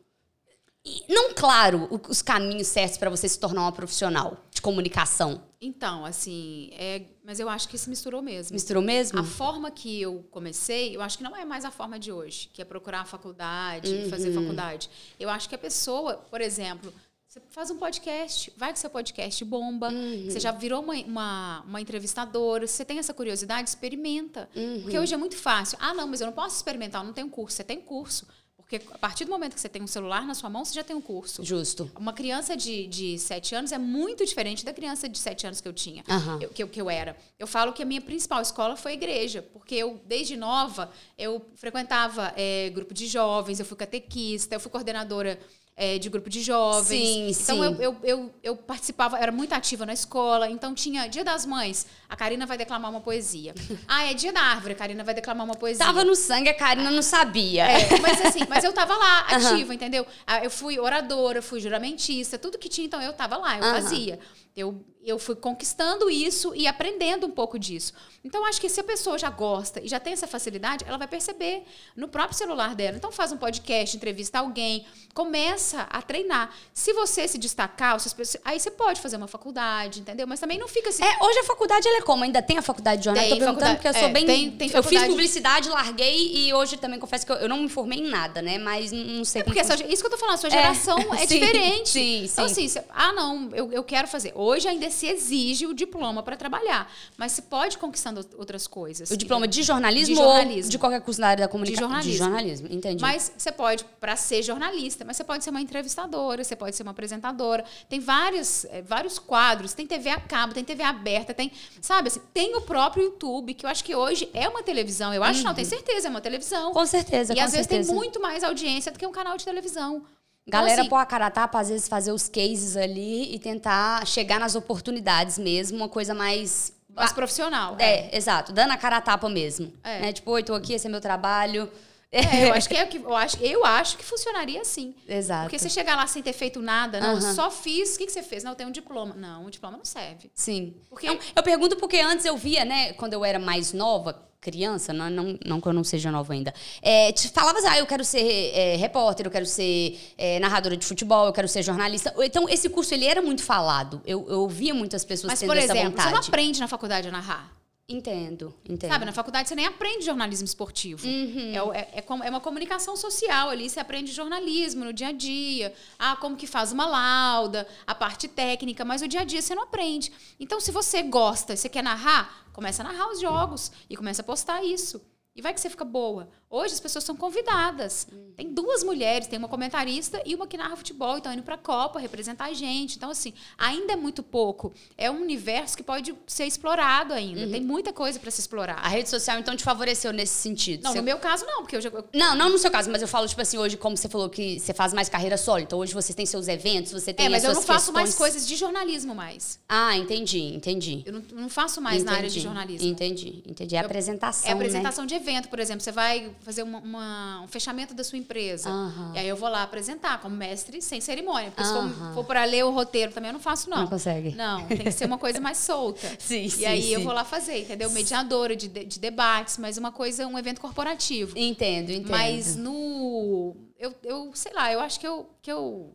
não 1.09 1.33
claro 1.33 1.89
os 2.09 2.21
caminhos 2.21 2.67
certos 2.67 2.97
para 2.97 3.09
você 3.09 3.27
se 3.27 3.39
tornar 3.39 3.61
uma 3.63 3.71
profissional 3.71 4.37
de 4.51 4.61
comunicação. 4.61 5.41
Então, 5.59 6.05
assim, 6.05 6.69
é, 6.73 7.01
mas 7.23 7.39
eu 7.39 7.49
acho 7.49 7.67
que 7.67 7.77
se 7.77 7.89
misturou 7.89 8.21
mesmo. 8.21 8.53
Misturou 8.53 8.83
mesmo? 8.83 9.17
A 9.19 9.23
forma 9.23 9.71
que 9.71 9.99
eu 10.01 10.23
comecei, 10.29 10.95
eu 10.95 11.01
acho 11.01 11.17
que 11.17 11.23
não 11.23 11.35
é 11.35 11.43
mais 11.43 11.65
a 11.65 11.71
forma 11.71 11.97
de 11.97 12.11
hoje, 12.11 12.49
que 12.53 12.61
é 12.61 12.65
procurar 12.65 13.01
a 13.01 13.05
faculdade, 13.05 14.07
fazer 14.09 14.29
Uhum. 14.29 14.41
faculdade. 14.41 14.89
Eu 15.19 15.29
acho 15.29 15.49
que 15.49 15.55
a 15.55 15.57
pessoa, 15.57 16.15
por 16.29 16.39
exemplo, 16.39 16.93
você 17.27 17.41
faz 17.49 17.71
um 17.71 17.77
podcast, 17.77 18.53
vai 18.55 18.71
que 18.71 18.77
seu 18.79 18.89
podcast 18.89 19.43
bomba, 19.43 19.89
Uhum. 19.89 20.25
você 20.29 20.39
já 20.39 20.51
virou 20.51 20.83
uma, 20.83 20.93
uma, 20.93 21.61
uma 21.67 21.81
entrevistadora, 21.81 22.67
se 22.67 22.73
você 22.73 22.85
tem 22.85 22.99
essa 22.99 23.13
curiosidade, 23.13 23.67
experimenta. 23.67 24.47
Uhum. 24.55 24.81
Porque 24.83 24.99
hoje 24.99 25.13
é 25.13 25.17
muito 25.17 25.35
fácil. 25.35 25.77
Ah, 25.81 25.93
não, 25.95 26.07
mas 26.07 26.21
eu 26.21 26.27
não 26.27 26.33
posso 26.33 26.55
experimentar, 26.57 27.01
eu 27.01 27.05
não 27.07 27.13
tenho 27.13 27.29
curso. 27.29 27.57
Você 27.57 27.63
tem 27.63 27.81
curso. 27.81 28.27
Porque 28.67 28.81
a 28.91 28.97
partir 28.97 29.25
do 29.25 29.29
momento 29.31 29.53
que 29.53 29.61
você 29.61 29.69
tem 29.69 29.83
um 29.83 29.87
celular 29.87 30.25
na 30.25 30.33
sua 30.33 30.49
mão, 30.49 30.65
você 30.65 30.73
já 30.73 30.83
tem 30.83 30.95
um 30.95 31.01
curso. 31.01 31.43
Justo. 31.45 31.89
Uma 31.95 32.11
criança 32.13 32.57
de, 32.57 32.87
de 32.87 33.19
7 33.19 33.53
anos 33.53 33.71
é 33.71 33.77
muito 33.77 34.25
diferente 34.25 34.65
da 34.65 34.73
criança 34.73 35.07
de 35.07 35.19
7 35.19 35.45
anos 35.45 35.61
que 35.61 35.67
eu 35.67 35.73
tinha, 35.73 36.03
Aham. 36.09 36.39
eu- 36.41 36.49
que, 36.49 36.63
eu, 36.63 36.67
que 36.67 36.81
eu 36.81 36.89
era. 36.89 37.15
Eu 37.37 37.45
falo 37.45 37.71
que 37.73 37.83
a 37.83 37.85
minha 37.85 38.01
principal 38.01 38.41
escola 38.41 38.75
foi 38.75 38.93
a 38.93 38.95
igreja, 38.95 39.43
porque 39.53 39.75
eu, 39.75 40.01
desde 40.07 40.35
nova, 40.35 40.91
eu 41.15 41.45
frequentava 41.55 42.33
eh, 42.35 42.71
grupo 42.73 42.91
de 42.91 43.05
jovens, 43.05 43.59
eu 43.59 43.65
fui 43.67 43.77
catequista, 43.77 44.55
eu 44.55 44.59
fui 44.59 44.71
coordenadora 44.71 45.39
eh, 45.77 45.99
de 45.99 46.09
grupo 46.09 46.29
de 46.29 46.41
jovens. 46.41 46.87
Sim, 46.87 47.43
então 47.43 47.55
sim. 47.57 47.63
Eu, 47.63 47.81
eu, 47.81 47.97
eu, 48.03 48.35
eu 48.41 48.55
participava, 48.55 49.17
era 49.17 49.31
muito 49.31 49.53
ativa 49.53 49.85
na 49.85 49.93
escola, 49.93 50.49
então 50.49 50.73
tinha 50.73 51.07
Dia 51.07 51.23
das 51.23 51.45
Mães, 51.45 51.85
a 52.07 52.15
Karina 52.15 52.45
vai 52.45 52.57
declamar 52.57 52.89
uma 52.89 53.01
poesia. 53.01 53.53
ah, 53.87 54.05
é 54.05 54.13
Dia 54.13 54.31
da 54.31 54.41
Árvore, 54.41 54.73
a 54.73 54.75
Karina 54.77 55.03
vai 55.03 55.13
declamar 55.13 55.45
uma 55.45 55.55
poesia. 55.55 55.85
Tava 55.85 56.03
no 56.03 56.15
sangue, 56.15 56.49
a 56.49 56.53
Karina 56.53 56.89
não 56.89 57.01
sabia. 57.01 57.65
É, 57.65 57.99
mas 57.99 58.25
assim, 58.25 58.39
mas 58.47 58.63
eu 58.63 58.71
tava 58.71 58.95
lá, 58.95 59.19
ativa, 59.35 59.73
entendeu? 59.73 60.05
Ah, 60.25 60.43
Eu 60.43 60.49
fui 60.49 60.79
oradora, 60.79 61.41
fui 61.41 61.59
juramentista, 61.59 62.37
tudo 62.39 62.57
que 62.57 62.69
tinha, 62.69 62.85
então 62.85 63.01
eu 63.01 63.11
tava 63.11 63.35
lá, 63.37 63.57
eu 63.57 63.63
fazia. 63.63 64.19
Eu, 64.55 64.81
eu 65.05 65.19
fui 65.19 65.35
conquistando 65.35 66.09
isso 66.09 66.53
e 66.55 66.67
aprendendo 66.67 67.27
um 67.27 67.31
pouco 67.31 67.57
disso. 67.59 67.93
Então, 68.23 68.43
acho 68.45 68.59
que 68.59 68.67
se 68.69 68.79
a 68.79 68.83
pessoa 68.83 69.17
já 69.19 69.29
gosta 69.29 69.79
e 69.79 69.87
já 69.87 69.99
tem 69.99 70.13
essa 70.13 70.25
facilidade, 70.27 70.83
ela 70.87 70.97
vai 70.97 71.07
perceber 71.07 71.63
no 71.95 72.07
próprio 72.07 72.35
celular 72.35 72.73
dela. 72.73 72.97
Então, 72.97 73.11
faz 73.11 73.31
um 73.31 73.37
podcast, 73.37 73.95
entrevista 73.95 74.39
alguém, 74.39 74.83
começa 75.13 75.81
a 75.89 76.01
treinar. 76.01 76.51
Se 76.73 76.91
você 76.93 77.27
se 77.27 77.37
destacar, 77.37 77.95
pessoas- 77.95 78.37
aí 78.43 78.59
você 78.59 78.71
pode 78.71 78.99
fazer 78.99 79.15
uma 79.17 79.27
faculdade, 79.27 79.99
entendeu? 80.01 80.25
Mas 80.27 80.39
também 80.39 80.57
não 80.57 80.67
fica 80.67 80.89
assim. 80.89 81.03
É, 81.03 81.17
hoje 81.23 81.39
a 81.39 81.43
faculdade 81.43 81.87
ela 81.87 81.97
é 81.97 82.01
como? 82.01 82.23
Ainda 82.23 82.41
tem 82.41 82.57
a 82.57 82.61
faculdade 82.61 82.99
de 83.01 83.05
jornalismo? 83.05 83.35
Tem 83.35 83.39
Tô 83.39 83.45
perguntando 83.45 83.77
faculdade- 83.77 83.93
porque 83.93 84.05
eu 84.05 84.09
sou 84.09 84.09
é, 84.09 84.13
bem. 84.13 84.25
tem- 84.25 84.51
tem 84.57 84.71
eu 84.75 84.83
fiz 84.83 85.03
publicidade, 85.05 85.69
larguei 85.69 86.47
e 86.47 86.53
hoje 86.53 86.77
também 86.77 86.99
confesso 86.99 87.25
que 87.25 87.31
eu, 87.31 87.35
eu 87.37 87.47
não 87.49 87.57
me 87.57 87.69
formei 87.69 87.99
em 87.99 88.07
nada, 88.09 88.41
né? 88.41 88.57
Mas 88.57 88.91
não 88.91 89.23
sei 89.23 89.41
É 89.41 89.43
porque 89.43 89.59
essa, 89.59 89.75
isso 89.87 90.01
que 90.01 90.07
eu 90.07 90.11
tô 90.11 90.17
falando, 90.17 90.33
a 90.35 90.37
sua 90.37 90.49
É, 90.49 90.51
geração 90.51 90.97
é, 91.13 91.25
sim, 91.27 91.39
diferente. 91.39 91.89
sim, 91.89 92.25
Então, 92.25 92.45
sim. 92.47 92.51
assim, 92.51 92.67
cê- 92.67 92.83
ah, 92.89 93.13
não, 93.13 93.49
eu, 93.53 93.71
eu 93.71 93.83
quero 93.83 94.07
fazer. 94.07 94.31
Hoje 94.35 94.67
ainda 94.67 94.85
se 94.95 95.05
exige 95.07 95.65
o 95.67 95.73
diploma 95.73 96.23
para 96.23 96.35
trabalhar, 96.35 96.91
mas 97.17 97.33
você 97.33 97.41
pode 97.41 97.77
conquistando 97.77 98.19
out- 98.21 98.35
outras 98.37 98.65
coisas. 98.67 99.09
O 99.11 99.17
diploma 99.17 99.47
de 99.47 99.61
jornalismo, 99.63 100.15
De 100.15 100.21
jornalismo. 100.21 100.63
ou 100.65 100.69
de 100.71 100.79
qualquer 100.79 101.01
curso 101.01 101.19
da 101.21 101.27
área 101.27 101.45
da 101.45 101.47
comunicação? 101.47 101.87
jornalismo. 101.87 102.11
De 102.11 102.17
jornalismo, 102.17 102.67
entendi. 102.71 103.01
Mas 103.01 103.31
você 103.37 103.51
pode, 103.51 103.83
para 103.99 104.15
ser 104.15 104.41
jornalista, 104.41 105.05
mas 105.05 105.17
você 105.17 105.23
pode 105.23 105.43
ser 105.43 105.49
uma 105.51 105.61
entrevistadora, 105.61 106.43
você 106.43 106.55
pode 106.55 106.75
ser 106.75 106.83
uma 106.83 106.91
apresentadora. 106.91 107.63
Tem 107.89 107.99
vários, 107.99 108.65
eh, 108.65 108.81
vários 108.81 109.19
quadros, 109.19 109.73
tem 109.73 109.85
TV 109.85 110.09
a 110.09 110.19
cabo, 110.19 110.53
tem 110.53 110.63
TV 110.63 110.81
aberta, 110.83 111.33
tem, 111.33 111.51
sabe, 111.81 112.07
assim, 112.07 112.21
tem 112.33 112.55
o 112.55 112.61
próprio 112.61 113.03
YouTube, 113.03 113.53
que 113.53 113.65
eu 113.65 113.69
acho 113.69 113.83
que 113.83 113.93
hoje 113.95 114.29
é 114.33 114.47
uma 114.49 114.63
televisão. 114.63 115.13
Eu 115.13 115.23
acho, 115.23 115.43
não, 115.43 115.53
tenho 115.53 115.67
certeza, 115.67 116.07
é 116.07 116.09
uma 116.09 116.21
televisão. 116.21 116.71
com 116.73 116.85
certeza, 116.85 117.33
e 117.33 117.35
com 117.35 117.41
às 117.43 117.51
vezes 117.51 117.67
certeza. 117.67 117.89
tem 117.89 117.95
muito 117.95 118.21
mais 118.21 118.43
audiência 118.43 118.91
do 118.91 118.97
que 118.99 119.05
um 119.05 119.11
canal 119.11 119.35
de 119.37 119.43
televisão. 119.45 120.03
Então, 120.47 120.59
Galera 120.61 120.81
assim, 120.81 120.89
pôr 120.89 120.97
a 120.97 121.05
cara 121.05 121.29
tapa, 121.31 121.59
às 121.59 121.69
vezes 121.69 121.87
fazer 121.87 122.11
os 122.11 122.29
cases 122.29 122.77
ali 122.77 123.33
e 123.33 123.39
tentar 123.39 124.05
chegar 124.05 124.39
nas 124.39 124.55
oportunidades 124.55 125.39
mesmo, 125.39 125.77
uma 125.77 125.89
coisa 125.89 126.13
mais. 126.13 126.71
mais 126.93 127.11
profissional. 127.11 127.75
É, 127.79 128.15
exato, 128.15 128.53
dando 128.53 128.71
a 128.71 128.77
cara 128.77 128.97
a 128.97 129.01
tapa 129.01 129.27
mesmo. 129.27 129.73
É. 129.83 129.99
Né? 130.01 130.13
Tipo, 130.13 130.31
oi, 130.31 130.43
tô 130.43 130.53
aqui, 130.53 130.73
esse 130.73 130.85
é 130.85 130.89
meu 130.89 131.01
trabalho. 131.01 131.69
É, 132.11 132.47
eu 132.47 132.53
acho 132.55 132.69
que 132.69 132.75
é 132.75 132.83
o 132.83 132.87
que 132.87 132.97
eu 132.97 133.15
acho, 133.15 133.37
eu 133.43 133.65
acho 133.65 133.97
que 133.97 134.05
funcionaria 134.05 134.61
assim. 134.61 134.93
Exato. 135.07 135.45
Porque 135.45 135.57
você 135.57 135.67
chegar 135.67 135.95
lá 135.95 136.05
sem 136.05 136.21
ter 136.21 136.31
feito 136.33 136.61
nada, 136.61 136.99
não, 136.99 137.13
Aham. 137.17 137.33
só 137.33 137.49
fiz, 137.49 137.95
o 137.95 137.97
que, 137.97 138.05
que 138.05 138.11
você 138.11 138.21
fez? 138.21 138.43
Não, 138.43 138.51
eu 138.51 138.55
tenho 138.55 138.69
um 138.69 138.71
diploma. 138.71 139.15
Não, 139.15 139.45
o 139.45 139.49
diploma 139.49 139.77
não 139.77 139.83
serve. 139.85 140.29
Sim. 140.35 140.75
Porque- 140.89 141.07
eu 141.35 141.41
pergunto 141.43 141.75
porque 141.77 141.97
antes 141.97 142.23
eu 142.23 142.37
via, 142.37 142.63
né, 142.63 142.93
quando 142.93 143.13
eu 143.13 143.25
era 143.25 143.39
mais 143.39 143.73
nova, 143.73 144.23
criança, 144.45 144.93
não, 144.93 145.09
não, 145.09 145.39
não 145.43 145.59
que 145.59 145.67
eu 145.67 145.73
não 145.73 145.83
seja 145.83 146.11
nova 146.11 146.33
ainda, 146.33 146.53
é, 146.81 147.11
te 147.11 147.27
falava 147.29 147.57
assim, 147.57 147.67
ah, 147.67 147.79
eu 147.79 147.87
quero 147.87 148.05
ser 148.05 148.51
é, 148.53 148.75
repórter, 148.75 149.25
eu 149.25 149.31
quero 149.31 149.45
ser 149.45 149.99
é, 150.17 150.39
narradora 150.39 150.77
de 150.77 150.85
futebol, 150.85 151.25
eu 151.25 151.33
quero 151.33 151.47
ser 151.47 151.63
jornalista. 151.63 152.13
Então, 152.19 152.47
esse 152.47 152.69
curso, 152.69 152.93
ele 152.93 153.05
era 153.05 153.21
muito 153.21 153.43
falado. 153.43 154.01
Eu, 154.05 154.25
eu 154.29 154.41
ouvia 154.41 154.73
muitas 154.73 155.03
pessoas 155.03 155.31
Mas, 155.33 155.39
tendo 155.39 155.49
por 155.49 155.57
essa 155.57 155.73
exemplo, 155.73 155.89
vontade. 155.89 156.09
você 156.09 156.13
não 156.13 156.21
aprende 156.21 156.59
na 156.59 156.67
faculdade 156.67 157.07
a 157.07 157.11
narrar. 157.11 157.64
Entendo, 157.87 158.51
entendo. 158.67 158.89
Sabe, 158.91 159.05
na 159.05 159.13
faculdade 159.13 159.47
você 159.47 159.53
nem 159.53 159.67
aprende 159.67 160.03
jornalismo 160.03 160.45
esportivo. 160.45 161.05
É, 161.53 161.61
o- 161.61 161.71
é, 161.71 161.87
é 161.93 162.01
como- 162.01 162.23
é 162.23 162.29
uma 162.31 162.41
comunicação 162.41 162.95
social 162.97 163.49
ali, 163.49 163.69
você 163.69 163.79
aprende 163.79 164.11
jornalismo 164.11 164.83
no 164.83 164.91
dia 164.91 165.09
a 165.09 165.11
dia. 165.11 165.71
Ah, 165.99 166.15
como 166.15 166.35
que 166.35 166.47
faz 166.47 166.71
uma 166.71 166.87
lauda, 166.87 167.67
a 167.85 167.93
parte 167.93 168.27
técnica, 168.27 168.83
mas 168.83 169.03
o 169.03 169.07
dia 169.07 169.21
a 169.21 169.23
dia 169.23 169.39
você 169.39 169.53
não 169.53 169.63
aprende. 169.63 170.11
Então, 170.39 170.59
se 170.59 170.71
você 170.71 171.03
gosta 171.03 171.53
e 171.53 171.57
você 171.57 171.69
quer 171.69 171.83
narrar, 171.83 172.47
começa 172.53 172.81
a 172.81 172.85
narrar 172.91 173.11
os 173.11 173.19
jogos 173.21 173.71
e 173.87 173.95
começa 173.95 174.23
a 174.23 174.25
postar 174.25 174.63
isso. 174.63 174.99
E 175.35 175.41
vai 175.41 175.53
que 175.53 175.59
você 175.61 175.69
fica 175.69 175.85
boa. 175.85 176.29
Hoje 176.55 176.73
as 176.73 176.79
pessoas 176.79 177.03
são 177.03 177.15
convidadas. 177.17 178.07
Tem 178.37 178.49
duas 178.53 178.83
mulheres, 178.83 179.27
tem 179.27 179.37
uma 179.39 179.47
comentarista 179.47 180.21
e 180.25 180.35
uma 180.35 180.45
que 180.47 180.57
narra 180.57 180.75
futebol, 180.75 181.17
então 181.17 181.31
indo 181.33 181.43
pra 181.43 181.57
Copa 181.57 181.99
representar 181.99 182.45
a 182.45 182.53
gente. 182.53 182.95
Então, 182.97 183.09
assim, 183.09 183.33
ainda 183.57 183.93
é 183.93 183.95
muito 183.95 184.21
pouco. 184.23 184.73
É 184.97 185.09
um 185.11 185.21
universo 185.21 185.75
que 185.77 185.83
pode 185.83 186.13
ser 186.27 186.45
explorado 186.45 187.13
ainda. 187.13 187.47
Tem 187.47 187.61
muita 187.61 187.91
coisa 187.93 188.19
para 188.19 188.29
se 188.31 188.39
explorar. 188.41 188.77
A 188.83 188.87
rede 188.87 189.09
social, 189.09 189.37
então, 189.39 189.55
te 189.55 189.63
favoreceu 189.63 190.11
nesse 190.13 190.33
sentido? 190.33 190.83
Não, 190.83 190.91
Você- 190.91 190.97
no 190.99 191.03
meu 191.03 191.17
caso 191.17 191.45
não, 191.45 191.61
porque 191.61 191.75
eu 191.75 191.81
já. 191.81 191.91
Não, 192.13 192.35
não 192.35 192.49
no 192.49 192.57
seu 192.57 192.71
caso, 192.71 192.89
mas 192.89 193.01
eu 193.01 193.07
falo, 193.07 193.27
tipo 193.27 193.41
assim, 193.41 193.57
hoje, 193.57 193.75
como 193.77 193.95
você 193.97 194.07
falou 194.07 194.29
que 194.29 194.59
você 194.59 194.73
faz 194.73 194.93
mais 194.93 195.09
carreira 195.09 195.37
solo, 195.37 195.59
então 195.59 195.79
hoje 195.79 195.93
você 195.93 196.13
tem 196.13 196.25
seus 196.25 196.47
eventos, 196.47 196.91
você 196.93 197.13
tem 197.13 197.25
É, 197.25 197.29
mas 197.29 197.43
as 197.43 197.49
eu 197.49 197.55
não 197.55 197.61
faço 197.61 197.91
mais 197.91 198.09
questões- 198.11 198.31
coisas 198.31 198.47
de 198.47 198.55
jornalismo 198.55 199.13
mais. 199.13 199.59
Ah, 199.67 199.95
entendi, 199.97 200.39
entendi. 200.53 201.03
Eu 201.05 201.13
não, 201.13 201.23
não 201.33 201.49
faço 201.49 201.81
mais 201.81 202.03
na 202.03 202.11
área 202.13 202.23
de 202.29 202.35
Entendi, 202.35 202.43
jornalismo. 202.43 202.87
Entendi, 202.87 203.43
entendi. 203.45 203.75
É 203.75 203.79
apresentação, 203.79 204.49
É 204.49 204.53
apresentação 204.53 205.03
né? 205.03 205.07
de 205.07 205.15
evento, 205.15 205.49
por 205.49 205.59
exemplo. 205.59 205.81
Você 205.81 205.91
vai 205.91 206.31
fazer 206.45 206.63
uma- 206.63 206.79
uma- 206.79 207.41
um 207.41 207.47
fechamento 207.47 207.93
da 207.93 208.03
sua 208.03 208.17
empresa. 208.17 208.69
Aham. 208.69 209.11
E 209.15 209.19
aí 209.19 209.27
eu 209.27 209.35
vou 209.35 209.49
lá 209.49 209.63
apresentar 209.63 210.21
como 210.21 210.35
mestre 210.35 210.81
sem 210.81 211.01
cerimônia. 211.01 211.51
Porque 211.51 211.65
se 211.65 211.73
for, 211.73 212.13
for 212.13 212.23
para 212.25 212.45
ler 212.45 212.63
o 212.63 212.71
roteiro 212.71 213.11
também, 213.11 213.29
eu 213.29 213.33
não 213.33 213.39
faço, 213.39 213.69
não. 213.69 213.79
Não 213.79 213.87
consegue. 213.87 214.35
Não, 214.35 214.65
tem 214.67 214.77
que 214.77 214.91
ser 214.91 215.05
uma 215.05 215.17
coisa 215.17 215.39
mais 215.41 215.57
solta. 215.57 216.07
Sim, 216.19 216.43
e 216.45 216.49
sim, 216.51 216.65
aí 216.65 216.93
eu 216.93 216.99
sim. 216.99 217.05
vou 217.05 217.13
lá 217.13 217.25
fazer, 217.25 217.61
entendeu? 217.61 217.89
Mediadora 217.89 218.55
de- 218.55 218.67
de 218.67 218.99
debates, 218.99 219.57
mas 219.57 219.77
uma 219.77 219.91
coisa, 219.91 220.25
um 220.27 220.37
evento 220.37 220.61
corporativo. 220.61 221.37
Entendo, 221.37 221.91
entendo. 221.91 222.11
Mas 222.11 222.55
no. 222.55 223.55
Eu, 223.77 223.93
eu 224.03 224.31
sei 224.33 224.53
lá, 224.53 224.71
eu 224.71 224.79
acho 224.79 224.99
que 224.99 225.07
eu, 225.07 225.29
que 225.41 225.51
eu 225.51 225.93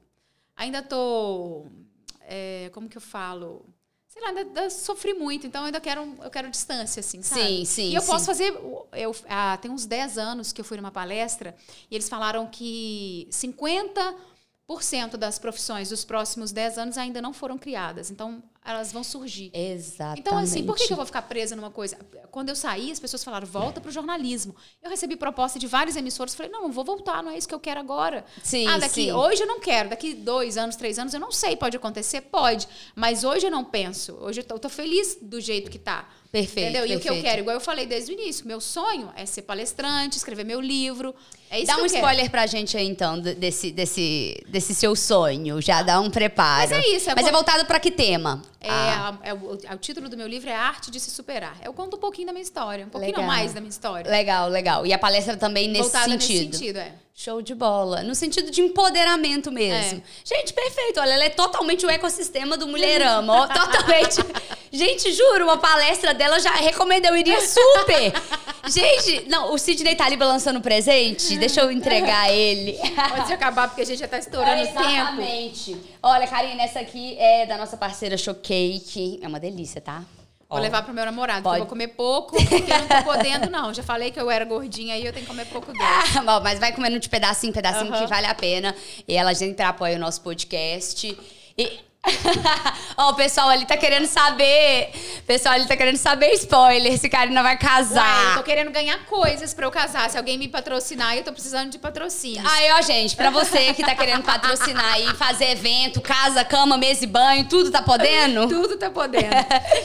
ainda 0.57 0.83
tô. 0.83 1.67
é, 2.29 2.71
como 2.73 2.89
que 2.89 2.97
eu 2.97 3.01
falo? 3.01 3.65
Sei 4.21 4.33
lá, 4.33 4.39
ainda, 4.39 4.69
sofri 4.69 5.15
muito, 5.15 5.47
então 5.47 5.63
eu 5.63 5.67
ainda 5.67 5.81
quero, 5.81 6.15
eu 6.23 6.31
quero 6.31 6.51
distância, 6.51 7.01
assim, 7.01 7.23
sabe? 7.23 7.41
Sim, 7.41 7.65
sim, 7.65 7.91
E 7.91 7.95
eu 7.95 8.03
sim. 8.03 8.07
posso 8.07 8.27
fazer. 8.27 8.53
Eu, 8.93 9.17
ah, 9.29 9.57
tem 9.61 9.71
uns 9.71 9.87
10 9.87 10.19
anos 10.19 10.53
que 10.53 10.61
eu 10.61 10.65
fui 10.65 10.77
numa 10.77 10.91
palestra 10.91 11.57
e 11.91 11.95
eles 11.95 12.09
falaram 12.09 12.47
que 12.47 13.27
50% 13.31 15.17
das 15.17 15.39
profissões 15.39 15.89
dos 15.89 16.05
próximos 16.05 16.53
10 16.53 16.77
anos 16.79 16.99
ainda 16.99 17.23
não 17.23 17.33
foram 17.33 17.57
criadas. 17.57 18.11
Então, 18.11 18.43
elas 18.71 18.93
vão 18.93 19.05
surgir. 19.05 19.51
Exatamente. 19.55 20.21
Então, 20.21 20.39
assim, 20.39 20.65
por 20.65 20.77
que, 20.77 20.93
eu 20.93 20.97
vou 20.97 21.07
ficar 21.07 21.23
presa 21.23 21.55
numa 21.57 21.71
coisa? 21.71 21.97
Quando 22.31 22.49
eu 22.49 22.57
saí, 22.57 22.91
as 22.91 23.01
pessoas 23.01 23.23
falaram, 23.23 23.47
volta 23.47 23.81
pro 23.81 23.91
jornalismo. 23.91 24.55
Eu 24.83 24.91
recebi 24.91 25.17
proposta 25.17 25.59
de 25.59 25.67
vários 25.67 25.97
emissores, 25.97 26.35
falei, 26.35 26.51
não, 26.51 26.71
vou 26.71 26.85
voltar, 26.85 27.23
não 27.23 27.31
é 27.31 27.39
isso 27.39 27.49
que 27.49 27.55
eu 27.55 27.61
quero 27.61 27.81
agora. 27.81 28.25
Sim, 28.43 28.67
ah, 28.67 28.79
daqui, 28.79 29.05
sim. 29.05 29.13
hoje 29.13 29.43
eu 29.43 29.47
não 29.47 29.61
quero, 29.61 29.91
daqui 29.91 30.15
dois 30.15 30.57
anos, 30.57 30.77
três 30.77 30.99
anos, 30.99 31.15
eu 31.15 31.21
não 31.21 31.33
sei, 31.33 31.57
pode 31.57 31.77
acontecer? 31.77 32.23
Pode. 32.23 32.69
Mas 32.95 33.25
hoje 33.25 33.47
eu 33.47 33.51
não 33.51 33.65
penso. 33.65 34.17
Hoje 34.21 34.41
eu 34.41 34.45
tô, 34.45 34.55
eu 34.55 34.59
tô 34.59 34.69
feliz 34.69 35.19
do 35.21 35.41
jeito 35.41 35.71
que 35.71 35.79
tá. 35.79 36.09
Perfeito, 36.33 36.69
Entendeu? 36.71 36.87
E 36.87 36.95
o 36.97 37.01
que 37.01 37.09
eu 37.09 37.15
perfeito. 37.15 37.23
quero, 37.25 37.41
igual 37.43 37.57
eu 37.57 37.61
falei 37.61 37.87
desde 37.87 38.13
o 38.13 38.15
início, 38.15 38.47
meu 38.47 38.61
sonho 38.61 39.11
é 39.17 39.27
ser 39.27 39.43
palestrante, 39.43 40.17
escrever 40.17 40.45
meu 40.45 40.61
livro. 40.61 41.13
É 41.51 41.59
isso 41.59 41.67
Dá 41.67 41.75
que 41.75 41.81
um 41.81 41.85
eu 41.87 41.91
quero. 41.91 42.01
spoiler 42.05 42.31
pra 42.31 42.47
gente 42.47 42.77
aí, 42.77 42.87
então, 42.87 43.21
de- 43.21 43.35
desse, 43.35 43.73
desse, 43.73 44.41
desse 44.47 44.73
seu 44.73 44.95
sonho. 44.95 45.61
Já 45.61 45.83
dá 45.83 45.99
um 45.99 46.09
preparo. 46.09 46.71
Mas 46.71 46.85
é 46.85 46.89
isso, 46.95 47.11
é 47.11 47.15
Mas 47.17 47.25
é 47.25 47.31
como- 47.31 47.39
voltado 47.43 47.67
pra 47.67 47.81
que 47.81 47.91
tema? 47.91 48.41
É, 48.61 48.69
Ah, 48.71 49.19
a- 49.25 49.29
é 49.29 49.35
o, 49.35 49.59
é 49.65 49.75
o 49.75 49.79
título 49.79 50.09
do 50.09 50.17
meu 50.17 50.29
livro 50.29 50.49
é 50.49 50.55
Arte 50.55 50.89
de 50.93 51.01
se 51.01 51.11
Superar. 51.11 51.57
Eu 51.65 51.73
conto 51.73 51.97
um 51.97 52.01
pouquinho 52.01 52.29
da 52.29 52.33
minha 52.33 52.45
história, 52.45 52.87
um 52.87 52.91
pouquinho 52.91 53.17
Legal. 53.17 53.27
mais 53.27 53.53
da 53.53 53.61
minha 53.61 53.71
história. 53.71 54.09
legal, 54.09 54.49
legal. 54.49 54.87
E 54.87 54.93
a 54.93 54.99
palestra 54.99 55.37
também 55.37 55.67
nesse 55.67 55.83
Voltada 55.91 56.11
sentido. 56.13 56.47
nesse 56.47 56.59
sentido, 56.59 56.77
é. 56.79 56.93
Show 57.13 57.43
de 57.43 57.55
bola. 57.57 58.03
No 58.05 58.15
sentido 58.15 58.51
de 58.53 58.61
empoderamento 58.63 59.51
mesmo. 59.51 59.99
É. 59.99 60.03
Gente, 60.25 60.53
perfeito. 60.55 61.01
Olha, 61.01 61.13
ela 61.15 61.25
é 61.25 61.29
totalmente 61.29 61.85
o 61.85 61.91
ecossistema 61.91 62.57
do 62.57 62.69
Mulherama. 62.69 63.49
totalmente. 63.53 64.21
Gente, 64.73 65.13
juro, 65.13 65.45
uma 65.45 65.59
palestra 65.59 66.15
dela 66.15 66.39
já 66.39 66.53
recomendo, 66.53 67.07
eu 67.07 67.17
iria 67.17 67.41
super. 67.41 68.13
Gente, 68.71 69.29
não, 69.29 69.53
o 69.53 69.59
Sidney 69.59 69.97
tá 69.97 70.05
ali 70.05 70.17
balançando 70.17 70.61
presente. 70.61 71.37
Deixa 71.39 71.61
eu 71.63 71.73
entregar 71.73 72.31
ele. 72.31 72.79
Pode 73.17 73.33
acabar, 73.33 73.69
porque 73.69 73.83
a 73.83 73.87
gente 73.87 73.99
já 73.99 74.07
tá 74.07 74.19
estourando 74.19 74.63
o 74.63 74.67
tempo. 74.67 74.81
Exatamente. 74.81 75.77
Olha, 76.03 76.27
Karina, 76.29 76.63
essa 76.63 76.79
aqui 76.79 77.17
é 77.19 77.47
da 77.47 77.57
nossa 77.57 77.77
parceira 77.77 78.17
Showcake. 78.17 79.19
É 79.23 79.27
uma 79.27 79.41
delícia, 79.41 79.81
tá? 79.81 80.05
Vou 80.49 80.59
Ó. 80.59 80.63
levar 80.63 80.83
pro 80.83 80.93
meu 80.93 81.05
namorado, 81.05 81.43
Pode. 81.43 81.55
que 81.57 81.61
eu 81.63 81.65
vou 81.65 81.69
comer 81.69 81.89
pouco, 81.89 82.37
porque 82.37 82.73
eu 82.73 82.79
não 82.79 82.87
tô 82.89 83.03
podendo, 83.05 83.49
não. 83.51 83.73
Já 83.73 83.83
falei 83.83 84.11
que 84.11 84.21
eu 84.21 84.31
era 84.31 84.45
gordinha 84.45 84.95
aí, 84.95 85.07
eu 85.07 85.13
tenho 85.13 85.25
que 85.25 85.31
comer 85.31 85.47
pouco 85.47 85.73
dele. 85.73 85.85
Ah, 85.85 86.23
bom, 86.23 86.41
mas 86.43 86.59
vai 86.59 86.73
comendo 86.73 86.99
de 86.99 87.09
pedacinho 87.09 87.53
pedacinho 87.53 87.93
Aham. 87.93 88.03
que 88.03 88.07
vale 88.09 88.27
a 88.27 88.35
pena. 88.35 88.75
E 89.07 89.15
ela 89.17 89.35
sempre 89.35 89.65
apoia 89.65 89.97
o 89.97 89.99
nosso 90.01 90.21
podcast. 90.21 91.17
E. 91.57 91.90
Ó, 92.97 93.11
o 93.11 93.15
pessoal 93.15 93.49
ali 93.49 93.67
tá 93.67 93.77
querendo 93.77 94.07
saber. 94.07 94.91
O 95.19 95.23
pessoal 95.23 95.55
ali 95.55 95.67
tá 95.67 95.77
querendo 95.77 95.97
saber 95.97 96.31
spoiler 96.33 96.99
se 96.99 97.09
Karina 97.09 97.43
vai 97.43 97.57
casar. 97.59 98.31
eu 98.31 98.39
tô 98.39 98.43
querendo 98.43 98.71
ganhar 98.71 98.99
coisas 99.07 99.53
pra 99.55 99.67
eu 99.67 99.71
casar. 99.71 100.09
Se 100.11 100.17
alguém 100.17 100.39
me 100.39 100.49
patrocinar, 100.49 101.17
eu 101.17 101.23
tô 101.23 101.33
precisando 101.33 101.71
de 101.71 101.79
patrocínio. 101.79 102.43
Aí, 102.47 102.73
ó, 102.73 102.83
gente, 102.83 103.15
pra 103.17 103.31
você 103.31 103.75
que 103.75 103.85
tá 103.85 103.95
querendo 103.95 104.23
patrocinar 104.23 105.01
e 105.01 105.15
fazer 105.15 105.51
evento, 105.51 106.01
casa, 106.01 106.45
cama, 106.45 106.77
mesa 106.77 107.05
e 107.05 107.07
banho, 107.07 107.49
tudo 107.49 107.71
tá 107.71 107.83
podendo? 107.83 108.49
Tudo 108.61 108.77
tá 108.77 108.91
podendo. 108.91 109.31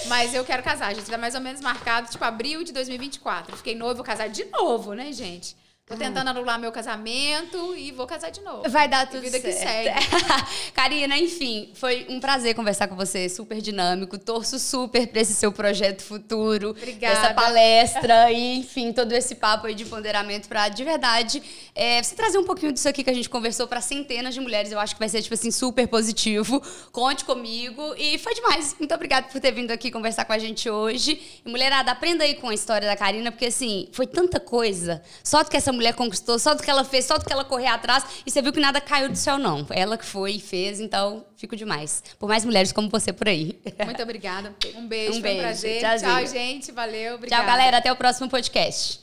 Mas 0.07 0.33
eu 0.33 0.43
quero 0.43 0.63
casar, 0.63 0.93
gente. 0.93 1.09
Tá 1.09 1.17
mais 1.17 1.35
ou 1.35 1.41
menos 1.41 1.61
marcado, 1.61 2.09
tipo, 2.09 2.23
abril 2.23 2.63
de 2.63 2.71
2024. 2.73 3.55
Fiquei 3.57 3.75
noiva, 3.75 3.95
vou 3.95 4.03
casar 4.03 4.27
de 4.27 4.45
novo, 4.45 4.93
né, 4.93 5.11
gente? 5.11 5.55
Tô 5.87 5.95
tentando 5.95 6.27
anular 6.31 6.59
meu 6.59 6.71
casamento 6.71 7.75
e 7.77 7.91
vou 7.91 8.07
casar 8.07 8.31
de 8.31 8.41
novo. 8.41 8.67
Vai 8.67 8.87
dar 8.87 9.07
tudo 9.07 9.21
vida 9.21 9.39
que 9.39 9.51
certo. 9.51 10.01
segue. 10.01 10.25
Karina, 10.73 11.15
enfim, 11.15 11.69
foi 11.75 12.07
um 12.09 12.19
prazer 12.19 12.55
conversar 12.55 12.87
com 12.87 12.95
você, 12.95 13.29
super 13.29 13.61
dinâmico. 13.61 14.17
Torço 14.17 14.57
super 14.57 15.05
pra 15.05 15.21
esse 15.21 15.35
seu 15.35 15.51
projeto 15.51 16.01
futuro. 16.01 16.71
Obrigada. 16.71 17.19
Essa 17.19 17.33
palestra 17.35 18.31
e, 18.31 18.57
enfim, 18.57 18.91
todo 18.93 19.11
esse 19.11 19.35
papo 19.35 19.67
aí 19.67 19.75
de 19.75 19.85
ponderamento 19.85 20.49
pra, 20.49 20.69
de 20.69 20.83
verdade, 20.83 21.43
é, 21.75 22.01
você 22.01 22.15
trazer 22.15 22.39
um 22.39 22.45
pouquinho 22.45 22.73
disso 22.73 22.89
aqui 22.89 23.03
que 23.03 23.09
a 23.11 23.13
gente 23.13 23.29
conversou 23.29 23.67
pra 23.67 23.79
centenas 23.79 24.33
de 24.33 24.39
mulheres. 24.39 24.71
Eu 24.71 24.79
acho 24.79 24.95
que 24.95 24.99
vai 24.99 25.07
ser, 25.07 25.21
tipo 25.21 25.35
assim, 25.35 25.51
super 25.51 25.87
positivo. 25.87 26.63
Conte 26.91 27.23
comigo. 27.23 27.93
E 27.95 28.17
foi 28.17 28.33
demais. 28.33 28.75
Muito 28.79 28.95
obrigada 28.95 29.27
por 29.27 29.39
ter 29.39 29.51
vindo 29.51 29.69
aqui 29.69 29.91
conversar 29.91 30.25
com 30.25 30.33
a 30.33 30.39
gente 30.39 30.67
hoje. 30.67 31.21
E, 31.45 31.47
mulherada, 31.47 31.91
aprenda 31.91 32.23
aí 32.23 32.33
com 32.33 32.49
a 32.49 32.55
história 32.55 32.87
da 32.87 32.97
Karina, 32.97 33.31
porque, 33.31 33.45
assim, 33.45 33.87
foi 33.91 34.07
tanta 34.07 34.39
coisa. 34.39 35.03
Só 35.23 35.43
do 35.43 35.49
que 35.51 35.57
essa 35.57 35.74
mulher 35.75 35.93
conquistou, 35.93 36.39
só 36.39 36.53
do 36.55 36.63
que 36.63 36.69
ela 36.69 36.83
fez, 36.83 37.05
só 37.05 37.17
do 37.17 37.25
que 37.25 37.31
ela 37.31 37.43
correu 37.45 37.69
atrás. 37.69 38.03
E 38.25 38.31
você 38.31 38.41
viu 38.41 38.51
que 38.51 38.59
nada 38.59 38.81
caiu 38.81 39.09
do 39.09 39.15
céu, 39.15 39.37
não. 39.37 39.65
Ela 39.69 39.97
que 39.97 40.05
foi 40.05 40.33
e 40.33 40.39
fez, 40.39 40.79
então 40.79 41.25
fico 41.37 41.55
demais. 41.55 42.03
Por 42.17 42.27
mais 42.27 42.43
mulheres 42.45 42.71
como 42.71 42.89
você 42.89 43.13
por 43.13 43.27
aí. 43.27 43.59
Muito 43.85 44.01
obrigada. 44.01 44.55
Um 44.75 44.87
beijo, 44.87 45.11
Um 45.11 45.13
foi 45.13 45.19
um 45.19 45.21
beijo. 45.21 45.41
prazer. 45.41 45.79
Tchauzinho. 45.81 46.11
Tchau, 46.11 46.27
gente. 46.27 46.71
Valeu. 46.71 47.15
Obrigada. 47.15 47.43
Tchau, 47.43 47.51
galera. 47.51 47.77
Até 47.77 47.91
o 47.91 47.95
próximo 47.95 48.29
podcast. 48.29 48.99